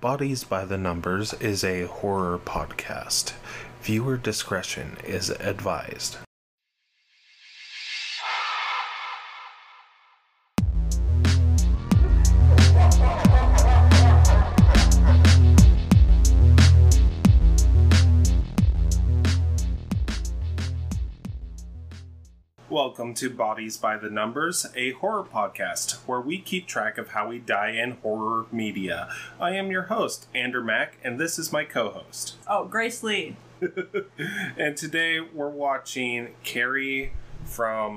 Bodies 0.00 0.44
by 0.44 0.64
the 0.64 0.78
Numbers 0.78 1.34
is 1.34 1.62
a 1.62 1.84
horror 1.84 2.38
podcast. 2.38 3.34
Viewer 3.82 4.16
discretion 4.16 4.96
is 5.04 5.28
advised. 5.28 6.16
Welcome 23.00 23.14
to 23.14 23.30
Bodies 23.30 23.78
by 23.78 23.96
the 23.96 24.10
Numbers, 24.10 24.66
a 24.76 24.90
horror 24.92 25.24
podcast 25.24 26.00
where 26.06 26.20
we 26.20 26.36
keep 26.38 26.66
track 26.66 26.98
of 26.98 27.12
how 27.12 27.28
we 27.28 27.38
die 27.38 27.70
in 27.70 27.92
horror 27.92 28.44
media. 28.52 29.08
I 29.40 29.52
am 29.52 29.70
your 29.70 29.84
host, 29.84 30.26
Ander 30.34 30.62
Mack, 30.62 30.98
and 31.02 31.18
this 31.18 31.38
is 31.38 31.50
my 31.50 31.64
co 31.64 31.88
host. 31.88 32.36
Oh, 32.46 32.66
Grace 32.66 33.02
Lee. 33.02 33.36
and 34.58 34.76
today 34.76 35.18
we're 35.18 35.48
watching 35.48 36.34
Carrie 36.44 37.14
from 37.46 37.96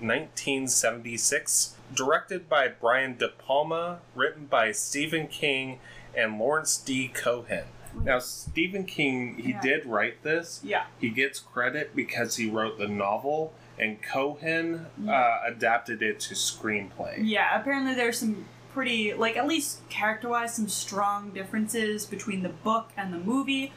1976, 0.00 1.76
directed 1.94 2.48
by 2.48 2.66
Brian 2.66 3.16
De 3.16 3.28
Palma, 3.28 4.00
written 4.16 4.46
by 4.46 4.72
Stephen 4.72 5.28
King 5.28 5.78
and 6.12 6.40
Lawrence 6.40 6.76
D. 6.76 7.06
Cohen. 7.06 7.66
Now, 8.02 8.18
Stephen 8.18 8.84
King, 8.84 9.36
he 9.38 9.50
Yeah. 9.50 9.60
did 9.60 9.86
write 9.86 10.22
this. 10.24 10.60
Yeah. 10.64 10.86
He 11.00 11.10
gets 11.10 11.38
credit 11.38 11.94
because 11.94 12.36
he 12.36 12.48
wrote 12.50 12.78
the 12.78 12.88
novel, 12.88 13.52
and 13.80 14.00
Cohen 14.02 14.86
uh, 15.08 15.38
adapted 15.46 16.02
it 16.02 16.20
to 16.20 16.34
screenplay. 16.34 17.16
Yeah, 17.18 17.58
apparently 17.58 17.94
there's 17.94 18.18
some 18.18 18.44
pretty, 18.74 19.14
like, 19.14 19.38
at 19.38 19.46
least 19.48 19.88
character 19.88 20.28
wise, 20.28 20.54
some 20.54 20.68
strong 20.68 21.30
differences 21.30 22.04
between 22.04 22.42
the 22.42 22.50
book 22.50 22.90
and 22.96 23.12
the 23.12 23.18
movie. 23.18 23.72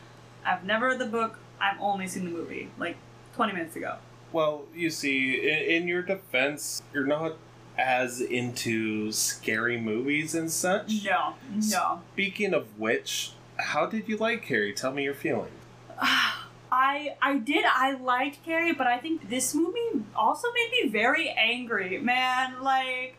I've 0.45 0.66
never 0.66 0.88
read 0.88 0.99
the 0.99 1.05
book, 1.05 1.39
I've 1.59 1.80
only 1.80 2.08
seen 2.08 2.25
the 2.25 2.31
movie, 2.31 2.69
like 2.78 2.97
20 3.36 3.53
minutes 3.53 3.78
ago. 3.78 3.95
Well, 4.33 4.63
you 4.75 4.89
see, 4.89 5.36
in, 5.36 5.83
in 5.83 5.88
your 5.88 6.02
defense, 6.02 6.83
you're 6.94 7.08
not 7.08 7.38
as 7.78 8.19
into 8.19 9.11
scary 9.13 9.80
movies 9.80 10.35
and 10.35 10.52
such. 10.52 11.06
No, 11.06 11.35
no. 11.72 12.02
Speaking 12.11 12.53
of 12.53 12.78
which, 12.78 13.31
how 13.58 13.85
did 13.85 14.09
you 14.09 14.17
like 14.17 14.44
Carrie? 14.44 14.73
Tell 14.73 14.91
me 14.91 15.06
your 15.06 15.16
feeling. 15.16 15.52
I 16.73 17.16
I 17.21 17.38
did 17.38 17.66
I 17.66 17.93
liked 17.93 18.43
Carrie, 18.43 18.73
but 18.73 18.88
I 18.88 18.97
think 18.97 19.29
this 19.29 19.53
movie 19.53 20.03
also 20.16 20.47
made 20.52 20.71
me 20.71 20.89
very 20.89 21.29
angry, 21.29 21.99
man. 21.99 22.63
Like, 22.63 23.17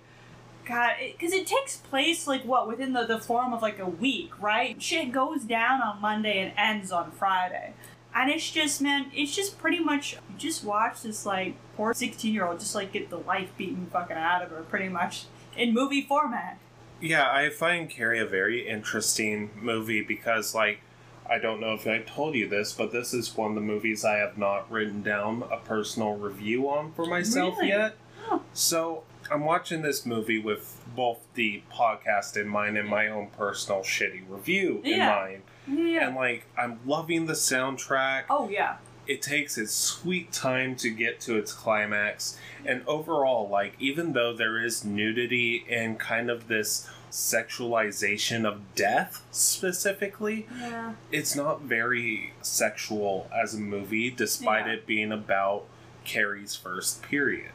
God, 0.66 0.94
because 0.98 1.32
it, 1.32 1.46
takes 1.46 1.76
place 1.76 2.26
like 2.26 2.44
what 2.44 2.66
within 2.66 2.94
the 2.94 3.06
the 3.06 3.20
form 3.20 3.52
of 3.52 3.62
like 3.62 3.78
a 3.78 3.88
week, 3.88 4.42
right? 4.42 4.82
Shit 4.82 5.12
goes 5.12 5.44
down 5.44 5.80
on 5.80 6.00
Monday 6.00 6.40
and 6.40 6.52
ends 6.56 6.90
on 6.90 7.12
Friday, 7.12 7.74
and 8.12 8.28
it's 8.28 8.50
just 8.50 8.82
man, 8.82 9.12
it's 9.14 9.34
just 9.34 9.56
pretty 9.56 9.78
much 9.78 10.14
you 10.14 10.18
just 10.36 10.64
watch 10.64 11.02
this 11.02 11.24
like 11.24 11.54
poor 11.76 11.94
sixteen 11.94 12.34
year 12.34 12.46
old 12.46 12.58
just 12.58 12.74
like 12.74 12.92
get 12.92 13.08
the 13.08 13.18
life 13.18 13.50
beaten 13.56 13.86
fucking 13.92 14.16
out 14.16 14.42
of 14.42 14.50
her, 14.50 14.62
pretty 14.62 14.88
much 14.88 15.26
in 15.56 15.72
movie 15.72 16.02
format. 16.02 16.58
Yeah, 17.00 17.30
I 17.30 17.50
find 17.50 17.88
Carrie 17.88 18.18
a 18.18 18.26
very 18.26 18.66
interesting 18.66 19.50
movie 19.60 20.00
because, 20.00 20.54
like, 20.54 20.80
I 21.28 21.38
don't 21.38 21.60
know 21.60 21.72
if 21.74 21.86
I 21.86 21.98
told 22.00 22.34
you 22.34 22.48
this, 22.48 22.72
but 22.72 22.92
this 22.92 23.14
is 23.14 23.36
one 23.36 23.50
of 23.50 23.54
the 23.54 23.60
movies 23.60 24.04
I 24.04 24.16
have 24.16 24.36
not 24.36 24.70
written 24.70 25.02
down 25.02 25.42
a 25.50 25.56
personal 25.56 26.14
review 26.16 26.68
on 26.68 26.92
for 26.92 27.06
myself 27.06 27.54
Really? 27.58 27.68
yet. 27.68 27.96
Oh. 28.30 28.42
So 28.52 29.04
I'm 29.30 29.44
watching 29.44 29.82
this 29.82 30.04
movie 30.04 30.38
with 30.38 30.80
both 30.94 31.20
the 31.34 31.62
podcast 31.72 32.36
in 32.36 32.46
mind 32.46 32.76
and 32.76 32.88
my 32.88 33.08
own 33.08 33.28
personal 33.28 33.80
shitty 33.80 34.22
review 34.28 34.80
in 34.84 34.98
mind. 34.98 35.42
Yeah. 35.66 36.08
And, 36.08 36.16
like, 36.16 36.44
I'm 36.58 36.78
loving 36.84 37.24
the 37.26 37.32
soundtrack. 37.32 38.24
oh 38.28 38.48
yeah. 38.50 38.76
it 39.06 39.22
takes 39.22 39.56
its 39.58 39.72
sweet 39.72 40.30
time 40.32 40.76
to 40.76 40.90
get 40.90 41.20
to 41.20 41.36
its 41.36 41.52
climax 41.52 42.38
and 42.66 42.82
overall 42.86 43.46
like 43.48 43.74
even 43.78 44.12
though 44.14 44.32
there 44.34 44.62
is 44.62 44.82
nudity 44.84 45.64
and 45.70 45.98
kind 45.98 46.30
of 46.30 46.48
this 46.48 46.88
sexualization 47.14 48.44
of 48.44 48.74
death 48.74 49.22
specifically 49.30 50.46
Yeah. 50.58 50.94
it's 51.12 51.36
not 51.36 51.62
very 51.62 52.32
sexual 52.42 53.30
as 53.32 53.54
a 53.54 53.58
movie 53.58 54.10
despite 54.10 54.66
Yeah. 54.66 54.72
it 54.74 54.86
being 54.86 55.12
about 55.12 55.64
carrie's 56.04 56.54
first 56.56 57.02
period 57.02 57.52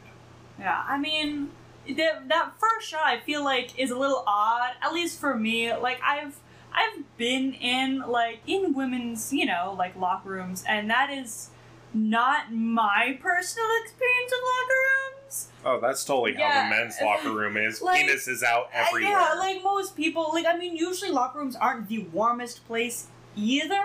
Yeah, 0.58 0.82
I 0.88 0.98
mean, 0.98 1.50
that 1.96 2.28
that 2.28 2.52
first 2.58 2.88
shot 2.88 3.04
I 3.06 3.20
feel 3.20 3.42
like 3.44 3.78
is 3.78 3.90
a 3.90 3.96
little 3.98 4.22
odd, 4.26 4.72
at 4.82 4.92
least 4.92 5.18
for 5.20 5.34
me. 5.36 5.74
Like 5.74 6.00
I've 6.02 6.36
I've 6.72 7.16
been 7.16 7.52
in 7.54 8.00
like 8.00 8.40
in 8.46 8.74
women's, 8.74 9.32
you 9.32 9.46
know, 9.46 9.74
like 9.78 9.96
locker 9.96 10.28
rooms, 10.30 10.62
and 10.68 10.90
that 10.90 11.08
is 11.10 11.48
not 11.94 12.52
my 12.52 13.18
personal 13.20 13.68
experience 13.82 14.32
of 14.32 14.40
locker 14.52 14.80
oh 15.64 15.78
that's 15.80 16.04
totally 16.04 16.34
how 16.34 16.62
the 16.64 16.70
men's 16.70 16.96
locker 17.02 17.32
room 17.32 17.56
is 17.56 17.80
Like, 17.82 18.06
penis 18.06 18.26
is 18.28 18.42
out 18.42 18.66
Uh, 18.74 18.84
everywhere 18.86 19.12
Yeah, 19.12 19.34
like 19.38 19.62
most 19.62 19.96
people, 19.96 20.30
like 20.32 20.46
I 20.46 20.56
mean, 20.56 20.76
usually 20.76 21.10
locker 21.10 21.38
rooms 21.38 21.56
aren't 21.56 21.88
the 21.88 22.00
warmest 22.12 22.66
place 22.66 23.06
either. 23.36 23.82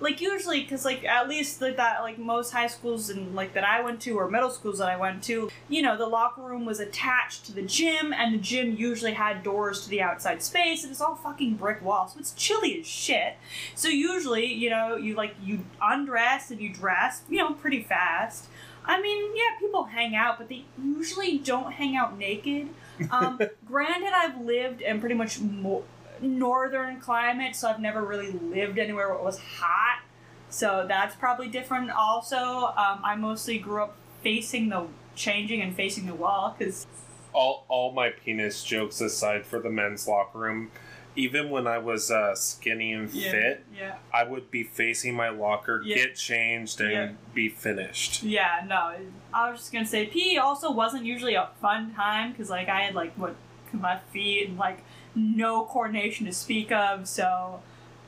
Like 0.00 0.20
usually, 0.20 0.60
because 0.62 0.84
like 0.84 1.04
at 1.04 1.28
least 1.28 1.60
like 1.60 1.76
that, 1.76 2.02
like 2.02 2.18
most 2.18 2.50
high 2.52 2.66
schools 2.66 3.10
and 3.10 3.34
like 3.34 3.54
that 3.54 3.64
I 3.64 3.80
went 3.80 4.00
to 4.02 4.18
or 4.18 4.28
middle 4.28 4.50
schools 4.50 4.78
that 4.78 4.88
I 4.88 4.96
went 4.96 5.22
to, 5.24 5.50
you 5.68 5.82
know, 5.82 5.96
the 5.96 6.06
locker 6.06 6.42
room 6.42 6.64
was 6.64 6.80
attached 6.80 7.46
to 7.46 7.52
the 7.52 7.62
gym, 7.62 8.12
and 8.12 8.34
the 8.34 8.38
gym 8.38 8.74
usually 8.76 9.12
had 9.12 9.42
doors 9.42 9.84
to 9.84 9.88
the 9.90 10.02
outside 10.02 10.42
space, 10.42 10.82
and 10.82 10.90
it's 10.90 11.00
all 11.00 11.14
fucking 11.14 11.54
brick 11.54 11.80
walls, 11.82 12.12
so 12.12 12.20
it's 12.20 12.32
chilly 12.32 12.80
as 12.80 12.86
shit. 12.86 13.36
So 13.74 13.88
usually, 13.88 14.52
you 14.52 14.68
know, 14.68 14.96
you 14.96 15.14
like 15.14 15.34
you 15.42 15.64
undress 15.80 16.50
and 16.50 16.60
you 16.60 16.72
dress, 16.72 17.22
you 17.28 17.38
know, 17.38 17.52
pretty 17.52 17.82
fast. 17.82 18.46
I 18.84 19.00
mean, 19.00 19.34
yeah, 19.34 19.58
people 19.58 19.84
hang 19.84 20.14
out, 20.14 20.38
but 20.38 20.48
they 20.48 20.64
usually 20.82 21.38
don't 21.38 21.72
hang 21.72 21.96
out 21.96 22.18
naked. 22.18 22.68
Um, 23.10 23.40
granted, 23.66 24.12
I've 24.14 24.40
lived 24.40 24.82
in 24.82 25.00
pretty 25.00 25.14
much 25.14 25.40
mo- 25.40 25.84
northern 26.20 27.00
climate, 27.00 27.56
so 27.56 27.68
I've 27.68 27.80
never 27.80 28.02
really 28.02 28.30
lived 28.30 28.78
anywhere 28.78 29.08
where 29.08 29.18
it 29.18 29.24
was 29.24 29.38
hot. 29.38 30.02
So 30.50 30.84
that's 30.86 31.14
probably 31.16 31.48
different. 31.48 31.90
Also, 31.90 32.36
um, 32.36 33.00
I 33.02 33.16
mostly 33.16 33.58
grew 33.58 33.82
up 33.82 33.96
facing 34.22 34.68
the 34.68 34.86
changing 35.14 35.62
and 35.62 35.74
facing 35.74 36.06
the 36.06 36.14
wall 36.14 36.54
because 36.56 36.86
all, 37.32 37.64
all 37.68 37.92
my 37.92 38.10
penis 38.10 38.62
jokes 38.62 39.00
aside 39.00 39.44
for 39.44 39.58
the 39.58 39.70
men's 39.70 40.06
locker 40.06 40.38
room 40.38 40.70
even 41.16 41.50
when 41.50 41.66
i 41.66 41.78
was 41.78 42.10
uh, 42.10 42.34
skinny 42.34 42.92
and 42.92 43.10
fit 43.10 43.64
yeah, 43.78 43.96
I 44.12 44.22
would 44.24 44.50
be 44.50 44.62
facing 44.62 45.14
my 45.14 45.28
locker, 45.30 45.82
Yeah. 45.84 45.96
get 45.96 46.14
changed, 46.16 46.80
and 46.80 46.90
Yeah. 46.92 47.10
be 47.34 47.48
finished. 47.48 48.22
yeah. 48.22 48.62
No, 48.66 48.94
I 49.32 49.50
was 49.50 49.60
just 49.60 49.72
gonna 49.72 49.84
say 49.86 50.06
PE 50.06 50.36
also 50.36 50.70
wasn't 50.70 51.04
usually 51.04 51.34
a 51.34 51.48
fun 51.60 51.92
time 51.94 52.30
because 52.30 52.48
like 52.50 52.68
I 52.68 52.82
had 52.82 52.94
like 52.94 53.12
what 53.14 53.34
my 53.72 53.98
feet 54.12 54.48
and 54.48 54.58
like 54.58 54.78
no 55.16 55.64
coordination 55.64 56.26
to 56.26 56.32
speak 56.32 56.70
of, 56.72 57.06
so. 57.08 57.60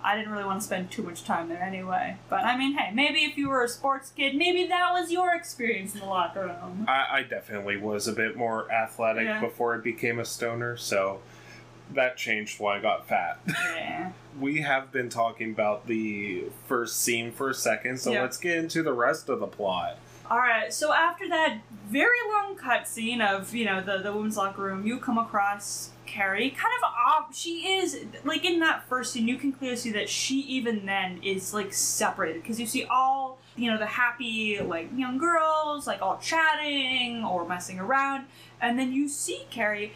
I 0.05 0.15
didn't 0.15 0.31
really 0.31 0.45
want 0.45 0.61
to 0.61 0.65
spend 0.65 0.93
too 0.93 1.03
much 1.03 1.25
time 1.25 1.49
there 1.49 1.61
anyway. 1.61 2.17
But 2.29 2.45
I 2.45 2.57
mean, 2.57 2.75
hey, 2.79 2.93
maybe 2.95 3.25
if 3.25 3.37
you 3.37 3.49
were 3.49 3.65
a 3.65 3.69
sports 3.69 4.11
kid, 4.11 4.37
maybe 4.37 4.65
that 4.69 4.93
was 4.93 5.11
your 5.11 5.35
experience 5.35 5.95
in 5.95 6.01
the 6.01 6.07
locker 6.07 6.43
room. 6.43 6.85
I, 6.87 7.07
I 7.11 7.23
definitely 7.25 7.77
was 7.77 8.07
a 8.07 8.13
bit 8.13 8.37
more 8.37 8.71
athletic 8.71 9.25
Yeah. 9.25 9.41
before 9.41 9.75
I 9.75 9.79
became 9.79 10.21
a 10.21 10.25
stoner, 10.25 10.77
so 10.77 11.23
that 11.95 12.17
changed 12.17 12.61
when 12.61 12.77
I 12.77 12.81
got 12.81 13.09
fat. 13.09 13.41
Yeah. 13.77 14.13
we 14.41 14.61
have 14.63 14.93
been 14.93 15.09
talking 15.09 15.51
about 15.53 15.87
the 15.87 16.45
first 16.67 17.01
scene 17.01 17.31
for 17.33 17.51
a 17.51 17.55
second, 17.55 17.99
so 18.01 18.13
Yeah. 18.13 18.23
let's 18.23 18.37
get 18.37 18.57
into 18.59 18.83
the 18.83 18.93
rest 18.93 19.29
of 19.29 19.41
the 19.41 19.47
plot. 19.47 19.99
All 20.31 20.39
right. 20.39 20.73
So 20.75 20.93
after 20.93 21.29
that 21.29 21.59
very 21.89 22.19
long 22.33 22.57
cutscene 22.57 23.21
of 23.21 23.55
you 23.55 23.65
know 23.65 23.81
the 23.81 23.99
the 23.99 24.13
women's 24.13 24.37
locker 24.37 24.63
room, 24.63 24.85
you 24.87 24.99
come 24.99 25.19
across 25.19 25.91
Carrie. 26.05 26.51
Kind 26.51 26.75
of 26.83 26.91
off. 26.91 27.37
She 27.37 27.69
is 27.79 28.05
like 28.25 28.45
in 28.45 28.59
that 28.61 28.89
first 28.89 29.13
scene. 29.13 29.29
You 29.29 29.37
can 29.37 29.53
clearly 29.53 29.77
see 29.77 29.93
that 29.93 30.09
she 30.09 30.41
even 30.41 30.85
then 30.85 31.21
is 31.23 31.55
like 31.55 31.73
separated 31.73 32.43
because 32.43 32.59
you 32.59 32.67
see 32.67 32.85
all 32.87 33.39
you 33.55 33.71
know 33.71 33.79
the 33.79 33.87
happy 33.87 34.59
like 34.61 34.89
young 34.97 35.17
girls 35.17 35.87
like 35.87 36.03
all 36.03 36.19
chatting 36.19 37.25
or 37.25 37.47
messing 37.47 37.79
around, 37.79 38.27
and 38.61 38.77
then 38.79 38.93
you 38.93 39.09
see 39.09 39.47
Carrie 39.51 39.93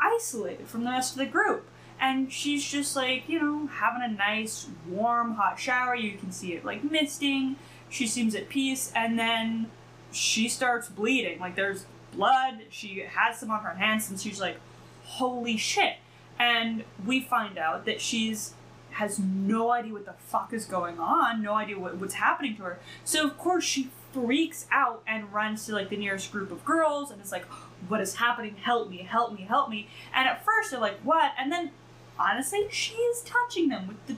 isolated 0.00 0.66
from 0.68 0.84
the 0.84 0.90
rest 0.90 1.12
of 1.12 1.18
the 1.18 1.26
group. 1.26 1.68
And 1.98 2.30
she's 2.30 2.64
just 2.64 2.94
like, 2.94 3.28
you 3.28 3.40
know, 3.40 3.66
having 3.68 4.02
a 4.02 4.08
nice, 4.08 4.68
warm, 4.86 5.34
hot 5.34 5.58
shower. 5.58 5.94
You 5.94 6.18
can 6.18 6.30
see 6.30 6.52
it 6.52 6.64
like 6.64 6.84
misting. 6.84 7.56
She 7.88 8.06
seems 8.06 8.34
at 8.34 8.48
peace, 8.48 8.92
and 8.94 9.18
then 9.18 9.70
she 10.12 10.48
starts 10.48 10.88
bleeding. 10.88 11.38
Like 11.38 11.56
there's 11.56 11.86
blood. 12.12 12.64
She 12.68 13.00
has 13.08 13.38
some 13.38 13.50
on 13.50 13.62
her 13.62 13.74
hands, 13.74 14.10
and 14.10 14.20
she's 14.20 14.40
like, 14.40 14.58
"Holy 15.04 15.56
shit!" 15.56 15.96
And 16.38 16.84
we 17.04 17.22
find 17.22 17.56
out 17.56 17.86
that 17.86 18.00
she's 18.00 18.54
has 18.96 19.18
no 19.18 19.70
idea 19.70 19.92
what 19.92 20.06
the 20.06 20.14
fuck 20.14 20.54
is 20.54 20.64
going 20.64 20.98
on, 20.98 21.42
no 21.42 21.52
idea 21.52 21.78
what, 21.78 21.96
what's 21.98 22.14
happening 22.14 22.56
to 22.56 22.62
her. 22.62 22.78
So 23.04 23.24
of 23.24 23.36
course 23.36 23.62
she 23.62 23.90
freaks 24.16 24.66
out 24.70 25.02
and 25.06 25.30
runs 25.32 25.66
to 25.66 25.72
like 25.72 25.90
the 25.90 25.96
nearest 25.96 26.32
group 26.32 26.50
of 26.50 26.64
girls 26.64 27.10
and 27.10 27.20
is 27.20 27.30
like, 27.32 27.44
"What 27.88 28.00
is 28.00 28.14
happening? 28.16 28.56
Help 28.56 28.88
me! 28.88 28.98
Help 28.98 29.32
me! 29.38 29.42
Help 29.42 29.68
me!" 29.68 29.88
And 30.14 30.26
at 30.26 30.44
first 30.44 30.70
they're 30.70 30.80
like, 30.80 30.98
"What?" 31.00 31.32
And 31.38 31.52
then 31.52 31.70
honestly, 32.18 32.66
she 32.70 32.94
is 32.94 33.20
touching 33.22 33.68
them 33.68 33.86
with 33.86 34.06
the, 34.06 34.16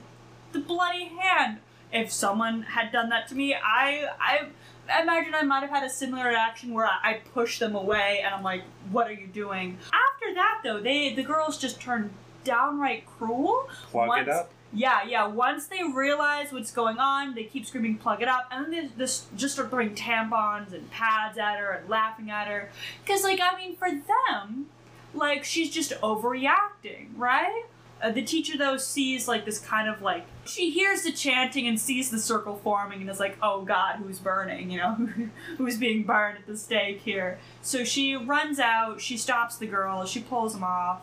the 0.53 0.59
bloody 0.65 1.05
hand. 1.19 1.57
If 1.91 2.11
someone 2.11 2.61
had 2.61 2.91
done 2.91 3.09
that 3.09 3.27
to 3.29 3.35
me, 3.35 3.53
I 3.55 4.07
I 4.19 5.01
imagine 5.01 5.33
I 5.35 5.43
might 5.43 5.61
have 5.61 5.69
had 5.69 5.83
a 5.83 5.89
similar 5.89 6.29
reaction 6.29 6.73
where 6.73 6.85
I, 6.85 6.99
I 7.03 7.13
push 7.33 7.59
them 7.59 7.75
away 7.75 8.21
and 8.23 8.33
I'm 8.33 8.43
like, 8.43 8.63
"What 8.91 9.07
are 9.07 9.13
you 9.13 9.27
doing?" 9.27 9.77
After 9.85 10.33
that, 10.35 10.61
though, 10.63 10.79
they 10.79 11.13
the 11.13 11.23
girls 11.23 11.57
just 11.57 11.81
turn 11.81 12.11
downright 12.45 13.05
cruel. 13.05 13.67
Plug 13.91 14.07
Once- 14.07 14.27
it 14.27 14.33
up. 14.33 14.51
Yeah, 14.71 15.03
yeah. 15.07 15.25
Once 15.27 15.65
they 15.65 15.83
realize 15.83 16.51
what's 16.51 16.71
going 16.71 16.99
on, 16.99 17.33
they 17.33 17.45
keep 17.45 17.65
screaming, 17.65 17.97
"Plug 17.97 18.21
it 18.21 18.27
up!" 18.27 18.47
and 18.51 18.71
then 18.71 18.91
they 18.95 19.05
just 19.05 19.53
start 19.53 19.69
throwing 19.69 19.95
tampons 19.95 20.73
and 20.73 20.89
pads 20.91 21.37
at 21.37 21.57
her 21.57 21.71
and 21.71 21.89
laughing 21.89 22.29
at 22.29 22.47
her. 22.47 22.69
Cause 23.05 23.23
like 23.23 23.39
I 23.41 23.57
mean, 23.57 23.75
for 23.75 23.89
them, 23.89 24.67
like 25.13 25.43
she's 25.43 25.71
just 25.71 25.91
overreacting, 26.01 27.07
right? 27.15 27.63
Uh, 28.01 28.11
the 28.11 28.21
teacher 28.21 28.57
though 28.57 28.77
sees 28.77 29.27
like 29.27 29.43
this 29.43 29.59
kind 29.59 29.89
of 29.89 30.01
like 30.01 30.25
she 30.45 30.69
hears 30.69 31.01
the 31.01 31.11
chanting 31.11 31.67
and 31.67 31.77
sees 31.77 32.09
the 32.09 32.19
circle 32.19 32.55
forming 32.63 33.01
and 33.01 33.09
is 33.09 33.19
like, 33.19 33.37
"Oh 33.41 33.63
God, 33.63 33.95
who's 33.95 34.19
burning? 34.19 34.69
You 34.69 34.77
know, 34.77 34.93
who's 35.57 35.77
being 35.77 36.03
burned 36.03 36.37
at 36.37 36.45
the 36.45 36.55
stake 36.55 37.01
here?" 37.01 37.39
So 37.61 37.83
she 37.83 38.15
runs 38.15 38.59
out. 38.59 39.01
She 39.01 39.17
stops 39.17 39.57
the 39.57 39.67
girl. 39.67 40.05
She 40.05 40.21
pulls 40.21 40.53
them 40.53 40.63
off. 40.63 41.01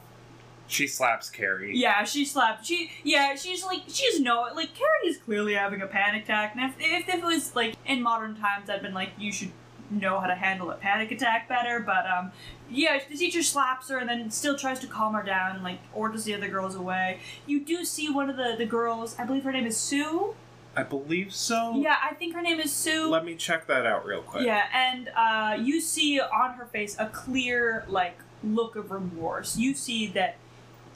She 0.69 0.87
slaps 0.87 1.31
Carrie. 1.31 1.77
Yeah, 1.77 2.05
she 2.05 2.25
slapped. 2.25 2.67
She 2.67 2.91
yeah, 3.05 3.35
she's 3.37 3.65
like 3.65 3.83
she's 3.89 4.21
no 4.21 4.47
like 4.55 4.75
Carrie 4.75 5.09
is 5.09 5.19
clearly 5.19 5.55
having 5.55 5.81
a 5.81 5.87
panic 5.87 6.25
attack. 6.25 6.57
And 6.57 6.65
if, 6.65 6.77
if 6.79 7.09
if 7.09 7.23
it 7.23 7.25
was 7.25 7.55
like 7.55 7.77
in 7.87 8.03
modern 8.03 8.37
times, 8.37 8.69
I'd 8.69 8.83
been 8.83 8.95
like 8.95 9.11
you 9.19 9.33
should 9.33 9.53
know 9.91 10.19
how 10.19 10.27
to 10.27 10.35
handle 10.35 10.71
a 10.71 10.75
panic 10.75 11.13
attack 11.13 11.49
better. 11.49 11.81
But 11.81 12.07
um, 12.07 12.33
yeah, 12.69 13.01
the 13.09 13.17
teacher 13.17 13.43
slaps 13.43 13.89
her 13.89 13.99
and 13.99 14.09
then 14.09 14.31
still 14.31 14.57
tries 14.57 14.81
to 14.81 14.87
calm 14.87 15.15
her 15.15 15.23
down 15.23 15.63
like 15.63 15.79
orders 15.95 16.25
the 16.25 16.35
other 16.35 16.49
girls 16.49 16.75
away. 16.75 17.21
You 17.47 17.65
do 17.65 17.85
see 17.85 18.11
one 18.11 18.29
of 18.29 18.37
the 18.37 18.57
the 18.59 18.67
girls. 18.67 19.15
I 19.19 19.25
believe 19.25 19.45
her 19.45 19.53
name 19.53 19.67
is 19.67 19.77
Sue. 19.77 20.35
I 20.77 20.83
believe 20.83 21.35
so. 21.35 21.75
Yeah, 21.77 21.97
I 22.03 22.15
think 22.15 22.35
her 22.35 22.43
name 22.43 22.61
is 22.61 22.71
Sue. 22.71 23.09
Let 23.09 23.25
me 23.25 23.35
check 23.35 23.67
that 23.69 23.87
out 23.87 24.05
real 24.05 24.21
quick. 24.21 24.45
Yeah, 24.45 24.65
and 24.75 25.11
uh, 25.17 25.57
you 25.63 25.81
see 25.81 26.21
on 26.21 26.55
her 26.55 26.67
face 26.67 26.97
a 26.99 27.07
clear 27.07 27.87
like 27.89 28.19
look 28.45 28.77
of 28.77 28.91
remorse. 28.91 29.57
You 29.57 29.75
see 29.75 30.09
that 30.09 30.37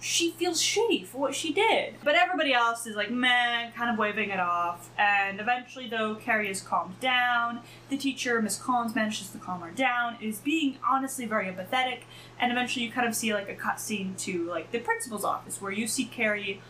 she 0.00 0.30
feels 0.30 0.62
shitty 0.62 1.06
for 1.06 1.18
what 1.18 1.34
she 1.34 1.52
did. 1.52 1.94
But 2.02 2.14
everybody 2.14 2.54
else 2.54 2.86
is 2.86 2.96
like, 2.96 3.10
meh, 3.10 3.70
kind 3.76 3.90
of 3.90 3.98
waving 3.98 4.30
it 4.30 4.40
off. 4.40 4.88
And 4.98 5.38
eventually, 5.38 5.88
though, 5.88 6.14
Carrie 6.14 6.50
is 6.50 6.62
calmed 6.62 6.98
down. 7.00 7.60
The 7.90 7.98
teacher, 7.98 8.40
Miss 8.40 8.56
Collins, 8.58 8.94
manages 8.94 9.30
to 9.30 9.38
calm 9.38 9.60
her 9.60 9.70
down, 9.70 10.16
is 10.20 10.38
being 10.38 10.78
honestly 10.88 11.26
very 11.26 11.46
empathetic. 11.46 12.00
And 12.38 12.50
eventually, 12.50 12.86
you 12.86 12.90
kind 12.90 13.06
of 13.06 13.14
see 13.14 13.34
like 13.34 13.50
a 13.50 13.54
cutscene 13.54 14.16
to 14.20 14.44
like 14.44 14.72
the 14.72 14.78
principal's 14.78 15.24
office 15.24 15.60
where 15.60 15.72
you 15.72 15.86
see 15.86 16.06
Carrie 16.06 16.62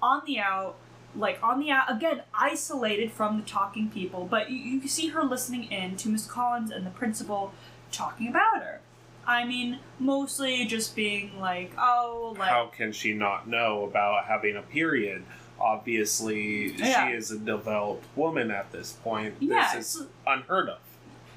on 0.00 0.22
the 0.24 0.38
out, 0.38 0.76
like 1.16 1.42
on 1.42 1.58
the 1.58 1.70
out, 1.70 1.90
again, 1.90 2.22
isolated 2.34 3.10
from 3.10 3.38
the 3.38 3.44
talking 3.44 3.90
people, 3.90 4.26
but 4.30 4.50
you, 4.50 4.58
you 4.58 4.88
see 4.88 5.08
her 5.08 5.24
listening 5.24 5.64
in 5.64 5.96
to 5.96 6.08
Miss 6.08 6.26
Collins 6.26 6.70
and 6.70 6.86
the 6.86 6.90
principal 6.90 7.52
talking 7.90 8.28
about 8.28 8.62
her. 8.62 8.80
I 9.26 9.44
mean, 9.44 9.78
mostly 9.98 10.64
just 10.66 10.94
being 10.94 11.40
like, 11.40 11.72
oh, 11.78 12.34
like, 12.38 12.48
How 12.48 12.66
can 12.66 12.92
she 12.92 13.12
not 13.12 13.48
know 13.48 13.84
about 13.84 14.26
having 14.26 14.56
a 14.56 14.62
period? 14.62 15.24
Obviously, 15.58 16.72
Yeah. 16.72 17.08
she 17.08 17.14
is 17.16 17.30
a 17.30 17.38
developed 17.38 18.04
woman 18.16 18.50
at 18.50 18.72
this 18.72 18.92
point. 18.92 19.34
Yeah, 19.40 19.74
This 19.74 19.94
is 19.96 20.06
unheard 20.26 20.68
of. 20.68 20.78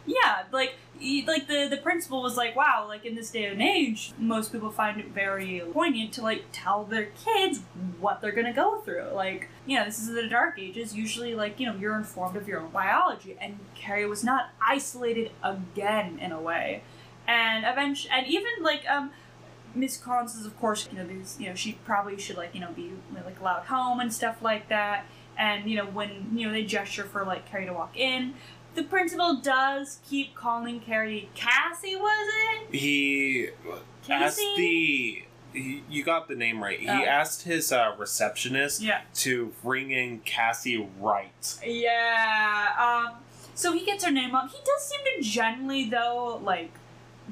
yeah, 0.06 0.44
like, 0.52 0.76
like 1.28 1.48
the 1.48 1.68
the 1.70 1.78
principal 1.78 2.22
was 2.22 2.36
like, 2.36 2.56
wow, 2.56 2.86
like 2.88 3.06
in 3.06 3.16
this 3.16 3.30
day 3.32 3.46
and 3.46 3.62
age, 3.62 4.12
most 4.18 4.52
people 4.52 4.70
find 4.72 5.00
it 5.00 5.08
very 5.08 5.62
poignant 5.72 6.12
to 6.14 6.22
like 6.22 6.46
tell 6.52 6.84
their 6.84 7.06
kids 7.26 7.60
what 8.00 8.20
they're 8.20 8.32
gonna 8.32 8.54
go 8.54 8.80
through. 8.82 9.06
Like, 9.14 9.50
you 9.66 9.78
know, 9.78 9.86
this 9.86 10.00
is 10.00 10.08
the 10.14 10.28
dark 10.28 10.58
ages. 10.60 10.96
Usually, 10.96 11.36
like, 11.36 11.60
you 11.60 11.68
know, 11.68 11.76
you're 11.76 11.96
informed 11.96 12.36
of 12.38 12.48
your 12.48 12.60
own 12.60 12.70
biology, 12.72 13.38
and 13.40 13.60
Carrie 13.76 14.06
was 14.08 14.24
not 14.24 14.50
isolated 14.62 15.32
again 15.44 16.20
in 16.20 16.32
a 16.32 16.42
way. 16.42 16.82
And 17.30 17.64
eventually, 17.66 18.12
and 18.14 18.28
even 18.28 18.52
like 18.62 18.84
um. 18.90 19.12
Miss 19.76 19.98
Collins 19.98 20.34
is, 20.34 20.48
of 20.48 20.60
course, 20.60 20.90
you 20.92 20.98
know, 20.98 21.06
these, 21.06 21.38
you 21.40 21.48
know, 21.48 21.54
she 21.54 21.74
probably 21.86 22.18
should 22.18 22.38
like, 22.38 22.56
you 22.56 22.60
know, 22.60 22.72
be 22.72 22.92
like 23.24 23.40
allowed 23.40 23.66
home 23.68 24.00
and 24.00 24.12
stuff 24.12 24.42
like 24.42 24.68
that. 24.70 25.06
And 25.38 25.70
you 25.70 25.78
know, 25.78 25.86
when 25.86 26.31
you 26.34 26.48
know 26.48 26.52
they 26.52 26.64
gesture 26.64 27.04
for 27.04 27.24
like 27.24 27.46
Carrie 27.48 27.68
to 27.68 27.74
walk 27.74 27.96
in, 27.96 28.34
the 28.74 28.81
principal 28.81 29.36
does 29.36 30.00
keep 30.10 30.34
calling 30.34 30.80
Carrie 30.80 31.30
Cassie. 31.36 31.96
Was 31.96 32.34
it? 32.72 32.76
He 32.76 33.50
asked 34.10 34.38
the. 34.58 35.24
He, 35.54 35.84
you 35.88 36.04
got 36.04 36.28
the 36.28 36.36
name 36.36 36.64
right. 36.64 36.80
He 36.80 36.88
Oh. 36.90 36.92
asked 37.06 37.44
his 37.44 37.72
uh, 37.72 37.94
receptionist 37.98 38.81
Yeah. 38.81 39.02
to 39.16 39.54
bring 39.64 39.92
in 39.92 40.22
Cassie 40.22 40.90
Wright. 41.00 41.60
Yeah. 41.64 42.70
Um. 43.12 43.18
So 43.54 43.72
he 43.74 43.86
gets 43.86 44.04
her 44.04 44.12
name 44.12 44.34
up. 44.34 44.50
He 44.50 44.58
does 44.66 44.84
seem 44.90 45.00
to 45.16 45.22
generally 45.22 45.88
though 45.90 46.42
like 46.44 46.72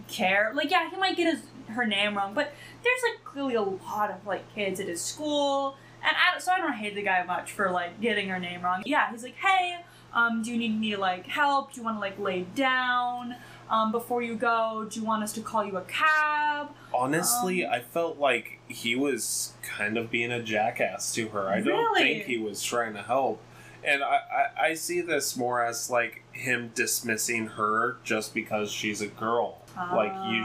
care. 0.07 0.51
Like 0.53 0.71
yeah, 0.71 0.89
he 0.89 0.97
might 0.97 1.17
get 1.17 1.33
his 1.33 1.44
her 1.69 1.85
name 1.85 2.15
wrong, 2.15 2.33
but 2.33 2.53
there's 2.83 3.01
like 3.11 3.23
clearly 3.23 3.55
a 3.55 3.61
lot 3.61 4.09
of 4.09 4.25
like 4.25 4.53
kids 4.55 4.79
at 4.79 4.88
his 4.88 5.01
school, 5.01 5.75
and 6.03 6.15
I, 6.15 6.39
so 6.39 6.51
I 6.51 6.59
don't 6.59 6.73
hate 6.73 6.95
the 6.95 7.01
guy 7.01 7.23
much 7.23 7.51
for 7.51 7.71
like 7.71 7.99
getting 7.99 8.29
her 8.29 8.39
name 8.39 8.61
wrong. 8.61 8.83
Yeah, 8.85 9.11
he's 9.11 9.23
like, 9.23 9.35
hey, 9.35 9.77
um, 10.13 10.41
do 10.41 10.51
you 10.51 10.57
need 10.57 10.79
me 10.79 10.91
to 10.91 10.97
like 10.97 11.27
help? 11.27 11.73
Do 11.73 11.81
you 11.81 11.85
want 11.85 11.97
to 11.97 11.99
like 11.99 12.17
lay 12.19 12.41
down? 12.55 13.35
Um, 13.69 13.91
before 13.91 14.21
you 14.21 14.35
go, 14.35 14.88
do 14.89 14.99
you 14.99 15.05
want 15.05 15.23
us 15.23 15.33
to 15.33 15.41
call 15.41 15.65
you 15.65 15.75
a 15.75 15.81
cab? 15.81 16.69
Honestly, 16.94 17.65
Um, 17.65 17.73
I 17.73 17.79
felt 17.81 18.17
like 18.17 18.59
he 18.69 18.95
was 18.95 19.53
kind 19.61 19.97
of 19.97 20.09
being 20.09 20.31
a 20.31 20.41
jackass 20.41 21.13
to 21.15 21.27
her. 21.29 21.49
I 21.49 21.59
don't 21.59 21.94
think 21.97 22.23
he 22.23 22.38
was 22.38 22.63
trying 22.63 22.94
to 22.94 23.01
help. 23.01 23.41
And 23.83 24.03
I, 24.03 24.19
I, 24.57 24.67
I 24.67 24.73
see 24.73 25.01
this 25.01 25.35
more 25.35 25.63
as 25.63 25.89
like 25.89 26.23
him 26.31 26.71
dismissing 26.75 27.47
her 27.47 27.97
just 28.05 28.33
because 28.33 28.71
she's 28.71 29.01
a 29.01 29.07
girl. 29.07 29.56
Like 29.77 30.13
you. 30.29 30.44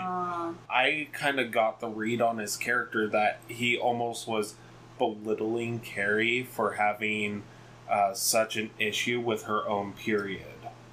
I 0.70 1.08
kind 1.12 1.40
of 1.40 1.50
got 1.50 1.80
the 1.80 1.88
read 1.88 2.20
on 2.20 2.38
his 2.38 2.56
character 2.56 3.08
that 3.08 3.40
he 3.48 3.76
almost 3.78 4.28
was 4.28 4.54
belittling 4.98 5.80
Carrie 5.80 6.44
for 6.44 6.72
having 6.72 7.42
uh, 7.90 8.14
such 8.14 8.56
an 8.56 8.70
issue 8.78 9.20
with 9.20 9.44
her 9.44 9.66
own 9.68 9.92
period. 9.92 10.46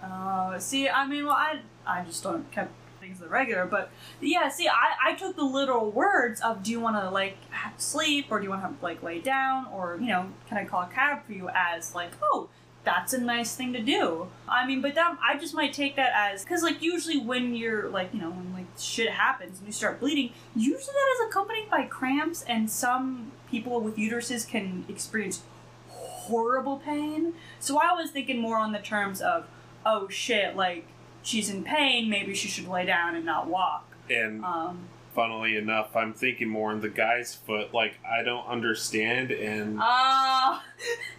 Oh, 0.03 0.55
see, 0.59 0.87
I 0.89 1.05
mean, 1.05 1.25
well, 1.25 1.35
I 1.35 1.59
I 1.85 2.03
just 2.05 2.23
don't 2.23 2.49
kept 2.51 2.71
things 2.99 3.19
the 3.19 3.27
regular, 3.27 3.65
but 3.65 3.89
yeah, 4.21 4.49
see, 4.49 4.67
I 4.67 5.11
I 5.11 5.15
took 5.15 5.35
the 5.35 5.43
literal 5.43 5.91
words 5.91 6.41
of 6.41 6.63
do 6.63 6.71
you 6.71 6.79
want 6.79 6.95
to 6.95 7.09
like 7.09 7.37
sleep 7.77 8.27
or 8.29 8.39
do 8.39 8.45
you 8.45 8.49
want 8.49 8.63
to 8.63 8.83
like 8.83 9.03
lay 9.03 9.19
down 9.19 9.67
or 9.73 9.97
you 9.99 10.07
know 10.07 10.27
can 10.47 10.57
I 10.57 10.65
call 10.65 10.83
a 10.83 10.87
cab 10.87 11.25
for 11.25 11.33
you 11.33 11.49
as 11.53 11.95
like 11.95 12.11
oh 12.21 12.49
that's 12.89 13.13
a 13.13 13.21
nice 13.21 13.55
thing 13.55 13.73
to 13.73 13.81
do. 13.81 14.27
I 14.47 14.65
mean, 14.65 14.81
but 14.81 14.95
that 14.95 15.17
I 15.27 15.37
just 15.37 15.53
might 15.53 15.73
take 15.73 15.95
that 15.95 16.11
as 16.15 16.43
because 16.43 16.63
like 16.63 16.81
usually 16.81 17.19
when 17.19 17.55
you're 17.55 17.89
like 17.89 18.13
you 18.13 18.19
know 18.21 18.31
when 18.31 18.53
like 18.53 18.65
shit 18.77 19.09
happens 19.11 19.57
and 19.59 19.67
you 19.67 19.73
start 19.73 19.99
bleeding, 19.99 20.31
usually 20.55 20.79
that 20.99 21.15
is 21.23 21.29
accompanied 21.29 21.69
by 21.69 21.83
cramps 21.85 22.43
and 22.43 22.69
some 22.69 23.31
people 23.49 23.79
with 23.81 23.95
uteruses 23.97 24.47
can 24.47 24.85
experience 24.87 25.41
horrible 25.89 26.77
pain. 26.77 27.33
So 27.59 27.79
I 27.79 27.93
was 27.93 28.11
thinking 28.11 28.39
more 28.39 28.57
on 28.57 28.71
the 28.71 28.79
terms 28.79 29.21
of 29.21 29.47
oh 29.85 30.07
shit, 30.09 30.55
like 30.55 30.85
she's 31.21 31.49
in 31.49 31.63
pain, 31.63 32.09
maybe 32.09 32.33
she 32.33 32.47
should 32.47 32.67
lay 32.67 32.85
down 32.85 33.15
and 33.15 33.25
not 33.25 33.47
walk. 33.47 33.85
And 34.09 34.43
Um, 34.43 34.87
funnily 35.13 35.57
enough, 35.57 35.95
I'm 35.95 36.13
thinking 36.13 36.47
more 36.49 36.71
on 36.71 36.81
the 36.81 36.89
guy's 36.89 37.35
foot. 37.35 37.73
Like, 37.73 37.99
I 38.09 38.23
don't 38.23 38.45
understand, 38.47 39.31
and 39.31 39.77
ah, 39.79 40.63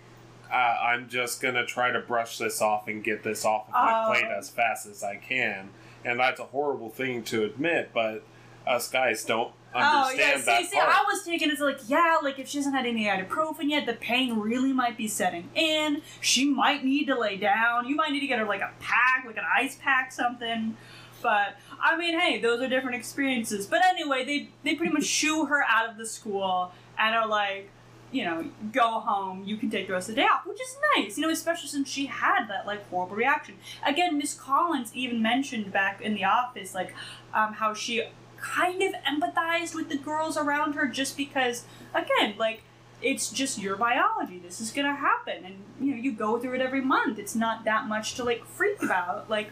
uh, 0.52 0.54
I'm 0.54 1.08
just 1.08 1.40
gonna 1.40 1.64
try 1.66 1.90
to 1.92 2.00
brush 2.00 2.38
this 2.38 2.60
off 2.60 2.88
and 2.88 3.02
get 3.04 3.22
this 3.22 3.44
off 3.44 3.66
of 3.68 3.72
my 3.74 4.04
Oh. 4.06 4.10
plate 4.12 4.24
as 4.26 4.50
fast 4.50 4.86
as 4.86 5.02
I 5.02 5.16
can. 5.16 5.70
And 6.04 6.18
that's 6.20 6.40
a 6.40 6.44
horrible 6.44 6.88
thing 6.90 7.22
to 7.24 7.44
admit, 7.44 7.90
but 7.92 8.22
us 8.66 8.88
guys 8.90 9.24
don't 9.24 9.52
understand 9.74 10.04
oh 10.04 10.10
yeah. 10.18 10.24
understand 10.32 10.40
See, 10.40 10.46
that 10.46 10.70
see, 10.70 10.76
part. 10.76 10.88
I 10.88 11.04
was 11.04 11.22
taking 11.24 11.48
it 11.50 11.52
as 11.52 11.60
like 11.60 11.78
yeah, 11.88 12.18
like 12.22 12.38
if 12.38 12.48
she 12.48 12.58
hasn't 12.58 12.74
had 12.74 12.86
any 12.86 13.04
ibuprofen 13.06 13.70
yet, 13.70 13.86
the 13.86 13.92
pain 13.94 14.38
really 14.38 14.72
might 14.72 14.96
be 14.96 15.06
setting 15.08 15.48
in. 15.54 16.02
She 16.20 16.44
might 16.48 16.84
need 16.84 17.06
to 17.06 17.18
lay 17.18 17.36
down. 17.36 17.86
You 17.88 17.94
might 17.96 18.10
need 18.12 18.20
to 18.20 18.26
get 18.26 18.38
her 18.38 18.44
like 18.46 18.60
a 18.62 18.70
pack, 18.80 19.24
like 19.26 19.36
an 19.36 19.44
ice 19.56 19.76
pack, 19.80 20.10
something. 20.12 20.76
But 21.22 21.56
I 21.82 21.96
mean, 21.98 22.18
hey, 22.18 22.40
those 22.40 22.60
are 22.60 22.68
different 22.68 22.96
experiences. 22.96 23.66
But 23.66 23.84
anyway, 23.84 24.24
they 24.24 24.48
they 24.64 24.74
pretty 24.74 24.92
much 24.92 25.04
shoo 25.18 25.46
her 25.46 25.62
out 25.68 25.88
of 25.90 25.96
the 25.98 26.06
school 26.06 26.72
and 26.98 27.14
are 27.14 27.26
like, 27.28 27.70
you 28.12 28.24
know, 28.24 28.44
go 28.72 29.00
home. 29.00 29.44
You 29.44 29.56
can 29.56 29.70
take 29.70 29.86
the 29.86 29.92
rest 29.92 30.08
of 30.08 30.14
the 30.14 30.22
day 30.22 30.26
off, 30.26 30.46
which 30.46 30.60
is 30.60 30.76
nice. 30.96 31.16
You 31.16 31.26
know, 31.26 31.32
especially 31.32 31.68
since 31.68 31.88
she 31.88 32.06
had 32.06 32.46
that 32.48 32.66
like 32.66 32.88
horrible 32.88 33.16
reaction. 33.16 33.56
Again, 33.84 34.18
Miss 34.18 34.34
Collins 34.34 34.90
even 34.94 35.22
mentioned 35.22 35.72
back 35.72 36.00
in 36.00 36.14
the 36.14 36.24
office 36.24 36.74
like 36.74 36.94
um, 37.32 37.54
how 37.54 37.74
she 37.74 38.04
kind 38.38 38.82
of 38.82 38.94
empathized 39.04 39.74
with 39.74 39.88
the 39.88 39.96
girls 39.96 40.36
around 40.36 40.72
her 40.72 40.86
just 40.86 41.16
because, 41.16 41.64
again, 41.94 42.34
like 42.38 42.62
it's 43.02 43.30
just 43.30 43.58
your 43.58 43.76
biology. 43.76 44.38
This 44.38 44.60
is 44.60 44.70
gonna 44.70 44.94
happen, 44.94 45.44
and 45.44 45.56
you 45.80 45.94
know 45.94 46.02
you 46.02 46.12
go 46.12 46.38
through 46.38 46.54
it 46.54 46.60
every 46.60 46.80
month. 46.80 47.18
It's 47.18 47.34
not 47.34 47.64
that 47.64 47.86
much 47.86 48.14
to 48.14 48.24
like 48.24 48.44
freak 48.44 48.82
about. 48.82 49.30
Like 49.30 49.50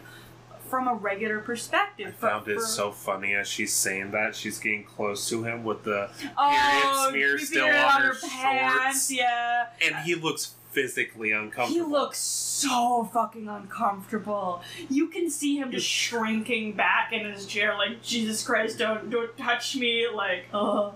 from 0.68 0.88
a 0.88 0.94
regular 0.94 1.40
perspective. 1.40 2.08
I 2.08 2.10
For- 2.12 2.28
found 2.28 2.48
it 2.48 2.56
for- 2.56 2.66
so 2.66 2.92
funny 2.92 3.34
as 3.34 3.48
she's 3.48 3.72
saying 3.72 4.10
that 4.12 4.34
she's 4.34 4.58
getting 4.58 4.84
close 4.84 5.28
to 5.28 5.44
him 5.44 5.64
with 5.64 5.84
the 5.84 6.10
oh, 6.36 7.08
smear 7.10 7.38
still 7.38 7.66
on 7.66 8.02
her 8.02 8.14
pants, 8.14 9.08
shorts. 9.08 9.12
yeah. 9.12 9.66
and 9.84 9.96
he 10.04 10.14
looks 10.14 10.54
physically 10.70 11.32
uncomfortable. 11.32 11.86
He 11.86 11.90
looks 11.90 12.18
so 12.18 13.08
fucking 13.12 13.48
uncomfortable. 13.48 14.62
You 14.88 15.08
can 15.08 15.30
see 15.30 15.56
him 15.56 15.70
just 15.72 15.86
shrinking 15.86 16.72
back 16.74 17.12
in 17.12 17.24
his 17.30 17.46
chair, 17.46 17.74
like 17.76 18.02
Jesus 18.02 18.44
Christ, 18.44 18.78
don't 18.78 19.10
don't 19.10 19.36
touch 19.36 19.76
me, 19.76 20.06
like 20.12 20.44
oh, 20.52 20.94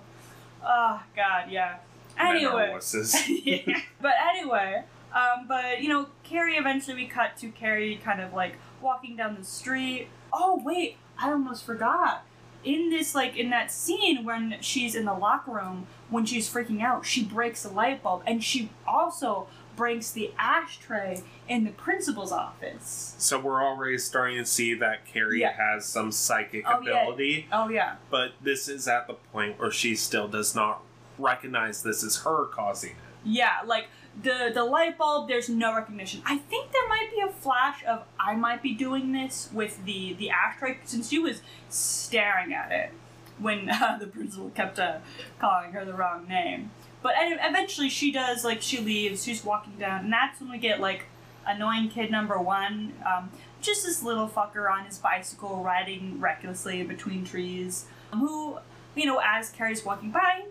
oh 0.65 1.03
God, 1.17 1.51
yeah. 1.51 1.77
Anyway, 2.19 2.79
yeah. 3.29 3.81
but 4.01 4.13
anyway, 4.35 4.85
um, 5.15 5.47
but 5.49 5.81
you 5.83 5.89
know, 5.89 6.07
Carrie. 6.25 6.57
Eventually, 6.57 6.95
we 6.95 7.07
cut 7.07 7.37
to 7.39 7.49
Carrie, 7.51 7.99
kind 8.05 8.21
of 8.21 8.35
like 8.35 8.57
walking 8.83 9.17
down 9.17 9.37
the 9.39 9.45
street. 9.45 10.09
Oh 10.33 10.61
wait, 10.65 10.97
I 11.19 11.31
almost 11.31 11.65
forgot. 11.65 12.25
In 12.65 12.91
this, 12.91 13.15
like 13.15 13.37
in 13.37 13.51
that 13.51 13.73
scene 13.73 14.25
when 14.25 14.57
she's 14.61 14.95
in 14.95 15.05
the 15.05 15.15
locker 15.15 15.51
room, 15.51 15.87
when 16.11 16.25
she's 16.25 16.49
freaking 16.53 16.81
out, 16.83 17.05
she 17.05 17.25
breaks 17.25 17.65
a 17.65 17.69
light 17.71 18.03
bulb, 18.03 18.23
and 18.27 18.43
she 18.43 18.71
also 18.87 19.49
breaks 19.75 20.11
the 20.13 20.31
ashtray 20.39 21.23
in 21.49 21.65
the 21.65 21.71
principal's 21.73 22.31
office. 22.31 23.15
So 23.19 23.41
we're 23.41 23.65
already 23.65 23.99
starting 23.99 24.37
to 24.39 24.45
see 24.45 24.75
that 24.75 25.07
Carrie 25.07 25.41
Yeah. 25.41 25.53
has 25.55 25.87
some 25.87 26.13
psychic 26.13 26.65
Oh, 26.69 26.81
yeah. 26.83 27.03
ability, 27.03 27.49
Oh 27.51 27.69
yeah, 27.69 27.97
but 28.11 28.33
this 28.41 28.69
is 28.69 28.87
at 28.87 29.07
the 29.09 29.15
point 29.15 29.59
where 29.59 29.71
she 29.73 29.97
still 29.97 30.29
does 30.29 30.55
not 30.55 30.83
recognize 31.19 31.83
this 31.83 32.03
is 32.03 32.19
her 32.23 32.45
causing 32.47 32.91
it. 32.91 32.97
yeah. 33.25 33.61
Like 33.65 33.87
the 34.21 34.51
the 34.53 34.65
light 34.65 34.99
bulb, 34.99 35.29
there's 35.29 35.49
no 35.49 35.75
recognition. 35.75 36.23
I 36.27 36.39
think 36.39 36.73
there 36.73 36.89
might 36.89 37.09
be 37.15 37.21
a 37.21 37.33
flash 37.33 37.85
of 37.85 38.05
I 38.19 38.35
might 38.35 38.63
be 38.63 38.75
doing 38.75 39.13
this 39.13 39.49
with 39.53 39.85
the 39.85 40.15
the 40.15 40.31
ashtray 40.31 40.79
since 40.85 41.09
she 41.09 41.19
was 41.19 41.41
staring 41.69 42.53
at 42.53 42.73
it 42.73 42.93
when 43.39 43.69
uh, 43.73 43.99
the 43.99 44.07
principal 44.07 44.51
kept 44.51 44.79
uh, 44.79 44.99
calling 45.39 45.73
her 45.73 45.85
the 45.85 45.95
wrong 45.95 46.27
name. 46.29 46.71
But 47.03 47.15
eventually 47.19 47.89
she 47.89 48.13
does 48.13 48.45
like 48.45 48.63
she 48.63 48.79
leaves. 48.79 49.25
She's 49.25 49.45
walking 49.45 49.75
down, 49.79 50.05
and 50.05 50.13
that's 50.13 50.41
when 50.41 50.51
we 50.51 50.59
get 50.59 50.81
like 50.81 51.07
annoying 51.47 51.89
kid 51.89 52.11
number 52.11 52.39
one. 52.39 52.93
Um, 53.05 53.31
just 53.61 53.85
this 53.85 54.03
little 54.03 54.29
fucker 54.29 54.71
on 54.71 54.85
his 54.85 54.99
bicycle 54.99 55.63
riding 55.65 56.21
recklessly 56.21 56.83
between 56.83 57.25
trees. 57.25 57.87
Who, 58.13 58.59
you 58.95 59.07
know, 59.07 59.21
as 59.25 59.51
Carrie's 59.51 59.85
walking 59.85 60.11
by, 60.11 60.45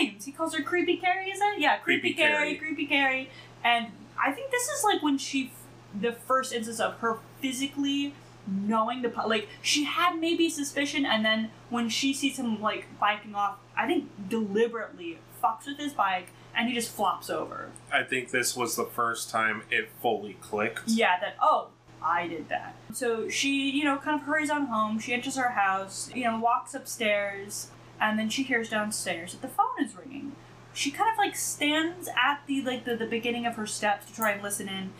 names. 0.00 0.24
He 0.24 0.32
calls 0.32 0.54
her 0.54 0.62
Creepy 0.62 0.96
Carrie. 0.96 1.30
is 1.30 1.40
it? 1.40 1.60
yeah? 1.60 1.78
Creepy, 1.78 2.12
Creepy 2.12 2.14
Carrie, 2.14 2.32
Carrie. 2.32 2.54
Creepy 2.56 2.86
Carrie. 2.86 3.30
And 3.64 3.88
I 4.22 4.32
think 4.32 4.50
this 4.50 4.68
is 4.68 4.84
like 4.84 5.02
when 5.02 5.18
she, 5.18 5.52
the 5.98 6.12
first 6.12 6.52
instance 6.52 6.80
of 6.80 6.94
her 6.98 7.18
physically 7.40 8.14
knowing 8.46 9.02
the 9.02 9.12
like 9.26 9.48
she 9.60 9.84
had 9.84 10.18
maybe 10.18 10.48
suspicion, 10.48 11.04
and 11.04 11.24
then 11.24 11.50
when 11.70 11.88
she 11.88 12.14
sees 12.14 12.38
him 12.38 12.60
like 12.60 12.86
biking 12.98 13.34
off, 13.34 13.58
I 13.76 13.86
think 13.86 14.08
deliberately 14.28 15.18
fucks 15.42 15.66
with 15.66 15.78
his 15.78 15.92
bike, 15.92 16.28
and 16.54 16.68
he 16.68 16.74
just 16.74 16.90
flops 16.90 17.28
over. 17.28 17.70
I 17.92 18.02
think 18.04 18.30
this 18.30 18.56
was 18.56 18.76
the 18.76 18.84
first 18.84 19.30
time 19.30 19.62
it 19.70 19.88
fully 20.00 20.34
clicked. 20.34 20.82
Yeah, 20.86 21.18
that 21.20 21.36
oh, 21.40 21.68
I 22.02 22.28
did 22.28 22.48
that. 22.48 22.76
So 22.92 23.28
she, 23.28 23.70
you 23.70 23.84
know, 23.84 23.96
kind 23.98 24.20
of 24.20 24.26
hurries 24.26 24.50
on 24.50 24.66
home. 24.66 24.98
She 24.98 25.12
enters 25.12 25.36
her 25.36 25.50
house, 25.50 26.10
you 26.14 26.24
know, 26.24 26.38
walks 26.38 26.74
upstairs, 26.74 27.68
and 28.00 28.18
then 28.18 28.28
she 28.28 28.42
hears 28.42 28.68
downstairs 28.70 29.32
that 29.32 29.42
the 29.42 29.48
phone 29.48 29.82
is 29.82 29.96
ringing. 29.96 30.32
She 30.72 30.90
kind 30.90 31.10
of 31.10 31.16
like 31.18 31.36
stands 31.36 32.08
at 32.08 32.40
the 32.46 32.62
like 32.62 32.84
the, 32.84 32.96
the 32.96 33.06
beginning 33.06 33.46
of 33.46 33.56
her 33.56 33.66
steps 33.66 34.06
to 34.06 34.14
try 34.14 34.32
and 34.32 34.42
listen 34.42 34.68
in 34.68 34.92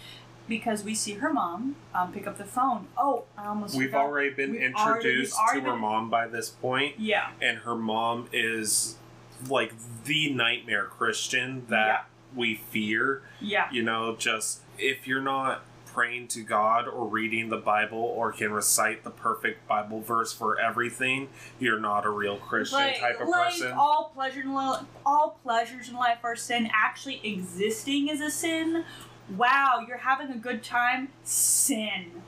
because 0.48 0.84
we 0.84 0.94
see 0.94 1.14
her 1.14 1.32
mom 1.32 1.76
um, 1.94 2.12
pick 2.12 2.26
up 2.26 2.38
the 2.38 2.44
phone. 2.44 2.86
Oh, 2.96 3.24
I 3.36 3.46
almost 3.46 3.74
We've 3.76 3.88
forgot. 3.88 4.06
already 4.06 4.30
been 4.30 4.52
We've 4.52 4.60
introduced 4.62 5.36
already 5.36 5.60
to 5.62 5.70
her 5.72 5.76
mom 5.76 6.08
by 6.08 6.28
this 6.28 6.48
point, 6.50 6.98
Yeah. 7.00 7.30
and 7.42 7.58
her 7.58 7.74
mom 7.74 8.28
is 8.32 8.96
like 9.50 9.72
the 10.04 10.30
nightmare 10.30 10.84
Christian 10.84 11.66
that 11.68 12.06
we 12.34 12.54
fear. 12.54 13.22
Yeah. 13.40 13.68
You 13.72 13.82
know, 13.82 14.14
just 14.16 14.60
if 14.78 15.06
you're 15.06 15.20
not 15.20 15.62
praying 15.96 16.28
to 16.28 16.42
God 16.42 16.86
or 16.86 17.06
reading 17.06 17.48
the 17.48 17.56
Bible 17.56 17.96
or 17.96 18.30
can 18.30 18.52
recite 18.52 19.02
the 19.02 19.08
perfect 19.08 19.66
Bible 19.66 20.02
verse 20.02 20.30
for 20.30 20.60
everything, 20.60 21.30
you're 21.58 21.80
not 21.80 22.04
a 22.04 22.10
real 22.10 22.36
Christian 22.36 22.78
like, 22.78 23.00
type 23.00 23.18
of 23.18 23.28
like 23.28 23.54
person. 23.54 23.72
all 23.72 24.12
pleasure 24.14 24.42
in 24.42 24.54
li- 24.54 24.80
all 25.06 25.38
pleasures 25.42 25.88
in 25.88 25.94
life 25.94 26.18
are 26.22 26.36
sin. 26.36 26.68
Actually 26.70 27.26
existing 27.26 28.08
is 28.08 28.20
a 28.20 28.30
sin. 28.30 28.84
Wow, 29.38 29.86
you're 29.88 29.96
having 29.96 30.30
a 30.30 30.36
good 30.36 30.62
time. 30.62 31.08
Sin. 31.24 32.22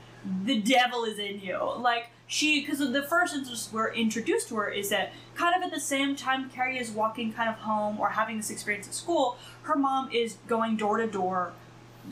The 0.45 0.59
devil 0.59 1.03
is 1.03 1.19
in 1.19 1.39
you. 1.39 1.59
Like 1.77 2.09
she, 2.25 2.61
because 2.61 2.79
the 2.79 3.03
first 3.03 3.35
instance 3.35 3.69
we're 3.71 3.93
introduced 3.93 4.47
to 4.47 4.55
her 4.55 4.69
is 4.69 4.89
that 4.89 5.13
kind 5.35 5.55
of 5.55 5.61
at 5.61 5.71
the 5.71 5.79
same 5.79 6.15
time 6.15 6.49
Carrie 6.49 6.79
is 6.79 6.89
walking 6.89 7.33
kind 7.33 7.49
of 7.49 7.57
home 7.57 7.99
or 7.99 8.09
having 8.09 8.37
this 8.37 8.49
experience 8.49 8.87
at 8.87 8.95
school, 8.95 9.37
her 9.61 9.75
mom 9.75 10.09
is 10.11 10.37
going 10.47 10.75
door 10.75 10.97
to 10.97 11.05
door 11.05 11.53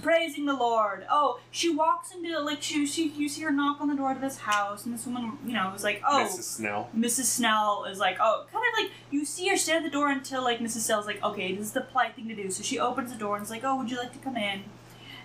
praising 0.02 0.46
the 0.46 0.56
Lord. 0.56 1.06
Oh, 1.10 1.40
she 1.52 1.74
walks 1.74 2.14
into 2.14 2.40
like 2.40 2.62
she, 2.62 2.86
she 2.86 3.10
you 3.10 3.30
see 3.30 3.42
her 3.42 3.52
knock 3.52 3.82
on 3.82 3.88
the 3.88 3.96
door 3.96 4.14
to 4.14 4.20
this 4.20 4.38
house, 4.38 4.86
and 4.86 4.94
this 4.94 5.06
woman, 5.06 5.38
you 5.46 5.54
know, 5.54 5.74
is 5.76 5.84
like, 5.84 6.02
oh, 6.08 6.28
Mrs. 6.30 6.44
Snell. 6.44 6.90
Mrs. 6.96 7.26
Snell 7.26 7.86
is 7.86 8.00
like, 8.00 8.18
oh, 8.20 8.46
kind 8.52 8.66
of 8.74 8.84
like 8.84 8.92
you 9.12 9.26
see 9.26 9.48
her 9.50 9.58
stand 9.58 9.86
at 9.86 9.92
the 9.92 9.94
door 9.96 10.10
until 10.10 10.44
like 10.44 10.60
Mrs. 10.60 10.80
Snell's 10.80 11.06
like, 11.06 11.24
okay, 11.24 11.56
this 11.56 11.68
is 11.68 11.72
the 11.74 11.82
polite 11.82 12.16
thing 12.16 12.28
to 12.28 12.36
do. 12.36 12.50
So 12.52 12.64
she 12.64 12.80
opens 12.80 13.12
the 13.12 13.18
door 13.18 13.36
and 13.36 13.44
is 13.44 13.50
like, 13.50 13.64
oh, 13.64 13.76
would 13.78 13.90
you 13.92 13.98
like 13.98 14.14
to 14.14 14.20
come 14.20 14.38
in? 14.38 14.64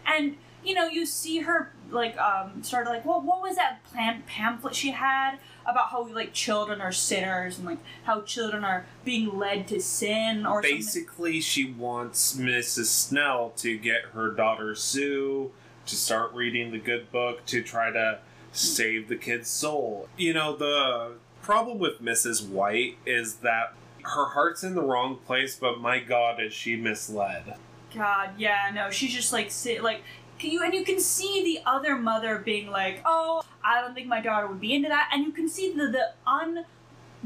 And 0.07 0.37
you 0.65 0.75
know, 0.75 0.87
you 0.87 1.07
see 1.07 1.41
her 1.41 1.73
like 1.91 2.17
um 2.19 2.63
start 2.63 2.87
like, 2.87 3.05
well, 3.05 3.21
what 3.21 3.43
was 3.43 3.57
that 3.57 3.85
plant 3.85 4.27
pamphlet 4.27 4.75
she 4.75 4.93
had 4.93 5.37
about 5.67 5.91
how 5.91 6.07
like 6.09 6.33
children 6.33 6.81
are 6.81 6.93
sinners 6.93 7.59
and 7.59 7.67
like 7.67 7.79
how 8.05 8.23
children 8.23 8.65
are 8.65 8.87
being 9.05 9.39
led 9.39 9.69
to 9.69 9.81
sin 9.81 10.47
or 10.47 10.63
something. 10.63 10.77
Basically, 10.77 11.41
she 11.41 11.71
wants 11.71 12.37
Mrs. 12.37 12.87
Snell 12.87 13.51
to 13.57 13.79
get 13.79 14.07
her 14.13 14.31
daughter 14.31 14.75
Sue 14.75 15.53
to 15.87 15.97
start 15.97 16.33
reading 16.33 16.71
the 16.71 16.79
good 16.79 17.11
book 17.11 17.45
to 17.47 17.63
try 17.63 17.91
to 17.91 18.19
save 18.53 19.09
the 19.09 19.17
kid's 19.17 19.49
soul. 19.49 20.09
You 20.17 20.35
know, 20.35 20.55
the 20.55 21.13
problem 21.41 21.79
with 21.79 22.01
Mrs. 22.01 22.49
White 22.49 22.97
is 23.07 23.37
that 23.37 23.75
her 24.03 24.27
heart's 24.27 24.63
in 24.63 24.75
the 24.75 24.83
wrong 24.83 25.17
place, 25.17 25.57
but 25.57 25.81
my 25.81 26.01
god, 26.01 26.41
is 26.41 26.53
she 26.53 26.77
misled. 26.77 27.55
God, 27.95 28.31
yeah, 28.39 28.71
no, 28.75 28.91
she's 28.91 29.13
just 29.13 29.33
like 29.33 29.51
sit 29.51 29.83
like 29.83 30.03
you 30.49 30.63
and 30.63 30.75
you 30.75 30.85
can 30.85 31.01
see 31.01 31.43
the 31.43 31.61
other 31.69 31.97
mother 31.97 32.39
being 32.39 32.71
like, 32.71 33.03
oh, 33.05 33.43
I 33.65 33.81
don't 33.81 33.95
think 33.95 34.07
my 34.07 34.21
daughter 34.21 34.47
would 34.47 34.61
be 34.61 34.75
into 34.75 34.89
that, 34.89 35.11
and 35.13 35.25
you 35.25 35.33
can 35.33 35.49
see 35.49 35.73
the 35.73 35.87
the 35.89 36.13
un, 36.27 36.65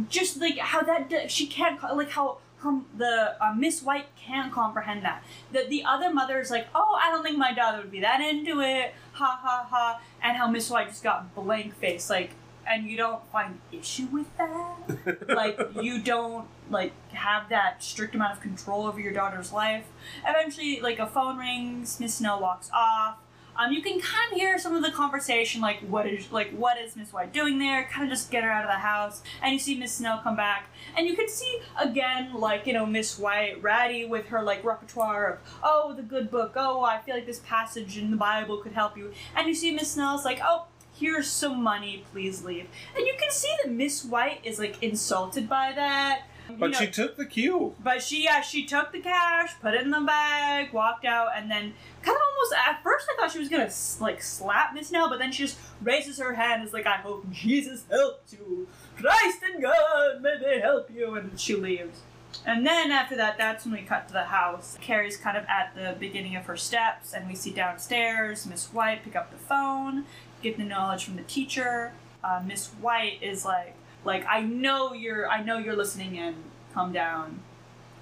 just 0.09 0.41
like 0.41 0.59
how 0.59 0.83
that 0.83 1.31
she 1.31 1.47
can't 1.47 1.83
like 1.83 2.11
how 2.11 2.39
her 2.59 2.81
the 2.97 3.37
uh, 3.41 3.55
Miss 3.55 3.83
White 3.83 4.07
can't 4.17 4.53
comprehend 4.53 5.03
that 5.05 5.23
that 5.53 5.69
the 5.69 5.85
other 5.85 6.13
mother 6.13 6.41
is 6.41 6.51
like, 6.51 6.69
oh, 6.75 6.99
I 7.01 7.11
don't 7.11 7.23
think 7.23 7.39
my 7.39 7.53
daughter 7.53 7.79
would 7.79 7.93
be 7.93 8.01
that 8.01 8.21
into 8.21 8.61
it, 8.61 8.95
ha 9.13 9.39
ha 9.43 9.67
ha, 9.69 10.01
and 10.23 10.37
how 10.37 10.49
Miss 10.49 10.71
White 10.71 10.89
just 10.89 11.03
got 11.03 11.35
blank 11.35 11.75
face 11.77 12.11
like. 12.11 12.33
And 12.69 12.91
you 12.91 12.97
don't 12.97 13.25
find 13.31 13.61
issue 13.71 14.07
with 14.07 14.27
that? 14.39 15.29
like 15.29 15.57
you 15.81 16.03
don't 16.03 16.49
like 16.71 16.93
have 17.13 17.49
that 17.49 17.83
strict 17.83 18.15
amount 18.15 18.33
of 18.33 18.41
control 18.41 18.87
over 18.87 19.01
your 19.01 19.13
daughter's 19.13 19.53
life. 19.53 19.87
Eventually, 20.27 20.81
like 20.81 20.99
a 20.99 21.07
phone 21.07 21.39
rings, 21.39 21.99
Miss 22.01 22.15
Snell 22.15 22.41
walks 22.41 22.71
off. 22.75 23.19
Um, 23.59 23.73
you 23.73 23.81
can 23.81 23.99
kind 24.01 24.33
of 24.33 24.39
hear 24.39 24.59
some 24.59 24.75
of 24.75 24.83
the 24.83 24.91
conversation, 24.91 25.63
like 25.63 25.81
what 25.81 26.07
is 26.07 26.31
like 26.31 26.51
what 26.51 26.77
is 26.77 26.95
Miss 26.95 27.13
White 27.13 27.33
doing 27.33 27.59
there? 27.59 27.85
Kind 27.85 28.05
of 28.05 28.11
just 28.11 28.31
get 28.31 28.45
her 28.45 28.51
out 28.51 28.65
of 28.65 28.71
the 28.71 28.79
house, 28.79 29.23
and 29.43 29.53
you 29.53 29.59
see 29.59 29.79
Miss 29.79 29.95
Snell 29.95 30.21
come 30.23 30.37
back, 30.37 30.69
and 30.97 31.07
you 31.07 31.17
can 31.17 31.29
see 31.29 31.61
again, 31.81 32.35
like 32.35 32.67
you 32.67 32.75
know 32.75 32.85
Miss 32.85 33.19
White 33.19 33.63
ratty 33.63 34.05
with 34.05 34.27
her 34.27 34.43
like 34.43 34.63
repertoire 34.63 35.33
of 35.33 35.39
oh 35.63 35.95
the 35.95 36.03
good 36.03 36.31
book, 36.31 36.53
oh 36.57 36.85
I 36.85 37.01
feel 37.01 37.15
like 37.15 37.27
this 37.27 37.41
passage 37.41 37.97
in 37.97 38.11
the 38.11 38.17
Bible 38.19 38.59
could 38.59 38.73
help 38.73 38.97
you, 38.97 39.13
and 39.35 39.49
you 39.49 39.55
see 39.55 39.71
Miss 39.71 39.93
Snell's 39.93 40.25
like 40.25 40.41
oh 40.45 40.67
here's 40.95 41.29
some 41.29 41.63
money, 41.63 42.05
please 42.13 42.45
leave, 42.45 42.69
and 42.95 43.07
you 43.07 43.15
can 43.19 43.31
see 43.31 43.55
that 43.63 43.73
Miss 43.73 44.05
White 44.05 44.41
is 44.45 44.59
like 44.59 44.83
insulted 44.83 45.49
by 45.49 45.73
that. 45.75 46.25
But 46.49 46.71
know- 46.71 46.79
she 46.79 46.87
took 46.87 47.17
the 47.17 47.27
cue. 47.27 47.75
but 47.83 48.03
she, 48.03 48.25
yeah, 48.25 48.41
she 48.41 48.65
took 48.67 48.93
the 48.93 49.01
cash, 49.01 49.53
put 49.61 49.75
it 49.75 49.83
in 49.83 49.91
the 49.91 50.01
bag, 50.01 50.73
walked 50.73 51.05
out, 51.05 51.31
and 51.37 51.51
then 51.51 51.75
kind 52.03 52.17
of 52.17 52.23
almost 52.23 52.55
at 52.69 52.83
first 52.83 53.07
I 53.13 53.17
thought 53.21 53.33
she 53.33 53.39
was 53.39 53.49
gonna 53.49 53.71
like 54.01 54.23
slap 54.23 54.75
Miss 54.75 54.89
Snell, 54.89 55.09
but 55.09 55.19
then 55.19 55.33
she 55.33 55.45
just 55.45 55.59
raises 55.83 56.19
her 56.19 56.35
hand, 56.35 56.61
and 56.61 56.69
is 56.69 56.73
like, 56.73 56.87
"I 56.87 56.97
hope 56.97 57.31
Jesus 57.31 57.85
helps 57.91 58.33
you, 58.33 58.69
Christ 58.97 59.39
and 59.43 59.63
God, 59.63 60.23
may 60.23 60.37
they 60.39 60.61
help 60.61 60.91
you," 60.91 61.15
and 61.15 61.39
she 61.39 61.55
leaves. 61.57 62.01
And 62.45 62.67
then 62.67 62.91
after 62.91 63.17
that, 63.17 63.39
that's 63.39 63.65
when 63.65 63.75
we 63.75 63.83
cut 63.83 64.09
to 64.09 64.13
the 64.13 64.25
house. 64.25 64.77
Carrie's 64.81 65.17
kind 65.17 65.37
of 65.37 65.45
at 65.47 65.75
the 65.75 65.97
beginning 65.99 66.37
of 66.37 66.45
her 66.47 66.57
steps, 66.57 67.15
and 67.15 67.27
we 67.29 67.35
see 67.35 67.51
downstairs 67.51 68.47
Miss 68.47 68.67
White 68.73 69.03
pick 69.05 69.17
up 69.17 69.31
the 69.31 69.39
phone, 69.39 70.05
get 70.43 70.59
the 70.59 70.65
knowledge 70.65 71.05
from 71.05 71.17
the 71.17 71.23
teacher. 71.23 71.93
Uh, 72.23 72.43
Miss 72.45 72.69
White 72.81 73.23
is 73.23 73.45
like, 73.45 73.75
like 74.07 74.25
I 74.29 74.41
know 74.41 74.93
you're, 74.95 75.29
I 75.29 75.43
know 75.43 75.59
you're 75.59 75.77
listening 75.77 76.17
in. 76.17 76.35
Calm 76.73 76.93
down. 76.93 77.41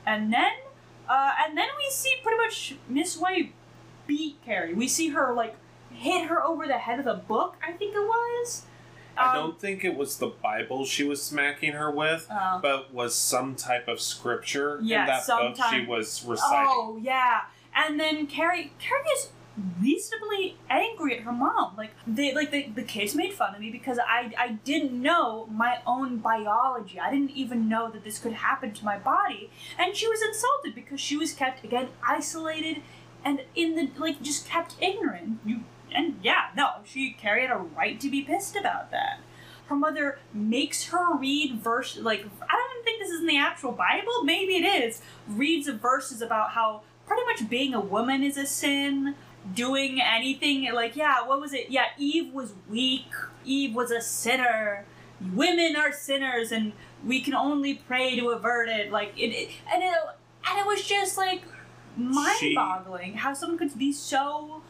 And 0.06 0.32
then, 0.32 0.52
uh, 1.08 1.32
and 1.44 1.56
then 1.56 1.68
we 1.76 1.90
see 1.90 2.12
pretty 2.22 2.38
much 2.38 2.74
Miss 2.88 3.16
White 3.16 3.52
beat 4.06 4.36
Carrie. 4.44 4.74
We 4.74 4.86
see 4.86 5.08
her 5.08 5.32
like 5.32 5.56
hit 5.90 6.26
her 6.28 6.42
over 6.42 6.66
the 6.66 6.78
head 6.78 6.98
with 6.98 7.06
a 7.06 7.14
book. 7.14 7.56
I 7.66 7.72
think 7.72 7.94
it 7.94 8.00
was. 8.00 8.66
I 9.16 9.28
Um, 9.30 9.34
don't 9.36 9.60
think 9.60 9.84
it 9.84 9.96
was 9.96 10.18
the 10.18 10.26
Bible 10.26 10.84
she 10.84 11.04
was 11.04 11.22
smacking 11.22 11.72
her 11.72 11.88
with, 11.90 12.26
uh, 12.30 12.58
but 12.60 12.92
was 12.92 13.14
some 13.14 13.54
type 13.54 13.86
of 13.86 14.00
scripture 14.00 14.80
Yeah, 14.82 15.02
in 15.02 15.06
that 15.06 15.26
book 15.26 15.56
she 15.70 15.86
was 15.86 16.24
reciting. 16.24 16.66
Oh 16.68 16.98
yeah, 17.00 17.42
and 17.74 17.98
then 17.98 18.26
Carrie 18.26 18.72
Carrie 18.80 19.02
is 19.16 19.30
reasonably 19.80 20.56
angry 20.68 21.16
at 21.16 21.24
her 21.24 21.32
mom. 21.32 21.74
Like 21.76 21.92
they 22.06 22.34
like 22.34 22.50
the, 22.50 22.68
the 22.74 22.82
kids 22.82 23.14
made 23.14 23.32
fun 23.32 23.54
of 23.54 23.60
me 23.60 23.70
because 23.70 23.98
I 23.98 24.32
I 24.38 24.58
didn't 24.64 25.00
know 25.00 25.46
my 25.46 25.78
own 25.86 26.18
biology. 26.18 26.98
I 26.98 27.10
didn't 27.10 27.30
even 27.30 27.68
know 27.68 27.90
that 27.90 28.04
this 28.04 28.18
could 28.18 28.32
happen 28.32 28.72
to 28.72 28.84
my 28.84 28.98
body, 28.98 29.50
and 29.78 29.94
she 29.94 30.08
was 30.08 30.20
insulted 30.22 30.74
because 30.74 31.00
she 31.00 31.16
was 31.16 31.32
kept 31.32 31.64
again 31.64 31.88
isolated 32.06 32.82
and 33.24 33.42
in 33.54 33.74
the 33.74 33.90
like 33.96 34.22
just 34.22 34.46
kept 34.46 34.76
ignorant. 34.80 35.38
You 35.44 35.60
and 35.94 36.18
yeah, 36.22 36.48
no, 36.56 36.70
she 36.84 37.12
Carrie 37.12 37.42
had 37.42 37.50
a 37.50 37.56
right 37.56 37.98
to 38.00 38.10
be 38.10 38.22
pissed 38.22 38.56
about 38.56 38.90
that. 38.90 39.20
Her 39.66 39.76
mother 39.76 40.18
makes 40.32 40.88
her 40.88 41.16
read 41.16 41.60
verse 41.60 41.96
like 41.96 42.20
I 42.20 42.52
don't 42.52 42.70
even 42.72 42.84
think 42.84 43.00
this 43.00 43.10
is 43.10 43.20
in 43.20 43.26
the 43.26 43.38
actual 43.38 43.72
Bible. 43.72 44.24
Maybe 44.24 44.56
it 44.56 44.84
is. 44.84 45.00
Reads 45.28 45.68
verses 45.68 46.20
about 46.20 46.50
how 46.50 46.82
pretty 47.06 47.22
much 47.24 47.48
being 47.48 47.74
a 47.74 47.80
woman 47.80 48.22
is 48.22 48.36
a 48.36 48.46
sin. 48.46 49.14
Doing 49.52 50.00
anything 50.00 50.72
like 50.72 50.96
yeah, 50.96 51.26
what 51.26 51.40
was 51.40 51.52
it? 51.52 51.70
Yeah, 51.70 51.86
Eve 51.98 52.32
was 52.32 52.54
weak. 52.68 53.06
Eve 53.44 53.74
was 53.74 53.90
a 53.90 54.00
sinner. 54.00 54.86
Women 55.34 55.76
are 55.76 55.92
sinners, 55.92 56.50
and 56.50 56.72
we 57.04 57.20
can 57.20 57.34
only 57.34 57.74
pray 57.74 58.16
to 58.18 58.30
avert 58.30 58.68
it. 58.68 58.90
Like 58.90 59.12
it, 59.16 59.28
it 59.28 59.50
and 59.72 59.82
it, 59.82 59.94
and 60.48 60.58
it 60.58 60.66
was 60.66 60.84
just 60.86 61.16
like 61.16 61.42
mind-boggling 61.96 63.14
how 63.14 63.34
someone 63.34 63.58
could 63.58 63.76
be 63.78 63.92
so. 63.92 64.62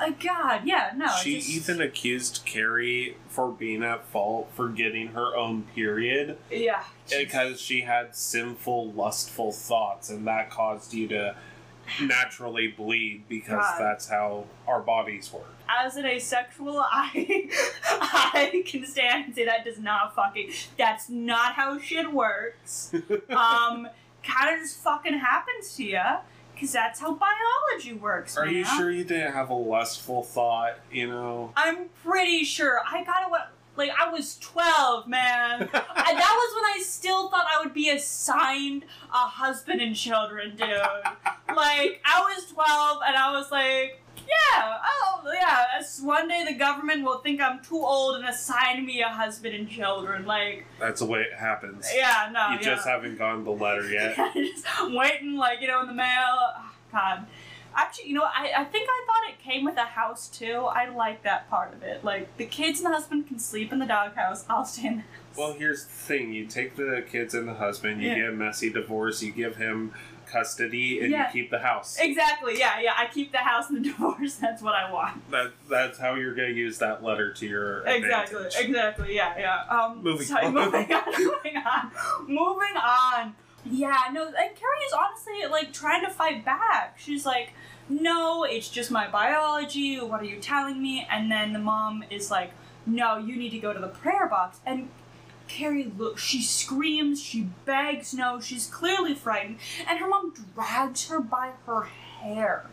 Uh, 0.00 0.10
God, 0.22 0.60
yeah, 0.64 0.92
no. 0.94 1.08
she 1.20 1.36
just- 1.36 1.50
even 1.50 1.80
accused 1.80 2.42
Carrie 2.44 3.16
for 3.28 3.50
being 3.50 3.82
at 3.82 4.06
fault 4.06 4.48
for 4.54 4.68
getting 4.68 5.08
her 5.08 5.34
own 5.36 5.64
period 5.74 6.38
yeah, 6.52 6.84
because 7.10 7.60
she 7.60 7.80
had 7.80 8.14
sinful, 8.14 8.92
lustful 8.92 9.50
thoughts, 9.50 10.08
and 10.08 10.24
that 10.28 10.50
caused 10.50 10.94
you 10.94 11.08
to 11.08 11.34
naturally 12.00 12.68
bleed 12.68 13.24
because 13.28 13.64
God. 13.64 13.80
that's 13.80 14.08
how 14.08 14.44
our 14.66 14.80
bodies 14.80 15.32
work. 15.32 15.54
as 15.68 15.96
an 15.96 16.06
asexual, 16.06 16.78
I 16.90 17.48
I 17.84 18.62
can 18.66 18.86
stand 18.86 19.26
and 19.26 19.34
say 19.34 19.44
that 19.44 19.64
does 19.64 19.78
not 19.78 20.14
fucking 20.14 20.50
that's 20.76 21.08
not 21.08 21.54
how 21.54 21.78
shit 21.78 22.12
works. 22.12 22.92
um, 23.30 23.88
kind 24.22 24.54
of 24.54 24.60
just 24.60 24.78
fucking 24.78 25.18
happens 25.18 25.74
to 25.76 25.84
you 25.84 26.00
because 26.54 26.72
that's 26.72 27.00
how 27.00 27.14
biology 27.14 27.92
works. 27.92 28.36
Are 28.36 28.48
you 28.48 28.64
sure 28.64 28.90
you 28.90 29.04
didn't 29.04 29.32
have 29.32 29.50
a 29.50 29.54
lustful 29.54 30.22
thought? 30.22 30.78
You 30.92 31.08
know, 31.08 31.52
I'm 31.56 31.88
pretty 32.04 32.44
sure. 32.44 32.80
I 32.86 33.04
gotta 33.04 33.28
what. 33.28 33.52
Like 33.78 33.92
I 33.98 34.10
was 34.10 34.36
twelve, 34.38 35.06
man. 35.06 35.60
and 35.62 35.70
that 35.70 35.76
was 35.76 36.54
when 36.54 36.64
I 36.64 36.82
still 36.84 37.30
thought 37.30 37.46
I 37.48 37.62
would 37.62 37.72
be 37.72 37.88
assigned 37.90 38.84
a 39.10 39.28
husband 39.28 39.80
and 39.80 39.94
children, 39.94 40.50
dude. 40.50 40.68
like 40.68 42.02
I 42.04 42.34
was 42.36 42.46
twelve, 42.52 42.98
and 43.06 43.16
I 43.16 43.30
was 43.32 43.50
like, 43.50 44.02
yeah, 44.28 44.78
oh 44.84 45.22
yeah. 45.32 45.64
One 46.02 46.28
day 46.28 46.44
the 46.46 46.54
government 46.54 47.04
will 47.04 47.18
think 47.18 47.40
I'm 47.40 47.62
too 47.62 47.78
old 47.78 48.16
and 48.16 48.28
assign 48.28 48.84
me 48.84 49.00
a 49.00 49.08
husband 49.08 49.54
and 49.54 49.68
children. 49.68 50.26
Like, 50.26 50.66
that's 50.78 51.00
the 51.00 51.06
way 51.06 51.20
it 51.20 51.38
happens. 51.38 51.88
yeah, 51.94 52.30
no, 52.32 52.48
you 52.48 52.56
yeah. 52.56 52.74
just 52.74 52.86
haven't 52.86 53.18
gotten 53.18 53.44
the 53.44 53.50
letter 53.50 53.88
yet. 53.90 54.16
yeah, 54.16 54.32
just 54.34 54.66
waiting, 54.90 55.36
like, 55.36 55.60
you 55.60 55.68
know, 55.68 55.80
in 55.80 55.86
the 55.86 55.94
mail. 55.94 56.36
Oh, 56.38 56.72
God. 56.92 57.26
Actually, 57.76 58.08
you 58.08 58.14
know, 58.14 58.24
I, 58.24 58.52
I 58.58 58.64
think 58.64 58.88
I 58.90 59.04
thought 59.06 59.30
it 59.30 59.38
came 59.42 59.64
with 59.64 59.76
a 59.76 59.82
house 59.84 60.28
too. 60.28 60.66
I 60.70 60.88
like 60.88 61.22
that 61.22 61.48
part 61.48 61.72
of 61.74 61.82
it. 61.82 62.04
Like, 62.04 62.36
the 62.36 62.46
kids 62.46 62.80
and 62.80 62.86
the 62.86 62.94
husband 62.96 63.28
can 63.28 63.38
sleep 63.38 63.72
in 63.72 63.78
the 63.78 63.86
doghouse. 63.86 64.44
I'll 64.48 64.64
stay 64.64 64.88
in 64.88 64.96
the 64.96 65.02
house. 65.02 65.36
Well, 65.36 65.52
here's 65.52 65.84
the 65.84 65.90
thing: 65.92 66.32
you 66.32 66.46
take 66.46 66.74
the 66.76 67.04
kids 67.08 67.34
and 67.34 67.46
the 67.46 67.54
husband, 67.54 68.02
you 68.02 68.08
Yeah. 68.08 68.14
get 68.16 68.28
a 68.30 68.32
messy 68.32 68.70
divorce, 68.70 69.22
you 69.22 69.30
give 69.30 69.56
him 69.56 69.92
custody, 70.26 71.00
and 71.00 71.10
Yeah. 71.10 71.26
you 71.28 71.32
keep 71.32 71.50
the 71.50 71.60
house. 71.60 71.96
exactly, 72.00 72.58
yeah, 72.58 72.80
yeah. 72.80 72.92
I 72.96 73.06
keep 73.06 73.30
the 73.32 73.38
house 73.38 73.70
and 73.70 73.78
the 73.78 73.88
divorce. 73.90 74.34
That's 74.34 74.60
what 74.60 74.74
I 74.74 74.90
want. 74.92 75.30
That 75.30 75.52
that's 75.70 75.98
how 75.98 76.14
you're 76.16 76.34
gonna 76.34 76.48
use 76.48 76.78
that 76.78 77.02
letter 77.04 77.32
to 77.34 77.46
your 77.46 77.86
Exactly, 77.86 78.36
advantage. 78.44 78.66
exactly, 78.68 79.14
yeah, 79.16 79.38
yeah. 79.38 79.62
Um, 79.74 80.02
Moving 80.02 80.26
sorry, 80.26 80.46
on. 80.46 80.54
moving 80.54 80.92
on, 80.92 81.02
moving 81.18 81.56
on, 81.56 81.90
moving 82.26 82.76
on. 82.76 83.34
Yeah, 83.64 84.04
no, 84.12 84.26
and 84.26 84.34
Carrie 84.34 84.84
is 84.86 84.92
honestly 84.92 85.46
like 85.50 85.72
trying 85.72 86.04
to 86.04 86.10
fight 86.10 86.44
back. 86.44 86.96
She's 86.98 87.26
like, 87.26 87.52
"No, 87.88 88.44
it's 88.44 88.68
just 88.68 88.90
my 88.90 89.08
biology. 89.08 90.00
What 90.00 90.20
are 90.22 90.24
you 90.24 90.40
telling 90.40 90.80
me?" 90.80 91.06
And 91.10 91.30
then 91.30 91.52
the 91.52 91.58
mom 91.58 92.04
is 92.10 92.30
like, 92.30 92.52
"No, 92.86 93.18
you 93.18 93.36
need 93.36 93.50
to 93.50 93.58
go 93.58 93.72
to 93.72 93.80
the 93.80 93.88
prayer 93.88 94.26
box." 94.26 94.60
And 94.64 94.88
Carrie 95.48 95.90
looks, 95.96 96.22
she 96.22 96.42
screams, 96.42 97.22
she 97.22 97.48
begs, 97.64 98.12
no, 98.14 98.38
she's 98.38 98.66
clearly 98.66 99.14
frightened, 99.14 99.58
and 99.88 99.98
her 99.98 100.06
mom 100.06 100.34
drags 100.54 101.08
her 101.08 101.20
by 101.20 101.52
her 101.66 101.84
hair. 101.84 102.66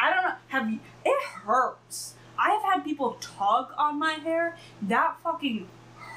I 0.00 0.10
don't 0.10 0.22
know, 0.22 0.34
have 0.48 0.70
you, 0.70 0.80
it 1.04 1.22
hurts. 1.22 2.14
I 2.38 2.50
have 2.52 2.62
had 2.62 2.84
people 2.84 3.18
tug 3.20 3.72
on 3.78 3.98
my 3.98 4.12
hair, 4.14 4.56
that 4.82 5.16
fucking 5.22 5.68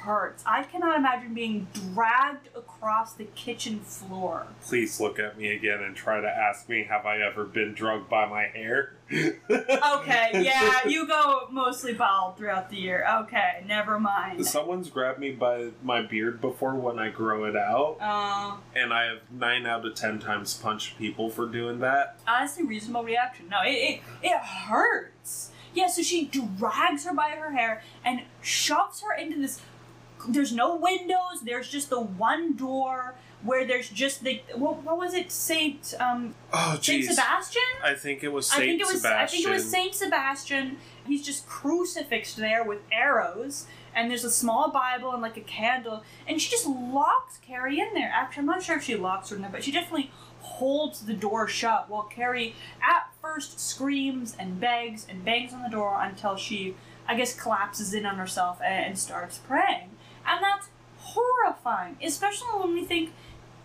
hurts. 0.04 0.42
I 0.46 0.62
cannot 0.64 0.96
imagine 0.98 1.34
being 1.34 1.66
dragged 1.94 2.48
across 2.56 3.12
the 3.12 3.24
kitchen 3.24 3.80
floor. 3.80 4.46
Please 4.64 5.00
look 5.00 5.18
at 5.18 5.36
me 5.38 5.48
again 5.54 5.80
and 5.82 5.94
try 5.94 6.20
to 6.20 6.28
ask 6.28 6.68
me, 6.68 6.84
have 6.88 7.04
I 7.06 7.18
ever 7.18 7.44
been 7.44 7.74
drugged 7.74 8.08
by 8.08 8.26
my 8.26 8.44
hair? 8.44 8.94
Okay, 9.50 10.30
yeah, 10.44 10.86
you 10.86 11.06
go 11.06 11.48
mostly 11.50 11.92
bald 11.92 12.36
throughout 12.36 12.70
the 12.70 12.76
year. 12.76 13.04
Okay, 13.22 13.64
never 13.66 13.98
mind. 13.98 14.46
Someone's 14.46 14.88
grabbed 14.88 15.18
me 15.18 15.32
by 15.32 15.70
my 15.82 16.00
beard 16.02 16.40
before 16.40 16.74
when 16.74 16.98
I 16.98 17.10
grow 17.10 17.44
it 17.44 17.56
out, 17.56 17.96
Uh, 18.00 18.54
and 18.74 18.92
I 18.92 19.04
have 19.06 19.18
nine 19.30 19.66
out 19.66 19.84
of 19.84 19.94
ten 19.94 20.18
times 20.20 20.54
punched 20.54 20.96
people 20.96 21.28
for 21.28 21.46
doing 21.46 21.80
that. 21.80 22.18
honestly 22.26 22.64
reasonable 22.64 23.04
reaction. 23.04 23.48
No, 23.50 23.58
it, 23.64 23.70
it 23.70 24.00
it 24.22 24.38
hurts. 24.38 25.50
Yeah, 25.74 25.88
so 25.88 26.02
she 26.02 26.26
drags 26.26 27.04
her 27.04 27.12
by 27.14 27.30
her 27.30 27.52
hair 27.52 27.82
and 28.04 28.22
shoves 28.42 29.02
her 29.02 29.12
into 29.14 29.38
this. 29.40 29.60
There's 30.28 30.52
no 30.52 30.76
windows. 30.76 31.40
There's 31.44 31.68
just 31.68 31.90
the 31.90 32.00
one 32.00 32.56
door 32.56 33.14
where 33.42 33.66
there's 33.66 33.88
just 33.88 34.22
the 34.22 34.42
what, 34.54 34.82
what 34.82 34.98
was 34.98 35.14
it? 35.14 35.32
Saint 35.32 35.94
um 35.98 36.34
Oh, 36.52 36.78
Saint. 36.80 37.04
Sebastian. 37.06 37.62
I 37.82 37.94
think 37.94 38.22
it 38.22 38.32
was 38.32 38.50
I 38.52 38.56
Saint 38.56 38.66
think 38.68 38.80
it 38.82 38.86
was 38.86 38.96
Sebastian. 39.02 39.22
I 39.22 39.26
think 39.26 39.46
it 39.46 39.50
was 39.52 39.70
Saint 39.70 39.94
Sebastian. 39.94 40.76
He's 41.06 41.24
just 41.24 41.46
crucifixed 41.46 42.36
there 42.36 42.62
with 42.62 42.80
arrows, 42.92 43.66
and 43.94 44.10
there's 44.10 44.24
a 44.24 44.30
small 44.30 44.70
Bible 44.70 45.12
and 45.12 45.22
like 45.22 45.36
a 45.36 45.42
candle, 45.42 46.04
and 46.28 46.40
she 46.40 46.50
just 46.50 46.66
locks 46.66 47.38
Carrie 47.38 47.80
in 47.80 47.94
there. 47.94 48.12
Actually, 48.14 48.40
I'm 48.42 48.46
not 48.46 48.62
sure 48.62 48.76
if 48.76 48.84
she 48.84 48.94
locks 48.96 49.30
her 49.30 49.36
in 49.36 49.42
there, 49.42 49.50
but 49.50 49.64
she 49.64 49.72
definitely 49.72 50.10
holds 50.40 51.00
the 51.06 51.14
door 51.14 51.48
shut 51.48 51.88
while 51.88 52.02
Carrie 52.04 52.54
at 52.82 53.10
first 53.20 53.58
screams 53.60 54.34
and 54.38 54.60
begs 54.60 55.06
and 55.08 55.24
bangs 55.24 55.52
on 55.52 55.62
the 55.62 55.68
door 55.68 55.98
until 56.00 56.36
she, 56.36 56.74
I 57.08 57.14
guess, 57.16 57.34
collapses 57.38 57.92
in 57.94 58.04
on 58.06 58.16
herself 58.16 58.58
and, 58.64 58.86
and 58.86 58.98
starts 58.98 59.38
praying, 59.38 59.90
and 60.26 60.42
that's 60.42 60.68
horrifying, 60.98 61.96
especially 62.02 62.48
when 62.58 62.74
we 62.74 62.84
think 62.84 63.12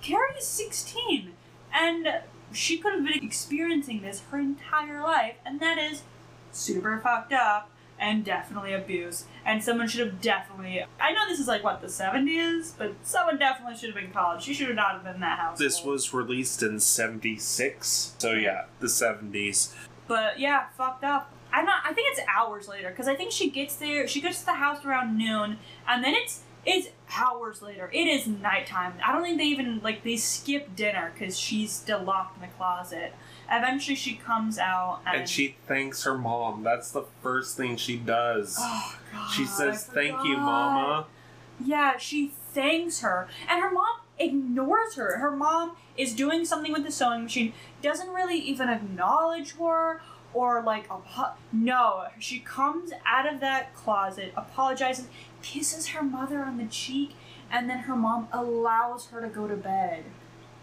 Carrie 0.01 0.35
is 0.37 0.47
16 0.47 1.33
and 1.73 2.07
she 2.51 2.77
could 2.77 2.93
have 2.93 3.03
been 3.03 3.23
experiencing 3.23 4.01
this 4.01 4.21
her 4.31 4.39
entire 4.39 5.01
life, 5.01 5.35
and 5.45 5.59
that 5.59 5.77
is 5.77 6.03
super 6.51 6.97
fucked 6.99 7.33
up 7.33 7.69
and 7.99 8.25
definitely 8.25 8.73
abuse. 8.73 9.25
And 9.45 9.63
someone 9.63 9.87
should 9.87 10.05
have 10.05 10.21
definitely. 10.21 10.83
I 10.99 11.13
know 11.13 11.27
this 11.27 11.39
is 11.39 11.47
like 11.47 11.63
what 11.63 11.81
the 11.81 11.87
70s, 11.87 12.73
but 12.77 12.93
someone 13.03 13.37
definitely 13.37 13.77
should 13.77 13.93
have 13.93 14.01
been 14.01 14.11
called. 14.11 14.41
She 14.41 14.53
should 14.53 14.67
have 14.67 14.75
not 14.75 14.93
have 14.93 15.03
been 15.03 15.15
in 15.15 15.21
that 15.21 15.39
house. 15.39 15.59
This 15.59 15.83
was 15.83 16.13
released 16.13 16.63
in 16.63 16.79
76. 16.79 18.15
So, 18.17 18.31
yeah, 18.33 18.65
the 18.79 18.87
70s. 18.87 19.73
But 20.07 20.39
yeah, 20.39 20.67
fucked 20.77 21.03
up. 21.03 21.31
I'm 21.51 21.65
not. 21.65 21.83
I 21.85 21.93
think 21.93 22.09
it's 22.11 22.21
hours 22.27 22.67
later 22.67 22.89
because 22.89 23.07
I 23.07 23.15
think 23.15 23.31
she 23.31 23.49
gets 23.49 23.77
there. 23.77 24.07
She 24.07 24.19
gets 24.19 24.41
to 24.41 24.45
the 24.45 24.53
house 24.53 24.83
around 24.83 25.17
noon, 25.17 25.57
and 25.87 26.03
then 26.03 26.13
it's 26.13 26.41
it's 26.65 26.89
hours 27.17 27.61
later. 27.61 27.89
It 27.93 28.07
is 28.07 28.27
nighttime. 28.27 28.93
I 29.05 29.13
don't 29.13 29.23
think 29.23 29.37
they 29.37 29.45
even 29.45 29.81
like 29.83 30.03
they 30.03 30.17
skip 30.17 30.75
dinner 30.75 31.11
because 31.13 31.37
she's 31.37 31.71
still 31.71 32.01
locked 32.01 32.37
in 32.37 32.41
the 32.41 32.55
closet. 32.55 33.13
Eventually, 33.49 33.95
she 33.95 34.15
comes 34.15 34.57
out 34.57 35.01
and, 35.05 35.19
And 35.19 35.29
she 35.29 35.55
thanks 35.67 36.03
her 36.03 36.17
mom. 36.17 36.63
That's 36.63 36.91
the 36.91 37.03
first 37.21 37.55
thing 37.55 37.77
she 37.77 37.97
does. 37.97 38.57
Oh 38.59 38.97
god. 39.11 39.31
she 39.31 39.45
says, 39.45 39.85
Thank 39.85 40.23
you. 40.25 40.37
Mama. 40.37 41.05
Yeah, 41.63 41.97
she 41.97 42.33
thanks 42.53 42.99
her, 43.01 43.29
and 43.49 43.61
her 43.61 43.71
mom 43.71 43.99
ignores 44.19 44.95
her. 44.95 45.17
Her 45.19 45.31
mom 45.31 45.77
is 45.95 46.13
doing 46.13 46.43
something 46.43 46.73
with 46.73 46.83
the 46.83 46.91
sewing 46.91 47.23
machine, 47.23 47.53
doesn't 47.81 48.09
really 48.09 48.37
even 48.39 48.67
acknowledge 48.67 49.55
her 49.57 50.01
or 50.33 50.61
like 50.61 50.87
no. 51.51 52.05
She 52.19 52.39
comes 52.39 52.91
out 53.05 53.31
of 53.31 53.39
that 53.39 53.73
closet, 53.73 54.33
apologizes, 54.35 55.07
kisses 55.45 55.89
her 55.89 56.03
mother 56.03 56.43
on 56.43 56.57
the 56.57 56.65
cheek, 56.65 57.11
and 57.51 57.69
then 57.69 57.79
her 57.79 57.95
mom 57.95 58.27
allows 58.33 59.07
her 59.07 59.21
to 59.21 59.27
go 59.27 59.47
to 59.47 59.55
bed. 59.55 60.03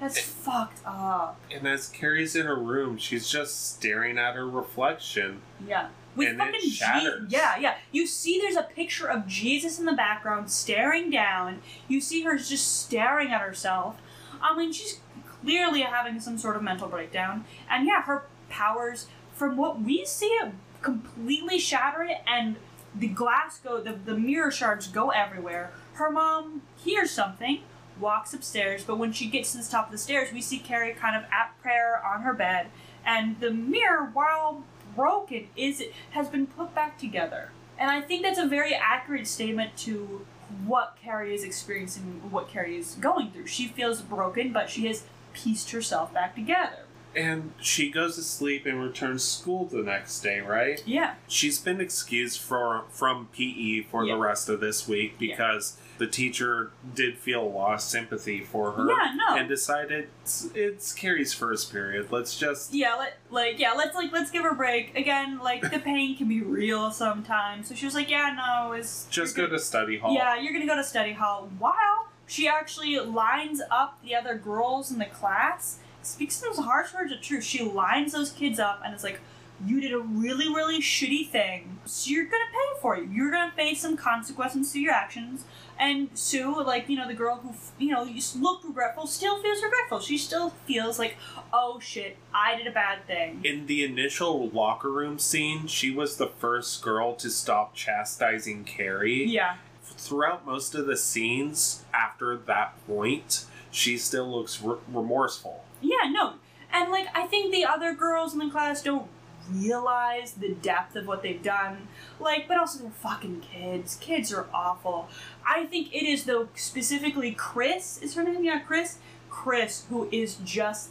That's 0.01 0.19
eh. 0.19 0.23
fucked 0.23 0.81
up. 0.85 1.39
And 1.55 1.67
as 1.67 1.89
Carrie's 1.89 2.35
in 2.35 2.47
her 2.47 2.57
room, 2.59 2.99
she's 2.99 3.29
just 3.31 3.75
staring 3.75 4.19
at 4.19 4.35
her 4.35 4.49
reflection. 4.49 5.41
Yeah. 5.65 5.89
with 6.17 6.31
And 6.31 6.39
fucking 6.39 6.61
Jesus. 6.61 6.79
shatters. 6.79 7.31
Yeah, 7.33 7.57
yeah. 7.59 7.77
You 7.93 8.07
see, 8.09 8.41
there's 8.41 8.57
a 8.57 8.65
picture 8.65 9.07
of 9.09 9.29
Jesus 9.29 9.79
in 9.79 9.85
the 9.85 9.93
background 9.93 10.51
staring 10.51 11.09
down. 11.11 11.63
You 11.87 12.01
see 12.01 12.23
her 12.23 12.37
just 12.37 12.83
staring 12.83 13.31
at 13.31 13.41
herself. 13.41 13.97
I 14.43 14.57
mean, 14.57 14.73
she's 14.73 14.99
clearly 15.41 15.83
having 15.83 16.19
some 16.19 16.37
sort 16.37 16.57
of 16.57 16.63
mental 16.63 16.89
breakdown. 16.89 17.45
And 17.71 17.87
yeah, 17.87 18.03
her 18.03 18.25
powers, 18.49 19.07
from 19.33 19.57
what 19.57 19.81
we 19.81 20.05
see, 20.05 20.27
it 20.27 20.53
completely 20.83 21.61
shatter 21.61 22.03
it, 22.03 22.19
and 22.27 22.57
the 22.95 23.09
glass 23.09 23.59
go, 23.59 23.81
the, 23.81 23.93
the 23.93 24.17
mirror 24.17 24.51
shards 24.51 24.87
go 24.87 25.11
everywhere. 25.11 25.73
Her 25.95 26.11
mom 26.11 26.63
hears 26.77 27.11
something, 27.11 27.63
walks 27.99 28.35
upstairs, 28.35 28.85
but 28.85 28.99
when 28.99 29.13
she 29.13 29.29
gets 29.29 29.53
to 29.53 29.59
the 29.59 29.65
top 29.65 29.87
of 29.87 29.93
the 29.93 29.99
stairs, 29.99 30.33
we 30.33 30.41
see 30.41 30.59
Carrie 30.59 30.93
kind 30.93 31.17
of 31.17 31.25
at 31.31 31.59
prayer 31.61 32.03
on 32.05 32.23
her 32.23 32.35
bed, 32.35 32.67
and 33.05 33.41
the 33.41 33.51
mirror, 33.51 34.11
while 34.13 34.65
broken, 34.95 35.49
is 35.57 35.83
has 36.11 36.29
been 36.29 36.47
put 36.47 36.75
back 36.75 36.99
together. 36.99 37.51
And 37.79 37.91
I 37.91 38.01
think 38.01 38.23
that's 38.23 38.39
a 38.39 38.47
very 38.47 38.75
accurate 38.75 39.27
statement 39.27 39.77
to 39.79 40.27
what 40.67 40.97
Carrie 41.03 41.35
is 41.35 41.43
experiencing, 41.43 42.21
what 42.31 42.49
Carrie 42.49 42.77
is 42.77 42.95
going 43.01 43.31
through. 43.31 43.47
She 43.47 43.69
feels 43.69 44.03
broken, 44.03 44.53
but 44.53 44.69
she 44.71 44.87
has 44.87 45.05
pieced 45.33 45.71
herself 45.71 46.13
back 46.13 46.35
together. 46.35 46.85
And 47.15 47.53
she 47.61 47.91
goes 47.91 48.17
to 48.17 48.23
sleep 48.23 48.65
and 48.67 48.83
returns 48.83 49.23
school 49.25 49.67
the 49.67 49.83
next 49.83 50.21
day, 50.21 50.41
right? 50.41 50.83
Yeah. 50.87 51.15
She's 51.29 51.59
been 51.61 51.81
excused 51.81 52.41
for, 52.41 52.85
from 52.91 53.29
PE 53.37 53.83
for 53.83 54.05
Yeah. 54.05 54.15
the 54.15 54.21
rest 54.21 54.49
of 54.49 54.61
this 54.61 54.89
week 54.89 55.15
Yeah. 55.19 55.33
because 55.35 55.77
the 55.99 56.07
teacher 56.07 56.71
did 56.95 57.19
feel 57.19 57.49
lost 57.53 57.91
sympathy 57.91 58.41
for 58.41 58.73
her 58.73 58.89
Yeah, 58.89 59.13
no. 59.15 59.37
and 59.37 59.49
decided 59.49 60.09
it's, 60.23 60.49
it's 60.55 60.93
Carrie's 60.93 61.33
first 61.33 61.71
period. 61.71 62.11
Let's 62.11 62.37
just 62.39 62.73
yeah, 62.75 62.95
let 62.97 63.19
like 63.31 63.59
yeah, 63.61 63.73
let's 63.75 63.95
like 63.95 64.11
let's 64.11 64.31
give 64.31 64.43
her 64.43 64.51
a 64.51 64.55
break. 64.55 64.97
Again, 64.97 65.39
like 65.39 65.61
the 65.71 65.79
pain 65.79 66.17
can 66.17 66.29
be 66.29 66.41
real 66.41 66.91
sometimes. 66.91 67.69
So 67.69 67.75
she 67.75 67.85
was 67.85 67.95
like, 67.95 68.11
yeah, 68.11 68.35
no, 68.37 68.73
it's 68.73 69.07
just 69.11 69.37
go 69.37 69.47
to 69.47 69.59
study 69.59 69.99
hall. 69.99 70.15
Yeah, 70.15 70.41
you're 70.41 70.53
gonna 70.53 70.67
go 70.67 70.75
to 70.77 70.83
study 70.83 71.13
hall. 71.13 71.51
While 71.59 72.09
she 72.27 72.49
actually 72.49 72.99
lines 72.99 73.61
up 73.71 73.99
the 74.03 74.17
other 74.17 74.35
girls 74.35 74.91
in 74.91 74.99
the 74.99 75.05
class, 75.05 75.79
speaks 76.07 76.41
those 76.41 76.59
harsh 76.59 76.93
words 76.95 77.13
of 77.13 77.21
truth. 77.21 77.45
She 77.45 77.63
lines 77.63 78.13
those 78.13 78.31
kids 78.31 78.59
up 78.59 78.83
and 78.85 78.95
it's 78.95 79.05
like, 79.05 79.21
you 79.65 79.81
did 79.81 79.93
a 79.93 79.99
really, 79.99 80.49
really 80.49 80.81
shitty 80.81 81.29
thing. 81.29 81.79
So 81.85 82.11
you're 82.11 82.25
gonna 82.25 82.45
pay 82.51 82.81
for 82.81 82.97
it. 82.97 83.09
You're 83.11 83.31
gonna 83.31 83.53
face 83.53 83.81
some 83.81 83.97
consequences 83.97 84.73
to 84.73 84.81
your 84.81 84.93
actions. 84.93 85.45
And 85.79 86.09
Sue, 86.15 86.63
like, 86.65 86.89
you 86.89 86.97
know, 86.97 87.07
the 87.07 87.15
girl 87.15 87.37
who, 87.37 87.55
you 87.79 87.93
know, 87.93 88.07
looked 88.37 88.65
regretful, 88.65 89.07
still 89.07 89.41
feels 89.41 89.63
regretful. 89.63 90.01
She 90.01 90.19
still 90.19 90.51
feels 90.67 90.99
like, 90.99 91.17
oh 91.53 91.79
shit, 91.81 92.17
I 92.35 92.57
did 92.57 92.67
a 92.67 92.73
bad 92.73 93.07
thing. 93.07 93.41
In 93.45 93.67
the 93.67 93.85
initial 93.85 94.49
locker 94.49 94.91
room 94.91 95.19
scene, 95.19 95.67
she 95.67 95.91
was 95.91 96.17
the 96.17 96.29
first 96.29 96.83
girl 96.83 97.15
to 97.17 97.31
stop 97.31 97.75
chastising 97.75 98.65
Carrie. 98.65 99.25
Yeah. 99.25 99.57
Throughout 99.83 100.47
most 100.47 100.75
of 100.75 100.87
the 100.87 100.97
scenes 100.97 101.85
after 101.93 102.37
that 102.37 102.85
point, 102.87 103.45
she 103.71 103.97
still 103.99 104.31
looks 104.31 104.61
re- 104.61 104.79
remorseful. 104.89 105.65
Yeah, 105.83 106.09
no. 106.11 106.35
And 106.73 106.91
like 106.91 107.09
I 107.15 107.27
think 107.27 107.53
the 107.53 107.65
other 107.65 107.95
girls 107.95 108.33
in 108.33 108.39
the 108.39 108.51
class 108.51 108.83
don't 108.83 109.09
realize 109.51 110.35
the 110.35 110.51
depth 110.55 110.97
of 110.97 111.07
what 111.07 111.23
they've 111.23 111.43
done. 111.43 111.89
Like, 112.21 112.49
but 112.49 112.59
also 112.59 112.81
they're 112.81 112.91
fucking 112.91 113.41
kids. 113.41 113.97
Kids 113.97 114.33
are 114.33 114.47
awful. 114.55 115.09
I 115.47 115.67
think 115.67 115.93
it 115.95 116.07
is 116.07 116.25
though 116.25 116.49
specifically 116.55 117.33
Chris 117.33 118.01
is 118.03 118.15
her 118.15 118.23
name, 118.23 118.45
yeah, 118.45 118.61
Chris. 118.61 118.99
Chris, 119.29 119.87
who 119.89 120.09
is 120.13 120.37
just 120.45 120.91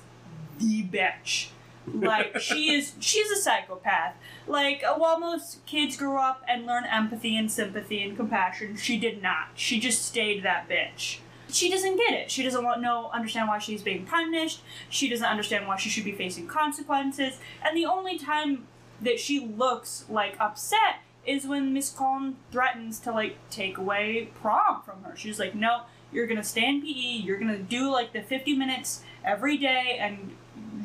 the 0.59 0.83
bitch. 0.83 1.49
Like 1.91 2.39
she 2.39 2.69
is 2.75 2.93
she's 2.99 3.31
a 3.31 3.35
psychopath. 3.35 4.15
Like 4.47 4.83
uh, 4.83 4.95
while 4.95 5.19
most 5.19 5.65
kids 5.65 5.97
grow 5.97 6.17
up 6.17 6.43
and 6.47 6.65
learn 6.65 6.85
empathy 6.85 7.35
and 7.37 7.51
sympathy 7.51 8.03
and 8.03 8.15
compassion, 8.15 8.77
she 8.77 8.99
did 8.99 9.21
not. 9.21 9.49
She 9.55 9.79
just 9.79 10.05
stayed 10.05 10.43
that 10.43 10.69
bitch 10.69 11.19
she 11.51 11.69
doesn't 11.69 11.97
get 11.97 12.13
it. 12.13 12.31
She 12.31 12.43
doesn't 12.43 12.63
want 12.63 12.81
know 12.81 13.09
understand 13.13 13.47
why 13.47 13.59
she's 13.59 13.81
being 13.81 14.05
punished. 14.05 14.61
She 14.89 15.09
doesn't 15.09 15.25
understand 15.25 15.67
why 15.67 15.77
she 15.77 15.89
should 15.89 16.05
be 16.05 16.11
facing 16.11 16.47
consequences. 16.47 17.39
And 17.63 17.75
the 17.75 17.85
only 17.85 18.17
time 18.17 18.67
that 19.01 19.19
she 19.19 19.45
looks 19.45 20.05
like 20.09 20.35
upset 20.39 21.01
is 21.25 21.45
when 21.45 21.73
Miss 21.73 21.89
Collin 21.91 22.37
threatens 22.51 22.99
to 22.99 23.11
like 23.11 23.37
take 23.49 23.77
away 23.77 24.29
prom 24.41 24.81
from 24.83 25.03
her. 25.03 25.15
She's 25.15 25.39
like, 25.39 25.53
"No, 25.53 25.83
you're 26.11 26.27
gonna 26.27 26.43
stay 26.43 26.67
in 26.67 26.81
PE. 26.81 27.23
You're 27.23 27.37
gonna 27.37 27.59
do 27.59 27.89
like 27.89 28.13
the 28.13 28.21
50 28.21 28.55
minutes 28.55 29.03
every 29.23 29.57
day, 29.57 29.97
and 29.99 30.35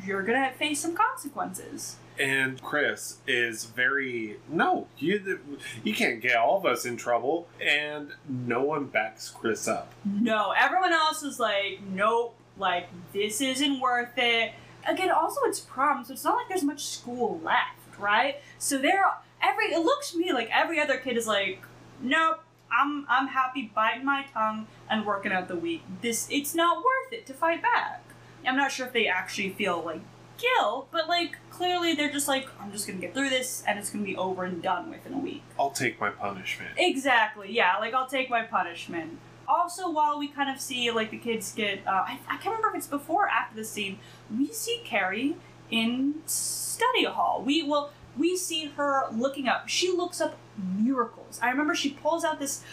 you're 0.05 0.23
gonna 0.23 0.51
face 0.51 0.79
some 0.79 0.95
consequences." 0.95 1.97
And 2.19 2.61
Chris 2.61 3.17
is 3.27 3.65
very 3.65 4.37
no, 4.49 4.87
you 4.97 5.39
you 5.83 5.93
can't 5.93 6.21
get 6.21 6.35
all 6.35 6.57
of 6.57 6.65
us 6.65 6.85
in 6.85 6.97
trouble, 6.97 7.47
and 7.61 8.09
no 8.27 8.63
one 8.63 8.85
backs 8.85 9.29
Chris 9.29 9.67
up. 9.67 9.93
No, 10.03 10.53
everyone 10.57 10.93
else 10.93 11.21
is 11.21 11.39
like, 11.39 11.79
nope, 11.91 12.35
like 12.57 12.87
this 13.13 13.41
isn't 13.41 13.79
worth 13.79 14.17
it. 14.17 14.53
Again, 14.87 15.11
also 15.11 15.41
it's 15.43 15.59
prom, 15.59 16.03
so 16.03 16.13
it's 16.13 16.23
not 16.23 16.37
like 16.37 16.47
there's 16.47 16.63
much 16.63 16.85
school 16.85 17.39
left, 17.43 17.99
right? 17.99 18.37
So 18.57 18.77
they're 18.77 19.05
every 19.41 19.65
it 19.65 19.83
looks 19.83 20.11
to 20.11 20.17
me 20.17 20.33
like 20.33 20.49
every 20.51 20.79
other 20.79 20.97
kid 20.97 21.17
is 21.17 21.27
like, 21.27 21.61
nope, 22.01 22.39
I'm 22.71 23.05
I'm 23.09 23.27
happy 23.27 23.71
biting 23.73 24.05
my 24.05 24.25
tongue 24.33 24.67
and 24.89 25.05
working 25.05 25.31
out 25.31 25.47
the 25.47 25.55
week. 25.55 25.83
This 26.01 26.27
it's 26.31 26.55
not 26.55 26.77
worth 26.77 27.13
it 27.13 27.25
to 27.27 27.33
fight 27.33 27.61
back. 27.61 28.03
I'm 28.45 28.55
not 28.55 28.71
sure 28.71 28.87
if 28.87 28.93
they 28.93 29.07
actually 29.07 29.49
feel 29.49 29.83
like 29.83 30.01
guilt, 30.37 30.89
but 30.91 31.07
like 31.07 31.37
clearly 31.49 31.93
they're 31.93 32.11
just 32.11 32.27
like, 32.27 32.47
I'm 32.59 32.71
just 32.71 32.87
gonna 32.87 32.99
get 32.99 33.13
through 33.13 33.29
this 33.29 33.63
and 33.67 33.77
it's 33.79 33.89
gonna 33.89 34.05
be 34.05 34.15
over 34.15 34.43
and 34.43 34.61
done 34.61 34.89
with 34.89 35.05
in 35.05 35.13
a 35.13 35.19
week. 35.19 35.43
I'll 35.59 35.71
take 35.71 35.99
my 35.99 36.09
punishment. 36.09 36.71
Exactly. 36.77 37.51
Yeah. 37.51 37.77
Like 37.79 37.93
I'll 37.93 38.07
take 38.07 38.29
my 38.29 38.43
punishment. 38.43 39.19
Also, 39.47 39.89
while 39.89 40.19
we 40.19 40.27
kind 40.27 40.49
of 40.49 40.59
see 40.59 40.91
like 40.91 41.09
the 41.09 41.17
kids 41.17 41.53
get, 41.53 41.85
uh, 41.87 41.91
I, 41.91 42.19
I 42.27 42.37
can't 42.37 42.55
remember 42.57 42.69
if 42.69 42.75
it's 42.75 42.87
before 42.87 43.25
or 43.25 43.29
after 43.29 43.55
the 43.55 43.63
scene, 43.63 43.99
we 44.35 44.47
see 44.47 44.81
Carrie 44.83 45.37
in 45.71 46.15
study 46.25 47.05
hall. 47.05 47.43
We 47.45 47.63
well, 47.63 47.91
we 48.17 48.35
see 48.35 48.65
her 48.75 49.03
looking 49.11 49.47
up. 49.47 49.69
She 49.69 49.91
looks 49.91 50.19
up 50.19 50.37
miracles. 50.57 51.39
I 51.41 51.49
remember 51.49 51.75
she 51.75 51.91
pulls 51.91 52.23
out 52.23 52.39
this. 52.39 52.63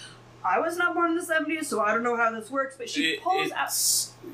I 0.45 0.59
was 0.61 0.77
not 0.77 0.95
born 0.95 1.13
in 1.13 1.17
the 1.17 1.23
'70s, 1.23 1.65
so 1.67 1.81
I 1.81 1.93
don't 1.95 2.03
know 2.03 2.17
how 2.17 2.31
this 2.31 2.51
works. 2.51 2.77
But 2.77 2.91
she 2.91 3.13
It- 3.15 3.23
pulls 3.23 3.51
out. 3.53 3.73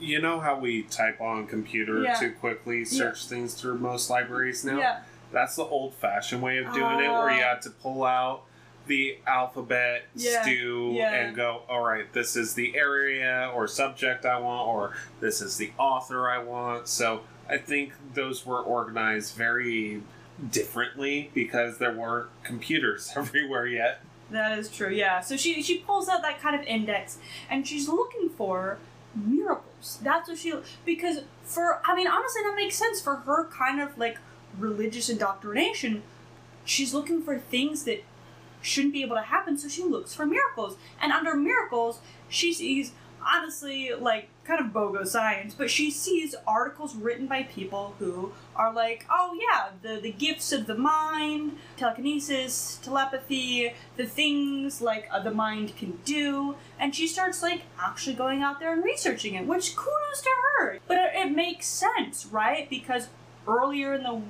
You 0.01 0.21
know 0.21 0.41
how 0.41 0.59
we 0.59 0.83
type 0.85 1.21
on 1.21 1.47
computer 1.47 2.03
Yeah. 2.03 2.15
to 2.15 2.31
quickly 2.31 2.85
search 2.85 3.27
things 3.27 3.55
through 3.55 3.79
most 3.79 4.11
libraries 4.11 4.65
now? 4.65 4.79
Yeah. 4.79 5.01
That's 5.33 5.55
the 5.57 5.65
old 5.65 5.95
fashioned 5.95 6.43
way 6.43 6.59
of 6.59 6.73
doing 6.75 6.99
it, 7.01 7.09
where 7.11 7.31
you 7.31 7.37
ah. 7.41 7.47
Oh. 7.47 7.49
had 7.55 7.63
to 7.63 7.71
pull 7.71 8.03
out 8.05 8.43
the 8.87 9.19
alphabet 9.27 10.03
Yeah, 10.17 10.43
stew 10.43 10.93
yeah. 10.95 11.13
and 11.13 11.37
go, 11.37 11.63
all 11.69 11.83
right, 11.83 12.13
this 12.13 12.35
is 12.35 12.55
the 12.55 12.77
area 12.77 13.49
or 13.55 13.69
subject 13.69 14.25
I 14.25 14.41
want, 14.41 14.67
or 14.67 14.95
this 15.21 15.41
is 15.41 15.57
the 15.59 15.71
author 15.79 16.29
I 16.29 16.39
want. 16.39 16.89
So 16.89 17.21
I 17.49 17.59
think 17.59 17.93
those 18.15 18.45
were 18.45 18.59
organized 18.61 19.37
very 19.37 20.03
differently 20.51 21.31
because 21.35 21.79
there 21.79 21.93
weren't 21.93 22.29
computers 22.43 23.13
everywhere 23.17 23.67
yet. 23.67 24.01
That 24.31 24.59
is 24.59 24.69
true, 24.69 24.91
yeah. 24.91 25.21
So 25.21 25.37
she 25.37 25.63
she 25.63 25.79
pulls 25.79 26.09
out 26.09 26.23
that 26.23 26.41
kind 26.41 26.59
of 26.59 26.63
index 26.67 27.19
and 27.49 27.67
she's 27.67 27.89
looking 27.89 28.29
for 28.29 28.79
miracles. 29.15 29.99
That's 30.03 30.29
what 30.29 30.39
she 30.39 30.55
because 30.85 31.21
for 31.45 31.81
I 31.85 31.95
mean 31.97 32.07
honestly 32.07 32.43
that 32.45 32.55
makes 32.55 32.77
sense 32.77 33.01
for 33.01 33.17
her 33.17 33.47
kind 33.49 33.81
of 33.81 33.99
like 33.99 34.19
religious 34.59 35.09
indoctrination. 35.09 36.03
She's 36.65 36.95
looking 36.95 37.23
for 37.23 37.39
things 37.39 37.85
that 37.85 38.05
shouldn't 38.63 38.93
be 38.93 39.03
able 39.03 39.17
to 39.17 39.23
happen, 39.23 39.57
so 39.59 39.69
she 39.69 39.83
looks 39.83 40.15
for 40.15 40.27
miracles. 40.27 40.77
And 41.01 41.13
under 41.13 41.35
miracles, 41.35 42.01
she 42.29 42.53
sees 42.53 42.93
honestly 43.25 43.91
like 43.99 44.29
kind 44.51 44.67
of 44.67 44.73
bogo 44.73 45.07
science, 45.07 45.55
but 45.55 45.71
she 45.71 45.91
sees 45.91 46.35
articles 46.47 46.97
written 46.97 47.27
by 47.27 47.45
people 47.45 47.95
who 48.01 48.33
are 48.57 48.73
like, 48.73 49.07
oh 49.09 49.39
yeah, 49.41 49.69
the, 49.83 50.01
the 50.01 50.11
gifts 50.11 50.53
of 50.53 50.67
the 50.67 50.75
mind, 50.75 51.57
telekinesis, 51.77 52.81
telepathy, 52.83 53.73
the 53.97 54.07
things 54.07 54.83
like 54.83 55.09
uh, 55.13 55.21
the 55.21 55.31
mind 55.31 55.77
can 55.77 55.99
do, 56.05 56.57
and 56.81 56.95
she 56.95 57.07
starts 57.07 57.43
like 57.43 57.63
actually 57.81 58.15
going 58.15 58.43
out 58.43 58.59
there 58.59 58.73
and 58.73 58.83
researching 58.83 59.35
it, 59.35 59.47
which 59.47 59.77
kudos 59.77 60.23
to 60.23 60.31
her. 60.59 60.79
But 60.89 60.99
it, 60.99 61.11
it 61.15 61.31
makes 61.31 61.67
sense, 61.67 62.27
right? 62.27 62.69
Because 62.69 63.09
earlier 63.47 63.95
in 63.95 64.03
the 64.03 64.23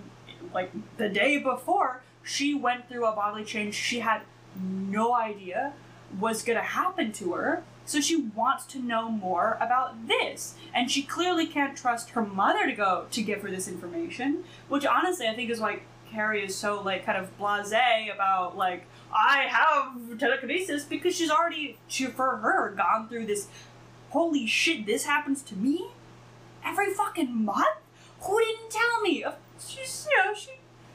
like 0.52 0.70
the 0.98 1.08
day 1.08 1.38
before, 1.38 2.02
she 2.22 2.54
went 2.54 2.88
through 2.88 3.06
a 3.06 3.12
bodily 3.12 3.44
change 3.44 3.74
she 3.74 4.00
had 4.00 4.22
no 4.60 5.14
idea 5.14 5.72
was 6.18 6.42
going 6.42 6.58
to 6.58 6.64
happen 6.64 7.12
to 7.12 7.32
her. 7.32 7.62
So 7.90 8.00
she 8.00 8.14
wants 8.36 8.66
to 8.66 8.78
know 8.78 9.08
more 9.08 9.58
about 9.60 10.06
this. 10.06 10.54
And 10.72 10.88
she 10.88 11.02
clearly 11.02 11.44
can't 11.44 11.76
trust 11.76 12.10
her 12.10 12.22
mother 12.22 12.64
to 12.66 12.72
go 12.72 13.06
to 13.10 13.20
give 13.20 13.42
her 13.42 13.50
this 13.50 13.66
information, 13.66 14.44
which 14.68 14.86
honestly 14.86 15.26
I 15.26 15.34
think 15.34 15.50
is 15.50 15.58
why 15.58 15.80
Carrie 16.08 16.44
is 16.44 16.54
so 16.54 16.80
like 16.80 17.04
kind 17.04 17.18
of 17.18 17.36
blasé 17.36 18.14
about 18.14 18.56
like 18.56 18.86
I 19.12 19.48
have 19.50 20.20
telekinesis 20.20 20.84
because 20.84 21.16
she's 21.16 21.32
already 21.32 21.78
she 21.88 22.06
for 22.06 22.36
her 22.36 22.70
gone 22.76 23.08
through 23.08 23.26
this 23.26 23.48
holy 24.10 24.46
shit 24.46 24.86
this 24.86 25.04
happens 25.04 25.42
to 25.42 25.56
me 25.56 25.88
every 26.64 26.94
fucking 26.94 27.44
month? 27.44 27.78
Who 28.20 28.38
didn't 28.38 28.70
tell 28.70 29.00
me? 29.00 29.24
She's 29.58 30.06
you 30.08 30.16
know, 30.16 30.32
she 30.32 30.50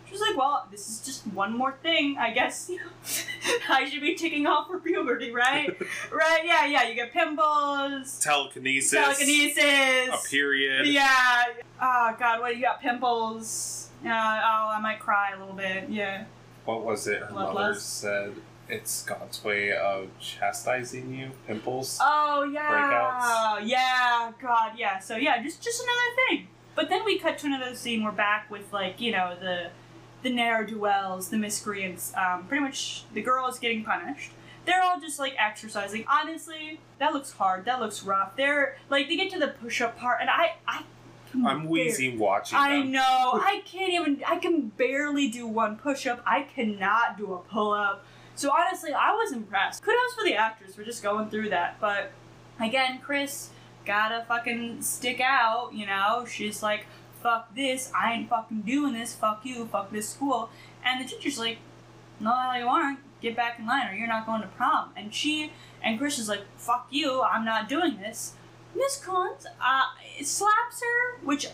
She's 0.10 0.22
like, 0.22 0.38
well, 0.38 0.68
this 0.72 0.88
is 0.88 1.06
just 1.06 1.28
one 1.28 1.58
more 1.58 1.74
thing. 1.84 2.18
I 2.18 2.32
guess 2.32 2.72
I 3.70 3.88
should 3.90 4.02
be 4.02 4.16
ticking 4.16 4.48
off 4.48 4.68
for 4.68 4.80
puberty, 4.80 5.32
right? 5.32 5.76
right? 6.12 6.42
Yeah, 6.46 6.66
yeah. 6.66 6.88
You 6.88 6.96
get 6.96 7.12
pimples, 7.14 8.20
Telekinesis. 8.20 8.92
telekinesis, 8.92 9.58
A 10.14 10.30
period. 10.30 10.88
yeah. 10.88 11.44
Oh 11.82 12.16
God, 12.20 12.40
what 12.42 12.56
you 12.56 12.62
got? 12.64 12.82
Pimples. 12.82 13.90
Yeah. 14.04 14.14
Oh, 14.44 14.70
I 14.76 14.80
might 14.82 15.00
cry 15.00 15.32
a 15.36 15.40
little 15.40 15.56
bit. 15.56 15.90
Yeah. 15.90 16.26
What 16.66 16.84
was 16.84 17.08
it? 17.08 17.20
Her 17.22 17.28
Bloodlust? 17.28 17.54
mother 17.54 17.74
said 17.76 18.34
it's 18.68 19.04
God's 19.04 19.44
way 19.44 19.72
of 19.72 20.08
chastising 20.20 21.14
you. 21.14 21.32
Pimples. 21.48 22.00
Oh 22.02 22.44
yeah. 22.44 22.72
Breakouts. 23.62 23.68
Yeah. 23.68 24.32
God. 24.42 24.72
Yeah. 24.78 25.00
So 25.00 25.16
yeah, 25.18 25.42
just 25.44 25.62
just 25.62 25.82
another 25.82 26.16
thing. 26.30 26.48
But 26.76 26.90
then 26.90 27.06
we 27.06 27.18
cut 27.20 27.38
to 27.40 27.48
another 27.48 27.76
scene. 27.76 28.04
We're 28.04 28.12
back 28.12 28.50
with 28.50 28.72
like 28.74 29.00
you 29.00 29.12
know 29.12 29.36
the 29.40 29.70
the 30.26 30.32
ne'er 30.32 30.66
do 30.66 30.80
wells, 30.80 31.30
the 31.30 31.38
miscreants. 31.38 32.12
Um, 32.18 32.46
pretty 32.48 32.64
much 32.64 33.04
the 33.14 33.22
girl 33.22 33.48
is 33.48 33.60
getting 33.60 33.84
punished. 33.86 34.32
They're 34.66 34.82
all 34.82 35.00
just 35.00 35.20
like 35.20 35.36
exercising. 35.38 36.04
Honestly, 36.10 36.80
that 36.98 37.14
looks 37.14 37.32
hard. 37.34 37.66
That 37.66 37.80
looks 37.80 38.04
rough. 38.04 38.36
They're 38.36 38.78
like 38.90 39.08
they 39.08 39.16
get 39.16 39.32
to 39.34 39.40
the 39.40 39.50
push 39.50 39.80
up 39.82 39.98
part, 39.98 40.18
and 40.20 40.30
I 40.30 40.56
I. 40.68 40.84
I'm 41.46 41.68
wheezing 41.68 42.18
watching 42.18 42.58
I 42.58 42.78
them. 42.80 42.92
know. 42.94 43.02
I 43.44 43.62
can't 43.66 43.94
even. 43.94 44.24
I 44.26 44.38
can 44.38 44.70
barely 44.70 45.30
do 45.30 45.46
one 45.46 45.76
push 45.78 46.08
up. 46.08 46.24
I 46.26 46.44
cannot 46.44 47.18
do 47.18 47.34
a 47.34 47.38
pull 47.38 47.72
up. 47.72 48.04
So 48.36 48.52
honestly, 48.52 48.94
I 48.94 49.12
was 49.12 49.32
impressed. 49.32 49.84
Kudos 49.84 50.14
for 50.18 50.24
the 50.24 50.34
actors 50.36 50.74
for 50.76 50.84
just 50.84 51.04
going 51.04 51.30
through 51.30 51.50
that. 51.50 51.78
But 51.80 52.12
again, 52.60 53.00
Chris 53.04 53.50
gotta 53.86 54.26
fucking 54.28 54.82
stick 54.82 55.20
out. 55.22 55.72
You 55.74 55.86
know, 55.86 56.26
she's 56.28 56.64
like, 56.64 56.88
"Fuck 57.26 57.56
this! 57.56 57.92
I 58.04 58.14
ain't 58.14 58.30
fucking 58.30 58.62
doing 58.62 58.94
this. 58.94 59.16
Fuck 59.16 59.40
you. 59.50 59.66
Fuck 59.66 59.92
this 59.92 60.08
school." 60.16 60.50
And 60.86 60.96
the 61.02 61.06
teacher's 61.10 61.40
like, 61.46 61.58
"No, 62.20 62.32
you 62.62 62.68
aren't. 62.68 63.00
Get 63.22 63.36
back 63.36 63.58
in 63.60 63.66
line, 63.66 63.88
or 63.90 63.94
you're 64.00 64.14
not 64.16 64.26
going 64.30 64.42
to 64.42 64.48
prom." 64.60 64.92
And 64.96 65.14
she 65.14 65.52
and 65.84 65.98
Chris 66.00 66.20
is 66.20 66.30
like, 66.30 66.44
"Fuck 66.58 66.88
you! 66.92 67.22
I'm 67.24 67.44
not 67.44 67.68
doing 67.68 67.98
this." 67.98 68.34
Miss 68.76 69.02
Collins 69.04 69.46
uh, 69.72 69.84
slaps 70.22 70.82
her, 70.82 71.26
which 71.26 71.48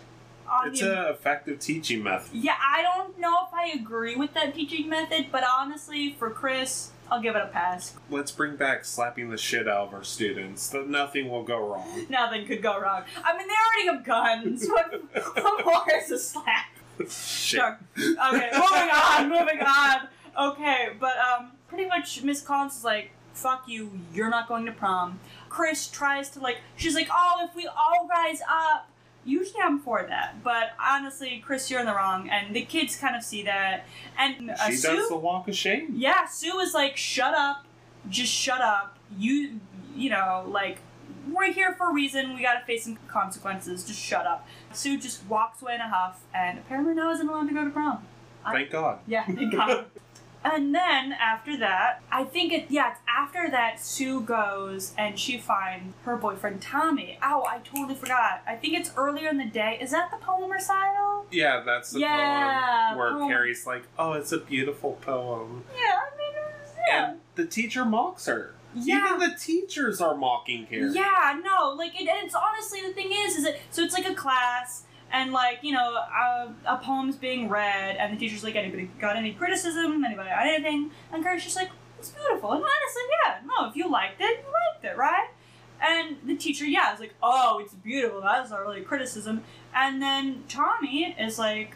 on 0.49 0.69
It's 0.69 0.81
the 0.81 1.07
an 1.07 1.13
effective 1.13 1.59
teaching 1.59 2.03
method. 2.03 2.33
yeah, 2.33 2.57
I 2.59 2.81
don't 2.81 3.17
know 3.19 3.35
if 3.47 3.53
I 3.53 3.67
agree 3.79 4.15
with 4.15 4.33
that 4.33 4.53
teaching 4.55 4.89
method, 4.89 5.27
but 5.31 5.43
honestly, 5.45 6.15
for 6.19 6.29
Chris, 6.31 6.91
I'll 7.11 7.21
give 7.21 7.35
it 7.35 7.41
a 7.43 7.47
pass. 7.47 7.93
Let's 8.09 8.31
bring 8.31 8.55
back 8.55 8.85
slapping 8.85 9.29
the 9.29 9.37
shit 9.37 9.67
out 9.67 9.89
of 9.89 9.93
our 9.93 10.03
students. 10.03 10.69
That 10.69 10.87
nothing 10.87 11.29
will 11.29 11.43
go 11.43 11.59
wrong. 11.59 12.05
Nothing 12.09 12.47
could 12.47 12.61
go 12.61 12.79
wrong. 12.79 13.03
I 13.21 13.37
mean, 13.37 13.47
they 13.49 13.89
already 13.89 13.97
have 13.97 14.05
guns. 14.05 14.65
What, 14.69 15.35
what 15.43 15.65
more 15.87 15.93
is 15.93 16.09
a 16.09 16.17
slap? 16.17 16.67
Shit. 16.99 17.09
Sure. 17.09 17.79
Okay, 17.97 18.49
moving 18.53 18.89
on, 18.93 19.29
moving 19.29 19.59
on. 19.59 20.07
Okay, 20.39 20.89
but 21.01 21.17
um, 21.17 21.51
pretty 21.67 21.85
much 21.85 22.23
Miss 22.23 22.41
Collins 22.41 22.77
is 22.77 22.83
like, 22.85 23.11
fuck 23.33 23.67
you, 23.67 23.91
you're 24.13 24.29
not 24.29 24.47
going 24.47 24.65
to 24.65 24.71
prom. 24.71 25.19
Chris 25.49 25.87
tries 25.87 26.29
to 26.29 26.39
like, 26.39 26.59
she's 26.77 26.95
like, 26.95 27.09
oh, 27.11 27.45
if 27.49 27.53
we 27.55 27.67
all 27.67 28.07
rise 28.09 28.39
up. 28.49 28.87
Usually 29.23 29.61
I'm 29.63 29.79
for 29.79 30.03
that, 30.09 30.43
but 30.43 30.71
honestly, 30.79 31.41
Chris, 31.45 31.69
you're 31.69 31.79
in 31.79 31.85
the 31.85 31.93
wrong, 31.93 32.27
and 32.29 32.55
the 32.55 32.63
kids 32.63 32.95
kind 32.95 33.15
of 33.15 33.23
see 33.23 33.43
that. 33.43 33.85
And 34.17 34.49
uh, 34.51 34.55
She 34.67 34.73
Sue, 34.77 34.95
does 34.95 35.09
the 35.09 35.17
walk 35.17 35.47
of 35.47 35.55
shame. 35.55 35.89
yeah, 35.95 36.25
Sue 36.25 36.57
is 36.59 36.73
like, 36.73 36.97
shut 36.97 37.33
up, 37.35 37.65
just 38.09 38.31
shut 38.33 38.61
up. 38.61 38.97
You, 39.17 39.59
you 39.95 40.09
know, 40.09 40.45
like, 40.47 40.79
we're 41.31 41.51
here 41.51 41.73
for 41.73 41.91
a 41.91 41.93
reason. 41.93 42.33
We 42.35 42.41
gotta 42.41 42.65
face 42.65 42.85
some 42.85 42.97
consequences. 43.07 43.83
Just 43.83 43.99
shut 43.99 44.25
up. 44.25 44.47
Sue 44.73 44.97
just 44.99 45.23
walks 45.27 45.61
away 45.61 45.75
in 45.75 45.81
a 45.81 45.87
huff, 45.89 46.21
and 46.33 46.57
apparently 46.57 46.95
now 46.95 47.11
isn't 47.11 47.27
allowed 47.29 47.47
to 47.47 47.53
go 47.53 47.63
to 47.63 47.69
prom. 47.69 48.03
I- 48.43 48.53
Thank 48.53 48.71
God. 48.71 48.99
Yeah, 49.05 49.25
thank 49.25 49.51
God. 49.53 49.85
and 50.43 50.73
then 50.73 51.13
after 51.13 51.55
that, 51.57 52.01
I 52.11 52.23
think 52.23 52.51
it, 52.51 52.65
yeah, 52.69 52.91
it's 52.91 52.99
after 53.07 53.49
that 53.51 53.79
Sue 53.79 54.21
goes 54.21 54.93
and 54.97 55.17
she 55.19 55.37
finds 55.37 55.93
her 56.05 56.15
boyfriend 56.17 56.61
Tommy. 56.61 57.17
Oh, 57.23 57.45
I 57.47 57.59
totally 57.59 57.95
forgot. 57.95 58.41
I 58.47 58.55
think 58.55 58.73
it's 58.75 58.91
earlier 58.97 59.29
in 59.29 59.37
the 59.37 59.45
day. 59.45 59.77
Is 59.81 59.91
that 59.91 60.09
the 60.11 60.17
poem 60.17 60.51
recital? 60.51 61.25
Yeah, 61.31 61.61
that's 61.65 61.91
the 61.91 61.99
Yeah, 62.01 62.87
poem 62.89 62.97
where 62.97 63.11
poem. 63.11 63.29
Carrie's 63.29 63.65
like, 63.67 63.83
"Oh, 63.99 64.13
it's 64.13 64.31
a 64.31 64.39
beautiful 64.39 64.93
poem," 65.01 65.63
Yeah, 65.75 65.99
I 65.99 66.17
mean, 66.17 66.35
it 66.35 66.43
was, 66.61 66.73
yeah. 66.87 67.09
and 67.11 67.19
the 67.35 67.45
teacher 67.45 67.85
mocks 67.85 68.25
her. 68.25 68.55
Yeah. 68.73 69.15
Even 69.15 69.19
the 69.29 69.35
teachers 69.37 69.99
are 70.01 70.15
mocking 70.15 70.65
Carrie. 70.65 70.91
Yeah, 70.93 71.39
no, 71.43 71.73
like, 71.77 71.93
it, 71.99 72.07
and 72.07 72.25
it's 72.25 72.33
honestly 72.35 72.79
the 72.81 72.93
thing 72.93 73.11
is, 73.11 73.35
is 73.37 73.43
it 73.45 73.59
so 73.69 73.81
it's 73.83 73.93
like 73.93 74.07
a 74.09 74.15
class, 74.15 74.83
and 75.11 75.31
like 75.31 75.59
you 75.61 75.73
know, 75.73 75.95
uh, 75.95 76.49
a 76.65 76.77
poem's 76.77 77.15
being 77.15 77.49
read, 77.49 77.97
and 77.97 78.13
the 78.13 78.19
teacher's 78.19 78.43
like, 78.43 78.55
anybody 78.55 78.89
got 78.99 79.15
any 79.15 79.33
criticism? 79.33 80.03
Anybody 80.03 80.29
got 80.29 80.45
anything? 80.45 80.91
And 81.11 81.23
Carrie's 81.23 81.43
just 81.43 81.55
like, 81.55 81.69
it's 81.99 82.09
beautiful, 82.09 82.51
and 82.51 82.63
honestly, 82.63 83.03
yeah, 83.25 83.39
no, 83.45 83.69
if 83.69 83.75
you 83.75 83.89
liked 83.89 84.19
it, 84.21 84.39
you 84.39 84.51
liked 84.51 84.85
it, 84.85 84.97
right? 84.97 85.29
And 85.81 86.17
the 86.23 86.35
teacher, 86.35 86.65
yeah, 86.65 86.93
is 86.93 86.99
like, 86.99 87.15
oh, 87.23 87.59
it's 87.59 87.73
beautiful. 87.73 88.21
That's 88.21 88.51
not 88.51 88.61
really 88.61 88.81
criticism. 88.81 89.43
And 89.73 89.99
then 89.99 90.43
Tommy 90.47 91.15
is 91.19 91.39
like, 91.39 91.75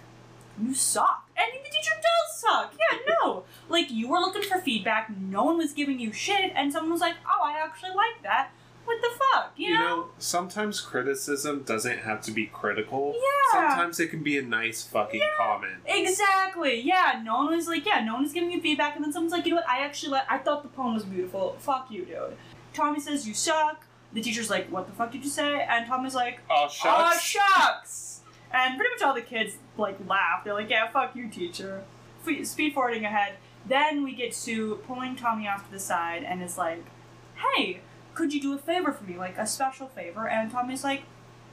you 0.62 0.76
suck. 0.76 1.28
And 1.36 1.48
the 1.52 1.70
teacher 1.70 1.92
does 1.96 2.40
suck. 2.40 2.74
Yeah, 2.74 3.00
no. 3.24 3.46
like, 3.68 3.90
you 3.90 4.08
were 4.08 4.20
looking 4.20 4.44
for 4.44 4.60
feedback, 4.60 5.10
no 5.10 5.44
one 5.44 5.58
was 5.58 5.74
giving 5.74 6.00
you 6.00 6.14
shit, 6.14 6.52
and 6.56 6.72
someone 6.72 6.92
was 6.92 7.02
like, 7.02 7.16
oh, 7.28 7.44
I 7.44 7.60
actually 7.64 7.96
like 7.96 8.22
that. 8.24 8.52
What 8.86 9.02
the 9.02 9.10
fuck, 9.34 9.52
you, 9.58 9.70
You 9.70 9.80
know? 9.80 9.80
know, 9.98 10.06
sometimes 10.20 10.80
criticism 10.80 11.64
doesn't 11.64 12.00
have 12.00 12.22
to 12.22 12.32
be 12.32 12.46
critical. 12.46 13.14
Yeah. 13.16 13.52
Sometimes 13.70 14.00
it 14.00 14.10
can 14.10 14.24
be 14.24 14.38
a 14.38 14.42
nice 14.42 14.84
fucking 14.84 15.22
comment. 15.38 15.82
Exactly. 15.86 16.80
Yeah. 16.82 17.22
No 17.24 17.36
one 17.38 17.56
was 17.56 17.68
like, 17.68 17.86
yeah, 17.86 18.04
no 18.04 18.14
one 18.14 18.24
was 18.24 18.34
giving 18.34 18.52
you 18.52 18.62
feedback, 18.62 18.96
and 18.96 19.04
then 19.04 19.12
someone's 19.12 19.32
like, 19.34 19.46
you 19.46 19.52
know 19.52 19.58
what? 19.58 19.68
I 19.70 19.80
actually, 19.84 20.12
like, 20.12 20.26
I 20.30 20.38
thought 20.38 20.64
the 20.64 20.70
poem 20.70 20.94
was 20.94 21.04
beautiful. 21.04 21.56
Fuck 21.60 21.90
you, 21.92 22.06
dude. 22.06 22.38
Tommy 22.74 23.00
says 23.00 23.28
you 23.28 23.34
suck. 23.34 23.86
The 24.14 24.22
teacher's 24.22 24.50
like, 24.50 24.72
what 24.72 24.88
the 24.88 24.94
fuck 24.94 25.12
did 25.12 25.24
you 25.24 25.30
say? 25.30 25.66
And 25.68 25.86
Tommy's 25.88 26.16
like, 26.16 26.40
Oh, 26.50 26.68
shucks. 26.70 26.86
oh 27.16 27.20
shucks. 27.20 28.22
And 28.52 28.78
pretty 28.78 28.94
much 28.94 29.02
all 29.02 29.14
the 29.14 29.22
kids 29.22 29.58
like 29.78 29.98
laugh. 30.08 30.44
They're 30.46 30.54
like, 30.54 30.70
yeah, 30.70 30.88
fuck 30.88 31.16
you, 31.16 31.28
teacher. 31.28 31.84
Speed 32.44 32.74
forwarding 32.74 33.04
ahead. 33.04 33.34
Then 33.68 34.04
we 34.04 34.14
get 34.14 34.34
Sue 34.34 34.76
pulling 34.88 35.16
Tommy 35.16 35.48
off 35.48 35.66
to 35.66 35.72
the 35.72 35.80
side 35.80 36.24
and 36.24 36.42
is 36.42 36.58
like, 36.58 36.84
hey, 37.56 37.82
could 38.16 38.34
you 38.34 38.42
do 38.42 38.54
a 38.54 38.58
favor 38.58 38.92
for 38.92 39.04
me, 39.04 39.18
like 39.18 39.38
a 39.38 39.46
special 39.46 39.88
favor? 39.88 40.28
And 40.28 40.52
Tommy's 40.52 40.84
like, 40.84 41.04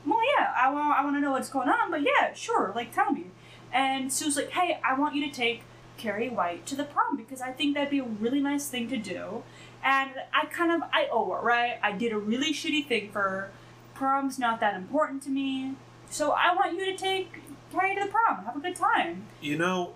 well, 0.07 0.21
yeah, 0.39 0.53
I 0.57 0.71
want, 0.71 0.99
I 0.99 1.05
want 1.05 1.17
to 1.17 1.21
know 1.21 1.33
what's 1.33 1.49
going 1.49 1.69
on, 1.69 1.91
but 1.91 2.03
yeah, 2.03 2.33
sure, 2.35 2.73
like 2.75 2.95
tell 2.95 3.13
me. 3.13 3.27
And 3.73 4.13
Sue's 4.13 4.37
like, 4.37 4.51
hey, 4.51 4.81
I 4.85 4.99
want 4.99 5.15
you 5.15 5.27
to 5.29 5.35
take 5.35 5.63
Carrie 5.97 6.29
White 6.29 6.67
to 6.67 6.77
the 6.77 6.85
prom 6.85 7.17
because 7.17 7.41
I 7.41 7.53
think 7.53 7.75
that'd 7.75 7.91
be 7.91 7.99
a 7.99 8.05
really 8.05 8.41
nice 8.41 8.69
thing 8.69 8.89
to 8.89 8.97
do. 8.97 9.43
And 9.85 10.11
I 10.33 10.47
kind 10.47 10.71
of, 10.71 10.89
I 10.93 11.09
owe 11.11 11.31
her, 11.31 11.41
right? 11.41 11.79
I 11.83 11.93
did 11.93 12.13
a 12.13 12.19
really 12.19 12.53
shitty 12.53 12.87
thing 12.87 13.11
for 13.11 13.23
her. 13.23 13.51
Prom's 13.95 14.39
not 14.39 14.61
that 14.61 14.75
important 14.75 15.23
to 15.25 15.31
me. 15.31 15.75
So 16.11 16.33
I 16.33 16.55
want 16.55 16.79
you 16.79 16.85
to 16.87 16.97
take 16.97 17.41
Carrie 17.73 17.95
to 17.95 18.03
the 18.03 18.09
prom. 18.09 18.45
Have 18.45 18.57
a 18.57 18.61
good 18.61 18.77
time. 18.77 19.25
You 19.41 19.57
know, 19.57 19.95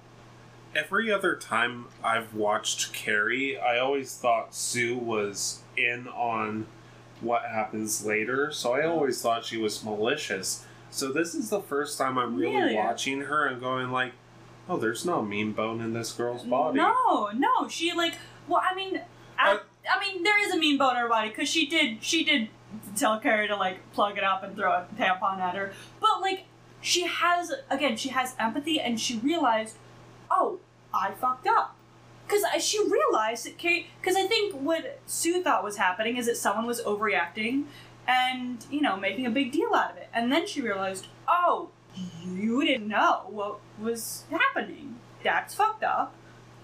every 0.75 1.13
other 1.13 1.37
time 1.37 1.87
I've 2.03 2.35
watched 2.35 2.93
Carrie, 2.93 3.59
I 3.59 3.79
always 3.79 4.17
thought 4.17 4.55
Sue 4.55 4.97
was 4.97 5.63
in 5.77 6.09
on 6.09 6.67
what 7.21 7.43
happens 7.47 8.05
later, 8.05 8.51
so 8.53 8.75
I 8.75 8.85
always 8.87 9.21
thought 9.23 9.45
she 9.45 9.57
was 9.57 9.83
malicious. 9.85 10.65
So 10.91 11.11
this 11.13 11.35
is 11.35 11.51
the 11.51 11.61
first 11.61 11.99
time 11.99 12.19
I'm 12.19 12.37
really, 12.37 12.57
Really? 12.57 12.75
watching 12.77 13.23
her 13.23 13.47
and 13.47 13.61
going 13.61 13.91
like, 13.91 14.13
"Oh, 14.69 14.77
there's 14.77 15.05
no 15.05 15.23
mean 15.23 15.53
bone 15.53 15.81
in 15.81 15.93
this 15.95 16.13
girl's 16.13 16.43
body." 16.45 16.77
No, 16.79 17.31
no, 17.35 17.69
she 17.69 17.93
like. 17.93 18.15
Well, 18.49 18.63
I 18.69 18.75
mean, 18.75 19.01
I, 19.39 19.55
Uh, 19.55 19.59
I 19.91 20.01
mean, 20.01 20.23
there 20.23 20.39
is 20.47 20.55
a 20.55 20.59
mean 20.59 20.79
bone 20.79 20.97
in 20.97 21.03
her 21.03 21.09
body 21.09 21.29
because 21.31 21.49
she 21.49 21.67
did, 21.67 22.03
she 22.03 22.23
did 22.25 22.49
tell 22.95 23.19
Carrie 23.19 23.49
to 23.49 23.57
like 23.57 23.79
plug 23.93 24.19
it 24.19 24.25
up 24.25 24.43
and 24.43 24.55
throw 24.55 24.73
a 24.73 24.87
tampon 24.99 25.39
at 25.39 25.55
her. 25.55 25.73
But 26.01 26.21
like, 26.21 26.45
she 26.81 27.07
has 27.07 27.53
again, 27.71 27.97
she 27.97 28.11
has 28.11 28.35
empathy 28.39 28.79
and 28.81 29.01
she 29.01 29.19
realized, 29.19 29.77
oh, 30.31 30.59
I 30.95 31.11
fucked 31.13 31.47
up. 31.47 31.75
Because 32.27 32.45
she 32.63 32.83
realized 32.83 33.47
that 33.47 33.59
Carrie, 33.59 33.89
because 34.01 34.17
I 34.17 34.27
think 34.27 34.55
what 34.55 34.99
Sue 35.07 35.43
thought 35.43 35.63
was 35.63 35.77
happening 35.77 36.17
is 36.17 36.27
that 36.27 36.37
someone 36.37 36.67
was 36.67 36.81
overreacting 36.83 37.65
and, 38.09 38.65
you 38.71 38.81
know, 38.81 38.97
making 38.97 39.27
a 39.27 39.31
big 39.31 39.53
deal 39.53 39.73
out 39.75 39.93
of 39.93 39.97
it. 39.97 40.09
And 40.13 40.33
then 40.33 40.47
she 40.47 40.61
realized, 40.61 41.07
oh, 41.29 41.71
you 42.25 42.65
didn't 42.65 42.89
know 42.89 43.23
what 43.29 43.61
was 43.81 44.25
happening. 44.31 44.97
That's 45.23 45.55
fucked 45.55 45.85
up. 45.85 46.15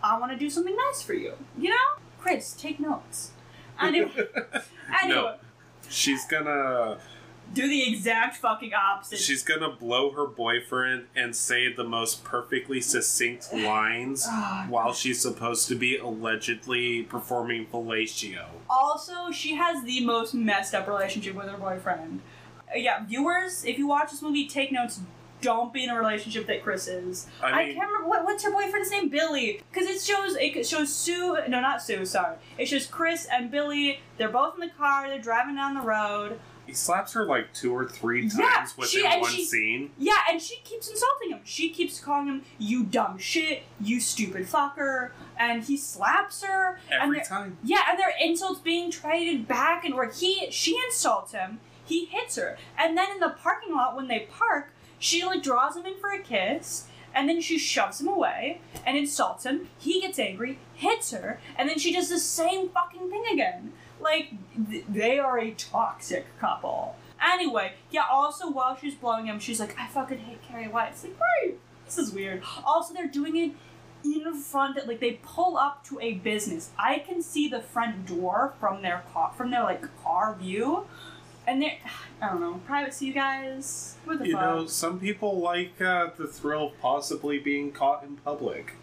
I 0.03 0.19
want 0.19 0.33
to 0.33 0.39
do 0.39 0.51
something 0.51 0.77
nice 0.77 1.03
for 1.03 1.15
you. 1.15 1.35
You 1.57 1.71
know? 1.71 2.03
Chris, 2.19 2.53
take 2.53 2.79
notes. 2.81 3.33
Anyway, 3.81 4.11
anyway 5.03 5.21
No. 5.23 5.37
She's 5.89 6.25
gonna 6.27 6.99
do 7.53 7.69
the 7.69 7.89
exact 7.89 8.37
fucking 8.37 8.73
opposite. 8.75 9.19
she's 9.19 9.43
gonna 9.43 9.69
blow 9.71 10.11
her 10.13 10.27
boyfriend 10.27 11.07
and 11.15 11.35
say 11.37 11.73
the 11.73 11.85
most 11.85 12.25
perfectly 12.25 12.81
succinct 12.81 13.53
lines 13.55 14.27
Ah, 14.29 14.67
while 14.69 14.93
she's 14.93 15.21
supposed 15.21 15.69
to 15.69 15.75
be 15.75 15.97
allegedly 15.99 17.03
performing 17.03 17.67
fellatio. 17.67 18.47
Also, 18.71 19.31
she 19.31 19.55
has 19.57 19.85
the 19.85 20.05
most 20.05 20.35
messed 20.35 20.75
up 20.75 20.87
relationship 20.89 21.35
with 21.35 21.47
her 21.49 21.59
boyfriend. 21.59 22.21
Uh, 22.75 22.79
yeah, 22.79 23.05
viewers, 23.05 23.65
if 23.65 23.79
you 23.79 23.87
watch 23.87 24.11
this 24.11 24.23
movie, 24.23 24.47
take 24.47 24.73
notes. 24.73 25.01
don't 25.43 25.73
be 25.73 25.83
in 25.85 25.91
a 25.91 25.99
relationship 25.99 26.47
that 26.47 26.63
Chris 26.63 26.87
is. 26.87 27.27
I 27.43 27.47
I, 27.49 27.65
can't 27.75 27.81
remember 27.81 28.09
what, 28.09 28.25
what's 28.25 28.45
her 28.45 28.53
boyfriend's 28.53 28.91
name, 28.93 29.09
Billy, 29.09 29.61
because 29.73 29.89
it 29.89 30.01
shows 30.01 30.37
it 30.37 30.67
shows 30.67 30.95
Sue. 30.95 31.37
No, 31.49 31.61
not 31.61 31.83
Sue. 31.83 32.05
Sorry, 32.07 32.37
it 32.57 32.67
shows 32.67 32.87
Chris 32.87 33.27
and 33.31 33.51
Billy. 33.51 33.99
They're 34.19 34.29
both 34.29 34.55
in 34.55 34.61
the 34.61 34.69
car. 34.73 35.09
They're 35.09 35.19
driving 35.21 35.57
down 35.57 35.75
the 35.75 35.81
road. 35.83 36.39
He 36.67 36.73
slaps 36.75 37.13
her 37.15 37.25
like 37.25 37.53
two 37.53 37.75
or 37.75 37.87
three 37.89 38.23
times 38.29 38.39
Yeah, 38.39 38.67
within 38.77 39.01
she- 39.01 39.07
and 39.07 39.21
one 39.21 39.33
she- 39.33 39.45
scene. 39.45 39.91
Yeah, 39.99 40.19
and 40.31 40.41
she 40.41 40.57
keeps 40.65 40.89
insulting 40.89 41.31
him. 41.31 41.41
She 41.45 41.71
keeps 41.71 41.99
calling 42.01 42.27
him 42.29 42.43
"you 42.59 42.85
dumb 42.85 43.19
shit," 43.19 43.65
"you 43.81 44.01
stupid 44.01 44.47
fucker," 44.47 45.11
and 45.39 45.63
he 45.65 45.77
slaps 45.77 46.43
her. 46.45 46.79
and 46.91 47.03
Every 47.03 47.17
they're- 47.19 47.25
time. 47.27 47.59
Yeah, 47.65 47.81
and 47.91 47.99
their 47.99 48.15
insults 48.21 48.61
being 48.61 48.91
traded 48.91 49.47
back 49.49 49.85
and 49.85 49.95
where 49.95 50.11
he 50.11 50.51
she 50.51 50.79
insults 50.87 51.33
him, 51.33 51.61
he 51.85 52.05
hits 52.07 52.37
her. 52.37 52.57
And 52.79 52.97
then 52.97 53.11
in 53.11 53.21
the 53.21 53.31
parking 53.31 53.75
lot 53.75 53.97
when 53.97 54.09
they 54.09 54.21
park, 54.31 54.73
she 54.99 55.25
like 55.25 55.43
draws 55.43 55.77
him 55.77 55.85
in 55.85 55.99
for 55.99 56.11
a 56.11 56.21
kiss, 56.21 56.85
and 57.15 57.29
then 57.29 57.41
she 57.43 57.59
shoves 57.59 58.01
him 58.01 58.09
away 58.09 58.61
and 58.87 58.97
insults 58.97 59.45
him. 59.45 59.69
He 59.79 60.01
gets 60.01 60.19
angry, 60.19 60.59
hits 60.75 61.11
her, 61.11 61.41
and 61.59 61.69
then 61.69 61.79
she 61.79 61.93
does 61.93 62.09
the 62.09 62.19
same 62.21 62.69
fucking 62.71 63.11
thing 63.11 63.25
again. 63.33 63.73
Like 64.03 64.31
th- 64.71 64.85
they 64.89 65.19
are 65.19 65.39
a 65.39 65.53
toxic 65.53 66.27
couple. 66.39 66.97
Anyway, 67.25 67.75
yeah, 67.91 68.05
also 68.11 68.51
while 68.51 68.77
she's 68.77 68.95
blowing 68.97 69.27
him, 69.27 69.39
she's 69.39 69.61
like, 69.61 69.79
I 69.79 69.87
fucking 69.89 70.19
hate 70.19 70.43
Carrie 70.43 70.67
White. 70.69 70.89
It's 70.91 71.05
like, 71.05 71.19
right, 71.21 71.55
this 71.87 71.97
is 71.99 72.13
weird. 72.13 72.43
Also, 72.65 72.93
they're 72.95 73.07
doing 73.07 73.37
it 73.37 73.53
in 74.05 74.35
front 74.35 74.77
of, 74.77 74.89
like 74.89 74.99
they 74.99 75.21
pull 75.23 75.57
up 75.57 75.85
to 75.87 76.01
a 76.01 76.15
business. 76.15 76.71
I 76.79 76.99
can 76.99 77.23
see 77.23 77.47
the 77.49 77.61
front 77.61 78.07
door 78.07 78.55
from 78.59 78.83
their 78.83 79.05
car 79.13 79.33
from 79.37 79.51
their 79.53 79.63
like 79.63 79.85
car 80.03 80.35
view. 80.35 80.87
And 81.47 81.61
they're 81.63 81.77
I 82.21 82.29
don't 82.31 82.41
know, 82.41 82.61
privacy 82.67 83.07
you 83.07 83.13
guys. 83.13 83.97
What 84.05 84.19
the 84.21 84.27
You 84.29 84.33
fuck? 84.35 84.43
know, 84.43 84.67
some 84.67 84.99
people 85.01 85.39
like 85.41 85.81
uh, 85.81 86.11
the 86.17 86.27
thrill 86.27 86.67
of 86.69 86.81
possibly 86.81 87.39
being 87.39 87.73
caught 87.73 88.03
in 88.05 88.17
public. 88.17 88.75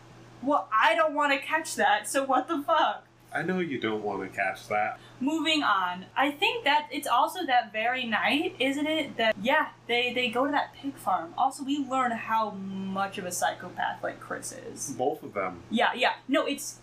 well, 0.41 0.69
I 0.73 0.95
don't 0.95 1.13
want 1.13 1.33
to 1.33 1.39
catch 1.45 1.75
that, 1.75 2.07
so 2.09 2.23
what 2.23 2.47
the 2.47 2.61
fuck? 2.61 3.05
I 3.33 3.43
know 3.43 3.59
you 3.59 3.79
don't 3.79 4.03
want 4.03 4.21
to 4.21 4.35
catch 4.35 4.67
that. 4.69 4.99
Moving 5.19 5.61
on. 5.63 6.05
I 6.15 6.31
think 6.31 6.63
that 6.63 6.87
it's 6.91 7.07
also 7.07 7.45
that 7.45 7.71
very 7.71 8.05
night, 8.05 8.55
isn't 8.59 8.87
it? 8.87 9.17
That 9.17 9.35
yeah, 9.41 9.69
they 9.87 10.13
they 10.13 10.29
go 10.29 10.45
to 10.45 10.51
that 10.51 10.73
pig 10.73 10.95
farm. 10.95 11.33
Also, 11.37 11.63
we 11.63 11.85
learn 11.85 12.11
how 12.11 12.51
much 12.51 13.17
of 13.17 13.25
a 13.25 13.31
psychopath 13.31 14.01
like 14.03 14.19
Chris 14.19 14.51
is. 14.51 14.95
Both 14.97 15.23
of 15.23 15.33
them. 15.33 15.59
Yeah, 15.69 15.93
yeah. 15.95 16.13
No, 16.27 16.45
it's 16.45 16.79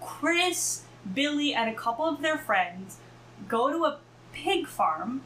Chris, 0.00 0.84
Billy, 1.12 1.52
and 1.54 1.68
a 1.68 1.74
couple 1.74 2.06
of 2.06 2.22
their 2.22 2.38
friends 2.38 2.96
go 3.48 3.70
to 3.70 3.84
a 3.84 3.98
pig 4.32 4.66
farm. 4.66 5.22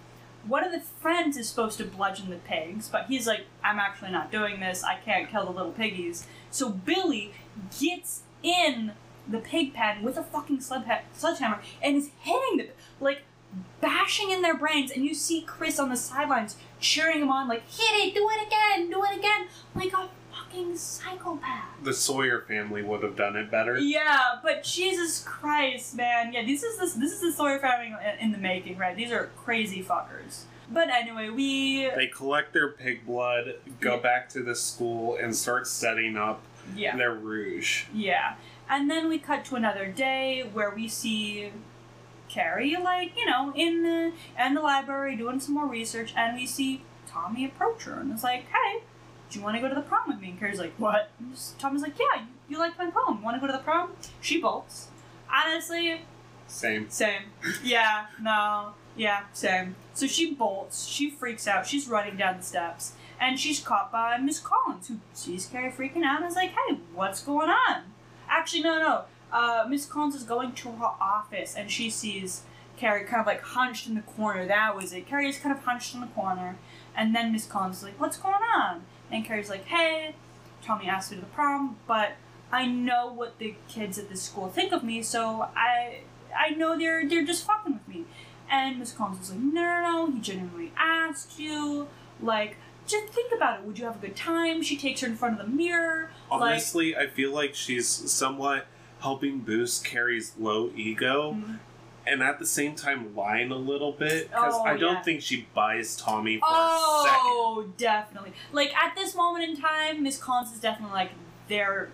One 0.46 0.64
of 0.64 0.72
the 0.72 0.80
friends 0.80 1.36
is 1.36 1.48
supposed 1.48 1.78
to 1.78 1.84
bludgeon 1.84 2.28
the 2.28 2.36
pigs, 2.36 2.88
but 2.88 3.06
he's 3.06 3.26
like, 3.26 3.46
I'm 3.62 3.78
actually 3.78 4.10
not 4.10 4.30
doing 4.30 4.60
this. 4.60 4.84
I 4.84 4.96
can't 4.96 5.30
kill 5.30 5.46
the 5.46 5.52
little 5.52 5.72
piggies. 5.72 6.26
So 6.50 6.68
Billy 6.68 7.32
gets 7.80 8.22
in 8.42 8.92
the 9.28 9.38
pig 9.38 9.72
pen 9.74 10.02
with 10.02 10.16
a 10.16 10.22
fucking 10.22 10.60
sledge- 10.60 10.84
sledgehammer 11.14 11.60
and 11.82 11.96
is 11.96 12.10
hitting 12.20 12.58
them, 12.58 12.68
like, 13.00 13.22
bashing 13.80 14.30
in 14.30 14.42
their 14.42 14.54
brains. 14.56 14.90
And 14.90 15.04
you 15.04 15.14
see 15.14 15.42
Chris 15.42 15.78
on 15.78 15.88
the 15.88 15.96
sidelines 15.96 16.56
cheering 16.80 17.22
him 17.22 17.30
on, 17.30 17.48
like, 17.48 17.62
hit 17.70 18.06
it, 18.06 18.14
do 18.14 18.28
it 18.30 18.46
again, 18.46 18.90
do 18.90 19.02
it 19.04 19.18
again, 19.18 19.46
like 19.74 19.92
a 19.92 20.08
fucking 20.32 20.76
psychopath. 20.76 21.64
The 21.82 21.92
Sawyer 21.94 22.40
family 22.40 22.82
would 22.82 23.02
have 23.02 23.16
done 23.16 23.36
it 23.36 23.50
better. 23.50 23.78
Yeah, 23.78 24.36
but 24.42 24.62
Jesus 24.64 25.22
Christ, 25.22 25.96
man. 25.96 26.32
Yeah, 26.32 26.44
this 26.44 26.62
is 26.62 26.78
this 26.78 26.94
this 26.94 27.12
is 27.12 27.20
the 27.20 27.32
Sawyer 27.32 27.58
family 27.60 27.94
in 28.20 28.32
the 28.32 28.38
making, 28.38 28.76
right? 28.76 28.96
These 28.96 29.12
are 29.12 29.30
crazy 29.36 29.82
fuckers. 29.82 30.42
But 30.70 30.88
anyway, 30.88 31.28
we 31.28 31.88
They 31.94 32.06
collect 32.08 32.52
their 32.54 32.68
pig 32.70 33.06
blood, 33.06 33.56
go 33.80 33.96
Yeah. 33.96 34.00
back 34.00 34.28
to 34.30 34.42
the 34.42 34.54
school, 34.56 35.16
and 35.16 35.34
start 35.36 35.66
setting 35.66 36.16
up 36.16 36.42
yeah 36.74 36.96
their 36.96 37.12
rouge. 37.14 37.84
yeah, 37.92 38.34
and 38.68 38.90
then 38.90 39.08
we 39.08 39.18
cut 39.18 39.44
to 39.46 39.56
another 39.56 39.86
day 39.86 40.42
where 40.52 40.70
we 40.70 40.88
see 40.88 41.50
Carrie, 42.28 42.76
like 42.76 43.16
you 43.16 43.26
know, 43.26 43.52
in 43.54 43.82
the 43.82 44.12
in 44.44 44.54
the 44.54 44.60
library 44.60 45.16
doing 45.16 45.40
some 45.40 45.54
more 45.54 45.66
research, 45.66 46.12
and 46.16 46.36
we 46.36 46.46
see 46.46 46.82
Tommy 47.06 47.44
approach 47.44 47.84
her 47.84 47.94
and 48.00 48.10
it's 48.12 48.24
like, 48.24 48.44
hey. 48.48 48.82
Do 49.30 49.38
you 49.40 49.44
want 49.44 49.56
to 49.56 49.60
go 49.62 49.68
to 49.68 49.74
the 49.74 49.80
prom 49.80 50.06
with 50.06 50.20
me? 50.20 50.28
And 50.30 50.38
Carrie's 50.38 50.60
like, 50.60 50.74
what? 50.78 51.10
Just- 51.32 51.58
Tommy's 51.58 51.82
like, 51.82 51.98
yeah, 51.98 52.20
you, 52.20 52.26
you 52.50 52.58
like 52.58 52.78
my 52.78 52.88
poem. 52.88 53.20
Want 53.20 53.34
to 53.36 53.40
go 53.40 53.48
to 53.48 53.52
the 53.54 53.58
prom? 53.64 53.90
She 54.20 54.40
bolts. 54.40 54.88
Honestly, 55.32 56.02
Same. 56.46 56.88
Same. 56.90 57.22
Yeah, 57.64 58.06
no. 58.20 58.74
Yeah, 58.96 59.22
same. 59.32 59.74
So 59.94 60.06
she 60.06 60.34
bolts, 60.34 60.86
she 60.86 61.10
freaks 61.10 61.48
out, 61.48 61.66
she's 61.66 61.88
running 61.88 62.16
down 62.16 62.36
the 62.36 62.42
steps, 62.44 62.92
and 63.18 63.40
she's 63.40 63.58
caught 63.58 63.90
by 63.90 64.18
Miss 64.18 64.38
Collins, 64.38 64.86
who 64.86 64.98
sees 65.14 65.46
Carrie 65.46 65.72
freaking 65.72 66.04
out 66.04 66.20
and 66.20 66.30
is 66.30 66.36
like, 66.36 66.50
hey, 66.50 66.78
what's 66.94 67.20
going 67.22 67.48
on? 67.50 67.82
Actually, 68.36 68.62
no, 68.62 68.78
no. 68.80 69.04
Uh, 69.32 69.64
Miss 69.68 69.86
Collins 69.86 70.16
is 70.16 70.24
going 70.24 70.52
to 70.54 70.72
her 70.72 70.90
office, 71.00 71.54
and 71.56 71.70
she 71.70 71.88
sees 71.88 72.42
Carrie 72.76 73.04
kind 73.04 73.20
of 73.20 73.26
like 73.26 73.40
hunched 73.40 73.86
in 73.86 73.94
the 73.94 74.02
corner. 74.02 74.44
That 74.44 74.74
was 74.74 74.92
it. 74.92 75.06
Carrie 75.06 75.28
is 75.28 75.38
kind 75.38 75.56
of 75.56 75.62
hunched 75.62 75.94
in 75.94 76.00
the 76.00 76.08
corner, 76.08 76.56
and 76.96 77.14
then 77.14 77.30
Miss 77.30 77.46
Collins 77.46 77.78
is 77.78 77.82
like, 77.84 78.00
what's 78.00 78.16
going 78.16 78.34
on? 78.56 78.82
And 79.10 79.24
Carrie's 79.24 79.48
like, 79.48 79.66
hey, 79.66 80.16
Tommy 80.62 80.88
asked 80.88 81.12
me 81.12 81.18
to 81.18 81.20
the 81.20 81.28
prom, 81.28 81.76
but 81.86 82.12
I 82.50 82.66
know 82.66 83.12
what 83.12 83.38
the 83.38 83.54
kids 83.68 83.98
at 83.98 84.08
this 84.08 84.22
school 84.22 84.48
think 84.48 84.72
of 84.72 84.82
me, 84.82 85.00
so 85.02 85.48
I 85.56 86.00
I 86.36 86.50
know 86.50 86.76
they're 86.76 87.08
they're 87.08 87.24
just 87.24 87.46
fucking 87.46 87.74
with 87.74 87.88
me. 87.88 88.04
And 88.50 88.80
Miss 88.80 88.92
Collins 88.92 89.20
was 89.20 89.30
like, 89.30 89.40
no, 89.40 89.62
no, 89.62 89.80
no, 89.82 90.10
he 90.10 90.20
genuinely 90.20 90.72
asked 90.76 91.38
you. 91.38 91.86
Like, 92.20 92.56
just 92.86 93.12
think 93.12 93.32
about 93.34 93.60
it. 93.60 93.66
Would 93.66 93.78
you 93.78 93.84
have 93.86 93.96
a 93.96 94.06
good 94.06 94.16
time? 94.16 94.62
She 94.62 94.76
takes 94.76 95.00
her 95.00 95.06
in 95.06 95.16
front 95.16 95.40
of 95.40 95.46
the 95.46 95.52
mirror. 95.52 96.10
Honestly, 96.30 96.96
I 96.96 97.06
feel 97.06 97.32
like 97.32 97.54
she's 97.54 97.88
somewhat 97.88 98.66
helping 99.00 99.40
boost 99.40 99.84
Carrie's 99.84 100.32
low 100.38 100.70
ego, 100.76 101.32
Mhm. 101.32 101.58
and 102.06 102.22
at 102.22 102.38
the 102.38 102.46
same 102.46 102.74
time 102.74 103.14
lying 103.14 103.50
a 103.50 103.56
little 103.56 103.92
bit 103.92 104.30
because 104.30 104.54
Oh, 104.54 104.64
I 104.64 104.76
don't 104.76 104.94
yeah. 104.96 105.02
think 105.02 105.22
she 105.22 105.46
buys 105.54 105.96
Tommy 105.96 106.38
for 106.38 106.46
a. 106.46 106.48
Oh, 106.50 107.72
definitely. 107.76 108.32
Like 108.52 108.74
at 108.76 108.94
this 108.94 109.14
moment 109.14 109.44
in 109.48 109.56
time, 109.60 110.02
Miss 110.02 110.18
Collins 110.18 110.52
is 110.52 110.60
definitely 110.60 110.94
like 110.94 111.10
there. 111.48 111.90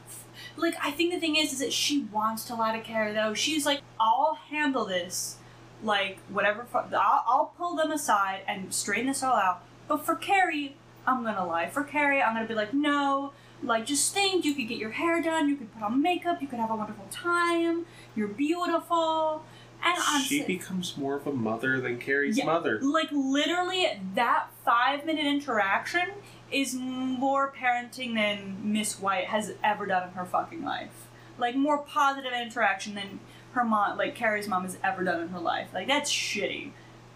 Like 0.56 0.74
I 0.82 0.90
think 0.90 1.12
the 1.12 1.20
thing 1.20 1.36
is, 1.36 1.52
is 1.52 1.58
that 1.60 1.72
she 1.72 2.04
wants 2.12 2.44
to 2.46 2.54
lie 2.54 2.76
to 2.76 2.82
Carrie 2.82 3.12
though. 3.12 3.34
She's 3.34 3.66
like, 3.66 3.80
I'll 3.98 4.38
handle 4.50 4.84
this. 4.84 5.36
Like 5.82 6.18
whatever. 6.28 6.66
I'll, 6.74 7.24
I'll 7.26 7.52
pull 7.56 7.74
them 7.76 7.90
aside 7.90 8.42
and 8.46 8.72
straighten 8.74 9.06
this 9.06 9.22
all 9.22 9.34
out. 9.34 9.62
But 9.88 10.04
for 10.06 10.14
Carrie, 10.14 10.76
I'm 11.06 11.24
gonna 11.24 11.46
lie. 11.46 11.68
For 11.68 11.82
Carrie, 11.84 12.22
I'm 12.22 12.34
gonna 12.34 12.46
be 12.46 12.54
like, 12.54 12.72
no. 12.74 13.32
Like 13.62 13.84
just 13.86 14.14
think, 14.14 14.44
you 14.44 14.54
could 14.54 14.68
get 14.68 14.78
your 14.78 14.90
hair 14.92 15.20
done, 15.22 15.48
you 15.48 15.56
could 15.56 15.72
put 15.74 15.82
on 15.82 16.00
makeup, 16.00 16.40
you 16.40 16.48
could 16.48 16.58
have 16.58 16.70
a 16.70 16.76
wonderful 16.76 17.06
time. 17.10 17.84
You're 18.14 18.28
beautiful. 18.28 19.44
And 19.82 19.98
She 20.22 20.42
becomes 20.42 20.96
more 20.96 21.16
of 21.16 21.26
a 21.26 21.32
mother 21.32 21.80
than 21.80 21.98
Carrie's 21.98 22.36
Yeah. 22.38 22.44
mother. 22.46 22.78
like 22.82 23.08
literally 23.12 23.86
that 24.14 24.48
five 24.64 25.04
minute 25.06 25.24
interaction 25.26 26.10
is 26.50 26.74
more 26.74 27.52
parenting 27.52 28.14
than 28.14 28.58
Miss 28.62 28.98
White 29.00 29.26
has 29.26 29.54
ever 29.64 29.86
done 29.86 30.08
in 30.08 30.14
her 30.14 30.24
fucking 30.24 30.64
life. 30.64 31.06
Like 31.38 31.54
more 31.56 31.78
positive 31.78 32.32
interaction 32.32 32.94
than 32.94 33.20
her 33.52 33.64
mom, 33.64 33.96
like 33.98 34.14
Carrie's 34.14 34.48
mom, 34.48 34.62
has 34.64 34.76
ever 34.84 35.02
done 35.04 35.20
in 35.22 35.28
her 35.28 35.38
life. 35.40 35.68
Like 35.72 35.86
that's 35.86 36.10
shitty. 36.12 36.72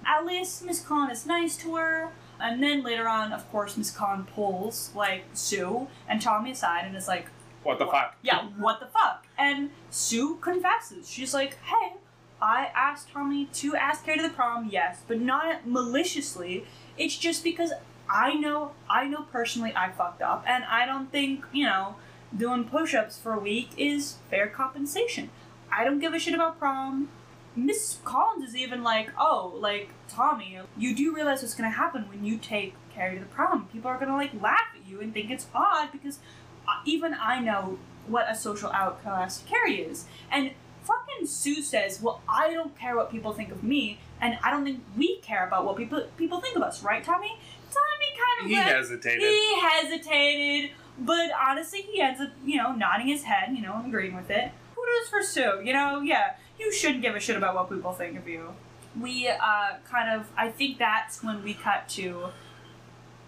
At 0.07 0.25
least 0.27 0.65
Miss 0.65 0.81
Collin 0.81 1.11
is 1.11 1.27
nice 1.27 1.57
to 1.59 1.75
her. 1.77 2.11
And 2.45 2.63
then 2.63 2.83
later 2.83 3.09
on, 3.09 3.33
of 3.33 3.51
course, 3.51 3.75
Miss 3.79 3.91
Khan 3.91 4.27
pulls 4.35 4.91
like 4.95 5.25
Sue 5.33 5.89
and 6.07 6.21
Tommy 6.21 6.51
aside 6.51 6.85
and 6.85 6.95
is 6.95 7.09
like, 7.09 7.29
What 7.63 7.79
the 7.79 7.87
fuck? 7.87 8.17
yeah, 8.23 8.49
what 8.59 8.81
the 8.81 8.87
fuck? 8.87 9.27
And 9.39 9.71
Sue 9.89 10.37
confesses. 10.43 11.09
She's 11.11 11.33
like, 11.33 11.57
hey, 11.65 11.95
I 12.43 12.71
asked 12.75 13.09
Tommy 13.11 13.47
to 13.47 13.75
ask 13.77 14.05
Carrie 14.05 14.19
to 14.19 14.23
the 14.25 14.29
prom, 14.29 14.69
yes, 14.71 15.01
but 15.09 15.21
not 15.21 15.67
maliciously. 15.67 16.67
It's 16.99 17.17
just 17.17 17.43
because 17.43 17.73
I 18.11 18.35
know, 18.35 18.73
I 18.91 19.09
know 19.09 19.23
personally 19.33 19.73
I 19.75 19.91
fucked 19.91 20.21
up, 20.21 20.45
and 20.47 20.65
I 20.65 20.85
don't 20.85 21.11
think, 21.11 21.47
you 21.51 21.65
know, 21.65 21.97
doing 22.37 22.65
push 22.65 22.95
ups 22.95 23.17
for 23.17 23.33
a 23.33 23.39
week 23.39 23.71
is 23.79 24.17
fair 24.29 24.49
compensation. 24.49 25.31
I 25.73 25.85
don't 25.85 25.99
give 25.99 26.13
a 26.13 26.19
shit 26.19 26.35
about 26.35 26.59
prom. 26.59 27.09
Miss 27.57 27.99
Collins 28.05 28.49
is 28.49 28.57
even 28.57 28.83
like, 28.83 29.11
oh, 29.19 29.55
like, 29.61 29.91
Tommy, 30.09 30.59
you 30.77 30.95
do 30.95 31.15
realize 31.15 31.43
what's 31.43 31.55
gonna 31.55 31.71
happen 31.71 32.09
when 32.09 32.25
you 32.25 32.37
take 32.39 32.75
Carrie 32.93 33.15
to 33.15 33.21
the 33.21 33.27
prom. 33.27 33.69
People 33.73 33.91
are 33.91 33.99
gonna, 33.99 34.17
like, 34.17 34.31
laugh 34.43 34.69
at 34.75 34.89
you 34.91 35.01
and 35.01 35.13
think 35.15 35.31
it's 35.31 35.47
odd 35.55 35.93
because 35.93 36.19
uh, 36.67 36.73
even 36.85 37.15
I 37.15 37.41
know 37.41 37.79
what 38.07 38.27
a 38.29 38.35
social 38.35 38.71
outcast 38.73 39.47
Carrie 39.47 39.81
is. 39.83 40.05
And 40.31 40.51
fucking 40.83 41.27
Sue 41.27 41.63
says, 41.63 42.01
well, 42.03 42.21
I 42.29 42.53
don't 42.53 42.77
care 42.79 42.97
what 42.97 43.11
people 43.11 43.33
think 43.33 43.51
of 43.53 43.63
me, 43.63 43.99
and 44.21 44.37
I 44.43 44.51
don't 44.51 44.65
think 44.65 44.83
we 44.97 45.19
care 45.19 45.47
about 45.47 45.65
what 45.65 45.77
people 45.77 46.03
people 46.17 46.41
think 46.41 46.57
of 46.57 46.63
us, 46.63 46.83
right, 46.83 47.03
Tommy? 47.05 47.39
Tommy 47.71 48.11
kind 48.19 48.45
of 48.45 48.51
He 48.51 48.57
let- 48.57 48.77
hesitated. 48.77 49.21
he 49.23 49.61
hesitated, 49.61 50.71
but 50.99 51.31
honestly, 51.41 51.83
he 51.83 52.01
ends 52.01 52.21
up, 52.21 52.31
you 52.45 52.57
know, 52.57 52.73
nodding 52.73 53.07
his 53.09 53.23
head, 53.25 53.51
you 53.55 53.63
know, 53.63 53.83
agreeing 53.87 54.15
with 54.15 54.31
it. 54.31 54.51
Who 54.75 54.83
Kudos 54.85 55.09
for 55.09 55.23
Sue, 55.23 55.63
you 55.65 55.73
know, 55.73 56.01
yeah, 56.03 56.35
you 56.59 56.73
shouldn't 56.73 57.03
give 57.03 57.15
a 57.15 57.21
shit 57.21 57.37
about 57.37 57.55
what 57.55 57.71
people 57.71 57.93
think 57.93 58.19
of 58.19 58.29
you. 58.29 58.55
We, 58.99 59.29
uh, 59.29 59.79
kind 59.91 60.11
of, 60.11 60.31
I 60.37 60.51
think 60.51 60.79
that's 60.79 61.23
when 61.23 61.43
we 61.43 61.55
cut 61.55 61.89
to 61.91 62.29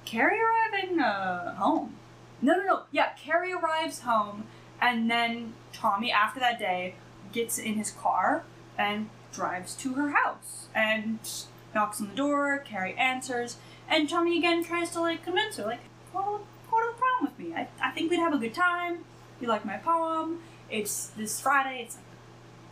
Carrie 0.05 0.39
arriving 0.41 1.01
uh, 1.01 1.57
home. 1.57 1.95
No, 2.41 2.55
no, 2.55 2.62
no. 2.62 2.83
Yeah, 2.93 3.11
Carrie 3.14 3.53
arrives 3.53 4.01
home, 4.01 4.45
and 4.81 5.11
then 5.11 5.55
Tommy, 5.72 6.12
after 6.12 6.39
that 6.41 6.59
day, 6.59 6.95
gets 7.33 7.59
in 7.59 7.74
his 7.74 7.91
car 7.91 8.45
and 8.79 9.09
drives 9.33 9.74
to 9.77 9.95
her 9.95 10.11
house 10.11 10.68
and 10.74 11.18
knocks 11.74 12.01
on 12.01 12.09
the 12.11 12.14
door. 12.14 12.59
Carrie 12.59 12.95
answers, 12.95 13.57
and 13.89 14.09
Tommy 14.09 14.39
again 14.39 14.62
tries 14.62 14.91
to 14.91 15.01
like 15.01 15.24
convince 15.24 15.57
her, 15.57 15.64
like, 15.64 15.81
well, 16.14 16.43
go 16.70 16.79
to 16.79 16.93
the 16.93 16.99
prom 16.99 17.22
with 17.22 17.39
me. 17.39 17.55
I, 17.55 17.68
I 17.83 17.91
think 17.91 18.11
we'd 18.11 18.20
have 18.20 18.35
a 18.35 18.39
good 18.39 18.55
time. 18.55 19.05
You 19.41 19.49
like 19.49 19.64
my 19.64 19.77
poem? 19.77 20.41
It's 20.70 21.09
this 21.09 21.41
Friday. 21.41 21.83
It's 21.83 21.97
like 21.97 22.05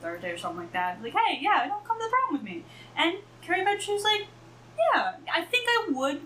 Thursday 0.04 0.30
or 0.30 0.36
something 0.38 0.60
like 0.60 0.72
that. 0.74 1.02
Like, 1.02 1.14
hey, 1.14 1.38
yeah, 1.40 1.66
don't 1.66 1.82
come 1.84 1.98
to 1.98 2.04
the 2.04 2.10
prom 2.10 2.32
with 2.34 2.42
me. 2.42 2.62
And 2.96 3.16
Carrie 3.42 3.62
eventually 3.62 3.94
was 3.94 4.04
like, 4.04 4.26
yeah, 4.78 5.14
I 5.34 5.42
think 5.42 5.66
I 5.68 5.86
would 5.90 6.20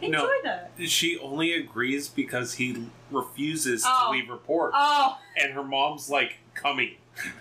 enjoy 0.00 0.18
No. 0.18 0.30
that. 0.44 0.72
She 0.88 1.16
only 1.18 1.52
agrees 1.52 2.08
because 2.08 2.54
he 2.54 2.88
refuses 3.12 3.84
Oh. 3.86 4.06
to 4.06 4.10
leave 4.10 4.28
report. 4.28 4.72
Oh, 4.74 5.18
and 5.40 5.52
her 5.52 5.62
mom's 5.62 6.10
like, 6.10 6.38
coming. 6.54 6.96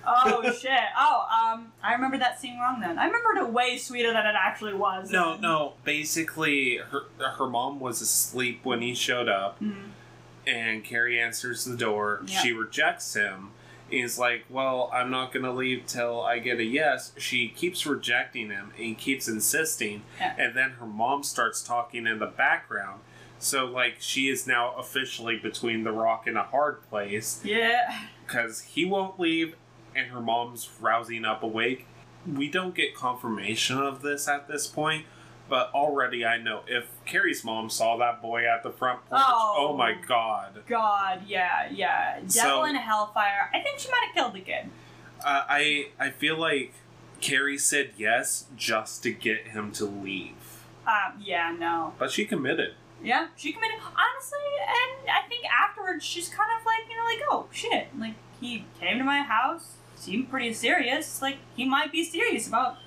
oh 0.05 0.43
shit. 0.61 0.71
Oh, 0.97 1.25
um, 1.53 1.71
I 1.81 1.93
remember 1.93 2.17
that 2.19 2.39
scene 2.39 2.59
wrong 2.59 2.79
then. 2.79 2.99
I 2.99 3.05
remembered 3.07 3.37
it 3.37 3.49
way 3.51 3.77
sweeter 3.77 4.13
than 4.13 4.25
it 4.25 4.35
actually 4.37 4.73
was. 4.75 5.09
No, 5.09 5.35
no. 5.37 5.73
Basically, 5.83 6.77
her 6.77 7.05
her 7.37 7.47
mom 7.47 7.79
was 7.79 8.01
asleep 8.01 8.59
when 8.63 8.81
he 8.81 8.93
showed 8.93 9.29
up, 9.29 9.59
Mhm. 9.61 9.91
and 10.45 10.83
Carrie 10.83 11.19
answers 11.19 11.63
the 11.65 11.75
door. 11.77 12.21
Yeah. 12.27 12.39
She 12.41 12.51
rejects 12.51 13.13
him. 13.15 13.51
He's 13.91 14.17
like, 14.17 14.45
"Well, 14.49 14.89
I'm 14.93 15.11
not 15.11 15.31
gonna 15.33 15.51
leave 15.53 15.85
till 15.85 16.21
I 16.21 16.39
get 16.39 16.59
a 16.59 16.63
yes." 16.63 17.11
She 17.17 17.49
keeps 17.49 17.85
rejecting 17.85 18.49
him 18.49 18.71
and 18.79 18.97
keeps 18.97 19.27
insisting, 19.27 20.03
Yeah. 20.19 20.33
and 20.37 20.55
then 20.55 20.71
her 20.79 20.85
mom 20.85 21.23
starts 21.23 21.61
talking 21.61 22.07
in 22.07 22.19
the 22.19 22.25
background. 22.27 23.01
So, 23.37 23.65
like, 23.65 23.95
she 23.99 24.29
is 24.29 24.47
now 24.47 24.73
officially 24.75 25.35
between 25.37 25.83
the 25.83 25.91
rock 25.91 26.25
and 26.27 26.37
a 26.37 26.43
hard 26.43 26.87
place 26.89 27.41
Yeah. 27.43 27.99
because 28.25 28.61
he 28.61 28.85
won't 28.85 29.19
leave, 29.19 29.55
and 29.95 30.07
her 30.07 30.21
mom's 30.21 30.69
rousing 30.79 31.25
up 31.25 31.43
awake. 31.43 31.85
We 32.25 32.49
don't 32.49 32.75
get 32.75 32.95
confirmation 32.95 33.77
of 33.79 34.03
this 34.03 34.27
at 34.27 34.47
this 34.47 34.67
point, 34.67 35.05
but 35.51 35.69
already 35.73 36.25
I 36.25 36.37
know 36.37 36.61
if 36.65 36.85
Carrie's 37.05 37.43
mom 37.43 37.69
saw 37.69 37.97
that 37.97 38.21
boy 38.21 38.47
at 38.47 38.63
the 38.63 38.71
front 38.71 39.01
porch, 39.09 39.21
Oh. 39.23 39.55
oh, 39.71 39.77
my 39.77 39.93
god. 40.07 40.63
God, 40.65 41.23
yeah, 41.27 41.67
yeah. 41.69 42.15
Devil 42.21 42.29
So- 42.31 42.63
in 42.63 42.75
Hellfire. 42.77 43.49
I 43.53 43.59
think 43.59 43.77
she 43.77 43.91
might 43.91 44.05
have 44.07 44.15
killed 44.15 44.33
the 44.33 44.39
kid. 44.39 44.69
Uh, 45.23 45.43
I 45.49 45.89
I 45.99 46.09
feel 46.09 46.37
like 46.39 46.73
Carrie 47.19 47.57
said 47.57 47.91
yes 47.97 48.45
just 48.55 49.03
to 49.03 49.11
get 49.11 49.49
him 49.49 49.71
to 49.73 49.85
leave, 49.85 50.63
Um, 50.87 51.19
yeah, 51.19 51.51
no. 51.59 51.93
but 51.99 52.09
she 52.11 52.23
committed. 52.25 52.73
Yeah, 53.03 53.27
she 53.35 53.51
committed. 53.51 53.77
Honestly, 53.81 54.39
and 54.67 55.09
I 55.11 55.27
think 55.27 55.43
afterwards 55.45 56.05
she's 56.05 56.29
kind 56.29 56.49
of 56.57 56.65
like, 56.65 56.89
you 56.89 56.95
know, 56.95 57.03
like, 57.03 57.21
oh 57.29 57.47
shit, 57.51 57.87
like 57.99 58.13
he 58.39 58.65
came 58.79 58.97
to 58.99 59.03
my 59.03 59.21
house, 59.21 59.75
seemed 59.95 60.29
pretty 60.31 60.53
serious. 60.53 61.21
Like 61.21 61.37
he 61.57 61.65
might 61.65 61.91
be 61.91 62.03
serious 62.03 62.47
about 62.47 62.77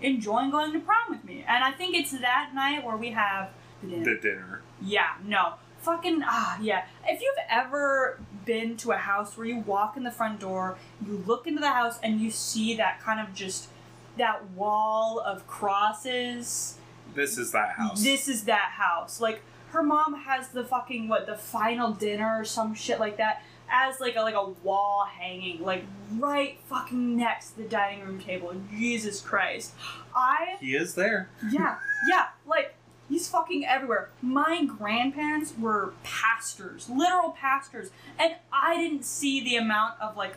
enjoying 0.00 0.50
going 0.50 0.72
to 0.72 0.80
prom 0.80 1.10
with 1.10 1.24
me. 1.24 1.44
And 1.46 1.64
I 1.64 1.72
think 1.72 1.94
it's 1.94 2.12
that 2.12 2.50
night 2.54 2.84
where 2.84 2.96
we 2.96 3.10
have 3.10 3.50
the 3.82 3.88
dinner. 3.88 4.04
The 4.04 4.20
dinner. 4.20 4.60
Yeah, 4.82 5.14
no. 5.24 5.54
Fucking 5.78 6.22
ah, 6.24 6.58
yeah. 6.60 6.84
If 7.06 7.20
you've 7.20 7.36
ever 7.48 8.18
been 8.44 8.76
to 8.78 8.92
a 8.92 8.96
house 8.96 9.36
where 9.36 9.46
you 9.46 9.58
walk 9.60 9.96
in 9.96 10.04
the 10.04 10.10
front 10.10 10.40
door, 10.40 10.78
you 11.06 11.22
look 11.26 11.46
into 11.46 11.60
the 11.60 11.70
house 11.70 11.98
and 12.02 12.20
you 12.20 12.30
see 12.30 12.76
that 12.76 13.00
kind 13.00 13.20
of 13.20 13.34
just 13.34 13.68
that 14.16 14.50
wall 14.50 15.20
of 15.20 15.46
crosses. 15.46 16.78
This 17.14 17.38
is 17.38 17.52
that 17.52 17.70
house. 17.70 18.02
This 18.02 18.28
is 18.28 18.44
that 18.44 18.72
house. 18.76 19.20
Like 19.20 19.42
her 19.70 19.82
mom 19.82 20.14
has 20.14 20.48
the 20.48 20.64
fucking 20.64 21.08
what 21.08 21.26
the 21.26 21.36
final 21.36 21.92
dinner 21.92 22.40
or 22.40 22.44
some 22.44 22.74
shit 22.74 22.98
like 22.98 23.16
that 23.18 23.42
as 23.70 24.00
like 24.00 24.16
a 24.16 24.20
like 24.20 24.34
a 24.34 24.48
wall 24.62 25.04
hanging 25.04 25.62
like 25.62 25.84
right 26.18 26.58
fucking 26.68 27.16
next 27.16 27.52
to 27.52 27.58
the 27.58 27.68
dining 27.68 28.04
room 28.04 28.20
table. 28.20 28.54
Jesus 28.70 29.20
Christ. 29.20 29.74
I 30.14 30.56
he 30.60 30.74
is 30.74 30.94
there. 30.94 31.28
yeah, 31.50 31.76
yeah, 32.08 32.28
like 32.46 32.74
he's 33.08 33.28
fucking 33.28 33.66
everywhere. 33.66 34.10
My 34.22 34.64
grandparents 34.64 35.54
were 35.58 35.94
pastors, 36.02 36.88
literal 36.88 37.30
pastors, 37.30 37.90
and 38.18 38.36
I 38.52 38.76
didn't 38.76 39.04
see 39.04 39.42
the 39.42 39.56
amount 39.56 40.00
of 40.00 40.16
like 40.16 40.36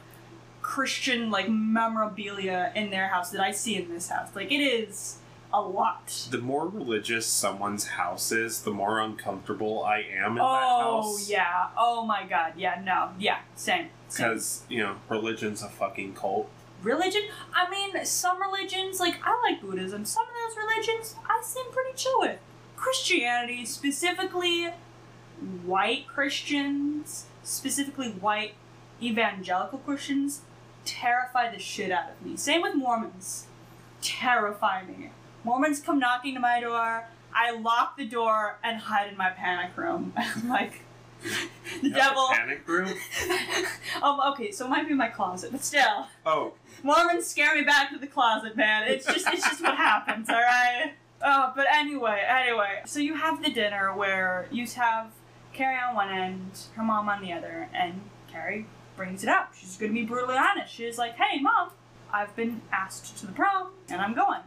Christian 0.61 1.31
like 1.31 1.49
memorabilia 1.49 2.71
in 2.75 2.89
their 2.89 3.07
house 3.07 3.31
that 3.31 3.41
I 3.41 3.51
see 3.51 3.75
in 3.75 3.89
this 3.89 4.09
house. 4.09 4.35
Like 4.35 4.51
it 4.51 4.61
is 4.61 5.18
a 5.51 5.61
lot. 5.61 6.27
The 6.29 6.37
more 6.37 6.67
religious 6.67 7.25
someone's 7.25 7.87
house 7.87 8.31
is, 8.31 8.61
the 8.61 8.71
more 8.71 8.99
uncomfortable 8.99 9.83
I 9.83 9.99
am 9.99 10.31
in 10.31 10.35
that 10.35 10.43
Oh 10.45 11.19
yeah. 11.25 11.69
Oh 11.77 12.05
my 12.05 12.25
god. 12.25 12.53
Yeah. 12.57 12.81
No. 12.83 13.09
Yeah. 13.17 13.39
Same. 13.55 13.89
Because, 14.09 14.63
you 14.69 14.79
know, 14.79 14.95
religion's 15.09 15.61
a 15.61 15.69
fucking 15.69 16.13
cult. 16.13 16.49
Religion. 16.83 17.23
I 17.53 17.69
mean, 17.69 18.05
some 18.05 18.41
religions 18.41 18.99
like 18.99 19.19
I 19.23 19.39
like 19.41 19.61
Buddhism. 19.61 20.05
Some 20.05 20.23
of 20.23 20.33
those 20.47 20.57
religions 20.57 21.15
I 21.27 21.41
seem 21.43 21.65
pretty 21.71 21.95
chill 21.95 22.19
with. 22.19 22.39
Christianity, 22.75 23.65
specifically 23.65 24.69
white 25.65 26.07
Christians, 26.07 27.25
specifically 27.43 28.11
white 28.11 28.53
evangelical 29.01 29.79
Christians, 29.79 30.41
terrify 30.85 31.51
the 31.51 31.59
shit 31.59 31.91
out 31.91 32.11
of 32.11 32.25
me. 32.25 32.37
Same 32.37 32.61
with 32.61 32.75
Mormons. 32.75 33.47
Terrify 34.01 34.85
me. 34.85 35.11
Mormons 35.43 35.79
come 35.79 35.99
knocking 35.99 36.33
to 36.35 36.39
my 36.39 36.59
door. 36.59 37.05
I 37.33 37.51
lock 37.51 37.97
the 37.97 38.05
door 38.05 38.57
and 38.63 38.77
hide 38.77 39.11
in 39.11 39.17
my 39.17 39.29
panic 39.29 39.77
room. 39.77 40.13
I'm 40.17 40.49
like, 40.49 40.81
the 41.21 41.87
You 41.87 41.93
devil. 41.93 42.27
Panic 42.31 42.67
room? 42.67 42.93
um, 44.01 44.19
okay, 44.33 44.51
so 44.51 44.65
it 44.65 44.69
might 44.69 44.87
be 44.87 44.93
my 44.93 45.09
closet, 45.09 45.51
but 45.51 45.63
still. 45.63 46.07
Oh, 46.25 46.53
Mormons 46.83 47.27
scare 47.27 47.55
me 47.55 47.61
back 47.63 47.91
to 47.91 47.97
the 47.97 48.07
closet, 48.07 48.55
man. 48.55 48.87
It's 48.87 49.05
just 49.05 49.27
it's 49.27 49.43
just 49.43 49.61
what 49.61 49.75
happens, 49.75 50.29
alright? 50.29 50.93
Oh, 51.21 51.51
but 51.55 51.67
anyway, 51.71 52.23
anyway. 52.27 52.81
So 52.85 52.99
you 52.99 53.15
have 53.15 53.43
the 53.43 53.51
dinner 53.51 53.93
where 53.95 54.47
you 54.51 54.65
have 54.67 55.11
Carrie 55.53 55.77
on 55.77 55.95
one 55.95 56.09
end, 56.09 56.51
her 56.75 56.83
mom 56.83 57.09
on 57.09 57.21
the 57.21 57.33
other, 57.33 57.69
and 57.73 58.01
Carrie 58.31 58.65
brings 58.95 59.23
it 59.23 59.29
up. 59.29 59.53
She's 59.53 59.75
gonna 59.77 59.93
be 59.93 60.03
brutally 60.03 60.37
honest. 60.37 60.73
She's 60.73 60.97
like, 60.97 61.15
Hey 61.15 61.41
mom, 61.41 61.71
I've 62.11 62.35
been 62.35 62.61
asked 62.71 63.17
to 63.19 63.25
the 63.25 63.33
prom 63.33 63.71
and 63.89 64.01
I'm 64.01 64.13
going. 64.13 64.41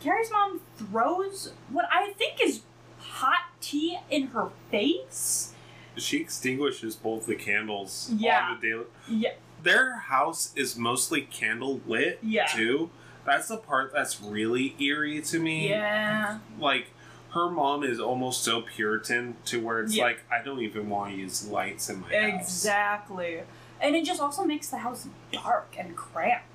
Carrie's 0.00 0.30
mom 0.30 0.60
throws 0.76 1.52
what 1.68 1.86
I 1.92 2.12
think 2.12 2.38
is 2.42 2.62
hot 2.98 3.50
tea 3.60 3.98
in 4.10 4.28
her 4.28 4.48
face. 4.70 5.54
she 5.96 6.16
extinguishes 6.18 6.96
both 6.96 7.26
the 7.26 7.34
candles 7.34 8.10
Yeah. 8.16 8.48
on 8.48 8.60
the 8.60 8.66
daily. 8.68 8.84
Yeah. 9.08 9.32
Their 9.62 9.96
house 9.96 10.50
is 10.56 10.74
mostly 10.76 11.20
candle 11.22 11.80
lit, 11.86 12.18
Yeah. 12.22 12.46
too. 12.46 12.88
That's 13.26 13.48
the 13.48 13.58
part 13.58 13.92
that's 13.92 14.18
really 14.22 14.74
eerie 14.82 15.20
to 15.22 15.38
me. 15.38 15.68
Yeah. 15.68 16.38
Like, 16.58 16.86
her 17.34 17.50
mom 17.50 17.82
is 17.84 18.00
almost 18.00 18.42
so 18.44 18.62
Puritan 18.62 19.36
to 19.46 19.60
where 19.60 19.80
it's 19.82 19.94
Yeah. 19.94 20.04
like, 20.04 20.20
I 20.32 20.42
don't 20.42 20.60
even 20.60 20.88
want 20.88 21.10
to 21.12 21.16
use 21.18 21.46
lights 21.48 21.90
in 21.90 22.00
my 22.00 22.06
house. 22.08 22.40
Exactly. 22.40 23.42
And 23.80 23.94
it 23.94 24.04
just 24.06 24.22
also 24.22 24.44
makes 24.44 24.68
the 24.70 24.78
house 24.78 25.06
dark 25.32 25.74
and 25.78 25.94
cramped. 25.96 26.46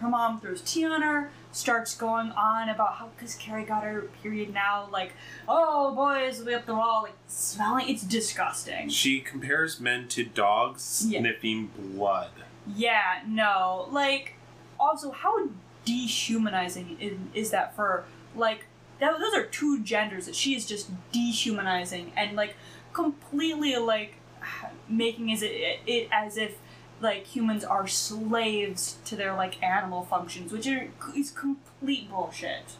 Her 0.00 0.08
mom 0.08 0.38
throws 0.40 0.60
tea 0.60 0.84
on 0.84 1.00
her, 1.00 1.30
starts 1.52 1.94
going 1.94 2.30
on 2.32 2.68
about 2.68 2.94
how, 2.94 3.08
because 3.16 3.34
Carrie 3.34 3.64
got 3.64 3.82
her 3.84 4.02
period 4.22 4.52
now, 4.52 4.88
like, 4.90 5.12
oh, 5.46 5.94
boys 5.94 6.38
will 6.38 6.46
be 6.46 6.54
up 6.54 6.66
the 6.66 6.74
wall, 6.74 7.02
like, 7.02 7.14
smelling. 7.28 7.88
It's 7.88 8.02
disgusting. 8.02 8.88
She 8.88 9.20
compares 9.20 9.78
men 9.78 10.08
to 10.08 10.24
dogs 10.24 11.04
Yeah. 11.06 11.20
sniffing 11.20 11.66
blood. 11.76 12.30
Yeah, 12.74 13.20
no. 13.26 13.88
Like, 13.90 14.34
also, 14.80 15.10
how 15.10 15.48
dehumanizing 15.84 16.96
is, 17.00 17.18
is 17.34 17.50
that 17.50 17.76
for, 17.76 18.04
like, 18.34 18.66
that, 19.00 19.18
those 19.18 19.34
are 19.34 19.44
two 19.44 19.80
genders 19.82 20.26
that 20.26 20.34
she 20.34 20.54
is 20.54 20.66
just 20.66 20.90
dehumanizing 21.12 22.12
and, 22.16 22.34
like, 22.36 22.56
completely, 22.92 23.76
like, 23.76 24.14
making 24.88 25.32
as 25.32 25.42
it, 25.42 25.80
it 25.86 26.08
as 26.12 26.36
if, 26.36 26.56
like, 27.02 27.26
humans 27.26 27.64
are 27.64 27.86
slaves 27.86 28.96
to 29.04 29.16
their, 29.16 29.34
like, 29.34 29.62
animal 29.62 30.02
functions, 30.02 30.52
which 30.52 30.66
are, 30.66 30.88
is 31.16 31.30
complete 31.30 32.10
bullshit. 32.10 32.76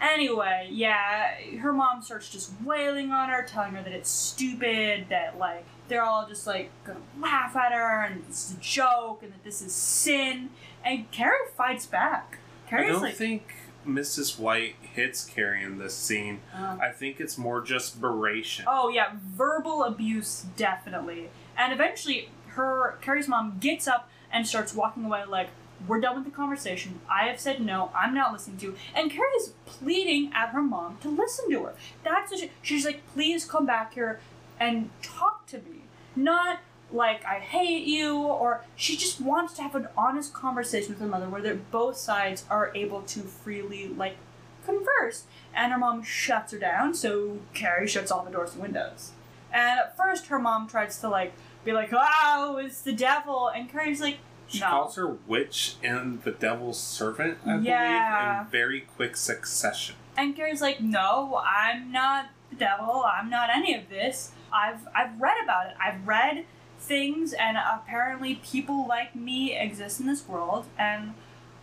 Anyway, 0.00 0.68
yeah, 0.70 1.34
her 1.60 1.72
mom 1.72 2.02
starts 2.02 2.28
just 2.28 2.52
wailing 2.64 3.12
on 3.12 3.28
her, 3.30 3.42
telling 3.42 3.72
her 3.72 3.82
that 3.82 3.92
it's 3.92 4.10
stupid, 4.10 5.06
that, 5.08 5.38
like, 5.38 5.64
they're 5.88 6.02
all 6.02 6.26
just, 6.28 6.46
like, 6.46 6.70
gonna 6.84 6.98
laugh 7.20 7.56
at 7.56 7.72
her, 7.72 8.04
and 8.04 8.24
this 8.28 8.50
is 8.50 8.56
a 8.56 8.60
joke, 8.60 9.22
and 9.22 9.32
that 9.32 9.44
this 9.44 9.62
is 9.62 9.72
sin. 9.74 10.50
And 10.84 11.10
Carrie 11.12 11.48
fights 11.56 11.86
back. 11.86 12.38
I 12.70 12.86
don't 12.88 13.02
like, 13.02 13.14
think 13.14 13.54
Mrs. 13.86 14.38
White 14.38 14.74
hits 14.82 15.24
Carrie 15.24 15.62
in 15.62 15.78
this 15.78 15.94
scene. 15.94 16.40
um, 16.54 16.80
I 16.80 16.90
think 16.90 17.20
it's 17.20 17.38
more 17.38 17.60
just 17.60 18.00
beration. 18.00 18.64
Oh 18.68 18.88
yeah, 18.88 19.12
verbal 19.24 19.84
abuse 19.84 20.44
definitely. 20.56 21.30
And 21.56 21.72
eventually, 21.72 22.28
her 22.56 22.98
Carrie's 23.00 23.28
mom 23.28 23.58
gets 23.60 23.86
up 23.86 24.08
and 24.32 24.46
starts 24.46 24.74
walking 24.74 25.04
away 25.04 25.24
like, 25.24 25.48
we're 25.86 26.00
done 26.00 26.16
with 26.16 26.24
the 26.24 26.30
conversation. 26.30 27.00
I 27.08 27.24
have 27.24 27.38
said 27.38 27.60
no. 27.60 27.90
I'm 27.94 28.14
not 28.14 28.32
listening 28.32 28.56
to 28.58 28.66
you. 28.66 28.76
And 28.94 29.10
Carrie's 29.10 29.52
pleading 29.66 30.32
at 30.34 30.50
her 30.50 30.62
mom 30.62 30.98
to 31.02 31.08
listen 31.08 31.50
to 31.50 31.64
her. 31.64 31.74
That's 32.02 32.30
what 32.30 32.40
she, 32.40 32.50
she's 32.62 32.84
like, 32.84 33.02
please 33.12 33.44
come 33.44 33.66
back 33.66 33.94
here 33.94 34.20
and 34.58 34.90
talk 35.02 35.46
to 35.48 35.58
me. 35.58 35.82
Not 36.14 36.60
like 36.90 37.24
I 37.24 37.40
hate 37.40 37.86
you, 37.86 38.16
or 38.16 38.64
she 38.74 38.96
just 38.96 39.20
wants 39.20 39.54
to 39.54 39.62
have 39.62 39.74
an 39.74 39.88
honest 39.96 40.32
conversation 40.32 40.90
with 40.90 41.00
her 41.00 41.06
mother 41.06 41.28
where 41.28 41.54
both 41.54 41.96
sides 41.96 42.44
are 42.48 42.72
able 42.74 43.02
to 43.02 43.20
freely 43.20 43.88
like 43.88 44.16
converse. 44.64 45.24
And 45.54 45.72
her 45.72 45.78
mom 45.78 46.02
shuts 46.02 46.52
her 46.52 46.58
down, 46.58 46.94
so 46.94 47.38
Carrie 47.54 47.88
shuts 47.88 48.10
all 48.10 48.24
the 48.24 48.30
doors 48.30 48.52
and 48.54 48.62
windows. 48.62 49.12
And 49.52 49.78
at 49.80 49.96
first, 49.96 50.26
her 50.26 50.38
mom 50.38 50.68
tries 50.68 50.98
to 51.00 51.08
like 51.08 51.34
be 51.66 51.72
like, 51.72 51.90
"Oh, 51.92 52.56
it's 52.64 52.80
the 52.80 52.92
devil," 52.92 53.48
and 53.48 53.70
Carrie's 53.70 54.00
like, 54.00 54.18
She 54.48 54.60
No. 54.60 54.66
calls 54.68 54.94
her 54.94 55.08
witch 55.08 55.74
and 55.82 56.22
the 56.22 56.30
devil's 56.30 56.78
servant, 56.80 57.38
I 57.44 57.56
Yeah. 57.56 58.34
believe, 58.34 58.46
in 58.46 58.50
very 58.52 58.80
quick 58.82 59.16
succession. 59.16 59.96
And 60.16 60.36
Carrie's 60.36 60.62
like, 60.62 60.80
"No, 60.80 61.42
I'm 61.44 61.90
not 61.90 62.26
the 62.50 62.54
devil. 62.56 63.04
I'm 63.04 63.28
not 63.28 63.50
any 63.50 63.74
of 63.74 63.88
this. 63.88 64.30
I've 64.52 64.86
I've 64.94 65.20
read 65.20 65.42
about 65.42 65.66
it. 65.66 65.76
I've 65.80 66.06
read 66.06 66.44
things, 66.78 67.32
and 67.32 67.56
apparently 67.58 68.36
people 68.36 68.86
like 68.86 69.16
me 69.16 69.52
exist 69.58 69.98
in 69.98 70.06
this 70.06 70.28
world. 70.28 70.66
And 70.78 71.14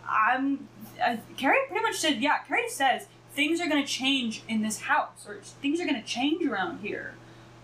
I'm." 0.06 0.68
Uh, 1.02 1.16
Carrie 1.38 1.60
pretty 1.68 1.82
much 1.82 1.96
said, 1.96 2.18
"Yeah." 2.20 2.40
Carrie 2.46 2.68
says 2.68 3.06
things 3.32 3.62
are 3.62 3.66
gonna 3.66 3.86
change 3.86 4.42
in 4.46 4.60
this 4.60 4.82
house, 4.82 5.24
or 5.26 5.36
things 5.62 5.80
are 5.80 5.86
gonna 5.86 6.02
change 6.02 6.44
around 6.44 6.80
here, 6.80 7.14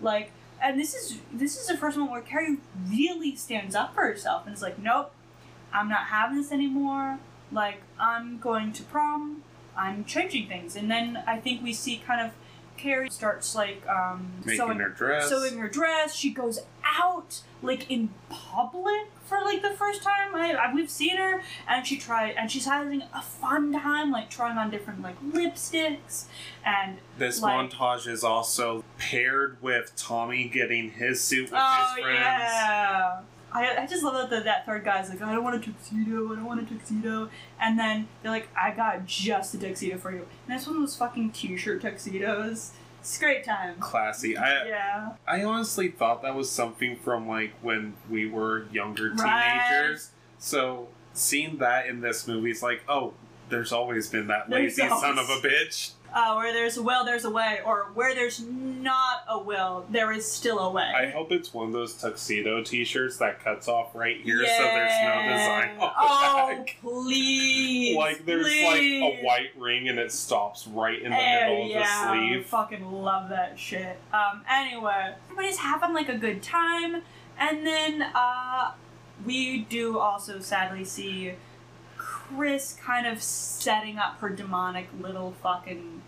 like. 0.01 0.31
And 0.61 0.79
this 0.79 0.93
is 0.93 1.17
this 1.33 1.59
is 1.59 1.67
the 1.67 1.75
first 1.75 1.97
one 1.97 2.09
where 2.09 2.21
Carrie 2.21 2.57
really 2.89 3.35
stands 3.35 3.75
up 3.75 3.95
for 3.95 4.01
herself 4.01 4.45
and 4.45 4.53
is 4.55 4.61
like, 4.61 4.77
"Nope, 4.77 5.11
I'm 5.73 5.89
not 5.89 6.07
having 6.07 6.37
this 6.37 6.51
anymore. 6.51 7.19
Like, 7.51 7.81
I'm 7.99 8.39
going 8.39 8.73
to 8.73 8.83
prom. 8.83 9.43
I'm 9.75 10.05
changing 10.05 10.47
things. 10.47 10.75
And 10.75 10.89
then 10.89 11.23
I 11.27 11.37
think 11.37 11.63
we 11.63 11.73
see 11.73 11.97
kind 12.05 12.21
of 12.21 12.31
Carrie 12.81 13.09
starts 13.11 13.53
like 13.55 13.87
um, 13.87 14.31
Making 14.43 14.57
sewing, 14.65 14.79
her 14.79 14.89
dress. 14.89 15.29
sewing 15.29 15.57
her 15.57 15.67
dress. 15.69 16.15
She 16.15 16.31
goes 16.31 16.59
out 16.83 17.41
like 17.61 17.89
in 17.91 18.09
public 18.29 19.07
for 19.25 19.39
like 19.41 19.61
the 19.61 19.69
first 19.69 20.01
time. 20.01 20.33
I, 20.33 20.53
I 20.53 20.73
we've 20.73 20.89
seen 20.89 21.17
her, 21.17 21.41
and 21.67 21.85
she 21.85 21.97
tried, 21.97 22.31
and 22.37 22.49
she's 22.51 22.65
having 22.65 23.03
a 23.13 23.21
fun 23.21 23.71
time, 23.71 24.11
like 24.11 24.29
trying 24.31 24.57
on 24.57 24.71
different 24.71 25.01
like 25.01 25.21
lipsticks, 25.21 26.25
and 26.65 26.97
This 27.17 27.39
like- 27.41 27.69
montage 27.71 28.07
is 28.07 28.23
also 28.23 28.83
paired 28.97 29.57
with 29.61 29.93
Tommy 29.95 30.49
getting 30.49 30.91
his 30.91 31.21
suit 31.23 31.51
with 31.51 31.59
oh 31.63 31.93
his 31.95 32.03
friends. 32.03 32.19
yeah. 32.19 33.19
I, 33.53 33.83
I 33.83 33.87
just 33.87 34.03
love 34.03 34.13
that 34.13 34.29
the, 34.29 34.43
that 34.43 34.65
third 34.65 34.83
guy's 34.83 35.09
like, 35.09 35.21
I 35.21 35.33
don't 35.33 35.43
want 35.43 35.55
a 35.55 35.59
tuxedo, 35.59 36.31
I 36.31 36.35
don't 36.35 36.45
want 36.45 36.61
a 36.61 36.65
tuxedo. 36.65 37.29
And 37.59 37.77
then 37.77 38.07
they're 38.21 38.31
like, 38.31 38.49
I 38.59 38.71
got 38.71 39.05
just 39.05 39.53
a 39.53 39.57
tuxedo 39.57 39.97
for 39.97 40.11
you. 40.11 40.25
And 40.47 40.55
it's 40.55 40.65
one 40.65 40.77
of 40.77 40.81
those 40.81 40.95
fucking 40.95 41.31
t 41.31 41.57
shirt 41.57 41.81
tuxedos. 41.81 42.71
It's 43.01 43.17
great 43.17 43.43
time. 43.43 43.77
Classy. 43.79 44.37
I 44.37 44.67
Yeah. 44.67 45.09
I 45.27 45.43
honestly 45.43 45.89
thought 45.89 46.21
that 46.21 46.35
was 46.35 46.51
something 46.51 46.95
from 46.97 47.27
like 47.27 47.53
when 47.61 47.95
we 48.09 48.29
were 48.29 48.67
younger 48.71 49.09
teenagers. 49.09 49.21
Right. 49.23 49.99
So 50.37 50.87
seeing 51.13 51.57
that 51.57 51.87
in 51.87 52.01
this 52.01 52.27
movie 52.27 52.51
is 52.51 52.61
like, 52.61 52.83
oh, 52.87 53.13
there's 53.49 53.71
always 53.71 54.07
been 54.07 54.27
that 54.27 54.49
lazy 54.49 54.87
son 54.87 55.17
of 55.17 55.29
a 55.29 55.37
bitch. 55.45 55.91
Uh, 56.13 56.33
where 56.35 56.51
there's 56.51 56.75
a 56.77 56.83
will, 56.83 57.05
there's 57.05 57.23
a 57.23 57.29
way. 57.29 57.59
Or 57.65 57.91
where 57.93 58.13
there's 58.13 58.41
not 58.41 59.23
a 59.29 59.39
will, 59.39 59.85
there 59.89 60.11
is 60.11 60.29
still 60.29 60.59
a 60.59 60.69
way. 60.69 60.83
I 60.93 61.09
hope 61.09 61.31
it's 61.31 61.53
one 61.53 61.67
of 61.67 61.73
those 61.73 61.93
tuxedo 61.93 62.61
T-shirts 62.63 63.17
that 63.17 63.41
cuts 63.43 63.67
off 63.69 63.95
right 63.95 64.19
here, 64.19 64.39
so 64.39 64.63
there's 64.63 64.91
no 65.01 65.21
design 65.31 65.69
on 65.71 65.77
the 65.77 65.91
Oh, 65.97 66.47
back. 66.57 66.77
please. 66.81 67.95
Like 67.95 68.25
there's 68.25 68.45
please. 68.45 69.01
like 69.01 69.13
a 69.13 69.23
white 69.25 69.51
ring 69.57 69.87
and 69.87 69.97
it 69.99 70.11
stops 70.11 70.67
right 70.67 70.97
in 71.01 71.11
the 71.11 71.17
middle 71.17 71.63
of 71.63 71.69
yeah, 71.69 71.79
the 71.79 72.09
sleeve. 72.09 72.39
I 72.41 72.43
fucking 72.43 72.91
love 72.91 73.29
that 73.29 73.57
shit. 73.57 73.97
Um, 74.13 74.43
anyway, 74.49 75.13
everybody's 75.29 75.57
having 75.57 75.93
like 75.93 76.09
a 76.09 76.17
good 76.17 76.41
time, 76.43 77.01
and 77.39 77.65
then 77.65 78.01
uh, 78.13 78.71
we 79.25 79.59
do 79.59 79.97
also 79.99 80.39
sadly 80.39 80.83
see 80.83 81.33
Chris 82.35 82.73
kind 82.73 83.07
of 83.07 83.21
setting 83.21 83.97
up 83.97 84.19
her 84.19 84.29
demonic 84.29 84.87
little 84.99 85.31
fucking 85.43 86.01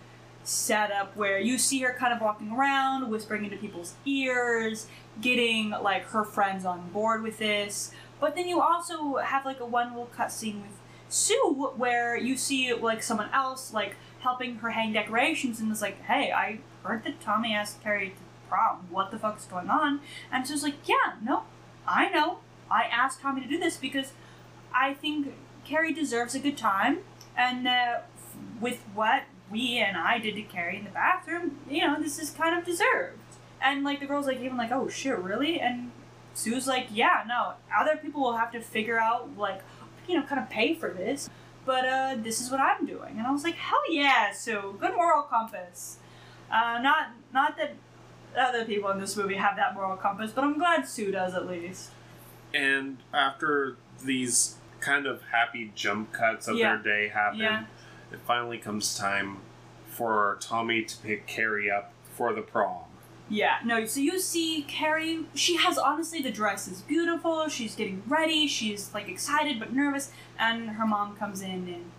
setup 0.44 1.16
where 1.16 1.40
you 1.40 1.58
see 1.58 1.80
her 1.82 1.96
kind 1.98 2.14
of 2.14 2.22
walking 2.22 2.52
around, 2.52 3.10
whispering 3.10 3.46
into 3.46 3.58
people's 3.58 3.94
ears, 4.06 4.88
getting 5.22 5.72
like 5.72 6.04
her 6.06 6.24
friends 6.24 6.66
on 6.66 6.90
board 6.90 7.24
with 7.24 7.38
this. 7.38 7.92
But 8.20 8.36
then 8.36 8.48
you 8.48 8.62
also 8.62 9.18
have 9.18 9.46
like 9.46 9.60
a 9.60 9.66
one 9.66 9.90
little 9.90 10.10
cutscene 10.16 10.62
with 10.62 10.80
Sue 11.10 11.72
where 11.78 12.18
you 12.18 12.38
see 12.38 12.74
like 12.74 13.04
someone 13.04 13.30
else 13.32 13.74
like 13.74 13.96
helping 14.20 14.56
her 14.58 14.72
hang 14.72 14.94
decorations 14.94 15.60
and 15.60 15.72
is 15.72 15.82
like, 15.82 16.02
hey, 16.04 16.32
I 16.32 16.60
heard 16.84 17.04
that 17.04 17.22
Tommy 17.22 17.54
asked 17.54 17.84
Carrie 17.84 18.10
to 18.10 18.50
prom. 18.50 18.88
What 18.90 19.12
the 19.12 19.20
fuck's 19.20 19.46
going 19.46 19.70
on? 19.70 20.00
And 20.32 20.48
Sue's 20.48 20.64
like, 20.64 20.88
yeah, 20.88 21.14
no, 21.22 21.44
I 21.88 22.10
know. 22.10 22.40
I 22.72 22.84
asked 22.84 23.22
Tommy 23.22 23.42
to 23.42 23.48
do 23.48 23.60
this 23.60 23.78
because 23.78 24.14
I 24.74 24.94
think 24.94 25.34
Carrie 25.66 25.94
deserves 25.94 26.36
a 26.36 26.40
good 26.40 26.58
time, 26.58 27.00
and 27.38 27.68
uh, 27.68 28.00
with 28.60 28.84
what 28.94 29.24
we 29.50 29.78
and 29.78 29.98
I 29.98 30.20
did 30.20 30.36
to 30.36 30.42
Carrie 30.42 30.78
in 30.78 30.84
the 30.84 30.90
bathroom, 30.90 31.60
you 31.70 31.82
know, 31.82 32.02
this 32.02 32.20
is 32.20 32.32
kind 32.32 32.58
of 32.58 32.66
deserved. 32.66 33.20
And 33.62 33.84
like 33.84 34.00
the 34.00 34.06
girl's 34.06 34.26
like 34.26 34.42
even 34.42 34.58
like, 34.58 34.72
oh 34.72 34.90
shit, 34.90 35.18
really? 35.20 35.60
And 35.60 35.92
Sue's 36.34 36.68
like, 36.68 36.88
yeah, 36.92 37.24
no, 37.28 37.54
other 37.76 37.96
people 37.96 38.22
will 38.22 38.38
have 38.38 38.52
to 38.52 38.62
figure 38.62 39.00
out 39.00 39.38
like, 39.38 39.62
you 40.08 40.16
know, 40.16 40.24
kind 40.24 40.42
of 40.42 40.50
pay 40.50 40.74
for 40.74 40.90
this, 40.90 41.30
but 41.66 41.86
uh, 41.86 42.16
this 42.20 42.42
is 42.42 42.52
what 42.52 42.60
I'm 42.60 42.86
doing. 42.86 43.18
And 43.18 43.28
I 43.28 43.32
was 43.32 43.44
like, 43.44 43.56
hell 43.56 43.82
yeah, 43.90 44.32
Sue, 44.32 44.76
good 44.80 44.96
moral 44.96 45.24
compass. 45.24 45.98
Uh, 46.52 46.80
not 46.82 47.12
not 47.34 47.58
that 47.58 47.76
other 48.38 48.66
people 48.66 48.90
in 48.90 49.00
this 49.00 49.16
movie 49.16 49.36
have 49.36 49.56
that 49.56 49.74
moral 49.76 49.96
compass, 49.96 50.32
but 50.32 50.44
I'm 50.44 50.58
glad 50.58 50.88
Sue 50.88 51.12
does 51.12 51.34
at 51.36 51.48
least. 51.48 51.92
And 52.54 52.98
after 53.14 53.78
these 54.04 54.56
kind 54.84 55.06
of 55.06 55.22
happy 55.32 55.72
jump 55.76 56.12
cuts 56.12 56.48
of 56.48 56.58
Yeah. 56.58 56.76
their 56.76 56.84
day 56.84 57.08
happen, 57.10 57.40
Yeah. 57.40 57.64
it 58.12 58.20
finally 58.28 58.58
comes 58.58 58.98
time 58.98 59.38
for 59.88 60.38
Tommy 60.42 60.84
to 60.84 60.98
pick 60.98 61.28
Carrie 61.28 61.70
up 61.72 61.94
for 62.16 62.34
the 62.34 62.42
prom. 62.42 62.84
Yeah, 63.30 63.60
no, 63.64 63.86
so 63.86 64.00
you 64.02 64.20
see 64.20 64.64
Carrie, 64.68 65.26
she 65.34 65.56
has 65.58 65.78
honestly 65.78 66.22
the 66.22 66.32
dress 66.32 66.68
is 66.68 66.82
beautiful, 66.82 67.48
she's 67.48 67.74
getting 67.76 68.04
ready, 68.08 68.48
she's 68.48 68.94
like 68.94 69.08
excited 69.08 69.60
but 69.60 69.74
nervous, 69.74 70.12
and 70.38 70.72
her 70.72 70.86
mom 70.86 71.16
comes 71.16 71.42
in 71.42 71.68
and 71.70 71.92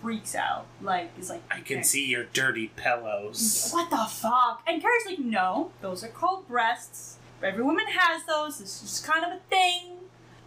freaks 0.00 0.34
out. 0.34 0.66
Like, 0.80 1.10
is 1.18 1.30
like, 1.30 1.42
I 1.50 1.60
can 1.60 1.78
"Okay, 1.78 1.82
see 1.82 2.06
your 2.06 2.24
dirty 2.24 2.68
pillows. 2.76 3.70
What 3.72 3.88
the 3.88 4.04
fuck? 4.08 4.62
And 4.66 4.82
Carrie's 4.82 5.06
like, 5.06 5.20
no, 5.20 5.70
those 5.80 6.02
are 6.04 6.08
called 6.08 6.46
breasts. 6.48 7.18
Every 7.42 7.62
woman 7.62 7.86
has 7.88 8.24
those, 8.26 8.58
this 8.58 8.82
is 8.82 9.00
kind 9.04 9.24
of 9.24 9.32
a 9.32 9.40
thing. 9.48 9.98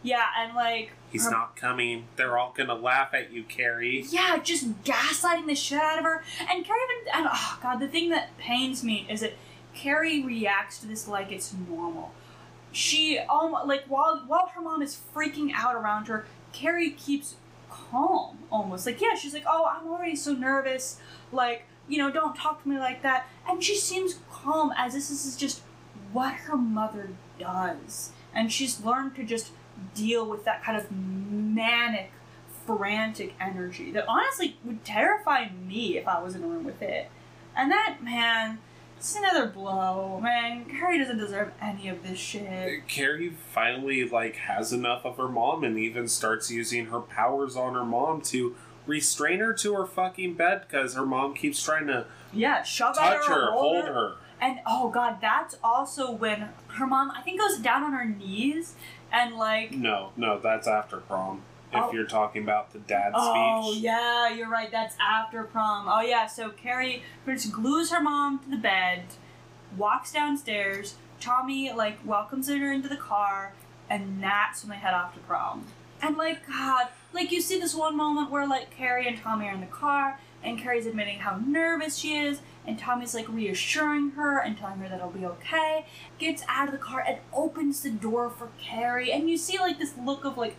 Yeah, 0.03 0.25
and 0.37 0.53
like, 0.55 0.91
He's 1.15 1.25
her- 1.25 1.31
not 1.31 1.55
coming. 1.55 2.07
They're 2.17 2.37
all 2.37 2.53
gonna 2.55 2.75
laugh 2.75 3.13
at 3.13 3.31
you, 3.31 3.43
Carrie. 3.43 4.05
Yeah, 4.09 4.37
just 4.37 4.83
gaslighting 4.83 5.47
the 5.47 5.55
shit 5.55 5.79
out 5.79 5.97
of 5.97 6.03
her. 6.03 6.23
And 6.39 6.65
Carrie 6.65 6.79
even, 7.01 7.13
and 7.13 7.27
oh 7.31 7.59
god, 7.63 7.79
the 7.79 7.87
thing 7.87 8.09
that 8.09 8.37
pains 8.37 8.83
me 8.83 9.07
is 9.09 9.21
that 9.21 9.33
Carrie 9.73 10.21
reacts 10.21 10.79
to 10.79 10.87
this 10.87 11.07
like 11.07 11.31
it's 11.31 11.53
normal. 11.69 12.13
She, 12.73 13.17
um, 13.17 13.53
like 13.65 13.85
while 13.87 14.23
while 14.27 14.47
her 14.47 14.61
mom 14.61 14.81
is 14.81 14.99
freaking 15.15 15.51
out 15.55 15.75
around 15.75 16.07
her, 16.09 16.25
Carrie 16.51 16.91
keeps 16.91 17.35
calm, 17.69 18.39
almost 18.51 18.85
like 18.85 18.99
yeah, 18.99 19.15
she's 19.15 19.33
like, 19.33 19.45
oh, 19.47 19.65
I'm 19.65 19.87
already 19.87 20.17
so 20.17 20.33
nervous, 20.33 20.99
like 21.31 21.65
you 21.87 21.97
know, 21.97 22.11
don't 22.11 22.35
talk 22.35 22.63
to 22.63 22.69
me 22.69 22.77
like 22.77 23.03
that. 23.03 23.27
And 23.47 23.63
she 23.63 23.77
seems 23.77 24.19
calm 24.29 24.73
as 24.75 24.93
this 24.93 25.09
is 25.09 25.37
just 25.37 25.61
what 26.11 26.33
her 26.33 26.57
mother 26.57 27.11
does, 27.39 28.11
and 28.33 28.51
she's 28.51 28.83
learned 28.83 29.15
to 29.15 29.23
just 29.23 29.51
deal 29.93 30.27
with 30.29 30.45
that 30.45 30.63
kind 30.63 30.77
of 30.77 30.91
manic 30.91 32.11
frantic 32.65 33.33
energy 33.39 33.91
that 33.91 34.05
honestly 34.07 34.57
would 34.63 34.83
terrify 34.83 35.49
me 35.49 35.97
if 35.97 36.07
I 36.07 36.21
was 36.21 36.35
in 36.35 36.43
a 36.43 36.47
room 36.47 36.63
with 36.63 36.81
it. 36.81 37.09
And 37.55 37.71
that, 37.71 37.97
man, 38.03 38.57
it's 38.97 39.15
another 39.15 39.47
blow. 39.47 40.19
Man, 40.21 40.65
Carrie 40.65 40.97
doesn't 40.97 41.17
deserve 41.17 41.51
any 41.61 41.87
of 41.89 42.01
this 42.03 42.17
shit. 42.17 42.81
Uh, 42.81 42.85
Carrie 42.87 43.29
finally 43.29 44.07
like 44.07 44.35
has 44.37 44.73
enough 44.73 45.05
of 45.05 45.17
her 45.17 45.27
mom 45.29 45.63
and 45.63 45.77
even 45.77 46.07
starts 46.07 46.49
using 46.49 46.87
her 46.87 46.99
powers 47.01 47.55
on 47.55 47.75
her 47.75 47.85
mom 47.85 48.21
to 48.21 48.55
restrain 48.87 49.39
her 49.39 49.53
to 49.53 49.73
her 49.73 49.85
fucking 49.85 50.33
bed 50.33 50.63
because 50.67 50.95
her 50.95 51.05
mom 51.05 51.33
keeps 51.33 51.63
trying 51.63 51.87
to 51.87 52.05
Yeah, 52.33 52.63
shove 52.63 52.95
touch 52.95 53.25
her, 53.27 53.45
her, 53.47 53.51
hold 53.51 53.85
her. 53.85 54.15
And 54.41 54.59
oh 54.65 54.89
god, 54.89 55.19
that's 55.21 55.55
also 55.63 56.11
when 56.11 56.49
her 56.67 56.85
mom, 56.87 57.11
I 57.11 57.21
think, 57.21 57.39
goes 57.39 57.57
down 57.59 57.83
on 57.83 57.93
her 57.93 58.05
knees 58.05 58.75
and 59.11 59.35
like. 59.35 59.71
No, 59.71 60.11
no, 60.15 60.39
that's 60.39 60.67
after 60.67 60.97
prom. 60.97 61.41
If 61.73 61.83
Oh. 61.85 61.91
you're 61.91 62.05
talking 62.05 62.43
about 62.43 62.71
the 62.71 62.79
dad 62.79 63.09
speech. 63.09 63.15
Oh 63.17 63.71
speech. 63.71 63.83
yeah, 63.83 64.29
you're 64.29 64.49
right. 64.49 64.71
That's 64.71 64.95
after 65.01 65.43
prom. 65.43 65.87
Oh 65.89 66.01
yeah, 66.01 66.25
so 66.27 66.49
Carrie 66.49 67.03
much 67.25 67.51
glues 67.51 67.91
her 67.91 68.01
mom 68.01 68.39
to 68.39 68.49
the 68.49 68.57
bed, 68.57 69.03
walks 69.77 70.11
downstairs. 70.13 70.95
Tommy 71.19 71.71
like 71.73 71.97
welcomes 72.05 72.47
her 72.49 72.71
into 72.71 72.87
the 72.87 72.95
car, 72.97 73.53
and 73.89 74.21
that's 74.23 74.63
when 74.63 74.69
they 74.71 74.75
head 74.77 74.93
off 74.93 75.13
to 75.15 75.19
prom. 75.21 75.65
And 76.01 76.17
like 76.17 76.45
God, 76.47 76.87
like 77.13 77.31
you 77.31 77.41
see 77.41 77.59
this 77.59 77.73
one 77.75 77.97
moment 77.97 78.29
where 78.31 78.47
like 78.47 78.69
Carrie 78.75 79.07
and 79.07 79.17
Tommy 79.17 79.47
are 79.47 79.53
in 79.53 79.61
the 79.61 79.65
car, 79.67 80.19
and 80.43 80.59
Carrie's 80.59 80.85
admitting 80.85 81.19
how 81.19 81.37
nervous 81.37 81.97
she 81.97 82.15
is, 82.17 82.39
and 82.67 82.77
Tommy's 82.79 83.13
like 83.13 83.27
reassuring 83.29 84.11
her 84.11 84.39
and 84.39 84.57
telling 84.57 84.79
her 84.79 84.89
that 84.89 84.95
it'll 84.95 85.09
be 85.09 85.25
okay. 85.25 85.85
Gets 86.17 86.43
out 86.47 86.67
of 86.67 86.71
the 86.73 86.77
car 86.79 87.03
and 87.07 87.17
opens 87.33 87.81
the 87.81 87.91
door 87.91 88.29
for 88.29 88.49
Carrie, 88.59 89.11
and 89.11 89.29
you 89.29 89.37
see 89.37 89.57
like 89.59 89.77
this 89.79 89.93
look 90.03 90.25
of 90.25 90.37
like 90.37 90.55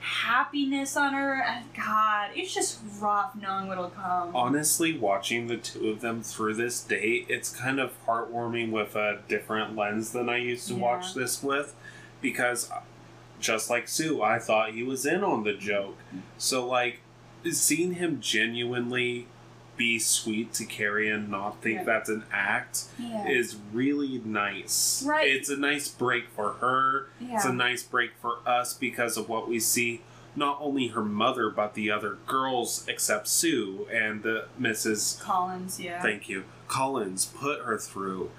happiness 0.00 0.96
on 0.96 1.12
her. 1.14 1.42
And 1.42 1.64
God, 1.74 2.30
it's 2.34 2.54
just 2.54 2.78
rough 2.98 3.34
knowing 3.36 3.68
what'll 3.68 3.90
come. 3.90 4.34
Honestly, 4.34 4.98
watching 4.98 5.46
the 5.46 5.56
two 5.58 5.88
of 5.90 6.00
them 6.00 6.22
through 6.22 6.54
this 6.54 6.80
date, 6.82 7.26
it's 7.28 7.54
kind 7.54 7.78
of 7.78 7.92
heartwarming 8.06 8.70
with 8.70 8.96
a 8.96 9.20
different 9.28 9.76
lens 9.76 10.12
than 10.12 10.28
I 10.28 10.38
used 10.38 10.68
to 10.68 10.74
Yeah. 10.74 10.80
watch 10.80 11.14
this 11.14 11.42
with, 11.42 11.74
because 12.22 12.70
uh, 12.70 12.80
just 13.40 13.68
like 13.70 13.88
Sue, 13.88 14.22
I 14.22 14.38
thought 14.38 14.72
he 14.72 14.82
was 14.82 15.04
in 15.06 15.22
on 15.22 15.44
the 15.44 15.52
joke. 15.52 15.98
So 16.38 16.66
like, 16.66 17.00
seeing 17.52 17.94
him 17.94 18.20
genuinely 18.20 19.26
be 19.80 19.98
sweet 19.98 20.52
to 20.52 20.66
Carrie 20.66 21.08
and 21.08 21.30
not 21.30 21.62
think 21.62 21.78
Yeah. 21.78 21.84
that's 21.84 22.10
an 22.10 22.24
act 22.30 22.84
yeah. 22.98 23.26
is 23.26 23.56
really 23.72 24.20
nice. 24.22 25.02
Right. 25.06 25.26
It's 25.26 25.48
a 25.48 25.56
nice 25.56 25.88
break 25.88 26.28
for 26.36 26.52
her. 26.64 27.06
Yeah. 27.18 27.36
It's 27.36 27.46
a 27.46 27.52
nice 27.54 27.82
break 27.82 28.10
for 28.20 28.40
us 28.44 28.74
because 28.74 29.16
of 29.16 29.30
what 29.30 29.48
we 29.48 29.58
see. 29.58 30.02
Not 30.36 30.58
only 30.60 30.88
her 30.88 31.02
mother, 31.02 31.48
but 31.48 31.72
the 31.72 31.90
other 31.90 32.18
girls, 32.26 32.84
except 32.86 33.26
Sue 33.26 33.86
and 33.90 34.22
the 34.22 34.48
Mrs. 34.60 35.18
Collins, 35.18 35.80
yeah. 35.80 36.02
Thank 36.02 36.28
you, 36.28 36.44
Collins, 36.68 37.24
put 37.24 37.62
her 37.62 37.78
through. 37.78 38.30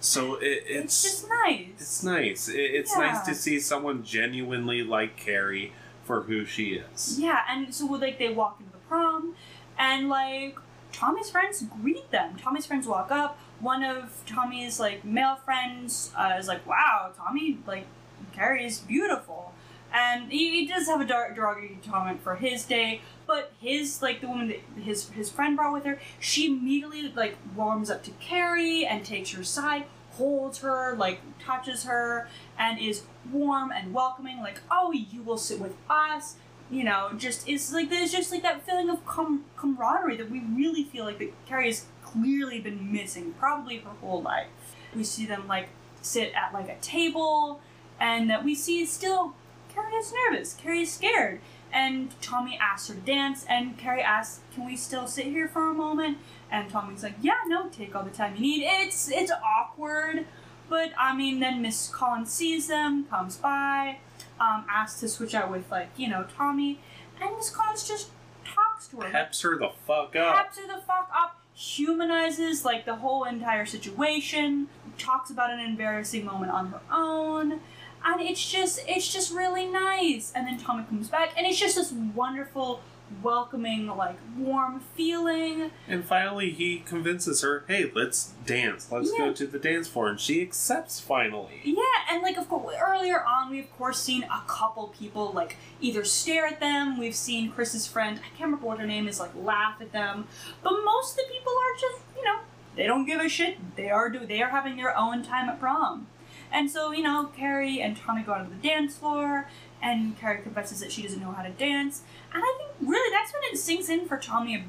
So 0.00 0.34
it, 0.34 0.64
it's 0.66 1.04
it's 1.04 1.20
just 1.20 1.28
nice. 1.28 1.68
it's 1.78 2.02
nice. 2.02 2.48
It, 2.48 2.58
it's 2.58 2.96
nice 2.96 3.24
to 3.26 3.34
see 3.36 3.60
someone 3.60 4.02
genuinely 4.02 4.82
like 4.82 5.16
Carrie 5.16 5.72
for 6.02 6.22
who 6.22 6.44
she 6.44 6.74
is. 6.74 7.20
Yeah, 7.20 7.42
and 7.48 7.72
so 7.72 7.86
like 7.86 8.18
they 8.18 8.32
walk 8.32 8.56
into 8.58 8.72
the 8.72 8.78
prom, 8.88 9.36
and 9.78 10.08
like 10.08 10.58
Tommy's 10.92 11.30
friends 11.30 11.62
greet 11.62 12.10
them. 12.10 12.36
Tommy's 12.36 12.66
friends 12.66 12.86
walk 12.86 13.10
up. 13.10 13.38
One 13.60 13.82
of 13.82 14.22
Tommy's 14.26 14.80
like 14.80 15.04
male 15.04 15.36
friends 15.36 16.12
uh, 16.16 16.36
is 16.38 16.48
like, 16.48 16.66
"Wow, 16.66 17.12
Tommy 17.16 17.58
like 17.66 17.86
Carrie's 18.32 18.78
beautiful," 18.78 19.52
and 19.92 20.30
he, 20.30 20.50
he 20.50 20.66
does 20.66 20.86
have 20.86 21.00
a 21.00 21.04
dar- 21.06 21.32
derogatory 21.34 21.78
comment 21.88 22.22
for 22.22 22.36
his 22.36 22.64
day. 22.64 23.02
But 23.26 23.52
his 23.60 24.02
like 24.02 24.20
the 24.20 24.28
woman 24.28 24.48
that 24.48 24.82
his 24.82 25.10
his 25.10 25.30
friend 25.30 25.56
brought 25.56 25.72
with 25.72 25.84
her, 25.84 26.00
she 26.18 26.46
immediately 26.46 27.12
like 27.12 27.36
warms 27.54 27.90
up 27.90 28.02
to 28.04 28.10
Carrie 28.12 28.86
and 28.86 29.04
takes 29.04 29.30
her 29.32 29.44
side, 29.44 29.84
holds 30.12 30.58
her, 30.58 30.94
like 30.96 31.20
touches 31.38 31.84
her, 31.84 32.28
and 32.58 32.78
is 32.78 33.02
warm 33.30 33.70
and 33.70 33.92
welcoming. 33.92 34.40
Like, 34.40 34.60
oh, 34.70 34.92
you 34.92 35.22
will 35.22 35.38
sit 35.38 35.60
with 35.60 35.74
us 35.88 36.36
you 36.70 36.84
know, 36.84 37.10
just 37.16 37.48
it's 37.48 37.72
like 37.72 37.90
there's 37.90 38.12
just 38.12 38.30
like 38.30 38.42
that 38.42 38.64
feeling 38.64 38.88
of 38.88 39.04
com- 39.04 39.44
camaraderie 39.56 40.16
that 40.16 40.30
we 40.30 40.40
really 40.40 40.84
feel 40.84 41.04
like 41.04 41.18
that 41.18 41.32
Carrie 41.46 41.66
has 41.66 41.86
clearly 42.02 42.60
been 42.60 42.92
missing, 42.92 43.34
probably 43.38 43.78
her 43.78 43.90
whole 44.00 44.22
life. 44.22 44.46
We 44.94 45.04
see 45.04 45.26
them 45.26 45.48
like 45.48 45.68
sit 46.00 46.32
at 46.34 46.52
like 46.52 46.68
a 46.68 46.76
table, 46.80 47.60
and 47.98 48.30
that 48.30 48.44
we 48.44 48.54
see 48.54 48.86
still 48.86 49.34
Carrie 49.74 49.94
is 49.94 50.12
nervous, 50.26 50.54
Carrie 50.54 50.82
is 50.82 50.92
scared, 50.92 51.40
and 51.72 52.10
Tommy 52.20 52.58
asks 52.60 52.88
her 52.88 52.94
to 52.94 53.00
dance, 53.00 53.44
and 53.48 53.76
Carrie 53.76 54.02
asks, 54.02 54.40
"Can 54.54 54.64
we 54.64 54.76
still 54.76 55.08
sit 55.08 55.26
here 55.26 55.48
for 55.48 55.68
a 55.68 55.74
moment?" 55.74 56.18
And 56.52 56.70
Tommy's 56.70 57.02
like, 57.02 57.16
"Yeah, 57.20 57.38
no, 57.46 57.68
take 57.68 57.96
all 57.96 58.04
the 58.04 58.10
time 58.10 58.36
you 58.36 58.42
need." 58.42 58.62
It's 58.64 59.10
it's 59.10 59.32
awkward, 59.32 60.24
but 60.68 60.92
I 60.96 61.16
mean, 61.16 61.40
then 61.40 61.62
Miss 61.62 61.88
Collins 61.88 62.30
sees 62.30 62.68
them, 62.68 63.06
comes 63.06 63.36
by 63.36 63.98
um, 64.40 64.64
asked 64.68 65.00
to 65.00 65.08
switch 65.08 65.34
out 65.34 65.50
with 65.50 65.70
like 65.70 65.90
you 65.96 66.08
know 66.08 66.24
Tommy, 66.36 66.80
and 67.20 67.36
Miss 67.36 67.50
Collins 67.50 67.86
just 67.86 68.10
talks 68.44 68.88
to 68.88 68.96
her, 69.00 69.10
Peps 69.10 69.42
her 69.42 69.58
the 69.58 69.70
fuck 69.86 70.16
up. 70.16 70.36
peps 70.36 70.58
her 70.58 70.66
the 70.66 70.82
fuck 70.82 71.10
up, 71.14 71.38
humanizes 71.54 72.64
like 72.64 72.84
the 72.86 72.96
whole 72.96 73.24
entire 73.24 73.66
situation, 73.66 74.68
talks 74.98 75.30
about 75.30 75.50
an 75.50 75.60
embarrassing 75.60 76.24
moment 76.24 76.50
on 76.52 76.66
her 76.68 76.80
own, 76.90 77.60
and 78.04 78.20
it's 78.20 78.50
just 78.50 78.80
it's 78.88 79.12
just 79.12 79.32
really 79.32 79.66
nice. 79.66 80.32
And 80.34 80.46
then 80.46 80.58
Tommy 80.58 80.84
comes 80.84 81.08
back, 81.08 81.32
and 81.36 81.46
it's 81.46 81.58
just 81.58 81.76
this 81.76 81.92
wonderful, 81.92 82.80
welcoming, 83.22 83.86
like 83.88 84.16
warm 84.36 84.80
feeling. 84.94 85.70
And 85.88 86.04
finally, 86.04 86.50
he 86.50 86.80
convinces 86.80 87.42
her, 87.42 87.64
"Hey, 87.68 87.90
let's 87.94 88.32
dance. 88.46 88.90
Let's 88.90 89.10
Yeah. 89.12 89.26
go 89.26 89.32
to 89.32 89.46
the 89.46 89.58
dance 89.58 89.88
floor." 89.88 90.08
And 90.08 90.20
she 90.20 90.40
accepts 90.42 91.00
finally. 91.00 91.60
Yeah, 91.64 91.82
and 92.10 92.22
like 92.22 92.36
of 92.36 92.48
course 92.48 92.74
earlier 92.80 93.24
on 93.24 93.50
we've 93.50 93.64
of 93.64 93.76
course 93.78 94.00
seen 94.00 94.22
a 94.24 94.42
couple 94.46 94.88
people 94.88 95.32
like 95.32 95.56
either 95.80 96.04
stare 96.04 96.46
at 96.46 96.60
them, 96.60 96.98
we've 96.98 97.14
seen 97.14 97.50
Chris's 97.50 97.86
friend, 97.86 98.18
I 98.18 98.28
can't 98.36 98.42
remember 98.50 98.66
what 98.66 98.78
her 98.78 98.86
name 98.86 99.08
is, 99.08 99.18
like 99.20 99.30
laugh 99.34 99.80
at 99.80 99.92
them. 99.92 100.26
But 100.62 100.72
most 100.84 101.12
of 101.18 101.26
the 101.26 101.32
people 101.32 101.52
are 101.52 101.80
just, 101.80 102.02
you 102.16 102.24
know, 102.24 102.38
they 102.76 102.86
don't 102.86 103.04
give 103.06 103.20
a 103.20 103.28
shit. 103.28 103.58
They 103.76 103.90
are 103.90 104.08
do 104.08 104.20
they 104.26 104.42
are 104.42 104.50
having 104.50 104.76
their 104.76 104.96
own 104.96 105.22
time 105.22 105.48
at 105.48 105.58
prom. 105.58 106.06
And 106.52 106.70
so, 106.70 106.92
you 106.92 107.02
know, 107.02 107.30
Carrie 107.36 107.80
and 107.80 107.96
Tommy 107.96 108.22
go 108.22 108.32
onto 108.32 108.50
the 108.50 108.60
dance 108.68 108.96
floor 108.96 109.48
and 109.82 110.18
Carrie 110.18 110.42
confesses 110.42 110.80
that 110.80 110.92
she 110.92 111.02
doesn't 111.02 111.20
know 111.20 111.32
how 111.32 111.42
to 111.42 111.50
dance. 111.50 112.02
And 112.34 112.42
I 112.44 112.54
think 112.58 112.88
really 112.90 113.10
that's 113.14 113.32
when 113.32 113.42
it 113.52 113.58
sinks 113.58 113.88
in 113.88 114.06
for 114.06 114.18
Tommy 114.18 114.56
of 114.56 114.62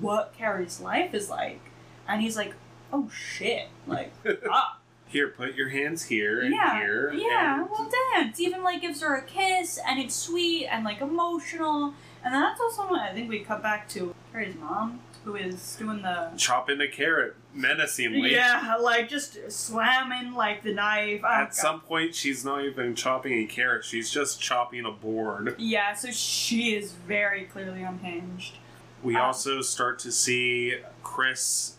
what 0.00 0.34
Carrie's 0.36 0.80
life 0.80 1.14
is 1.14 1.28
like. 1.30 1.60
And 2.06 2.22
he's 2.22 2.36
like, 2.36 2.54
Oh 2.92 3.10
shit. 3.10 3.68
Like 3.86 4.12
ah 4.50 4.78
Here, 5.06 5.28
put 5.28 5.54
your 5.54 5.68
hands 5.70 6.04
here 6.04 6.40
and 6.40 6.54
yeah, 6.54 6.78
here. 6.78 7.12
Yeah, 7.12 7.60
and- 7.62 7.70
well, 7.70 7.90
dance. 8.14 8.40
Even 8.40 8.62
like 8.62 8.80
gives 8.80 9.00
her 9.02 9.14
a 9.16 9.22
kiss, 9.22 9.78
and 9.86 9.98
it's 9.98 10.14
sweet 10.14 10.66
and 10.66 10.84
like 10.84 11.00
emotional. 11.00 11.94
And 12.24 12.34
that's 12.34 12.60
also 12.60 12.90
when 12.90 13.00
I 13.00 13.12
think 13.12 13.28
we 13.28 13.40
cut 13.40 13.62
back 13.62 13.88
to 13.90 14.14
Carrie's 14.32 14.54
mom, 14.56 15.00
who 15.24 15.36
is 15.36 15.76
doing 15.76 16.02
the 16.02 16.30
chopping 16.36 16.80
a 16.80 16.88
carrot 16.88 17.36
menacingly. 17.58 18.32
yeah, 18.32 18.76
like 18.80 19.08
just 19.08 19.38
slamming 19.50 20.34
like 20.34 20.62
the 20.62 20.72
knife. 20.72 21.20
Oh, 21.24 21.28
At 21.28 21.44
God. 21.46 21.54
some 21.54 21.80
point, 21.80 22.14
she's 22.14 22.44
not 22.44 22.64
even 22.64 22.94
chopping 22.94 23.32
a 23.34 23.46
carrot; 23.46 23.84
she's 23.84 24.10
just 24.10 24.40
chopping 24.40 24.84
a 24.84 24.90
board. 24.92 25.54
yeah, 25.58 25.94
so 25.94 26.10
she 26.10 26.74
is 26.74 26.92
very 26.92 27.44
clearly 27.44 27.82
unhinged. 27.82 28.58
We 29.02 29.14
Um, 29.16 29.22
also 29.22 29.60
start 29.62 29.98
to 30.00 30.12
see 30.12 30.76
Chris, 31.02 31.74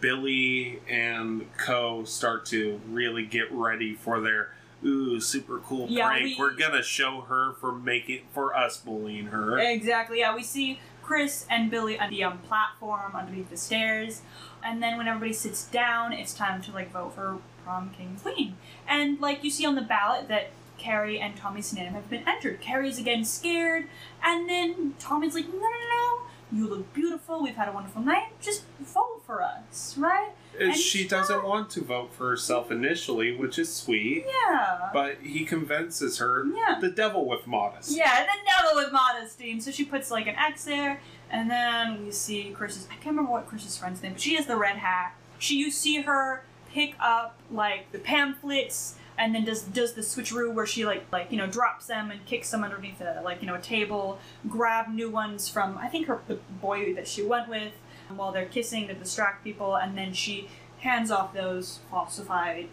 Billy, 0.00 0.80
and 0.88 1.46
Co. 1.56 2.04
start 2.04 2.44
to 2.46 2.80
really 2.88 3.24
get 3.24 3.50
ready 3.52 3.94
for 3.94 4.20
their 4.20 4.50
ooh 4.84 5.20
super 5.20 5.58
cool 5.60 5.86
Yeah, 5.88 6.08
prank. 6.08 6.24
we- 6.24 6.36
We're 6.38 6.50
gonna 6.54 6.82
show 6.82 7.22
her 7.22 7.54
for 7.60 7.72
making 7.72 8.26
for 8.32 8.54
us 8.56 8.76
bullying 8.76 9.26
her. 9.26 9.58
Exactly. 9.58 10.20
Yeah, 10.20 10.34
we 10.34 10.42
see 10.42 10.78
Chris 11.02 11.46
and 11.48 11.70
Billy 11.70 11.98
on 11.98 12.10
the 12.10 12.22
um, 12.24 12.38
platform 12.38 13.14
underneath 13.14 13.48
the 13.48 13.56
stairs, 13.56 14.22
and 14.66 14.82
then 14.82 14.98
when 14.98 15.06
everybody 15.06 15.32
sits 15.32 15.64
down, 15.66 16.12
it's 16.12 16.34
time 16.34 16.60
to 16.62 16.72
like 16.72 16.90
vote 16.92 17.14
for 17.14 17.38
prom 17.64 17.90
king 17.96 18.18
queen. 18.22 18.56
And 18.88 19.20
like 19.20 19.44
you 19.44 19.50
see 19.50 19.64
on 19.64 19.74
the 19.74 19.82
ballot 19.82 20.28
that 20.28 20.50
Carrie 20.78 21.18
and 21.18 21.36
Tommy 21.36 21.62
name 21.74 21.92
have 21.92 22.10
been 22.10 22.22
entered. 22.26 22.60
Carrie's 22.60 22.98
again 22.98 23.24
scared, 23.24 23.86
and 24.22 24.48
then 24.48 24.94
Tommy's 24.98 25.34
like, 25.34 25.48
no, 25.48 25.54
no, 25.54 25.60
no, 25.60 26.18
you 26.52 26.68
look 26.68 26.92
beautiful. 26.92 27.42
We've 27.42 27.56
had 27.56 27.68
a 27.68 27.72
wonderful 27.72 28.02
night. 28.02 28.28
Just 28.40 28.64
vote 28.80 29.22
for 29.26 29.42
us, 29.42 29.96
right? 29.96 30.30
And 30.58 30.70
and 30.70 30.76
she 30.76 31.06
doesn't 31.06 31.44
want 31.44 31.70
to 31.70 31.82
vote 31.82 32.12
for 32.12 32.28
herself 32.28 32.70
initially, 32.70 33.36
which 33.36 33.58
is 33.58 33.72
sweet. 33.72 34.24
Yeah. 34.26 34.90
But 34.92 35.18
he 35.22 35.44
convinces 35.44 36.18
her. 36.18 36.46
Yeah. 36.46 36.78
The 36.80 36.90
devil 36.90 37.26
with 37.26 37.46
modesty. 37.46 37.96
Yeah, 37.96 38.24
then 38.24 38.36
devil 38.46 38.76
with 38.76 38.92
modesty. 38.92 39.52
And 39.52 39.62
so 39.62 39.70
she 39.70 39.84
puts 39.84 40.10
like 40.10 40.26
an 40.26 40.36
X 40.36 40.64
there, 40.64 41.00
and 41.36 41.50
then 41.50 42.04
we 42.04 42.10
see 42.10 42.50
Chris's. 42.50 42.86
I 42.90 42.94
can't 42.94 43.06
remember 43.08 43.30
what 43.30 43.46
Chris's 43.46 43.76
friend's 43.76 44.02
name, 44.02 44.12
but 44.12 44.20
she 44.20 44.36
has 44.36 44.46
the 44.46 44.56
red 44.56 44.76
hat. 44.76 45.14
She 45.38 45.56
you 45.56 45.70
see 45.70 46.00
her 46.02 46.42
pick 46.72 46.94
up 46.98 47.38
like 47.50 47.92
the 47.92 47.98
pamphlets, 47.98 48.96
and 49.18 49.34
then 49.34 49.44
does 49.44 49.62
does 49.62 49.92
the 49.92 50.00
switcheroo 50.00 50.52
where 50.54 50.66
she 50.66 50.86
like 50.86 51.04
like 51.12 51.30
you 51.30 51.36
know 51.36 51.46
drops 51.46 51.86
them 51.86 52.10
and 52.10 52.24
kicks 52.24 52.50
them 52.50 52.64
underneath 52.64 53.00
a 53.02 53.20
like 53.22 53.42
you 53.42 53.46
know 53.46 53.54
a 53.54 53.60
table, 53.60 54.18
grab 54.48 54.88
new 54.88 55.10
ones 55.10 55.48
from 55.48 55.76
I 55.76 55.88
think 55.88 56.06
her 56.06 56.20
the 56.26 56.38
boy 56.60 56.94
that 56.94 57.06
she 57.06 57.22
went 57.22 57.48
with 57.48 57.72
while 58.08 58.32
they're 58.32 58.46
kissing 58.46 58.88
to 58.88 58.94
distract 58.94 59.44
people, 59.44 59.76
and 59.76 59.96
then 59.98 60.14
she 60.14 60.48
hands 60.78 61.10
off 61.10 61.34
those 61.34 61.80
falsified 61.90 62.68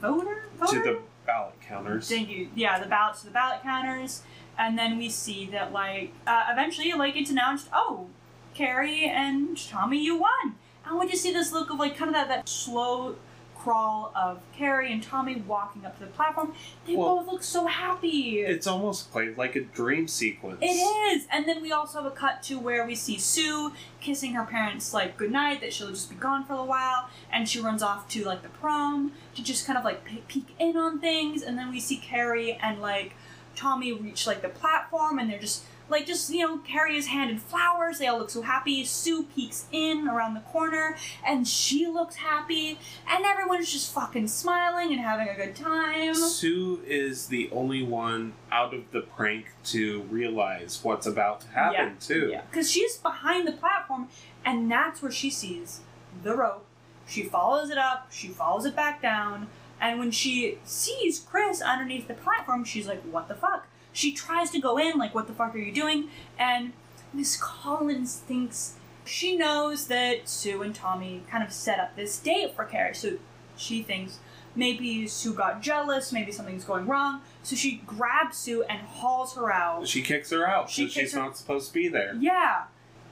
voter 0.00 0.44
To 0.68 0.80
the 0.80 0.98
ballot 1.26 1.60
counters. 1.60 2.08
Thank 2.08 2.30
you. 2.30 2.48
Yeah, 2.54 2.80
the 2.80 2.86
ballots 2.86 3.20
to 3.20 3.26
the 3.26 3.32
ballot 3.32 3.62
counters, 3.62 4.22
and 4.58 4.76
then 4.78 4.98
we 4.98 5.08
see 5.08 5.46
that 5.46 5.72
like 5.72 6.12
uh, 6.26 6.46
eventually 6.50 6.92
like 6.92 7.16
it's 7.16 7.30
announced. 7.30 7.68
Oh, 7.72 8.08
Carrie 8.54 9.04
and 9.04 9.56
Tommy, 9.68 10.02
you 10.02 10.16
won. 10.18 10.56
And 10.84 10.98
we 10.98 11.08
just 11.08 11.22
see 11.22 11.32
this 11.32 11.52
look 11.52 11.70
of 11.70 11.78
like 11.78 11.96
kind 11.96 12.08
of 12.08 12.14
that 12.14 12.28
that 12.28 12.48
slow 12.48 13.16
crawl 13.56 14.12
of 14.14 14.40
Carrie 14.56 14.92
and 14.92 15.02
Tommy 15.02 15.36
walking 15.36 15.84
up 15.84 15.98
to 15.98 16.04
the 16.04 16.10
platform. 16.10 16.54
They 16.86 16.94
Well, 16.96 17.16
both 17.18 17.26
look 17.26 17.42
so 17.42 17.66
happy. 17.66 18.38
It's 18.40 18.66
almost 18.66 19.10
quite 19.10 19.36
like 19.36 19.56
a 19.56 19.60
dream 19.60 20.06
sequence. 20.08 20.58
It 20.62 20.66
is, 20.66 21.26
and 21.30 21.46
then 21.46 21.60
we 21.60 21.72
also 21.72 22.02
have 22.02 22.10
a 22.10 22.14
cut 22.14 22.42
to 22.44 22.58
where 22.58 22.86
we 22.86 22.94
see 22.94 23.18
Sue 23.18 23.72
kissing 24.00 24.34
her 24.34 24.44
parents 24.44 24.94
like 24.94 25.16
goodnight, 25.16 25.60
that 25.60 25.72
she'll 25.72 25.90
just 25.90 26.08
be 26.08 26.16
gone 26.16 26.44
for 26.44 26.54
a 26.54 26.64
while, 26.64 27.08
and 27.32 27.48
she 27.48 27.60
runs 27.60 27.82
off 27.82 28.08
to 28.10 28.24
like 28.24 28.42
the 28.42 28.48
prom 28.48 29.12
to 29.34 29.42
just 29.42 29.66
kind 29.66 29.76
of 29.76 29.84
like 29.84 30.04
pe- 30.04 30.22
peek 30.28 30.54
in 30.58 30.76
on 30.76 31.00
things, 31.00 31.42
and 31.42 31.58
then 31.58 31.70
we 31.70 31.80
see 31.80 31.96
Carrie 31.96 32.54
and 32.62 32.80
like 32.80 33.14
Tommy 33.58 33.92
reach 33.92 34.26
like 34.26 34.40
the 34.40 34.48
platform 34.48 35.18
and 35.18 35.28
they're 35.28 35.40
just 35.40 35.64
like 35.88 36.06
just 36.06 36.30
you 36.30 36.46
know 36.46 36.58
Carrie 36.58 36.96
is 36.96 37.08
handed 37.08 37.40
flowers. 37.40 37.98
They 37.98 38.06
all 38.06 38.18
look 38.18 38.30
so 38.30 38.42
happy. 38.42 38.84
Sue 38.84 39.24
peeks 39.24 39.66
in 39.72 40.06
around 40.06 40.34
the 40.34 40.40
corner 40.40 40.96
and 41.26 41.46
she 41.48 41.86
looks 41.86 42.16
happy, 42.16 42.78
and 43.08 43.24
everyone's 43.24 43.72
just 43.72 43.92
fucking 43.92 44.28
smiling 44.28 44.92
and 44.92 45.00
having 45.00 45.28
a 45.28 45.34
good 45.34 45.56
time. 45.56 46.14
Sue 46.14 46.82
is 46.86 47.26
the 47.26 47.50
only 47.50 47.82
one 47.82 48.34
out 48.52 48.74
of 48.74 48.90
the 48.92 49.00
prank 49.00 49.46
to 49.64 50.02
realize 50.02 50.80
what's 50.82 51.06
about 51.06 51.40
to 51.40 51.48
happen 51.48 51.96
too. 51.98 52.28
Yeah, 52.30 52.42
because 52.50 52.70
she's 52.70 52.96
behind 52.98 53.48
the 53.48 53.52
platform, 53.52 54.08
and 54.44 54.70
that's 54.70 55.02
where 55.02 55.12
she 55.12 55.30
sees 55.30 55.80
the 56.22 56.36
rope. 56.36 56.64
She 57.06 57.22
follows 57.24 57.70
it 57.70 57.78
up. 57.78 58.08
She 58.12 58.28
follows 58.28 58.66
it 58.66 58.76
back 58.76 59.00
down. 59.00 59.48
And 59.80 59.98
when 59.98 60.10
she 60.10 60.58
sees 60.64 61.20
Chris 61.20 61.60
underneath 61.62 62.08
the 62.08 62.14
platform, 62.14 62.64
she's 62.64 62.86
like, 62.88 63.02
"What 63.02 63.28
the 63.28 63.34
fuck?" 63.34 63.66
She 63.92 64.12
tries 64.12 64.50
to 64.50 64.60
go 64.60 64.76
in, 64.78 64.98
like, 64.98 65.14
"What 65.14 65.26
the 65.26 65.32
fuck 65.32 65.54
are 65.54 65.58
you 65.58 65.72
doing?" 65.72 66.08
And 66.38 66.72
Miss 67.12 67.36
Collins 67.40 68.16
thinks 68.16 68.74
she 69.04 69.36
knows 69.36 69.86
that 69.86 70.28
Sue 70.28 70.62
and 70.62 70.74
Tommy 70.74 71.22
kind 71.30 71.42
of 71.42 71.52
set 71.52 71.78
up 71.80 71.96
this 71.96 72.18
date 72.18 72.54
for 72.54 72.64
Carrie. 72.64 72.94
So 72.94 73.12
she 73.56 73.82
thinks 73.82 74.18
maybe 74.54 75.06
Sue 75.06 75.32
got 75.32 75.62
jealous, 75.62 76.12
maybe 76.12 76.32
something's 76.32 76.64
going 76.64 76.86
wrong. 76.86 77.22
So 77.42 77.56
she 77.56 77.80
grabs 77.86 78.36
Sue 78.36 78.64
and 78.64 78.80
hauls 78.80 79.34
her 79.36 79.50
out. 79.52 79.86
She 79.88 80.02
kicks 80.02 80.30
her 80.30 80.46
out 80.46 80.68
She 80.68 80.88
she's 80.88 81.12
her- 81.14 81.20
not 81.20 81.36
supposed 81.36 81.68
to 81.68 81.74
be 81.74 81.88
there. 81.88 82.14
Yeah. 82.18 82.64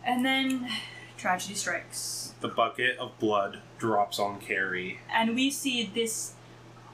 And 0.04 0.24
then 0.26 0.68
tragedy 1.16 1.54
strikes. 1.54 2.34
The 2.40 2.48
bucket 2.48 2.98
of 2.98 3.18
blood 3.18 3.60
drops 3.78 4.18
on 4.18 4.40
Carrie. 4.40 4.98
And 5.12 5.34
we 5.34 5.50
see 5.50 5.84
this 5.94 6.34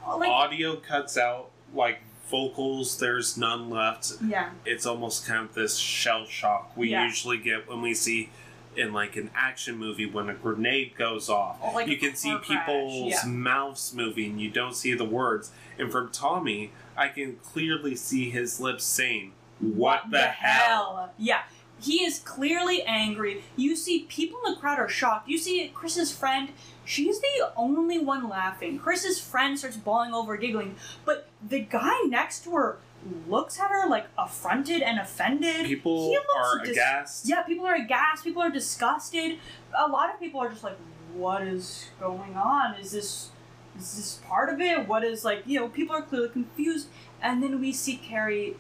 like 0.07 0.29
Audio 0.31 0.77
cuts 0.77 1.17
out 1.17 1.51
like 1.75 2.01
vocals, 2.29 2.99
there's 2.99 3.37
none 3.37 3.69
left. 3.71 4.13
yeah. 4.27 4.51
It's 4.65 4.87
almost 4.87 5.27
kind 5.27 5.45
of 5.49 5.55
this 5.55 5.77
shell 5.77 6.25
shock 6.27 6.73
we 6.77 6.91
Yeah. 6.91 7.05
usually 7.05 7.39
get 7.39 7.69
when 7.69 7.83
we 7.83 7.95
see 7.95 8.31
in 8.75 8.93
like 8.93 9.17
an 9.17 9.31
action 9.35 9.77
movie 9.77 10.07
when 10.07 10.31
a 10.31 10.35
grenade 10.35 10.95
goes 10.97 11.29
off. 11.29 11.59
Or 11.61 11.75
like 11.75 11.89
you 11.89 11.99
can 11.99 12.15
see 12.15 12.35
people's 12.39 13.11
yeah. 13.13 13.27
mouths 13.27 13.93
moving, 13.95 14.39
you 14.39 14.51
don't 14.51 14.75
see 14.75 14.95
the 14.95 15.05
words. 15.05 15.51
And 15.79 15.93
from 15.93 16.11
Tommy, 16.11 16.73
I 16.97 17.09
can 17.09 17.37
clearly 17.37 17.95
see 17.97 18.31
his 18.31 18.61
lips 18.61 18.85
saying, 18.85 19.33
What, 19.61 20.11
the, 20.11 20.23
hell? 20.23 21.13
Yeah. 21.19 21.43
He 21.83 22.05
is 22.05 22.21
clearly 22.21 22.83
angry. 22.85 23.43
You 23.57 23.75
see 23.77 24.07
people 24.09 24.39
in 24.47 24.55
the 24.55 24.61
crowd 24.61 24.79
are 24.79 24.89
shocked. 24.89 25.29
You 25.29 25.37
see 25.37 25.71
Chris's 25.75 26.13
friend, 26.13 26.51
she's 26.85 27.21
the 27.21 27.53
only 27.57 27.99
one 27.99 28.29
laughing. 28.29 28.79
Chris's 28.79 29.21
friend 29.21 29.59
starts 29.59 29.77
bawling 29.77 30.15
over, 30.15 30.37
giggling, 30.37 30.77
but 31.05 31.29
the 31.47 31.61
guy 31.61 32.03
next 32.07 32.45
to 32.45 32.53
her 32.53 32.79
looks 33.27 33.59
at 33.59 33.71
her 33.71 33.89
like 33.89 34.07
affronted 34.17 34.83
and 34.83 34.99
offended. 34.99 35.67
People 36.13 36.37
are 36.37 36.65
dis- 36.65 36.77
aghast. 36.77 37.29
Yeah, 37.29 37.43
people 37.43 37.67
are 37.67 37.75
aghast. 37.75 38.25
People 38.25 38.43
are 38.43 38.51
disgusted. 38.51 39.39
A 39.77 39.89
lot 39.89 40.13
of 40.13 40.21
people 40.21 40.41
are 40.41 40.49
just 40.49 40.63
like, 40.65 40.79
"What 41.15 41.43
is 41.43 41.91
going 41.99 42.37
on? 42.37 42.75
Is 42.77 42.93
this 42.93 43.31
is 43.77 43.97
this 43.97 44.21
part 44.29 44.53
of 44.53 44.61
it? 44.61 44.87
What 44.87 45.03
is 45.05 45.25
like?" 45.25 45.43
You 45.47 45.61
know, 45.61 45.69
people 45.69 45.97
are 45.97 46.03
clearly 46.03 46.29
confused. 46.29 46.89
And 47.21 47.43
then 47.43 47.61
we 47.61 47.73
see 47.73 47.97
Carrie, 47.97 48.57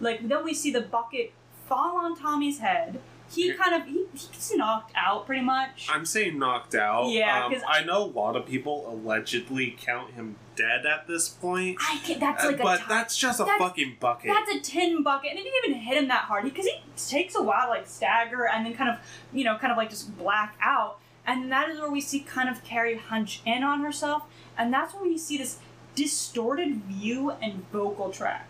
like 0.00 0.28
then 0.28 0.44
we 0.44 0.54
see 0.54 0.70
the 0.70 0.80
bucket 0.80 1.32
fall 1.68 1.98
on 1.98 2.16
Tommy's 2.18 2.58
head. 2.60 3.00
He 3.30 3.52
kind 3.52 3.74
of 3.74 3.86
he, 3.86 4.06
gets 4.12 4.56
knocked 4.56 4.92
out 4.96 5.26
pretty 5.26 5.42
much. 5.44 5.86
I'm 5.92 6.06
saying 6.06 6.38
knocked 6.38 6.74
out. 6.74 7.10
Yeah, 7.10 7.44
Um, 7.44 7.52
'cause- 7.52 7.62
I 7.68 7.84
know 7.84 8.02
a 8.04 8.06
lot 8.06 8.36
of 8.36 8.46
people 8.46 8.88
allegedly 8.90 9.76
count 9.78 10.12
him 10.14 10.36
dead 10.56 10.86
at 10.86 11.06
this 11.06 11.28
point. 11.28 11.76
I 11.78 11.98
can 11.98 12.18
That's 12.18 12.42
Uh, 12.42 12.46
like 12.48 12.60
a 12.60 12.62
but 12.62 12.76
ti- 12.78 12.84
that's 12.88 13.16
just 13.18 13.38
a 13.38 13.44
that's- 13.44 13.60
fucking 13.60 13.98
bucket. 14.00 14.32
That's 14.34 14.50
a 14.50 14.60
tin 14.60 15.02
bucket, 15.02 15.30
and 15.32 15.38
it 15.38 15.42
didn't 15.44 15.64
even 15.66 15.80
hit 15.80 15.98
him 15.98 16.08
that 16.08 16.24
hard 16.24 16.44
because 16.44 16.64
he 16.64 16.80
takes 16.96 17.34
a 17.36 17.42
while 17.42 17.66
to 17.66 17.70
like 17.72 17.86
stagger 17.86 18.48
and 18.48 18.64
then 18.64 18.74
kind 18.74 18.88
of, 18.88 18.96
you 19.32 19.44
know, 19.44 19.58
kind 19.58 19.70
of 19.72 19.76
like 19.76 19.90
just 19.90 20.16
black 20.16 20.56
out. 20.62 20.98
And 21.26 21.52
that 21.52 21.68
is 21.68 21.78
where 21.78 21.90
we 21.90 22.00
see 22.00 22.20
kind 22.20 22.48
of 22.48 22.64
Carrie 22.64 22.96
hunch 22.96 23.42
in 23.44 23.62
on 23.62 23.80
herself, 23.82 24.22
and 24.56 24.72
that's 24.72 24.94
where 24.94 25.02
we 25.04 25.18
see 25.18 25.36
this 25.36 25.58
distorted 25.94 26.76
view 26.84 27.32
and 27.42 27.70
vocal 27.70 28.10
track. 28.10 28.48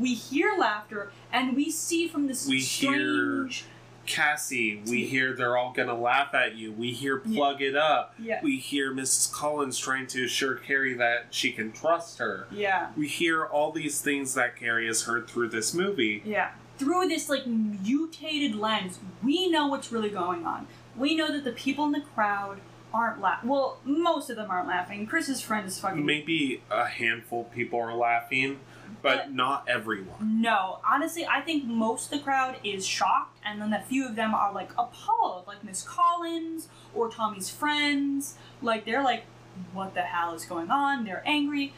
We 0.00 0.14
hear 0.14 0.52
laughter, 0.58 1.12
and 1.32 1.54
we 1.54 1.70
see 1.70 2.08
from 2.08 2.26
this 2.26 2.46
We 2.46 2.60
hear- 2.60 3.46
strange. 3.48 3.64
Cassie, 4.06 4.82
we 4.88 5.06
hear 5.06 5.34
they're 5.34 5.56
all 5.56 5.72
gonna 5.72 5.94
laugh 5.94 6.34
at 6.34 6.56
you. 6.56 6.72
We 6.72 6.90
hear 6.92 7.18
plug 7.18 7.62
it 7.62 7.76
up. 7.76 8.14
Yeah. 8.18 8.40
We 8.42 8.56
hear 8.58 8.92
Mrs. 8.92 9.32
Collins 9.32 9.78
trying 9.78 10.08
to 10.08 10.24
assure 10.24 10.54
Carrie 10.56 10.94
that 10.94 11.26
she 11.30 11.52
can 11.52 11.70
trust 11.70 12.18
her. 12.18 12.48
Yeah. 12.50 12.88
We 12.96 13.06
hear 13.06 13.44
all 13.44 13.70
these 13.70 14.00
things 14.00 14.34
that 14.34 14.56
Carrie 14.56 14.86
has 14.88 15.02
heard 15.02 15.28
through 15.28 15.50
this 15.50 15.72
movie. 15.74 16.22
Yeah. 16.24 16.50
Through 16.78 17.08
this 17.08 17.28
like 17.28 17.46
mutated 17.46 18.56
lens, 18.56 18.98
we 19.22 19.48
know 19.48 19.68
what's 19.68 19.92
really 19.92 20.10
going 20.10 20.44
on. 20.44 20.66
We 20.96 21.14
know 21.14 21.30
that 21.30 21.44
the 21.44 21.52
people 21.52 21.84
in 21.84 21.92
the 21.92 22.00
crowd 22.00 22.58
aren't 22.92 23.20
laughing. 23.20 23.48
Well, 23.48 23.78
most 23.84 24.28
of 24.30 24.36
them 24.36 24.50
aren't 24.50 24.66
laughing. 24.66 25.06
Chris's 25.06 25.40
friend 25.40 25.68
is 25.68 25.78
fucking. 25.78 26.04
Maybe 26.04 26.62
a 26.70 26.86
handful 26.86 27.42
of 27.42 27.52
people 27.52 27.78
are 27.80 27.94
laughing, 27.94 28.58
but, 29.02 29.32
not 29.32 29.64
everyone. 29.68 30.40
No, 30.40 30.78
honestly, 30.88 31.26
I 31.26 31.40
think 31.40 31.64
most 31.64 32.12
of 32.12 32.18
the 32.18 32.24
crowd 32.24 32.56
is 32.64 32.86
shocked, 32.86 33.38
and 33.44 33.60
then 33.60 33.72
a 33.72 33.82
few 33.82 34.06
of 34.06 34.16
them 34.16 34.34
are 34.34 34.52
like 34.52 34.70
appalled, 34.78 35.46
like 35.46 35.64
Miss 35.64 35.82
Collins 35.82 36.68
or 36.94 37.10
Tommy's 37.10 37.50
friends. 37.50 38.36
Like 38.62 38.84
they're 38.84 39.02
like, 39.04 39.24
"What 39.72 39.94
the 39.94 40.02
hell 40.02 40.34
is 40.34 40.44
going 40.44 40.70
on?" 40.70 41.04
They're 41.04 41.22
angry, 41.26 41.72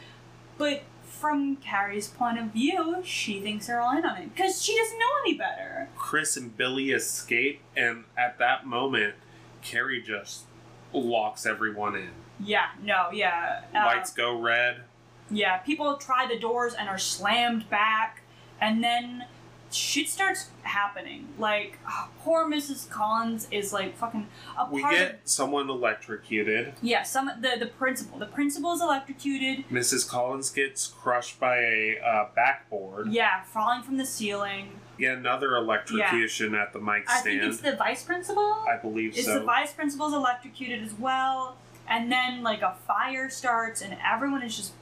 but 0.57 0.83
from 1.03 1.55
Carrie's 1.57 2.07
point 2.07 2.39
of 2.39 2.47
view, 2.47 3.01
she 3.03 3.39
thinks 3.39 3.67
they're 3.67 3.79
all 3.79 3.97
in 3.97 4.03
on 4.05 4.17
it 4.17 4.33
because 4.33 4.63
she 4.63 4.75
doesn't 4.75 4.99
know 4.99 5.05
any 5.25 5.37
better. 5.37 5.89
Chris 5.95 6.35
and 6.35 6.55
Billy 6.57 6.91
escape, 6.91 7.61
and 7.77 8.05
at 8.17 8.39
that 8.39 8.65
moment, 8.65 9.15
Carrie 9.61 10.01
just 10.01 10.43
locks 10.91 11.45
everyone 11.45 11.95
in. 11.95 12.09
Yeah, 12.39 12.67
no, 12.81 13.09
yeah. 13.13 13.61
uh, 13.73 13.85
Lights 13.85 14.11
go 14.11 14.37
red. 14.39 14.81
Yeah, 15.29 15.57
people 15.57 15.97
try 15.97 16.27
the 16.27 16.37
doors 16.39 16.73
and 16.73 16.89
are 16.89 16.97
slammed 16.97 17.69
back, 17.69 18.21
and 18.59 18.83
then 18.83 19.25
shit 19.71 20.07
starts 20.07 20.49
happening. 20.61 21.27
Like, 21.39 21.79
ah, 21.87 22.09
poor 22.23 22.47
Mrs. 22.49 22.89
Collins 22.89 23.47
is 23.51 23.73
like 23.73 23.97
fucking 23.97 24.27
a 24.57 24.69
We 24.71 24.81
get 24.83 25.11
of. 25.11 25.19
someone 25.23 25.69
electrocuted. 25.69 26.73
Yeah, 26.81 27.03
some 27.03 27.29
the 27.41 27.55
the 27.59 27.67
principal. 27.67 28.19
The 28.19 28.25
principal 28.27 28.73
is 28.73 28.81
electrocuted. 28.81 29.65
Mrs. 29.69 30.07
Collins 30.07 30.49
gets 30.49 30.87
crushed 30.87 31.39
by 31.39 31.57
a 31.57 31.99
uh, 32.05 32.27
backboard. 32.35 33.11
Yeah, 33.11 33.43
falling 33.43 33.83
from 33.83 33.97
the 33.97 34.05
ceiling. 34.05 34.79
Yeah, 34.97 35.13
another 35.13 35.55
electrocution 35.55 36.53
at 36.53 36.71
the 36.71 36.79
mic 36.79 37.09
stand. 37.09 37.19
I 37.19 37.21
think 37.21 37.43
it's 37.43 37.61
the 37.61 37.75
vice 37.75 38.03
principal. 38.03 38.63
I 38.69 38.77
believe 38.79 39.17
Is 39.17 39.25
so. 39.25 39.39
the 39.39 39.45
vice 39.45 39.73
principal's 39.73 40.13
electrocuted 40.13 40.83
as 40.83 40.93
well? 40.93 41.57
And 41.87 42.11
then 42.11 42.43
like 42.43 42.61
a 42.61 42.75
fire 42.87 43.29
starts, 43.29 43.81
and 43.81 43.97
everyone 44.05 44.43
is 44.43 44.55
just 44.55 44.73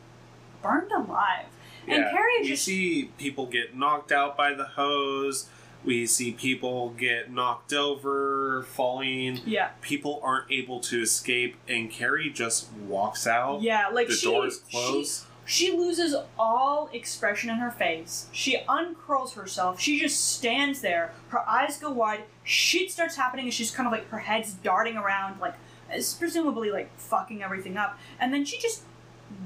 burned 0.61 0.91
alive. 0.91 1.45
And 1.87 2.05
Carrie 2.11 2.41
we 2.41 2.47
just 2.47 2.63
see 2.63 3.09
people 3.17 3.47
get 3.47 3.75
knocked 3.75 4.11
out 4.11 4.37
by 4.37 4.53
the 4.53 4.65
hose. 4.65 5.49
We 5.83 6.05
see 6.05 6.31
people 6.31 6.91
get 6.91 7.31
knocked 7.31 7.73
over, 7.73 8.63
falling. 8.69 9.39
yeah, 9.47 9.69
People 9.81 10.19
aren't 10.23 10.51
able 10.51 10.79
to 10.81 11.01
escape, 11.01 11.55
and 11.67 11.89
Carrie 11.89 12.29
just 12.29 12.71
walks 12.73 13.25
out. 13.25 13.63
yeah. 13.63 13.87
Like 13.91 14.07
the 14.07 14.13
she, 14.13 14.27
doors 14.27 14.59
close. 14.71 15.25
She 15.43 15.71
loses 15.71 16.15
all 16.37 16.87
expression 16.93 17.49
in 17.49 17.55
her 17.57 17.71
face. 17.71 18.27
She 18.31 18.59
uncurls 18.69 19.33
herself. 19.33 19.81
She 19.81 19.99
just 19.99 20.35
stands 20.37 20.81
there. 20.81 21.13
Her 21.29 21.39
eyes 21.49 21.77
go 21.77 21.89
wide. 21.89 22.25
Shit 22.43 22.91
starts 22.91 23.15
happening, 23.15 23.45
and 23.45 23.53
she's 23.53 23.71
kind 23.71 23.87
of 23.87 23.91
like 23.91 24.07
her 24.09 24.19
head's 24.19 24.53
darting 24.53 24.97
around, 24.97 25.39
like 25.41 25.55
it's 25.89 26.13
presumably 26.13 26.69
like 26.69 26.95
fucking 26.99 27.41
everything 27.41 27.75
up. 27.75 27.97
And 28.19 28.31
then 28.31 28.45
she 28.45 28.59
just 28.59 28.83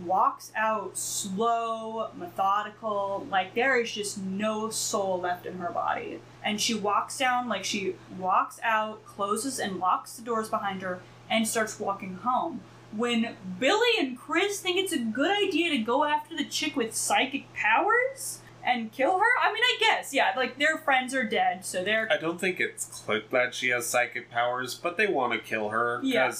walks 0.03 0.51
out 0.55 0.97
slow, 0.97 2.09
methodical, 2.17 3.25
like 3.29 3.55
there 3.55 3.79
is 3.79 3.91
just 3.91 4.17
no 4.17 4.69
soul 4.69 5.19
left 5.19 5.45
in 5.45 5.57
her 5.57 5.71
body. 5.71 6.19
And 6.43 6.61
she 6.61 6.73
walks 6.73 7.17
down, 7.17 7.49
like 7.49 7.63
she 7.63 7.95
walks 8.17 8.59
out, 8.63 9.05
closes 9.05 9.59
and 9.59 9.79
locks 9.79 10.15
the 10.15 10.23
doors 10.23 10.49
behind 10.49 10.81
her, 10.81 11.01
and 11.29 11.47
starts 11.47 11.79
walking 11.79 12.15
home 12.15 12.61
when 12.95 13.35
Billy 13.59 13.99
and 13.99 14.17
Chris 14.17 14.59
think 14.59 14.77
it's 14.77 14.93
a 14.93 14.99
good 14.99 15.31
idea 15.31 15.69
to 15.71 15.77
go 15.79 16.03
after 16.05 16.35
the 16.35 16.45
chick 16.45 16.75
with 16.75 16.95
psychic 16.95 17.53
powers 17.53 18.39
and 18.63 18.91
kill 18.91 19.19
her? 19.19 19.25
I 19.41 19.53
mean, 19.53 19.63
I 19.63 19.77
guess, 19.79 20.13
yeah, 20.13 20.33
like 20.35 20.57
their 20.57 20.77
friends 20.77 21.13
are 21.13 21.23
dead, 21.23 21.65
so 21.65 21.83
they're. 21.83 22.11
I 22.11 22.17
don't 22.17 22.39
think 22.39 22.59
it's 22.59 22.85
clicked 22.85 23.31
that 23.31 23.53
she 23.53 23.69
has 23.69 23.85
psychic 23.85 24.31
powers, 24.31 24.73
but 24.73 24.97
they 24.97 25.07
want 25.07 25.33
to 25.33 25.39
kill 25.39 25.69
her 25.69 25.99
Yeah. 26.03 26.31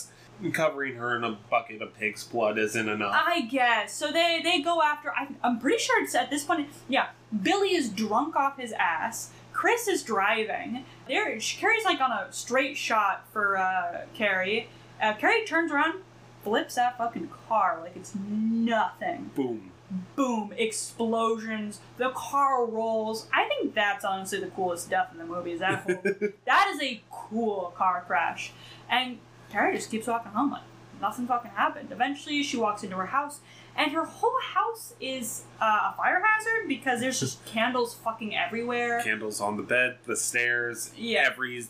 Covering 0.54 0.96
her 0.96 1.16
in 1.16 1.24
a 1.24 1.38
bucket 1.50 1.82
of 1.82 1.98
pig's 1.98 2.24
blood 2.24 2.58
isn't 2.58 2.90
enough. 2.90 3.16
I 3.16 3.42
guess. 3.42 3.94
So 3.94 4.12
they, 4.12 4.42
they 4.44 4.62
go 4.62 4.82
after. 4.82 5.12
I, 5.12 5.28
I'm 5.44 5.60
pretty 5.60 5.78
sure 5.80 6.02
it's 6.04 6.16
at 6.16 6.30
this 6.30 6.44
point. 6.44 6.70
Yeah, 6.88 7.08
Billy 7.42 7.76
is 7.76 7.90
drunk 7.90 8.36
off 8.36 8.58
his 8.60 8.72
ass. 8.74 9.32
Chris 9.54 9.88
is 9.88 10.04
driving. 10.04 10.84
There, 11.08 11.40
Carrie's 11.40 11.86
like 11.86 12.02
on 12.02 12.12
a 12.12 12.28
straight 12.32 12.78
shot 12.78 13.26
for 13.32 13.58
uh, 13.58 14.02
Carrie. 14.14 14.68
Uh, 15.02 15.14
Carrie 15.14 15.46
turns 15.46 15.72
around, 15.72 16.02
flips 16.44 16.76
that 16.76 16.98
fucking 16.98 17.30
car 17.48 17.80
like 17.82 17.96
it's 17.96 18.14
nothing. 18.16 19.32
Boom. 19.36 19.72
boom, 20.16 20.54
explosions, 20.58 21.80
the 21.98 22.10
car 22.10 22.66
rolls. 22.66 23.28
I 23.34 23.46
think 23.48 23.74
that's 23.74 24.04
honestly 24.04 24.40
the 24.40 24.48
coolest 24.48 24.90
death 24.90 25.10
in 25.12 25.18
the 25.20 25.26
movie. 25.26 25.54
Is 25.54 25.60
that 25.62 25.84
whole, 25.84 26.02
that 26.46 26.72
is 26.74 26.82
a 26.82 27.02
cool 27.10 27.74
car 27.78 28.04
crash, 28.06 28.52
and 28.90 29.20
Carrie 29.56 29.74
just 29.78 29.90
keeps 29.90 30.08
walking 30.08 30.34
home 30.34 30.52
like 30.52 30.64
nothing 31.02 31.28
fucking 31.28 31.52
happened. 31.52 31.90
Eventually, 31.92 32.44
she 32.44 32.58
walks 32.58 32.84
into 32.84 32.98
her 32.98 33.06
house, 33.06 33.40
and 33.76 33.94
her 33.94 34.04
whole 34.04 34.38
house 34.54 34.94
is 35.00 35.44
uh, 35.62 35.92
a 35.94 35.96
fire 35.96 36.22
hazard 36.22 36.68
because 36.68 37.00
there's 37.00 37.22
just 37.22 37.44
candles 37.54 37.94
fucking 37.94 38.36
everywhere. 38.36 39.02
Candles 39.02 39.40
on 39.40 39.56
the 39.56 39.64
bed, 39.64 39.98
the 40.06 40.18
stairs, 40.18 40.92
Yeah. 40.98 41.24
every 41.26 41.58
inch 41.58 41.68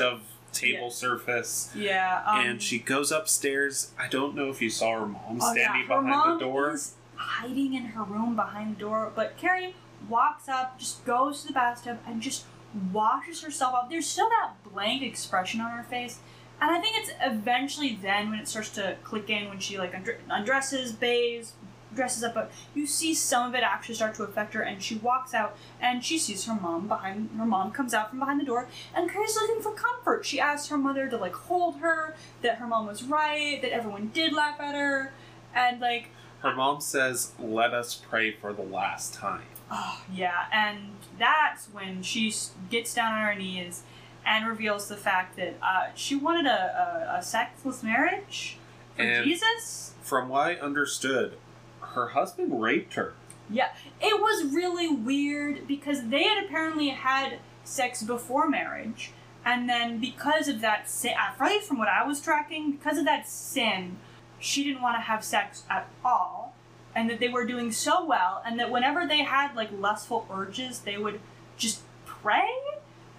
Every- 0.00 0.06
of 0.06 0.22
table 0.52 0.84
yeah. 0.84 0.88
surface. 0.90 1.72
Yeah, 1.74 2.22
um, 2.24 2.46
and 2.46 2.62
she 2.62 2.78
goes 2.78 3.10
upstairs. 3.10 3.90
I 3.98 4.06
don't 4.06 4.36
know 4.36 4.48
if 4.50 4.62
you 4.62 4.70
saw 4.70 5.00
her 5.00 5.06
mom 5.06 5.38
oh, 5.40 5.52
standing 5.52 5.62
yeah, 5.62 5.72
her 5.96 6.00
behind 6.02 6.06
mom 6.08 6.38
the 6.38 6.44
door. 6.44 6.70
is 6.72 6.94
hiding 7.16 7.74
in 7.74 7.86
her 7.86 8.04
room 8.04 8.36
behind 8.36 8.76
the 8.76 8.80
door, 8.80 9.10
but 9.16 9.36
Carrie 9.36 9.74
walks 10.08 10.48
up, 10.48 10.78
just 10.78 11.04
goes 11.04 11.40
to 11.42 11.48
the 11.48 11.52
bathtub, 11.52 11.98
and 12.06 12.22
just 12.22 12.44
washes 12.92 13.42
herself 13.42 13.74
off. 13.74 13.90
There's 13.90 14.06
still 14.06 14.28
that 14.28 14.52
blank 14.72 15.02
expression 15.02 15.60
on 15.60 15.72
her 15.72 15.82
face. 15.82 16.20
And 16.60 16.70
I 16.70 16.80
think 16.80 16.96
it's 16.96 17.10
eventually 17.20 17.98
then 18.00 18.30
when 18.30 18.38
it 18.38 18.48
starts 18.48 18.70
to 18.70 18.96
click 19.04 19.28
in 19.28 19.48
when 19.48 19.58
she 19.58 19.76
like 19.78 19.92
undre- 19.92 20.16
undresses, 20.30 20.92
bathes, 20.92 21.52
dresses 21.94 22.24
up, 22.24 22.34
but 22.34 22.50
you 22.74 22.86
see 22.86 23.14
some 23.14 23.48
of 23.48 23.54
it 23.54 23.62
actually 23.62 23.94
start 23.94 24.14
to 24.14 24.22
affect 24.24 24.54
her, 24.54 24.62
and 24.62 24.82
she 24.82 24.96
walks 24.96 25.32
out 25.34 25.56
and 25.80 26.04
she 26.04 26.18
sees 26.18 26.44
her 26.46 26.54
mom 26.54 26.88
behind. 26.88 27.30
Her 27.36 27.44
mom 27.44 27.70
comes 27.72 27.94
out 27.94 28.10
from 28.10 28.18
behind 28.18 28.40
the 28.40 28.44
door, 28.44 28.68
and 28.94 29.10
Carrie's 29.10 29.36
looking 29.36 29.62
for 29.62 29.72
comfort. 29.72 30.24
She 30.26 30.40
asks 30.40 30.68
her 30.68 30.78
mother 30.78 31.08
to 31.08 31.16
like 31.16 31.34
hold 31.34 31.76
her, 31.78 32.14
that 32.42 32.56
her 32.58 32.66
mom 32.66 32.86
was 32.86 33.02
right, 33.04 33.60
that 33.62 33.72
everyone 33.72 34.10
did 34.14 34.32
laugh 34.32 34.60
at 34.60 34.74
her, 34.74 35.12
and 35.54 35.80
like 35.80 36.10
Her 36.40 36.54
mom 36.54 36.80
says, 36.80 37.32
"Let 37.38 37.72
us 37.72 37.94
pray 37.94 38.32
for 38.32 38.52
the 38.52 38.62
last 38.62 39.14
time." 39.14 39.46
Oh, 39.70 40.02
yeah, 40.12 40.44
and 40.52 40.90
that's 41.18 41.66
when 41.72 42.02
she 42.02 42.32
gets 42.70 42.92
down 42.94 43.12
on 43.12 43.22
her 43.22 43.34
knees 43.34 43.82
and 44.26 44.46
reveals 44.46 44.88
the 44.88 44.96
fact 44.96 45.36
that 45.36 45.56
uh, 45.62 45.88
she 45.94 46.16
wanted 46.16 46.46
a, 46.46 47.08
a, 47.14 47.18
a 47.18 47.22
sexless 47.22 47.82
marriage 47.82 48.58
for 48.96 49.02
And- 49.02 49.24
Jesus. 49.24 49.92
From 50.02 50.28
what 50.28 50.46
I 50.46 50.54
understood, 50.56 51.38
her 51.80 52.08
husband 52.08 52.60
raped 52.62 52.94
her. 52.94 53.14
Yeah, 53.50 53.68
it 54.00 54.20
was 54.20 54.52
really 54.54 54.88
weird 54.88 55.66
because 55.66 56.08
they 56.08 56.24
had 56.24 56.44
apparently 56.44 56.88
had 56.88 57.38
sex 57.64 58.02
before 58.02 58.48
marriage, 58.48 59.12
and 59.44 59.68
then 59.68 59.98
because 60.00 60.48
of 60.48 60.60
that 60.62 60.88
sin, 60.88 61.12
at 61.18 61.38
least 61.46 61.68
from 61.68 61.78
what 61.78 61.88
I 61.88 62.06
was 62.06 62.20
tracking, 62.20 62.72
because 62.72 62.96
of 62.98 63.04
that 63.04 63.28
sin, 63.28 63.98
she 64.38 64.64
didn't 64.64 64.82
want 64.82 64.96
to 64.96 65.00
have 65.02 65.22
sex 65.24 65.64
at 65.70 65.88
all, 66.04 66.54
and 66.94 67.08
that 67.10 67.20
they 67.20 67.28
were 67.28 67.44
doing 67.44 67.70
so 67.72 68.04
well, 68.04 68.42
and 68.46 68.58
that 68.58 68.70
whenever 68.70 69.06
they 69.06 69.22
had 69.22 69.54
like 69.54 69.70
lustful 69.78 70.26
urges, 70.32 70.80
they 70.80 70.96
would 70.98 71.20
just 71.58 71.80
pray, 72.06 72.48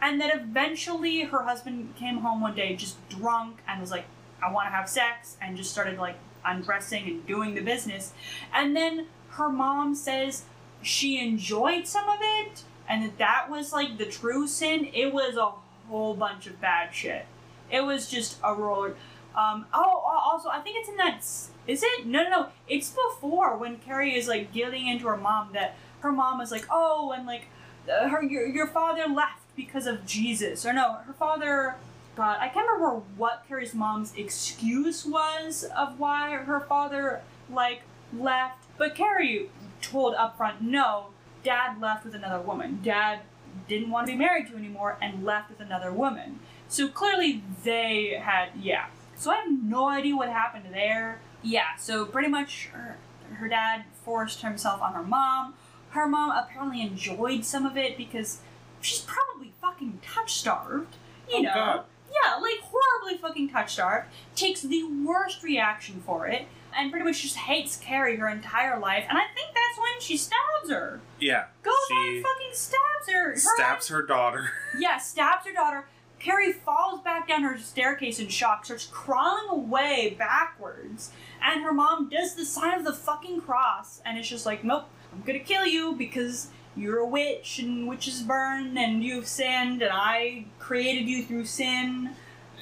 and 0.05 0.21
then 0.21 0.29
eventually 0.39 1.21
her 1.21 1.43
husband 1.43 1.95
came 1.95 2.19
home 2.19 2.39
one 2.39 2.55
day 2.55 2.75
just 2.75 2.95
drunk 3.09 3.57
and 3.67 3.81
was 3.81 3.91
like, 3.91 4.05
"I 4.41 4.51
want 4.51 4.67
to 4.67 4.71
have 4.71 4.87
sex," 4.87 5.35
and 5.41 5.57
just 5.57 5.71
started 5.71 5.97
like 5.97 6.17
undressing 6.45 7.07
and 7.07 7.25
doing 7.25 7.55
the 7.55 7.61
business, 7.61 8.13
and 8.53 8.75
then 8.75 9.07
her 9.29 9.49
mom 9.49 9.95
says 9.95 10.43
she 10.81 11.19
enjoyed 11.19 11.87
some 11.87 12.07
of 12.07 12.19
it 12.21 12.63
and 12.87 13.03
that 13.03 13.17
that 13.17 13.47
was 13.49 13.73
like 13.73 13.97
the 13.97 14.05
true 14.05 14.47
sin. 14.47 14.87
It 14.93 15.11
was 15.11 15.35
a 15.35 15.51
whole 15.89 16.13
bunch 16.13 16.45
of 16.47 16.61
bad 16.61 16.93
shit. 16.93 17.25
It 17.71 17.81
was 17.81 18.09
just 18.09 18.37
a 18.43 18.53
roller 18.53 18.95
um 19.35 19.65
oh 19.73 20.01
also 20.05 20.47
i 20.47 20.59
think 20.59 20.77
it's 20.79 20.87
in 20.87 20.97
that. 20.97 21.17
Is 21.19 21.49
is 21.67 21.83
it? 21.83 22.05
No 22.05 22.23
no 22.23 22.29
no. 22.29 22.47
It's 22.67 22.91
before 22.91 23.57
when 23.57 23.77
carrie 23.79 24.15
is 24.15 24.27
like 24.27 24.53
getting 24.53 24.87
into 24.87 25.07
her 25.07 25.17
mom 25.17 25.49
that 25.53 25.75
her 25.99 26.11
mom 26.11 26.39
is 26.41 26.51
like 26.51 26.65
oh 26.69 27.11
and 27.11 27.25
like 27.25 27.47
uh, 27.91 28.07
her 28.07 28.23
your, 28.23 28.47
your 28.47 28.67
father 28.67 29.07
left 29.07 29.44
because 29.55 29.87
of 29.87 30.05
jesus 30.05 30.65
or 30.65 30.73
no 30.73 30.93
her 31.05 31.13
father 31.13 31.75
God, 32.15 32.37
I 32.39 32.47
can't 32.47 32.67
remember 32.67 33.01
what 33.17 33.43
Carrie's 33.47 33.73
mom's 33.73 34.13
excuse 34.15 35.05
was 35.05 35.65
of 35.75 35.99
why 35.99 36.31
her 36.31 36.61
father 36.61 37.21
like 37.51 37.81
left, 38.17 38.63
but 38.77 38.95
Carrie 38.95 39.49
told 39.81 40.15
up 40.15 40.37
front, 40.37 40.61
no, 40.61 41.07
dad 41.43 41.79
left 41.81 42.05
with 42.05 42.15
another 42.15 42.41
woman. 42.41 42.79
Dad 42.83 43.19
didn't 43.67 43.89
want 43.89 44.07
to 44.07 44.13
be 44.13 44.17
married 44.17 44.47
to 44.47 44.55
anymore 44.55 44.97
and 45.01 45.25
left 45.25 45.49
with 45.49 45.59
another 45.59 45.91
woman. 45.91 46.39
So 46.69 46.87
clearly 46.87 47.43
they 47.63 48.19
had, 48.21 48.49
yeah. 48.59 48.87
So 49.15 49.31
I 49.31 49.37
have 49.37 49.63
no 49.63 49.87
idea 49.89 50.15
what 50.15 50.29
happened 50.29 50.65
there. 50.71 51.19
Yeah, 51.41 51.75
so 51.77 52.05
pretty 52.05 52.29
much 52.29 52.69
her, 52.73 52.97
her 53.35 53.47
dad 53.47 53.83
forced 54.03 54.41
himself 54.41 54.81
on 54.81 54.93
her 54.93 55.03
mom. 55.03 55.53
Her 55.89 56.07
mom 56.07 56.31
apparently 56.31 56.81
enjoyed 56.81 57.45
some 57.45 57.65
of 57.65 57.77
it 57.77 57.97
because 57.97 58.39
she's 58.81 59.01
probably 59.01 59.34
fucking 59.71 59.99
touch 60.03 60.33
starved. 60.33 60.95
You 61.29 61.37
Oh, 61.37 61.41
know. 61.41 61.53
God. 61.53 61.83
Yeah, 62.23 62.35
like 62.35 62.59
horribly 62.61 63.17
fucking 63.17 63.49
touch 63.49 63.73
starved. 63.73 64.07
Takes 64.35 64.61
the 64.61 64.83
worst 65.05 65.43
reaction 65.43 66.01
for 66.05 66.27
it, 66.27 66.47
and 66.75 66.89
pretty 66.91 67.03
much 67.05 67.21
just 67.23 67.35
hates 67.35 67.77
Carrie 67.77 68.15
her 68.17 68.29
entire 68.29 68.79
life. 68.79 69.05
And 69.09 69.17
I 69.17 69.23
think 69.33 69.49
that's 69.53 69.77
when 69.77 69.99
she 69.99 70.15
stabs 70.17 70.69
her. 70.69 71.01
Yeah, 71.19 71.45
Goes 71.63 71.73
she 71.87 72.15
and 72.17 72.23
fucking 72.25 72.53
stabs 72.53 73.09
her. 73.11 73.29
Her- 73.31 73.37
stabs 73.37 73.87
her 73.89 74.01
daughter. 74.01 74.49
Yeah, 74.79 74.97
stabs 74.97 75.45
her 75.45 75.53
daughter. 75.53 75.85
Carrie 76.19 76.53
falls 76.53 77.01
back 77.01 77.27
down 77.27 77.43
her 77.43 77.57
staircase 77.57 78.19
in 78.19 78.29
shock, 78.29 78.65
starts 78.65 78.85
crawling 78.87 79.49
away 79.49 80.15
backwards, 80.17 81.11
and 81.43 81.63
her 81.63 81.73
mom 81.73 82.09
does 82.09 82.35
the 82.35 82.45
sign 82.45 82.77
of 82.79 82.85
the 82.85 82.93
fucking 82.93 83.41
cross, 83.41 84.01
and 84.05 84.17
it's 84.17 84.27
just 84.29 84.45
like, 84.45 84.63
nope, 84.63 84.85
I'm 85.13 85.21
gonna 85.21 85.39
kill 85.39 85.65
you 85.67 85.93
because 85.93 86.47
you're 86.75 86.99
a 86.99 87.05
witch 87.07 87.59
and 87.59 87.87
witches 87.87 88.21
burn 88.21 88.77
and 88.77 89.03
you've 89.03 89.27
sinned 89.27 89.81
and 89.81 89.91
I 89.93 90.45
created 90.59 91.07
you 91.07 91.23
through 91.23 91.45
sin. 91.45 92.11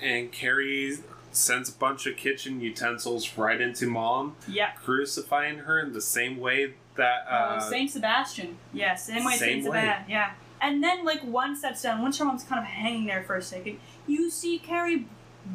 And 0.01 0.31
Carrie 0.31 0.97
sends 1.31 1.69
a 1.69 1.73
bunch 1.73 2.05
of 2.05 2.15
kitchen 2.15 2.61
utensils 2.61 3.37
right 3.37 3.59
into 3.59 3.87
mom, 3.87 4.35
Yeah. 4.47 4.71
crucifying 4.71 5.59
her 5.59 5.79
in 5.79 5.93
the 5.93 6.01
same 6.01 6.37
way 6.39 6.73
that 6.95 7.25
Uh, 7.27 7.33
uh, 7.33 7.59
Saint 7.59 7.89
Sebastian. 7.89 8.57
Yeah, 8.71 8.93
same 8.95 9.23
way 9.25 9.31
same 9.33 9.61
Saint 9.63 9.71
way. 9.73 9.79
Sebastian. 9.81 10.09
Yeah. 10.11 10.31
And 10.61 10.83
then, 10.83 11.03
like, 11.03 11.23
once 11.23 11.61
that's 11.61 11.81
done, 11.81 12.01
once 12.01 12.17
her 12.19 12.25
mom's 12.25 12.43
kind 12.43 12.59
of 12.59 12.65
hanging 12.65 13.05
there 13.07 13.23
for 13.23 13.35
a 13.35 13.41
second, 13.41 13.79
you 14.07 14.29
see 14.29 14.59
Carrie 14.59 15.07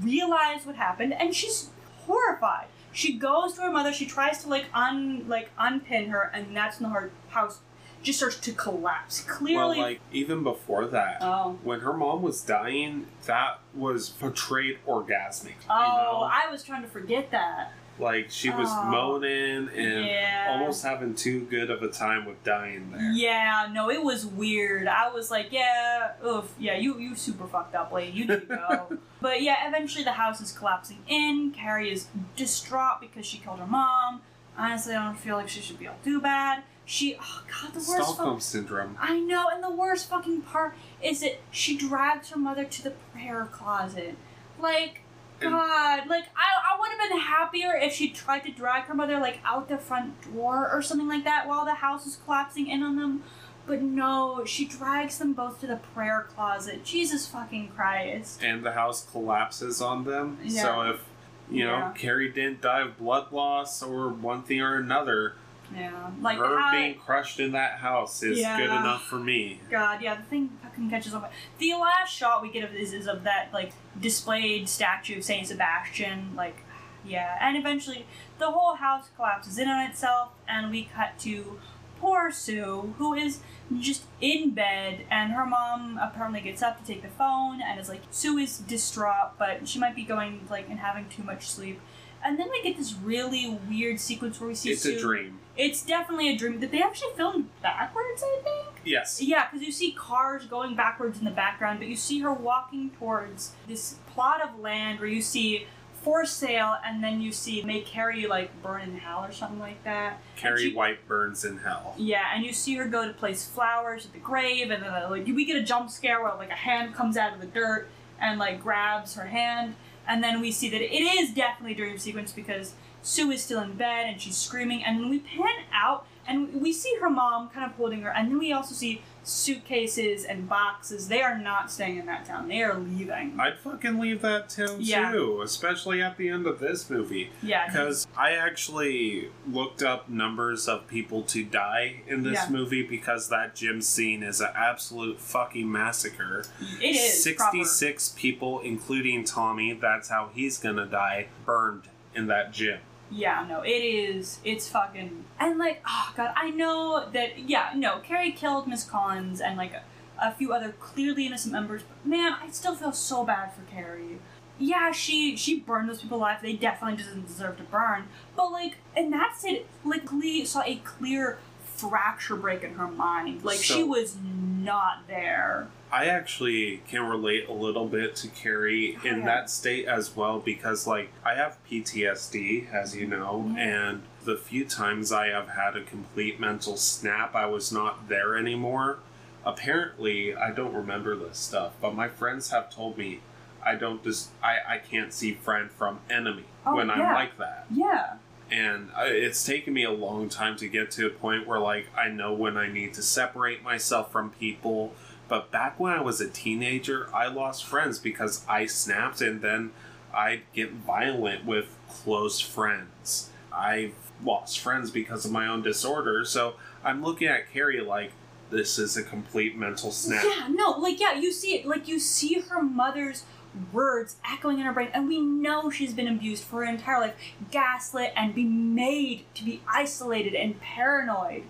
realize 0.02 0.66
what 0.66 0.76
happened, 0.76 1.14
and 1.14 1.34
she's 1.34 1.70
horrified. 2.06 2.66
She 2.92 3.14
goes 3.16 3.54
to 3.54 3.62
her 3.62 3.70
mother, 3.70 3.92
she 3.92 4.04
tries 4.04 4.42
to, 4.42 4.48
like, 4.48 4.66
un 4.74 5.24
like 5.28 5.50
unpin 5.58 6.10
her, 6.10 6.30
and 6.34 6.54
that's 6.56 6.80
when 6.80 6.90
her 6.90 7.10
house 7.30 7.60
just 8.02 8.18
starts 8.18 8.38
to 8.40 8.52
collapse. 8.52 9.24
well, 9.26 9.38
Clearly. 9.38 9.78
like 9.80 10.00
even 10.12 10.42
before 10.42 10.86
that, 10.86 11.18
oh. 11.20 11.58
when 11.62 11.80
her 11.80 11.92
mom 11.92 12.22
was 12.22 12.40
dying, 12.42 13.06
that 13.26 13.58
was 13.74 14.08
portrayed 14.10 14.78
orgasmic. 14.86 15.54
Oh, 15.68 15.74
you 15.80 15.88
know? 15.88 16.28
I 16.30 16.50
was 16.50 16.62
trying 16.62 16.82
to 16.82 16.88
forget 16.88 17.30
that. 17.32 17.72
like 18.00 18.30
she 18.30 18.48
was 18.48 18.68
Oh. 18.70 18.84
moaning 18.84 19.68
and 19.74 20.04
Yeah. 20.06 20.46
almost 20.50 20.84
having 20.84 21.16
too 21.16 21.40
good 21.46 21.68
of 21.68 21.82
a 21.82 21.88
time 21.88 22.26
with 22.26 22.44
dying 22.44 22.92
there. 22.92 23.10
Yeah, 23.10 23.66
no, 23.72 23.90
it 23.90 24.04
was 24.04 24.24
weird. 24.24 24.86
I 24.86 25.10
was 25.10 25.32
like, 25.32 25.48
yeah, 25.50 26.12
oof, 26.24 26.54
yeah, 26.60 26.76
you 26.76 26.96
you 27.00 27.16
super 27.16 27.48
fucked 27.48 27.74
up, 27.74 27.90
lady. 27.90 28.12
You 28.16 28.24
need 28.26 28.48
to 28.48 28.56
go. 28.56 28.98
but 29.20 29.42
yeah, 29.42 29.66
eventually 29.66 30.04
the 30.04 30.12
house 30.12 30.40
is 30.40 30.52
collapsing 30.52 30.98
in. 31.08 31.50
Carrie 31.50 31.90
is 31.90 32.06
distraught 32.36 33.00
because 33.00 33.26
she 33.26 33.38
killed 33.38 33.58
her 33.58 33.66
mom. 33.66 34.22
Honestly, 34.56 34.94
I 34.94 35.04
don't 35.04 35.18
feel 35.18 35.34
like 35.36 35.48
she 35.48 35.60
should 35.60 35.80
be 35.80 35.86
able 35.86 35.96
to 35.96 36.04
do 36.04 36.20
bad. 36.20 36.62
She, 36.90 37.16
oh 37.20 37.42
god, 37.46 37.74
the 37.74 37.80
worst. 37.80 37.90
Stockholm 37.90 38.36
Fuck, 38.36 38.40
syndrome. 38.42 38.96
I 38.98 39.20
know, 39.20 39.48
and 39.52 39.62
the 39.62 39.70
worst 39.70 40.08
fucking 40.08 40.40
part 40.40 40.74
is 41.02 41.20
that 41.20 41.38
she 41.50 41.76
drags 41.76 42.30
her 42.30 42.38
mother 42.38 42.64
to 42.64 42.82
the 42.82 42.92
prayer 43.12 43.44
closet. 43.52 44.16
Like, 44.58 45.02
And- 45.38 45.50
God, 45.52 46.06
like 46.08 46.24
I, 46.34 46.74
I 46.74 46.80
would 46.80 46.90
have 46.98 47.10
been 47.10 47.20
happier 47.20 47.74
if 47.76 47.92
she 47.92 48.08
tried 48.08 48.40
to 48.46 48.50
drag 48.50 48.84
her 48.84 48.94
mother 48.94 49.18
like 49.20 49.40
out 49.44 49.68
the 49.68 49.76
front 49.76 50.14
door 50.34 50.66
or 50.72 50.80
something 50.80 51.06
like 51.06 51.24
that 51.24 51.46
while 51.46 51.66
the 51.66 51.74
house 51.74 52.06
is 52.06 52.16
collapsing 52.24 52.68
in 52.68 52.82
on 52.82 52.96
them. 52.96 53.22
But 53.66 53.82
no, 53.82 54.46
she 54.46 54.64
drags 54.64 55.18
them 55.18 55.34
both 55.34 55.60
to 55.60 55.66
the 55.66 55.76
prayer 55.76 56.26
closet. 56.34 56.86
Jesus 56.86 57.26
fucking 57.26 57.68
Christ. 57.76 58.42
And 58.42 58.64
the 58.64 58.72
house 58.72 59.06
collapses 59.12 59.82
on 59.82 60.04
them. 60.04 60.38
Yeah. 60.42 60.62
So 60.62 60.80
if 60.92 61.04
you 61.50 61.66
know 61.66 61.72
Yeah. 61.76 61.92
Carrie 61.94 62.32
didn't 62.32 62.62
die 62.62 62.80
of 62.80 62.96
blood 62.96 63.30
loss 63.30 63.82
or 63.82 64.08
one 64.08 64.42
thing 64.42 64.62
or 64.62 64.76
another, 64.76 65.34
Yeah, 65.74 66.10
like 66.20 66.38
her 66.38 66.58
how- 66.58 66.72
being 66.72 66.94
crushed 66.98 67.40
in 67.40 67.52
that 67.52 67.78
house 67.78 68.22
is 68.22 68.38
Yeah. 68.38 68.56
good 68.56 68.70
enough 68.70 69.04
for 69.04 69.18
me. 69.18 69.60
God, 69.70 70.00
yeah, 70.00 70.14
the 70.14 70.22
thing 70.22 70.50
fucking 70.62 70.88
catches 70.90 71.12
on. 71.14 71.26
The 71.58 71.74
last 71.74 72.14
shot 72.14 72.40
we 72.42 72.50
get 72.50 72.64
of 72.64 72.72
this 72.72 72.92
is 72.92 73.06
of 73.06 73.22
that 73.24 73.52
like 73.52 73.72
displayed 74.00 74.68
statue 74.68 75.18
of 75.18 75.24
Saint 75.24 75.46
Sebastian, 75.48 76.34
like 76.36 76.64
yeah, 77.04 77.36
and 77.40 77.56
eventually 77.56 78.06
the 78.38 78.50
whole 78.50 78.74
house 78.76 79.08
collapses 79.16 79.58
in 79.58 79.68
on 79.68 79.80
itself, 79.88 80.30
and 80.48 80.70
we 80.70 80.84
cut 80.84 81.18
to 81.20 81.58
poor 82.00 82.30
Sue, 82.30 82.94
who 82.98 83.12
is 83.14 83.40
just 83.80 84.04
in 84.20 84.50
bed, 84.50 85.04
and 85.10 85.32
her 85.32 85.44
mom 85.44 85.98
apparently 86.00 86.40
gets 86.40 86.62
up 86.62 86.78
to 86.78 86.84
take 86.86 87.02
the 87.02 87.08
phone 87.08 87.60
and 87.60 87.78
is 87.80 87.88
like, 87.88 88.02
Sue 88.10 88.38
is 88.38 88.58
distraught, 88.58 89.32
but 89.38 89.66
she 89.68 89.78
might 89.80 89.94
be 89.96 90.04
going 90.04 90.46
like 90.48 90.68
and 90.70 90.78
having 90.78 91.08
too 91.08 91.22
much 91.24 91.48
sleep. 91.48 91.80
And 92.24 92.38
then 92.38 92.48
we 92.50 92.62
get 92.62 92.76
this 92.76 92.94
really 92.94 93.58
weird 93.68 94.00
sequence 94.00 94.40
where 94.40 94.48
we 94.48 94.54
see 94.54 94.70
It's 94.70 94.82
Sue. 94.82 94.96
a 94.96 95.00
dream. 95.00 95.38
It's 95.56 95.82
definitely 95.82 96.28
a 96.30 96.36
dream 96.36 96.60
that 96.60 96.70
they 96.70 96.82
actually 96.82 97.12
filmed 97.16 97.48
backwards, 97.62 98.22
I 98.24 98.40
think. 98.42 98.80
Yes. 98.84 99.20
Yeah, 99.20 99.46
because 99.50 99.64
you 99.66 99.72
see 99.72 99.92
cars 99.92 100.46
going 100.46 100.76
backwards 100.76 101.18
in 101.18 101.24
the 101.24 101.30
background, 101.30 101.78
but 101.80 101.88
you 101.88 101.96
see 101.96 102.20
her 102.20 102.32
walking 102.32 102.90
towards 102.90 103.52
this 103.66 103.96
plot 104.12 104.40
of 104.42 104.58
land 104.60 105.00
where 105.00 105.08
you 105.08 105.20
see 105.22 105.66
for 106.02 106.24
sale, 106.24 106.76
and 106.86 107.02
then 107.02 107.20
you 107.20 107.32
see 107.32 107.60
may 107.62 107.80
Carrie 107.80 108.26
like 108.28 108.62
burn 108.62 108.82
in 108.82 108.96
hell 108.98 109.24
or 109.24 109.32
something 109.32 109.58
like 109.58 109.82
that. 109.82 110.20
Carrie 110.36 110.70
she- 110.70 110.74
White 110.74 111.06
burns 111.08 111.44
in 111.44 111.58
hell. 111.58 111.94
Yeah, 111.98 112.24
and 112.34 112.44
you 112.44 112.52
see 112.52 112.76
her 112.76 112.84
go 112.86 113.04
to 113.06 113.12
place 113.12 113.46
flowers 113.48 114.06
at 114.06 114.12
the 114.12 114.20
grave, 114.20 114.70
and 114.70 114.80
then 114.82 114.92
like 115.10 115.26
we 115.26 115.44
get 115.44 115.56
a 115.56 115.62
jump 115.62 115.90
scare 115.90 116.22
where 116.22 116.34
like 116.36 116.50
a 116.50 116.54
hand 116.54 116.94
comes 116.94 117.16
out 117.16 117.34
of 117.34 117.40
the 117.40 117.48
dirt 117.48 117.88
and 118.20 118.38
like 118.38 118.62
grabs 118.62 119.14
her 119.16 119.24
hand, 119.26 119.74
and 120.08 120.24
then 120.24 120.40
we 120.40 120.50
see 120.50 120.68
that 120.70 120.80
it 120.80 120.90
is 120.90 121.32
definitely 121.32 121.72
a 121.72 121.76
dream 121.76 121.98
sequence 121.98 122.32
because 122.32 122.72
Sue 123.02 123.30
is 123.30 123.42
still 123.42 123.60
in 123.60 123.74
bed 123.74 124.06
and 124.08 124.20
she's 124.20 124.36
screaming, 124.36 124.82
and 124.82 125.08
we 125.08 125.20
pan 125.20 125.64
out 125.72 126.06
and 126.26 126.60
we 126.60 126.72
see 126.72 126.94
her 127.00 127.08
mom 127.08 127.48
kind 127.48 127.64
of 127.64 127.76
holding 127.76 128.02
her, 128.02 128.10
and 128.10 128.30
then 128.30 128.38
we 128.38 128.52
also 128.52 128.74
see 128.74 129.02
suitcases 129.28 130.24
and 130.24 130.48
boxes. 130.48 131.08
They 131.08 131.22
are 131.22 131.36
not 131.38 131.70
staying 131.70 131.98
in 131.98 132.06
that 132.06 132.24
town; 132.24 132.48
they 132.48 132.62
are 132.62 132.78
leaving. 132.78 133.38
I'd 133.38 133.58
fucking 133.58 133.98
leave 133.98 134.22
that 134.22 134.48
town 134.48 134.76
Yeah. 134.80 135.12
too, 135.12 135.42
especially 135.42 136.02
at 136.02 136.16
the 136.16 136.28
end 136.28 136.46
of 136.46 136.58
this 136.60 136.88
movie. 136.90 137.30
Yeah, 137.42 137.66
Because 137.66 138.06
I 138.16 138.32
actually 138.32 139.30
looked 139.50 139.82
up 139.82 140.08
numbers 140.08 140.68
of 140.68 140.86
people 140.88 141.22
to 141.24 141.44
die 141.44 142.02
in 142.06 142.22
this 142.22 142.34
Yeah. 142.44 142.50
movie 142.50 142.82
because 142.82 143.28
that 143.28 143.54
gym 143.54 143.82
scene 143.82 144.22
is 144.22 144.40
an 144.40 144.50
absolute 144.56 145.20
fucking 145.20 145.70
massacre. 145.70 146.44
it 146.80 146.96
is 146.96 147.34
proper. 147.36 147.56
66 147.64 148.08
people, 148.16 148.60
including 148.60 149.24
Tommy, 149.24 149.72
that's 149.74 150.08
how 150.08 150.30
he's 150.34 150.58
gonna 150.58 150.86
die, 150.86 151.28
burned 151.44 151.84
in 152.14 152.26
that 152.28 152.52
gym. 152.52 152.78
Yeah, 153.10 153.46
no, 153.48 153.62
it 153.62 153.70
is. 153.70 154.38
It's 154.44 154.68
fucking. 154.68 155.24
And, 155.40 155.58
like, 155.58 155.82
oh, 155.88 156.12
God, 156.16 156.32
I 156.36 156.50
know 156.50 157.08
that, 157.12 157.38
yeah, 157.38 157.70
no, 157.74 158.00
Carrie 158.00 158.32
killed 158.32 158.66
Miss 158.66 158.84
Collins 158.84 159.40
and, 159.40 159.56
like, 159.56 159.72
a, 159.72 159.82
a 160.20 160.32
few 160.32 160.52
other 160.52 160.72
clearly 160.72 161.26
innocent 161.26 161.52
members, 161.52 161.82
but 161.82 162.04
man, 162.04 162.34
I 162.42 162.50
still 162.50 162.74
feel 162.74 162.92
so 162.92 163.24
bad 163.24 163.52
for 163.54 163.62
Carrie. 163.70 164.18
Yeah, 164.58 164.90
she 164.90 165.36
she 165.36 165.60
burned 165.60 165.88
those 165.88 166.02
people 166.02 166.18
alive. 166.18 166.42
They 166.42 166.54
definitely 166.54 166.96
doesn't 166.96 167.28
deserve 167.28 167.58
to 167.58 167.62
burn. 167.62 168.08
But 168.34 168.50
like, 168.50 168.78
and 168.96 169.12
that's 169.12 169.44
it. 169.44 169.66
Like, 169.84 170.12
Lee 170.12 170.44
saw 170.44 170.62
a 170.64 170.76
clear 170.76 171.38
fracture 171.62 172.34
break 172.34 172.64
in 172.64 172.74
her 172.74 172.88
mind. 172.88 173.44
Like, 173.44 173.60
she 173.60 173.84
was 173.84 174.16
not 174.22 175.06
there. 175.06 175.68
I 175.90 176.06
actually 176.06 176.82
can 176.88 177.02
relate 177.06 177.48
a 177.48 177.52
little 177.52 177.86
bit 177.86 178.14
to 178.16 178.28
Carrie 178.28 178.98
in 179.04 179.24
that 179.24 179.48
state 179.48 179.86
as 179.86 180.14
well 180.14 180.38
because, 180.38 180.86
like, 180.86 181.10
I 181.24 181.34
have 181.34 181.56
PTSD, 181.70 182.70
as 182.72 182.94
you 182.94 183.06
know, 183.06 183.50
Yeah. 183.56 183.62
and 183.62 184.02
the 184.24 184.36
few 184.36 184.64
times 184.66 185.10
I 185.12 185.28
have 185.28 185.48
had 185.50 185.76
a 185.76 185.82
complete 185.82 186.38
mental 186.38 186.76
snap, 186.76 187.34
I 187.34 187.46
was 187.46 187.72
not 187.72 188.08
there 188.08 188.36
anymore. 188.36 188.98
Apparently, 189.46 190.36
I 190.36 190.50
don't 190.50 190.74
remember 190.74 191.16
this 191.16 191.38
stuff, 191.38 191.72
but 191.80 191.94
my 191.94 192.08
friends 192.08 192.50
have 192.50 192.68
told 192.70 192.98
me 192.98 193.20
I 193.64 193.74
don't 193.74 194.02
just 194.04 194.30
I, 194.42 194.58
I 194.74 194.78
can't 194.78 195.12
see 195.12 195.34
friend 195.34 195.70
from 195.70 196.00
enemy 196.08 196.44
Oh, 196.66 196.76
when 196.76 196.90
I'm 196.90 197.00
like 197.14 197.38
that. 197.38 197.66
Yeah. 197.70 198.14
and 198.50 198.90
I- 198.96 199.06
it's 199.08 199.44
taken 199.44 199.72
me 199.74 199.84
a 199.84 199.90
long 199.90 200.28
time 200.28 200.56
to 200.56 200.68
get 200.68 200.90
to 200.92 201.06
a 201.06 201.10
point 201.10 201.46
where 201.46 201.58
like 201.60 201.86
i 201.94 202.08
know 202.08 202.32
when 202.32 202.56
i 202.56 202.66
need 202.66 202.94
to 202.94 203.02
separate 203.02 203.62
myself 203.62 204.10
from 204.10 204.30
people 204.30 204.94
but 205.28 205.50
back 205.50 205.78
when 205.78 205.92
i 205.92 206.00
was 206.00 206.20
a 206.20 206.28
teenager 206.28 207.08
i 207.14 207.26
lost 207.26 207.64
friends 207.64 207.98
because 207.98 208.44
i 208.48 208.66
snapped 208.66 209.20
and 209.20 209.42
then 209.42 209.70
i'd 210.14 210.42
get 210.54 210.70
violent 210.72 211.44
with 211.44 211.76
close 211.88 212.40
friends 212.40 213.30
i've 213.52 213.94
lost 214.24 214.58
friends 214.58 214.90
because 214.90 215.24
of 215.24 215.30
my 215.30 215.46
own 215.46 215.62
disorder 215.62 216.24
so 216.24 216.54
i'm 216.82 217.02
looking 217.02 217.28
at 217.28 217.50
carrie 217.52 217.80
like 217.80 218.10
this 218.50 218.78
is 218.78 218.96
a 218.96 219.02
complete 219.02 219.56
mental 219.56 219.90
snap 219.92 220.24
Yeah, 220.24 220.48
no, 220.48 220.70
like 220.70 220.98
yeah, 220.98 221.14
you 221.14 221.32
see 221.32 221.54
it, 221.56 221.66
like 221.66 221.86
you 221.86 221.98
see 221.98 222.40
her 222.40 222.62
mother's 222.62 223.24
words 223.72 224.16
echoing 224.24 224.58
in 224.58 224.64
her 224.64 224.72
brain, 224.72 224.88
and 224.94 225.06
we 225.06 225.20
know 225.20 225.68
she's 225.68 225.92
been 225.92 226.08
abused 226.08 226.44
for 226.44 226.64
her 226.64 226.64
entire 226.64 227.00
life, 227.00 227.14
gaslit, 227.50 228.12
and 228.16 228.34
be 228.34 228.44
made 228.44 229.24
to 229.34 229.44
be 229.44 229.60
isolated 229.70 230.34
and 230.34 230.58
paranoid. 230.60 231.42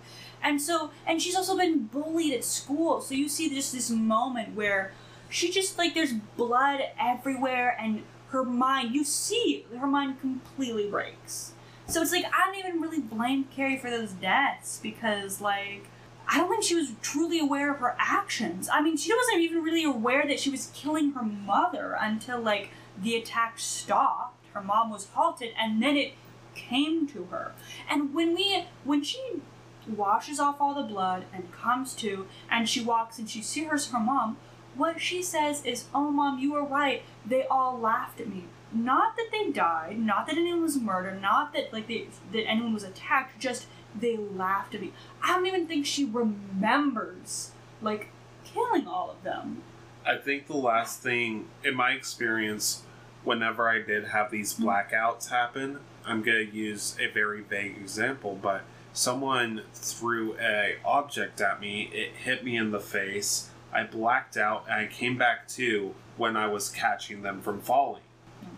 And 0.42 0.60
so, 0.60 0.90
and 1.06 1.20
she's 1.20 1.34
also 1.34 1.56
been 1.56 1.84
bullied 1.84 2.34
at 2.34 2.44
school. 2.44 3.00
So 3.00 3.14
you 3.14 3.28
see 3.28 3.48
just 3.48 3.72
this 3.72 3.90
moment 3.90 4.54
where 4.54 4.92
she 5.28 5.50
just 5.50 5.78
like 5.78 5.94
there's 5.94 6.12
blood 6.12 6.80
everywhere, 6.98 7.76
and 7.80 8.02
her 8.28 8.44
mind, 8.44 8.94
you 8.94 9.04
see 9.04 9.66
her 9.78 9.86
mind 9.86 10.20
completely 10.20 10.88
breaks. 10.88 11.52
So 11.86 12.02
it's 12.02 12.12
like 12.12 12.24
I 12.26 12.46
don't 12.46 12.58
even 12.58 12.80
really 12.80 13.00
blame 13.00 13.44
Carrie 13.44 13.78
for 13.78 13.90
those 13.90 14.12
deaths 14.12 14.78
because 14.82 15.40
like 15.40 15.88
I 16.30 16.36
don't 16.36 16.50
think 16.50 16.62
she 16.62 16.74
was 16.74 16.92
truly 17.00 17.40
aware 17.40 17.72
of 17.72 17.78
her 17.78 17.96
actions. 17.98 18.68
I 18.70 18.82
mean, 18.82 18.98
she 18.98 19.14
wasn't 19.14 19.40
even 19.40 19.62
really 19.62 19.84
aware 19.84 20.26
that 20.26 20.38
she 20.38 20.50
was 20.50 20.70
killing 20.74 21.12
her 21.12 21.22
mother 21.22 21.96
until 21.98 22.38
like 22.38 22.70
the 23.00 23.16
attack 23.16 23.58
stopped. 23.58 24.34
Her 24.52 24.60
mom 24.60 24.90
was 24.90 25.08
halted, 25.14 25.52
and 25.58 25.82
then 25.82 25.96
it 25.96 26.14
came 26.54 27.06
to 27.08 27.26
her. 27.26 27.52
And 27.88 28.12
when 28.12 28.34
we, 28.34 28.64
when 28.84 29.02
she 29.02 29.40
washes 29.88 30.38
off 30.40 30.60
all 30.60 30.74
the 30.74 30.82
blood 30.82 31.24
and 31.32 31.52
comes 31.52 31.94
to, 31.94 32.26
and 32.50 32.68
she 32.68 32.80
walks 32.80 33.18
and 33.18 33.28
she 33.28 33.42
sees 33.42 33.90
her 33.90 34.00
mom, 34.00 34.36
what 34.74 35.00
she 35.00 35.22
says 35.22 35.64
is, 35.64 35.86
"Oh, 35.94 36.10
mom, 36.10 36.38
you 36.38 36.52
were 36.52 36.64
right. 36.64 37.02
They 37.26 37.44
all 37.46 37.78
laughed 37.78 38.20
at 38.20 38.28
me." 38.28 38.44
Not 38.72 39.16
that 39.16 39.30
they 39.32 39.50
died, 39.50 39.98
not 39.98 40.26
that 40.26 40.36
anyone 40.36 40.62
was 40.62 40.76
murdered, 40.76 41.22
not 41.22 41.52
that 41.54 41.72
like 41.72 41.88
they, 41.88 42.08
that 42.32 42.46
anyone 42.46 42.74
was 42.74 42.84
attacked. 42.84 43.40
Just 43.40 43.66
they 43.98 44.16
laughed 44.16 44.74
at 44.74 44.80
me. 44.80 44.92
I 45.22 45.34
don't 45.34 45.46
even 45.46 45.66
think 45.66 45.86
she 45.86 46.04
remembers 46.04 47.52
like 47.80 48.08
killing 48.44 48.86
all 48.86 49.10
of 49.10 49.22
them. 49.22 49.62
I 50.06 50.16
think 50.16 50.46
the 50.46 50.56
last 50.56 51.02
thing, 51.02 51.46
in 51.64 51.74
my 51.74 51.92
experience, 51.92 52.82
whenever 53.24 53.68
I 53.68 53.80
did 53.80 54.08
have 54.08 54.30
these 54.30 54.54
mm-hmm. 54.54 54.68
blackouts 54.68 55.30
happen, 55.30 55.80
I'm 56.06 56.22
gonna 56.22 56.40
use 56.40 56.96
a 57.00 57.08
very 57.08 57.40
vague 57.40 57.76
example, 57.76 58.38
but 58.40 58.62
someone 58.98 59.62
threw 59.72 60.36
a 60.40 60.74
object 60.84 61.40
at 61.40 61.60
me. 61.60 61.88
It 61.92 62.10
hit 62.24 62.44
me 62.44 62.56
in 62.56 62.72
the 62.72 62.80
face. 62.80 63.48
I 63.72 63.84
blacked 63.84 64.36
out, 64.36 64.64
and 64.68 64.74
I 64.80 64.86
came 64.86 65.16
back 65.16 65.46
to 65.48 65.94
when 66.16 66.36
I 66.36 66.48
was 66.48 66.68
catching 66.68 67.22
them 67.22 67.40
from 67.40 67.60
falling. 67.60 68.02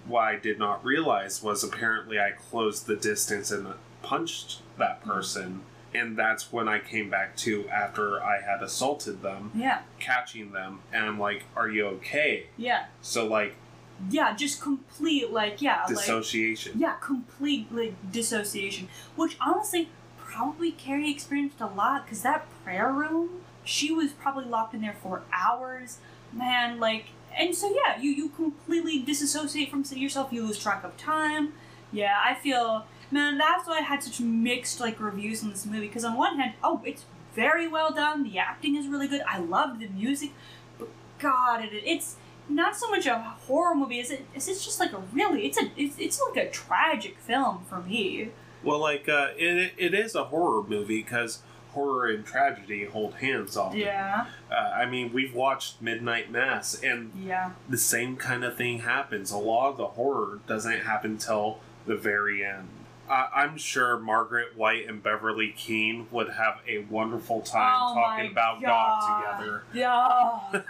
What 0.06 0.22
I 0.22 0.36
did 0.36 0.58
not 0.58 0.82
realize 0.84 1.42
was 1.42 1.62
apparently 1.62 2.18
I 2.18 2.30
closed 2.30 2.86
the 2.86 2.96
distance 2.96 3.50
and 3.50 3.74
punched 4.02 4.62
that 4.78 5.04
person, 5.04 5.60
and 5.92 6.16
that's 6.16 6.50
when 6.50 6.68
I 6.68 6.78
came 6.78 7.10
back 7.10 7.36
to 7.38 7.68
after 7.68 8.22
I 8.22 8.40
had 8.40 8.62
assaulted 8.62 9.20
them 9.22 9.50
Yeah, 9.54 9.80
catching 9.98 10.52
them 10.52 10.80
and 10.92 11.04
I'm 11.04 11.18
like, 11.18 11.44
Are 11.54 11.68
you 11.68 11.86
okay? 11.86 12.46
yeah, 12.56 12.86
So 13.02 13.26
like 13.26 13.56
yeah. 14.08 14.34
Just 14.34 14.62
complete 14.62 15.30
like 15.30 15.60
yeah, 15.60 15.80
like 15.80 15.88
dissociation. 15.88 16.78
yeah, 16.78 16.94
complete 17.00 17.66
like 17.74 17.94
dissociation. 18.10 18.88
Which 19.16 19.36
honestly, 19.40 19.90
probably 20.30 20.70
Carrie 20.70 21.10
experienced 21.10 21.60
a 21.60 21.66
lot 21.66 22.04
because 22.04 22.22
that 22.22 22.46
prayer 22.64 22.92
room, 22.92 23.42
she 23.64 23.92
was 23.92 24.12
probably 24.12 24.44
locked 24.44 24.74
in 24.74 24.80
there 24.80 24.96
for 25.02 25.22
hours. 25.32 25.98
Man, 26.32 26.78
like, 26.78 27.06
and 27.36 27.54
so 27.54 27.72
yeah, 27.74 28.00
you 28.00 28.10
you 28.10 28.28
completely 28.30 29.00
disassociate 29.00 29.70
from 29.70 29.84
yourself. 29.96 30.32
You 30.32 30.46
lose 30.46 30.58
track 30.58 30.84
of 30.84 30.96
time. 30.96 31.54
Yeah, 31.92 32.16
I 32.24 32.34
feel 32.34 32.86
man. 33.10 33.38
That's 33.38 33.66
why 33.66 33.78
I 33.78 33.82
had 33.82 34.02
such 34.02 34.20
mixed 34.20 34.80
like 34.80 35.00
reviews 35.00 35.42
on 35.42 35.50
this 35.50 35.66
movie 35.66 35.88
because 35.88 36.04
on 36.04 36.16
one 36.16 36.38
hand, 36.38 36.54
oh, 36.62 36.80
it's 36.84 37.04
very 37.34 37.66
well 37.66 37.92
done. 37.92 38.22
The 38.22 38.38
acting 38.38 38.76
is 38.76 38.86
really 38.86 39.08
good. 39.08 39.22
I 39.28 39.38
love 39.38 39.80
the 39.80 39.88
music, 39.88 40.30
but 40.78 40.88
God, 41.18 41.64
it, 41.64 41.72
it's 41.72 42.16
not 42.48 42.76
so 42.76 42.88
much 42.90 43.06
a 43.06 43.18
horror 43.18 43.74
movie. 43.74 43.98
Is 43.98 44.10
it? 44.10 44.26
Is 44.34 44.48
it's 44.48 44.64
just 44.64 44.78
like 44.78 44.92
a 44.92 45.02
really? 45.12 45.46
It's 45.46 45.58
a. 45.58 45.70
It's, 45.76 45.98
it's 45.98 46.20
like 46.28 46.46
a 46.46 46.50
tragic 46.50 47.18
film 47.18 47.64
for 47.68 47.80
me. 47.80 48.30
Well, 48.62 48.78
like 48.78 49.08
uh, 49.08 49.28
it 49.36 49.72
it 49.76 49.94
is 49.94 50.14
a 50.14 50.24
horror 50.24 50.62
movie 50.62 51.02
because 51.02 51.42
horror 51.72 52.08
and 52.08 52.26
tragedy 52.26 52.84
hold 52.84 53.14
hands 53.14 53.56
often. 53.56 53.78
Yeah. 53.78 54.26
Uh, 54.50 54.54
I 54.54 54.86
mean, 54.86 55.12
we've 55.12 55.34
watched 55.34 55.80
Midnight 55.80 56.30
Mass, 56.30 56.74
and 56.82 57.12
Yeah. 57.16 57.52
the 57.68 57.78
same 57.78 58.16
kind 58.16 58.42
of 58.44 58.56
thing 58.56 58.80
happens. 58.80 59.30
A 59.30 59.38
lot 59.38 59.70
of 59.70 59.76
the 59.76 59.86
horror 59.88 60.40
doesn't 60.48 60.80
happen 60.80 61.16
till 61.16 61.60
the 61.86 61.94
very 61.96 62.44
end. 62.44 62.68
I 63.10 63.28
I'm 63.34 63.58
sure 63.58 63.98
Margaret 63.98 64.56
White 64.56 64.88
and 64.88 65.02
Beverly 65.02 65.52
Keane 65.56 66.06
would 66.10 66.30
have 66.30 66.60
a 66.68 66.78
wonderful 66.90 67.40
time 67.42 67.76
Oh 67.82 67.94
talking 67.94 68.30
about 68.30 68.62
God, 68.62 69.38
together. 69.38 69.62
Yeah. 69.74 70.62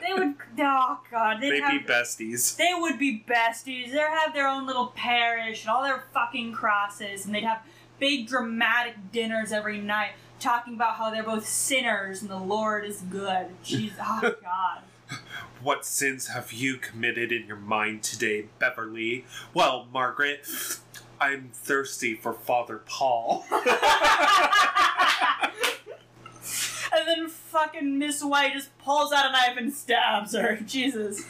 they 0.00 0.12
would. 0.14 0.34
Oh 0.58 1.00
God. 1.10 1.40
They'd 1.40 1.50
They'd 1.52 1.62
have, 1.62 1.86
be 1.86 1.92
besties. 1.92 2.56
They 2.56 2.70
would 2.74 2.98
be 2.98 3.22
besties. 3.28 3.90
They'd 3.90 3.98
have 3.98 4.32
their 4.32 4.48
own 4.48 4.66
little 4.66 4.86
parish 4.88 5.62
and 5.62 5.70
all 5.70 5.82
their 5.82 6.04
fucking 6.14 6.52
crosses, 6.54 7.26
and 7.26 7.34
they'd 7.34 7.44
have 7.44 7.60
big 7.98 8.26
dramatic 8.26 8.94
dinners 9.12 9.52
every 9.52 9.78
night, 9.78 10.12
talking 10.40 10.74
about 10.74 10.94
how 10.96 11.10
they're 11.10 11.22
both 11.22 11.46
sinners 11.46 12.22
and 12.22 12.30
the 12.30 12.38
Lord 12.38 12.84
is 12.86 13.00
good. 13.02 13.48
Jeez. 13.64 13.92
Oh 14.00 14.34
God. 14.42 14.80
What 15.62 15.84
sins 15.84 16.28
have 16.28 16.52
you 16.52 16.76
committed 16.78 17.32
in 17.32 17.46
your 17.46 17.56
mind 17.56 18.02
today, 18.02 18.46
Beverly? 18.58 19.24
Well, 19.54 19.86
Margaret, 19.92 20.46
I'm 21.20 21.50
thirsty 21.52 22.14
for 22.14 22.32
Father 22.32 22.78
Paul. 22.86 23.44
and 26.92 27.06
then 27.06 27.28
fucking 27.28 27.98
Miss 27.98 28.22
White 28.22 28.52
just 28.52 28.76
pulls 28.78 29.12
out 29.12 29.26
a 29.26 29.32
knife 29.32 29.56
and 29.56 29.72
stabs 29.72 30.34
her. 30.34 30.56
Jesus. 30.66 31.22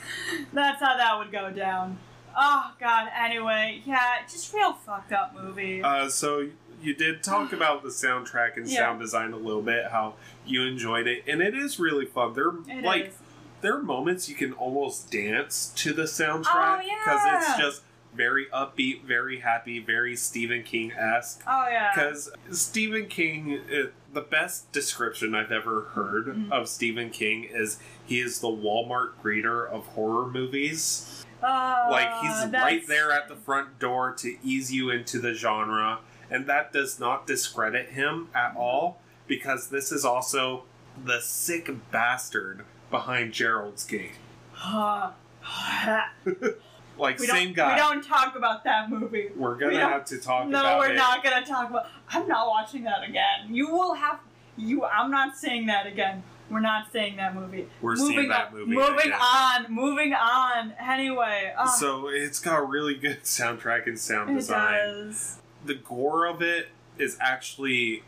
That's 0.53 0.81
how 0.81 0.97
that 0.97 1.19
would 1.19 1.33
go 1.33 1.51
down. 1.51 1.99
Oh, 2.37 2.73
God. 2.81 3.09
Anyway, 3.17 3.83
yeah, 3.87 4.17
just 4.31 4.53
real 4.53 4.73
fucked 4.75 5.13
up 5.13 5.35
movie. 5.35 5.83
uh, 5.83 6.09
so 6.09 6.49
you 6.83 6.95
did 6.95 7.23
talk 7.23 7.53
about 7.55 7.83
the 7.83 7.89
soundtrack 7.89 8.57
and 8.57 8.69
Yeah. 8.69 8.79
sound 8.81 9.01
design 9.01 9.33
a 9.33 9.37
little 9.37 9.63
bit, 9.63 9.87
how 9.91 10.15
you 10.45 10.63
enjoyed 10.63 11.07
it, 11.07 11.25
and 11.27 11.41
it 11.41 11.55
is 11.55 11.79
really 11.79 12.05
fun. 12.07 12.35
There, 12.35 12.49
It 12.69 12.85
like, 12.85 13.07
is. 13.07 13.15
there 13.63 13.75
are 13.77 13.83
moments 13.83 14.29
you 14.29 14.35
can 14.35 14.53
almost 14.53 15.11
dance 15.11 15.73
to 15.77 15.93
the 15.93 16.03
soundtrack 16.05 16.83
Oh, 17.07 17.37
it's 17.39 17.57
just 17.59 17.83
very 18.17 18.47
upbeat, 18.47 19.05
very 19.05 19.41
happy, 19.41 19.79
very 19.79 20.17
Stephen 20.17 20.63
King 20.63 20.93
esque. 20.93 21.43
Oh, 21.47 21.69
yeah. 21.69 21.91
Because 21.95 22.31
Stephen 22.51 23.07
King, 23.07 23.61
uh, 23.73 23.87
the 24.13 24.21
best 24.23 24.73
description 24.73 25.35
I've 25.35 25.53
ever 25.53 25.83
heard 25.95 26.27
Mhm. 26.27 26.51
of 26.51 26.69
Stephen 26.69 27.11
King 27.11 27.45
is 27.45 27.79
he 28.07 28.21
is 28.21 28.41
the 28.41 28.49
Walmart 28.49 29.13
greeter 29.23 29.69
of 29.69 29.87
horror 29.89 30.27
movies. 30.27 31.25
Uh, 31.43 31.89
like 31.91 32.11
he's 32.23 32.53
right 32.53 32.87
there 32.89 33.13
at 33.13 33.29
the 33.29 33.37
front 33.37 33.79
door 33.79 34.13
to 34.15 34.37
ease 34.43 34.73
you 34.73 34.91
into 34.91 35.19
the 35.19 35.35
genre, 35.35 35.99
and 36.31 36.47
that 36.47 36.73
does 36.73 36.99
not 36.99 37.27
discredit 37.27 37.91
him 37.91 38.29
at 38.35 38.57
all 38.57 39.01
because 39.27 39.69
this 39.69 39.93
is 39.93 40.05
also 40.05 40.65
the 41.05 41.21
sick 41.21 41.71
bastard 41.91 42.65
behind 42.91 43.33
Gerald's 43.33 43.85
Game. 43.85 44.13
Like 46.99 47.19
we 47.19 47.27
same 47.27 47.53
guy. 47.53 47.75
We 47.75 47.79
don't 47.81 48.03
talk 48.03 48.37
about 48.37 48.65
that 48.65 48.89
movie. 48.91 49.29
We're 49.37 49.55
gonna 49.57 49.73
don't- 49.79 49.91
have 49.93 50.05
to 50.07 50.19
talk 50.19 50.47
about 50.49 50.65
it. 50.65 50.69
no, 50.69 50.79
we're 50.79 50.93
it. 50.93 50.97
not 50.97 51.23
gonna 51.23 51.45
talk 51.45 51.71
about. 51.71 51.87
I'm 52.09 52.27
not 52.27 52.49
watching 52.49 52.85
that 52.85 53.03
again. 53.09 53.49
You 53.55 53.71
will 53.71 53.95
have. 53.95 54.21
You. 54.57 54.85
I'm 54.85 55.11
not 55.11 55.37
saying 55.37 55.67
that 55.67 55.87
again. 55.87 56.23
We're 56.49 56.61
not 56.61 56.93
saying 56.93 57.17
that 57.17 57.35
movie. 57.35 57.69
We're 57.83 57.97
moving 57.97 58.17
seeing 58.17 58.29
that 58.29 58.47
on, 58.49 58.55
movie. 58.55 58.71
Moving 58.77 58.99
again. 58.99 59.13
on. 59.15 59.67
Moving 59.69 60.15
on. 60.15 60.73
Anyway. 60.81 61.53
Uh, 61.59 61.67
So 61.67 62.09
it's 62.09 62.39
got 62.41 62.61
a 62.61 62.63
really 62.63 62.95
good 62.95 63.23
soundtrack 63.25 63.87
and 63.87 63.99
sound 63.99 64.31
it 64.31 64.35
design. 64.35 64.73
does. 65.07 65.39
The 65.65 65.75
gore 65.75 66.25
of 66.27 66.41
it 66.43 66.69
is 66.99 67.17
actually 67.21 68.05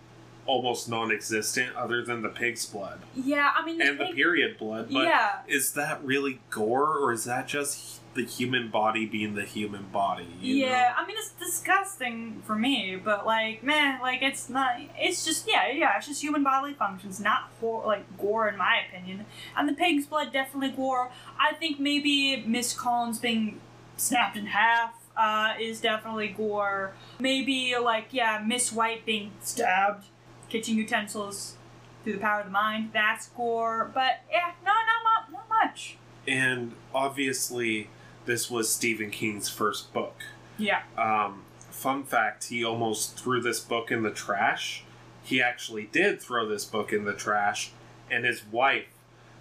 almost 0.47 0.89
non-existent, 0.89 1.75
other 1.77 2.03
than 2.03 2.23
the 2.23 2.29
pig's 2.31 2.65
blood 2.65 3.01
Yeah. 3.15 3.51
I 3.55 3.67
mean. 3.67 3.83
and 3.83 3.99
the 4.01 4.07
period 4.15 4.57
blood. 4.57 4.89
But 4.91 5.03
yeah. 5.05 5.41
is 5.47 5.73
that 5.73 6.03
really 6.03 6.41
gore, 6.49 6.97
or 6.97 7.13
is 7.13 7.25
that 7.25 7.49
just 7.49 7.98
the 8.19 8.25
human 8.25 8.69
body 8.69 9.07
being 9.07 9.35
the 9.35 9.45
human 9.45 9.85
body? 9.93 10.27
Yeah, 10.41 10.69
know? 10.69 10.95
I 10.99 11.07
mean 11.07 11.17
it's 11.17 11.31
disgusting 11.31 12.43
for 12.45 12.57
me, 12.57 13.01
but 13.03 13.25
like, 13.25 13.63
man, 13.63 14.01
like 14.01 14.23
it's 14.23 14.51
not. 14.51 14.77
It's 14.97 15.25
just 15.25 15.49
yeah, 15.49 15.71
yeah. 15.71 15.97
It's 15.97 16.09
just 16.09 16.21
human 16.21 16.43
bodily 16.43 16.75
functions, 16.75 17.21
not 17.21 17.51
like 17.63 18.19
gore 18.19 18.49
in 18.49 18.57
my 18.57 18.81
opinion. 18.89 19.25
And 19.57 19.69
the 19.69 19.73
pig's 19.73 20.07
blood 20.07 20.33
definitely 20.33 20.71
gore. 20.71 21.11
I 21.39 21.55
think 21.55 21.79
maybe 21.79 22.43
Miss 22.45 22.75
Collins 22.75 23.19
being 23.21 23.61
snapped 23.97 24.37
in 24.37 24.47
half 24.47 24.95
uh, 25.17 25.55
is 25.61 25.81
definitely 25.81 26.29
gore. 26.29 26.95
Maybe 27.21 27.77
like 27.81 28.09
yeah, 28.11 28.43
Miss 28.45 28.73
White 28.73 29.07
being 29.07 29.31
stabbed, 29.41 30.07
kitchen 30.49 30.77
utensils 30.77 31.55
through 32.03 32.15
the 32.15 32.19
power 32.19 32.41
of 32.41 32.47
the 32.47 32.53
mind. 32.53 32.91
That's 32.93 33.29
gore. 33.29 33.91
But 33.95 34.23
yeah, 34.29 34.53
no, 34.65 34.73
not 34.73 35.33
not 35.33 35.49
much. 35.49 35.99
And 36.27 36.73
obviously, 36.93 37.89
this 38.29 38.51
was 38.51 38.71
Stephen 38.71 39.11
King's 39.11 39.49
first 39.49 39.93
book. 39.93 40.15
Yeah. 40.59 40.83
Um, 40.97 41.43
fun 41.71 42.05
fact: 42.05 42.45
he 42.45 42.63
almost 42.63 43.19
threw 43.19 43.41
this 43.41 43.59
book 43.59 43.91
in 43.91 44.03
the 44.03 44.11
trash. 44.11 44.85
He 45.25 45.43
actually 45.43 45.89
did 45.91 46.21
throw 46.21 46.47
this 46.47 46.65
book 46.65 46.93
in 46.93 47.05
the 47.05 47.15
trash, 47.15 47.73
and 48.11 48.25
his 48.25 48.45
wife 48.45 48.87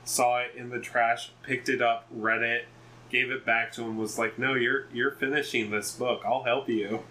saw 0.05 0.39
it 0.39 0.53
in 0.55 0.69
the 0.69 0.79
trash, 0.79 1.31
picked 1.43 1.67
it 1.69 1.81
up, 1.81 2.05
read 2.09 2.41
it, 2.41 2.65
gave 3.09 3.29
it 3.29 3.45
back 3.45 3.73
to 3.73 3.83
him. 3.83 3.97
Was 3.97 4.17
like, 4.17 4.39
"No, 4.39 4.53
you're 4.53 4.85
you're 4.93 5.11
finishing 5.11 5.69
this 5.69 5.91
book. 5.91 6.21
I'll 6.25 6.43
help 6.43 6.69
you." 6.69 7.03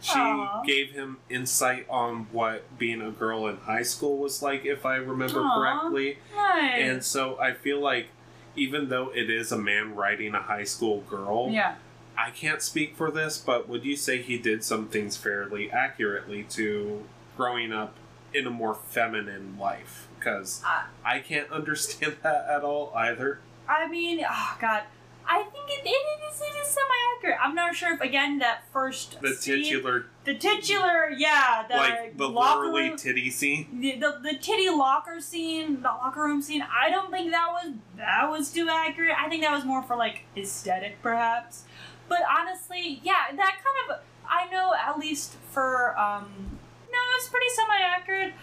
She 0.00 0.18
Aw. 0.18 0.62
gave 0.62 0.92
him 0.92 1.18
insight 1.28 1.86
on 1.90 2.28
what 2.32 2.78
being 2.78 3.02
a 3.02 3.10
girl 3.10 3.46
in 3.46 3.58
high 3.58 3.82
school 3.82 4.16
was 4.16 4.40
like, 4.42 4.64
if 4.64 4.86
I 4.86 4.96
remember 4.96 5.40
Aw. 5.40 5.58
correctly. 5.58 6.18
Nice. 6.34 6.80
And 6.80 7.04
so 7.04 7.38
I 7.38 7.52
feel 7.52 7.78
like, 7.78 8.08
even 8.56 8.88
though 8.88 9.10
it 9.14 9.30
is 9.30 9.52
a 9.52 9.58
man 9.58 9.94
writing 9.94 10.34
a 10.34 10.42
high 10.42 10.64
school 10.64 11.00
girl, 11.02 11.50
yeah. 11.50 11.76
I 12.18 12.30
can't 12.30 12.62
speak 12.62 12.96
for 12.96 13.10
this, 13.10 13.36
but 13.38 13.68
would 13.68 13.84
you 13.84 13.94
say 13.96 14.22
he 14.22 14.38
did 14.38 14.64
some 14.64 14.88
things 14.88 15.16
fairly 15.16 15.70
accurately 15.70 16.44
to 16.50 17.04
growing 17.36 17.72
up 17.72 17.94
in 18.32 18.46
a 18.46 18.50
more 18.50 18.74
feminine 18.74 19.56
life? 19.58 20.08
Because 20.18 20.62
Uh, 20.66 20.84
I 21.04 21.18
can't 21.20 21.50
understand 21.60 22.16
that 22.22 22.46
at 22.48 22.62
all 22.64 22.92
either. 22.96 23.40
I 23.68 23.86
mean, 23.88 24.24
oh 24.28 24.56
god, 24.60 24.84
I 25.28 25.42
think 25.42 25.68
it, 25.68 25.82
it 25.84 25.88
is 25.88 26.40
it 26.40 26.54
is 26.62 26.68
semi 26.68 26.94
accurate. 27.16 27.38
I'm 27.42 27.54
not 27.54 27.74
sure 27.74 27.92
if 27.94 28.00
again 28.00 28.38
that 28.38 28.64
first 28.72 29.20
The 29.20 29.34
scene- 29.34 29.62
titular, 29.62 30.06
the 30.24 30.34
titular, 30.34 31.10
yeah, 31.10 31.64
the 31.68 31.76
like 31.76 32.16
the 32.16 32.28
locker 32.28 32.66
literally 32.66 32.88
room, 32.90 32.96
titty 32.96 33.30
scene. 33.30 33.80
the, 33.80 33.96
the 33.96 34.18
the 34.22 34.38
titty 34.38 34.68
locker 34.70 35.20
scene, 35.20 35.82
the 35.82 35.88
locker 35.88 36.22
room 36.22 36.42
scene. 36.42 36.62
I 36.62 36.90
don't 36.90 37.10
think 37.10 37.30
that 37.30 37.48
was 37.50 37.74
that 37.96 38.30
was 38.30 38.52
too 38.52 38.68
accurate. 38.70 39.14
I 39.18 39.28
think 39.28 39.42
that 39.42 39.52
was 39.52 39.64
more 39.64 39.82
for 39.82 39.96
like 39.96 40.24
aesthetic, 40.36 41.02
perhaps. 41.02 41.64
But 42.08 42.20
honestly, 42.28 43.00
yeah, 43.02 43.34
that 43.34 43.56
kind 43.64 43.90
of 43.90 43.98
I 44.28 44.48
know 44.50 44.72
at 44.74 44.98
least 44.98 45.34
for 45.50 45.98
um 45.98 46.58
no, 46.92 46.98
it's 47.16 47.28
pretty 47.28 47.48
semi 47.50 47.78
accurate. 47.82 48.34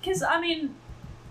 Because 0.00 0.22
I 0.22 0.40
mean, 0.40 0.74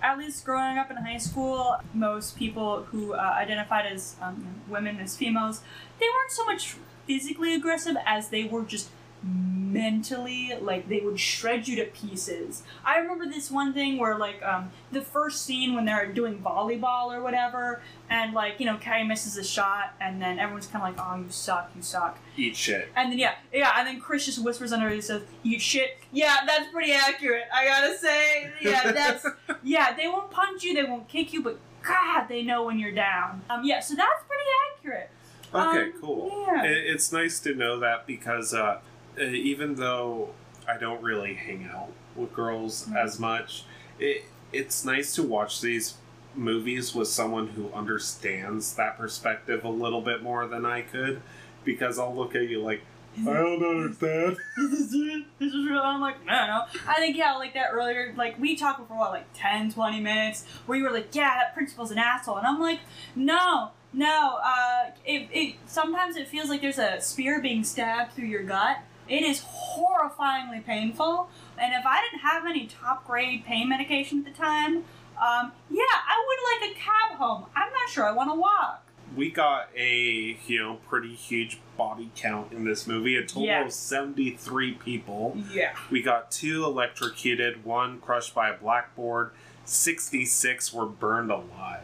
at 0.02 0.18
least 0.18 0.46
growing 0.46 0.78
up 0.78 0.90
in 0.90 0.98
high 0.98 1.18
school, 1.18 1.78
most 1.94 2.38
people 2.38 2.84
who 2.84 3.14
uh, 3.14 3.36
identified 3.38 3.86
as 3.86 4.16
um, 4.22 4.62
women, 4.68 5.00
as 5.00 5.16
females, 5.16 5.62
they 6.00 6.06
weren't 6.06 6.32
so 6.32 6.46
much 6.46 6.76
physically 7.06 7.54
aggressive 7.54 7.96
as 8.06 8.30
they 8.30 8.44
were 8.44 8.64
just 8.64 8.90
mentally 9.24 10.52
like 10.62 10.90
they 10.90 11.00
would 11.00 11.20
shred 11.20 11.68
you 11.68 11.76
to 11.76 11.86
pieces 11.86 12.64
i 12.84 12.98
remember 12.98 13.26
this 13.26 13.50
one 13.52 13.74
thing 13.74 13.98
where 13.98 14.18
like 14.18 14.42
um, 14.44 14.70
the 14.92 15.02
first 15.02 15.46
scene 15.46 15.76
when 15.76 15.86
they're 15.86 16.12
doing 16.12 16.40
volleyball 16.40 17.06
or 17.16 17.22
whatever 17.22 17.82
and 18.10 18.34
like 18.34 18.60
you 18.60 18.66
know 18.66 18.78
carrie 18.78 19.04
misses 19.06 19.38
a 19.38 19.44
shot 19.44 19.94
and 20.02 20.22
then 20.22 20.40
everyone's 20.40 20.68
kind 20.68 20.84
of 20.84 20.98
like 20.98 21.08
oh 21.08 21.18
you 21.18 21.30
suck 21.30 21.72
you 21.76 21.82
suck 21.82 22.18
Eat 22.36 22.56
shit. 22.56 22.90
and 22.96 23.12
then 23.12 23.20
yeah, 23.20 23.36
yeah, 23.54 23.74
and 23.78 23.88
then 23.88 24.00
Chris 24.00 24.26
just 24.26 24.42
whispers 24.44 24.72
under 24.72 24.88
and 24.88 25.04
says, 25.04 25.22
"Eat 25.44 25.62
shit." 25.62 25.98
Yeah, 26.14 26.38
that's 26.48 26.72
pretty 26.72 26.94
accurate. 26.94 27.44
I 27.54 27.66
gotta 27.66 27.98
say, 27.98 28.50
yeah, 28.62 28.90
that's 28.94 29.26
yeah. 29.64 29.94
They 29.96 30.08
won't 30.08 30.32
punch 30.32 30.64
you, 30.64 30.74
they 30.74 30.84
won't 30.84 31.10
kick 31.10 31.34
you, 31.34 31.44
but 31.44 31.60
God, 31.84 32.28
they 32.30 32.42
know 32.42 32.64
when 32.64 32.80
you're 32.80 32.94
down. 32.94 33.42
Um, 33.50 33.64
yeah, 33.66 33.82
so 33.82 33.96
that's 33.96 34.24
pretty 34.28 34.44
accurate. 34.78 35.10
Okay, 35.54 35.92
Um, 35.92 36.02
cool. 36.02 36.46
yeah. 36.48 36.64
It, 36.64 36.78
it's 36.88 37.12
nice 37.12 37.40
to 37.42 37.54
know 37.54 37.78
that 37.80 38.08
because 38.08 38.54
uh, 38.54 38.80
uh, 39.20 39.24
even 39.24 39.76
though 39.76 40.30
I 40.68 40.78
don't 40.78 41.02
really 41.02 41.34
hang 41.34 41.70
out 41.72 41.90
with 42.16 42.34
girls 42.34 42.88
Mhm. 42.88 42.96
as 43.04 43.20
much, 43.20 43.64
it, 44.00 44.26
it's 44.54 44.84
nice 44.86 45.16
to 45.16 45.24
watch 45.24 45.62
these 45.62 45.96
movies 46.36 46.96
with 46.96 47.08
someone 47.08 47.48
who 47.50 47.72
understands 47.74 48.76
that 48.76 48.98
perspective 48.98 49.64
a 49.66 49.70
little 49.70 50.02
bit 50.02 50.24
more 50.24 50.48
than 50.48 50.66
I 50.66 50.82
could. 50.82 51.22
Because 51.64 52.00
I'll 52.00 52.16
look 52.16 52.36
at 52.36 52.48
you 52.50 52.62
like, 52.62 52.82
I 53.20 53.34
don't 53.34 53.64
understand. 53.64 54.38
This 54.58 54.72
is. 54.80 54.92
This 55.38 55.54
is 55.54 55.70
real. 55.70 55.80
I'm 55.80 56.00
like, 56.02 56.16
I 56.28 56.38
don't 56.40 56.48
know. 56.48 56.64
I 56.88 56.96
think 56.96 57.18
yeah, 57.18 57.34
like 57.36 57.54
that 57.56 57.70
earlier. 57.74 58.14
Like 58.18 58.40
we 58.40 58.56
talked 58.56 58.88
for 58.88 58.96
what, 58.96 59.12
like 59.12 59.26
10, 59.36 59.72
20 59.74 60.00
minutes, 60.00 60.46
where 60.66 60.78
you 60.78 60.84
were 60.86 60.92
like, 60.92 61.14
yeah, 61.14 61.36
that 61.40 61.54
principal's 61.54 61.92
an 61.92 61.98
asshole, 61.98 62.38
and 62.38 62.48
I'm 62.48 62.60
like, 62.60 62.80
no. 63.16 63.72
No, 63.94 64.40
uh, 64.42 64.92
it, 65.06 65.28
it 65.34 65.56
sometimes 65.66 66.16
it 66.16 66.30
feels 66.30 66.48
like 66.48 66.62
there's 66.62 66.80
a 66.80 67.02
spear 67.02 67.42
being 67.42 67.66
stabbed 67.66 68.14
through 68.14 68.28
your 68.28 68.44
gut. 68.44 68.78
It 69.08 69.24
is 69.24 69.42
horrifyingly 69.42 70.66
painful, 70.66 71.30
and 71.58 71.74
if 71.74 71.86
I 71.86 72.02
didn't 72.02 72.22
have 72.22 72.46
any 72.46 72.68
top 72.68 73.06
grade 73.06 73.44
pain 73.46 73.68
medication 73.70 74.20
at 74.20 74.26
the 74.26 74.32
time, 74.32 74.78
um, 75.22 75.52
yeah, 75.70 75.84
I 75.92 76.26
would 76.28 76.62
like 76.68 76.72
a 76.72 76.80
cab 76.80 77.18
home. 77.18 77.46
I'm 77.56 77.72
not 77.72 77.90
sure 77.90 78.06
I 78.06 78.12
want 78.12 78.30
to 78.32 78.36
walk. 78.36 78.86
We 79.16 79.30
got 79.30 79.68
a 79.76 80.38
you 80.48 80.60
know 80.60 80.76
pretty 80.88 81.14
huge 81.14 81.60
body 81.78 82.10
count 82.16 82.54
in 82.54 82.64
this 82.64 82.88
movie, 82.88 83.18
a 83.18 83.22
total 83.24 83.44
Yeah. 83.44 83.66
of 83.66 83.74
seventy 83.74 84.32
three 84.32 84.72
people. 84.74 85.38
Yeah. 85.52 85.74
We 85.90 86.02
got 86.02 86.32
two 86.32 86.64
electrocuted, 86.64 87.66
one 87.66 88.00
crushed 88.00 88.34
by 88.34 88.50
a 88.50 88.54
blackboard, 88.58 89.32
66 89.66 90.74
were 90.74 90.86
burned 90.86 91.30
alive. 91.32 91.84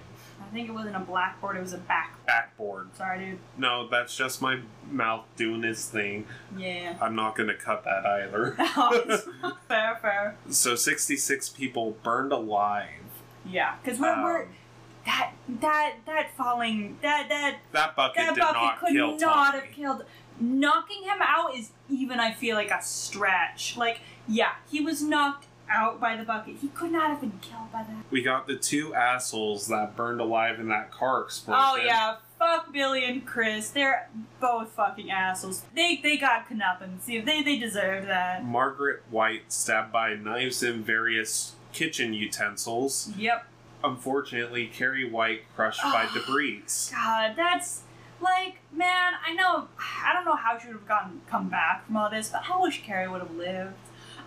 I 0.49 0.53
think 0.53 0.69
it 0.69 0.71
wasn't 0.71 0.95
a 0.95 0.99
blackboard; 0.99 1.57
it 1.57 1.61
was 1.61 1.73
a 1.73 1.77
back. 1.77 2.13
Backboard. 2.25 2.95
Sorry, 2.95 3.19
dude. 3.31 3.39
No, 3.57 3.87
that's 3.87 4.15
just 4.15 4.41
my 4.41 4.59
mouth 4.89 5.25
doing 5.35 5.63
its 5.63 5.85
thing. 5.87 6.25
Yeah. 6.57 6.95
I'm 7.01 7.15
not 7.15 7.35
gonna 7.35 7.55
cut 7.55 7.83
that 7.83 8.05
either. 8.05 8.51
fair, 9.67 9.97
fair. 10.01 10.35
so 10.49 10.75
66 10.75 11.49
people 11.49 11.97
burned 12.03 12.31
alive. 12.31 12.89
Yeah, 13.45 13.75
because 13.81 13.99
we're, 13.99 14.23
we're 14.23 14.41
Um, 14.43 14.49
that 15.05 15.31
that 15.61 15.93
that 16.05 16.29
falling 16.35 16.97
that 17.01 17.27
that 17.29 17.57
that 17.71 17.95
bucket 17.95 18.17
that 18.17 18.35
did 18.35 18.41
bucket 18.41 18.61
not 18.61 18.79
could 18.79 18.91
kill 18.91 19.17
not 19.17 19.19
Tommy. 19.53 19.59
have 19.65 19.71
killed. 19.75 20.05
knocking 20.39 21.03
him 21.03 21.17
out 21.21 21.55
is 21.55 21.71
even 21.89 22.19
I 22.19 22.33
feel 22.33 22.55
like 22.57 22.71
a 22.71 22.81
stretch. 22.83 23.77
Like, 23.77 24.01
yeah, 24.27 24.51
he 24.69 24.81
was 24.81 25.01
knocked 25.01 25.46
out 25.69 25.99
by 25.99 26.15
the 26.15 26.23
bucket. 26.23 26.57
He 26.61 26.67
could 26.69 26.91
not 26.91 27.09
have 27.09 27.21
been 27.21 27.39
killed 27.41 27.71
by 27.71 27.83
that. 27.83 28.05
We 28.11 28.21
got 28.21 28.47
the 28.47 28.55
two 28.55 28.93
assholes 28.93 29.67
that 29.67 29.95
burned 29.95 30.21
alive 30.21 30.59
in 30.59 30.69
that 30.69 30.91
car 30.91 31.23
explosion. 31.23 31.63
Oh 31.65 31.75
yeah, 31.77 32.15
fuck 32.37 32.71
Billy 32.71 33.05
and 33.05 33.25
Chris. 33.25 33.69
They're 33.69 34.09
both 34.39 34.71
fucking 34.71 35.09
assholes. 35.09 35.63
They 35.75 35.99
they 36.01 36.17
got 36.17 36.47
comeuppance. 36.47 37.05
They 37.05 37.41
they 37.41 37.57
deserve 37.57 38.05
that. 38.07 38.45
Margaret 38.45 39.03
White 39.09 39.51
stabbed 39.51 39.91
by 39.91 40.15
knives 40.15 40.63
and 40.63 40.85
various 40.85 41.55
kitchen 41.73 42.13
utensils. 42.13 43.11
Yep. 43.17 43.45
Unfortunately, 43.83 44.67
Carrie 44.67 45.09
White 45.09 45.43
crushed 45.55 45.83
by 45.83 46.07
oh, 46.09 46.19
debris. 46.19 46.63
God, 46.91 47.33
that's 47.35 47.81
like 48.19 48.57
man. 48.71 49.13
I 49.25 49.33
know. 49.33 49.67
I 49.77 50.13
don't 50.13 50.25
know 50.25 50.35
how 50.35 50.57
she 50.57 50.67
would 50.67 50.77
have 50.77 50.87
gotten 50.87 51.21
come 51.29 51.49
back 51.49 51.85
from 51.85 51.97
all 51.97 52.09
this, 52.09 52.29
but 52.29 52.43
I 52.49 52.59
wish 52.59 52.83
Carrie 52.83 53.07
would 53.07 53.21
have 53.21 53.35
lived. 53.35 53.73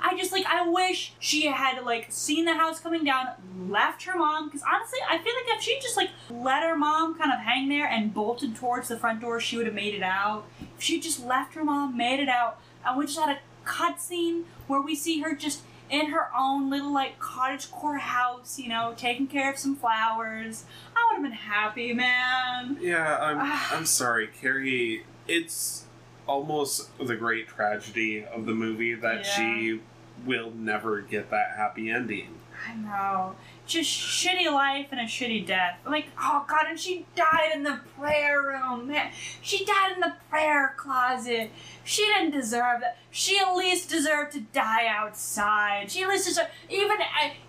I 0.02 0.16
just 0.16 0.32
like 0.32 0.46
I 0.46 0.68
wish 0.68 1.12
she 1.18 1.46
had 1.46 1.82
like 1.84 2.06
seen 2.10 2.44
the 2.44 2.54
house 2.54 2.80
coming 2.80 3.04
down, 3.04 3.28
left 3.68 4.04
her 4.04 4.16
mom. 4.18 4.46
Because 4.48 4.62
honestly, 4.62 4.98
I 5.08 5.18
feel 5.18 5.32
like 5.34 5.56
if 5.56 5.62
she 5.62 5.78
just 5.80 5.96
like 5.96 6.10
let 6.30 6.62
her 6.62 6.76
mom 6.76 7.18
kind 7.18 7.32
of 7.32 7.40
hang 7.40 7.68
there 7.68 7.86
and 7.86 8.12
bolted 8.14 8.56
towards 8.56 8.88
the 8.88 8.96
front 8.96 9.20
door, 9.20 9.40
she 9.40 9.56
would 9.56 9.66
have 9.66 9.74
made 9.74 9.94
it 9.94 10.02
out. 10.02 10.44
If 10.76 10.82
she 10.82 11.00
just 11.00 11.24
left 11.24 11.54
her 11.54 11.64
mom, 11.64 11.96
made 11.96 12.20
it 12.20 12.28
out, 12.28 12.58
and 12.84 12.96
we 12.98 13.06
just 13.06 13.18
had 13.18 13.36
a 13.36 13.40
cutscene 13.68 14.44
where 14.66 14.80
we 14.80 14.94
see 14.94 15.20
her 15.20 15.34
just 15.34 15.62
in 15.90 16.06
her 16.10 16.28
own 16.36 16.70
little 16.70 16.92
like 16.92 17.18
cottage 17.18 17.70
core 17.70 17.98
house, 17.98 18.58
you 18.58 18.68
know, 18.68 18.94
taking 18.96 19.26
care 19.26 19.50
of 19.50 19.58
some 19.58 19.74
flowers. 19.76 20.64
I 20.96 21.06
would 21.08 21.14
have 21.16 21.22
been 21.22 21.32
happy, 21.38 21.92
man. 21.92 22.78
Yeah, 22.80 23.18
I'm 23.20 23.38
ah. 23.40 23.76
I'm 23.76 23.86
sorry, 23.86 24.28
Carrie. 24.28 25.04
It's 25.26 25.86
almost 26.26 26.96
the 27.04 27.16
great 27.16 27.48
tragedy 27.48 28.24
of 28.24 28.46
the 28.46 28.54
movie 28.54 28.94
that 28.94 29.24
Yeah. 29.26 29.32
she 29.32 29.80
will 30.26 30.50
never 30.50 31.00
get 31.00 31.30
that 31.30 31.54
happy 31.56 31.90
ending. 31.90 32.34
I 32.68 32.74
know. 32.74 33.36
Just 33.66 33.90
shitty 33.90 34.52
life 34.52 34.88
and 34.90 35.00
a 35.00 35.04
shitty 35.04 35.46
death. 35.46 35.78
Like, 35.86 36.06
oh 36.20 36.44
god, 36.48 36.66
and 36.68 36.78
she 36.78 37.06
died 37.14 37.52
in 37.54 37.62
the 37.62 37.80
prayer 37.98 38.42
room. 38.42 38.88
Man, 38.88 39.12
she 39.40 39.64
died 39.64 39.92
in 39.94 40.00
the 40.00 40.14
prayer 40.28 40.74
closet. 40.76 41.50
She 41.90 42.02
didn't 42.06 42.30
deserve 42.30 42.82
that. 42.82 42.98
She 43.10 43.36
at 43.40 43.52
least 43.56 43.90
deserved 43.90 44.30
to 44.34 44.40
die 44.42 44.86
outside. 44.86 45.90
She 45.90 46.04
at 46.04 46.08
least 46.08 46.24
deserved, 46.28 46.50
even 46.68 46.96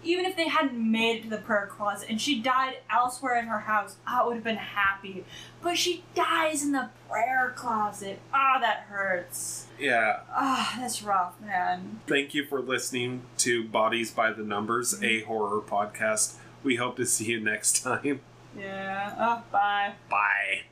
even 0.04 0.26
if 0.26 0.36
they 0.36 0.48
hadn't 0.48 0.74
made 0.74 1.18
it 1.18 1.24
to 1.26 1.30
the 1.30 1.38
prayer 1.38 1.68
closet 1.68 2.10
and 2.10 2.20
she 2.20 2.42
died 2.42 2.78
elsewhere 2.90 3.38
in 3.38 3.46
her 3.46 3.60
house, 3.60 3.98
I 4.08 4.26
would 4.26 4.34
have 4.34 4.44
been 4.44 4.56
happy. 4.56 5.26
But 5.62 5.78
she 5.78 6.04
dies 6.16 6.64
in 6.64 6.72
the 6.72 6.90
prayer 7.08 7.54
closet. 7.56 8.18
Ah, 8.34 8.58
that 8.60 8.86
hurts. 8.90 9.68
Yeah, 9.80 10.22
Ah, 10.32 10.76
that's 10.80 11.04
rough, 11.04 11.40
man. 11.40 12.00
thank 12.08 12.34
you 12.34 12.44
for 12.44 12.62
listening 12.62 13.22
to 13.40 13.64
Bodies 13.68 14.10
by 14.10 14.32
the 14.34 14.42
Numbers, 14.44 15.00
a 15.04 15.22
horror 15.22 15.62
podcast. 15.62 16.38
We 16.64 16.78
hope 16.78 16.96
to 16.98 17.06
see 17.06 17.26
you 17.26 17.40
next 17.40 17.80
time. 17.84 18.22
Yeah. 18.58 19.14
Oh, 19.20 19.44
bye. 19.52 19.94
Bye. 20.10 20.64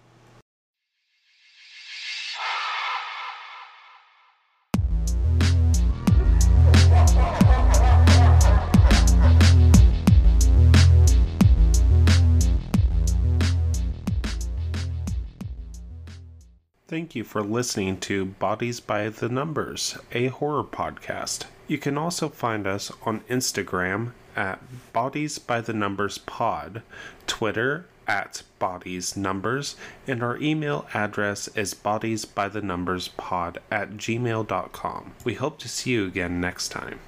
Thank 16.89 17.13
you 17.13 17.23
for 17.23 17.43
listening 17.43 17.99
to 17.99 18.25
Bodies 18.25 18.79
by 18.79 19.09
the 19.09 19.29
Numbers, 19.29 19.95
a 20.11 20.29
horror 20.29 20.63
podcast. 20.63 21.45
You 21.67 21.77
can 21.77 21.99
also 21.99 22.29
find 22.29 22.65
us 22.65 22.91
on 23.03 23.19
Instagram 23.29 24.13
at 24.35 24.59
Bodies 24.91 25.37
by 25.37 25.61
the 25.61 25.71
Numbers 25.71 26.17
Pod, 26.17 26.81
Twitter 27.27 27.85
at 28.07 28.41
Bodies 28.57 29.15
Numbers, 29.15 29.75
and 30.07 30.23
our 30.23 30.37
email 30.37 30.87
address 30.95 31.47
is 31.49 31.75
bodiesbythenumberspod 31.75 33.57
at 33.69 33.91
gmail.com. 33.91 35.11
We 35.23 35.35
hope 35.35 35.59
to 35.59 35.69
see 35.69 35.91
you 35.91 36.07
again 36.07 36.41
next 36.41 36.69
time. 36.69 36.99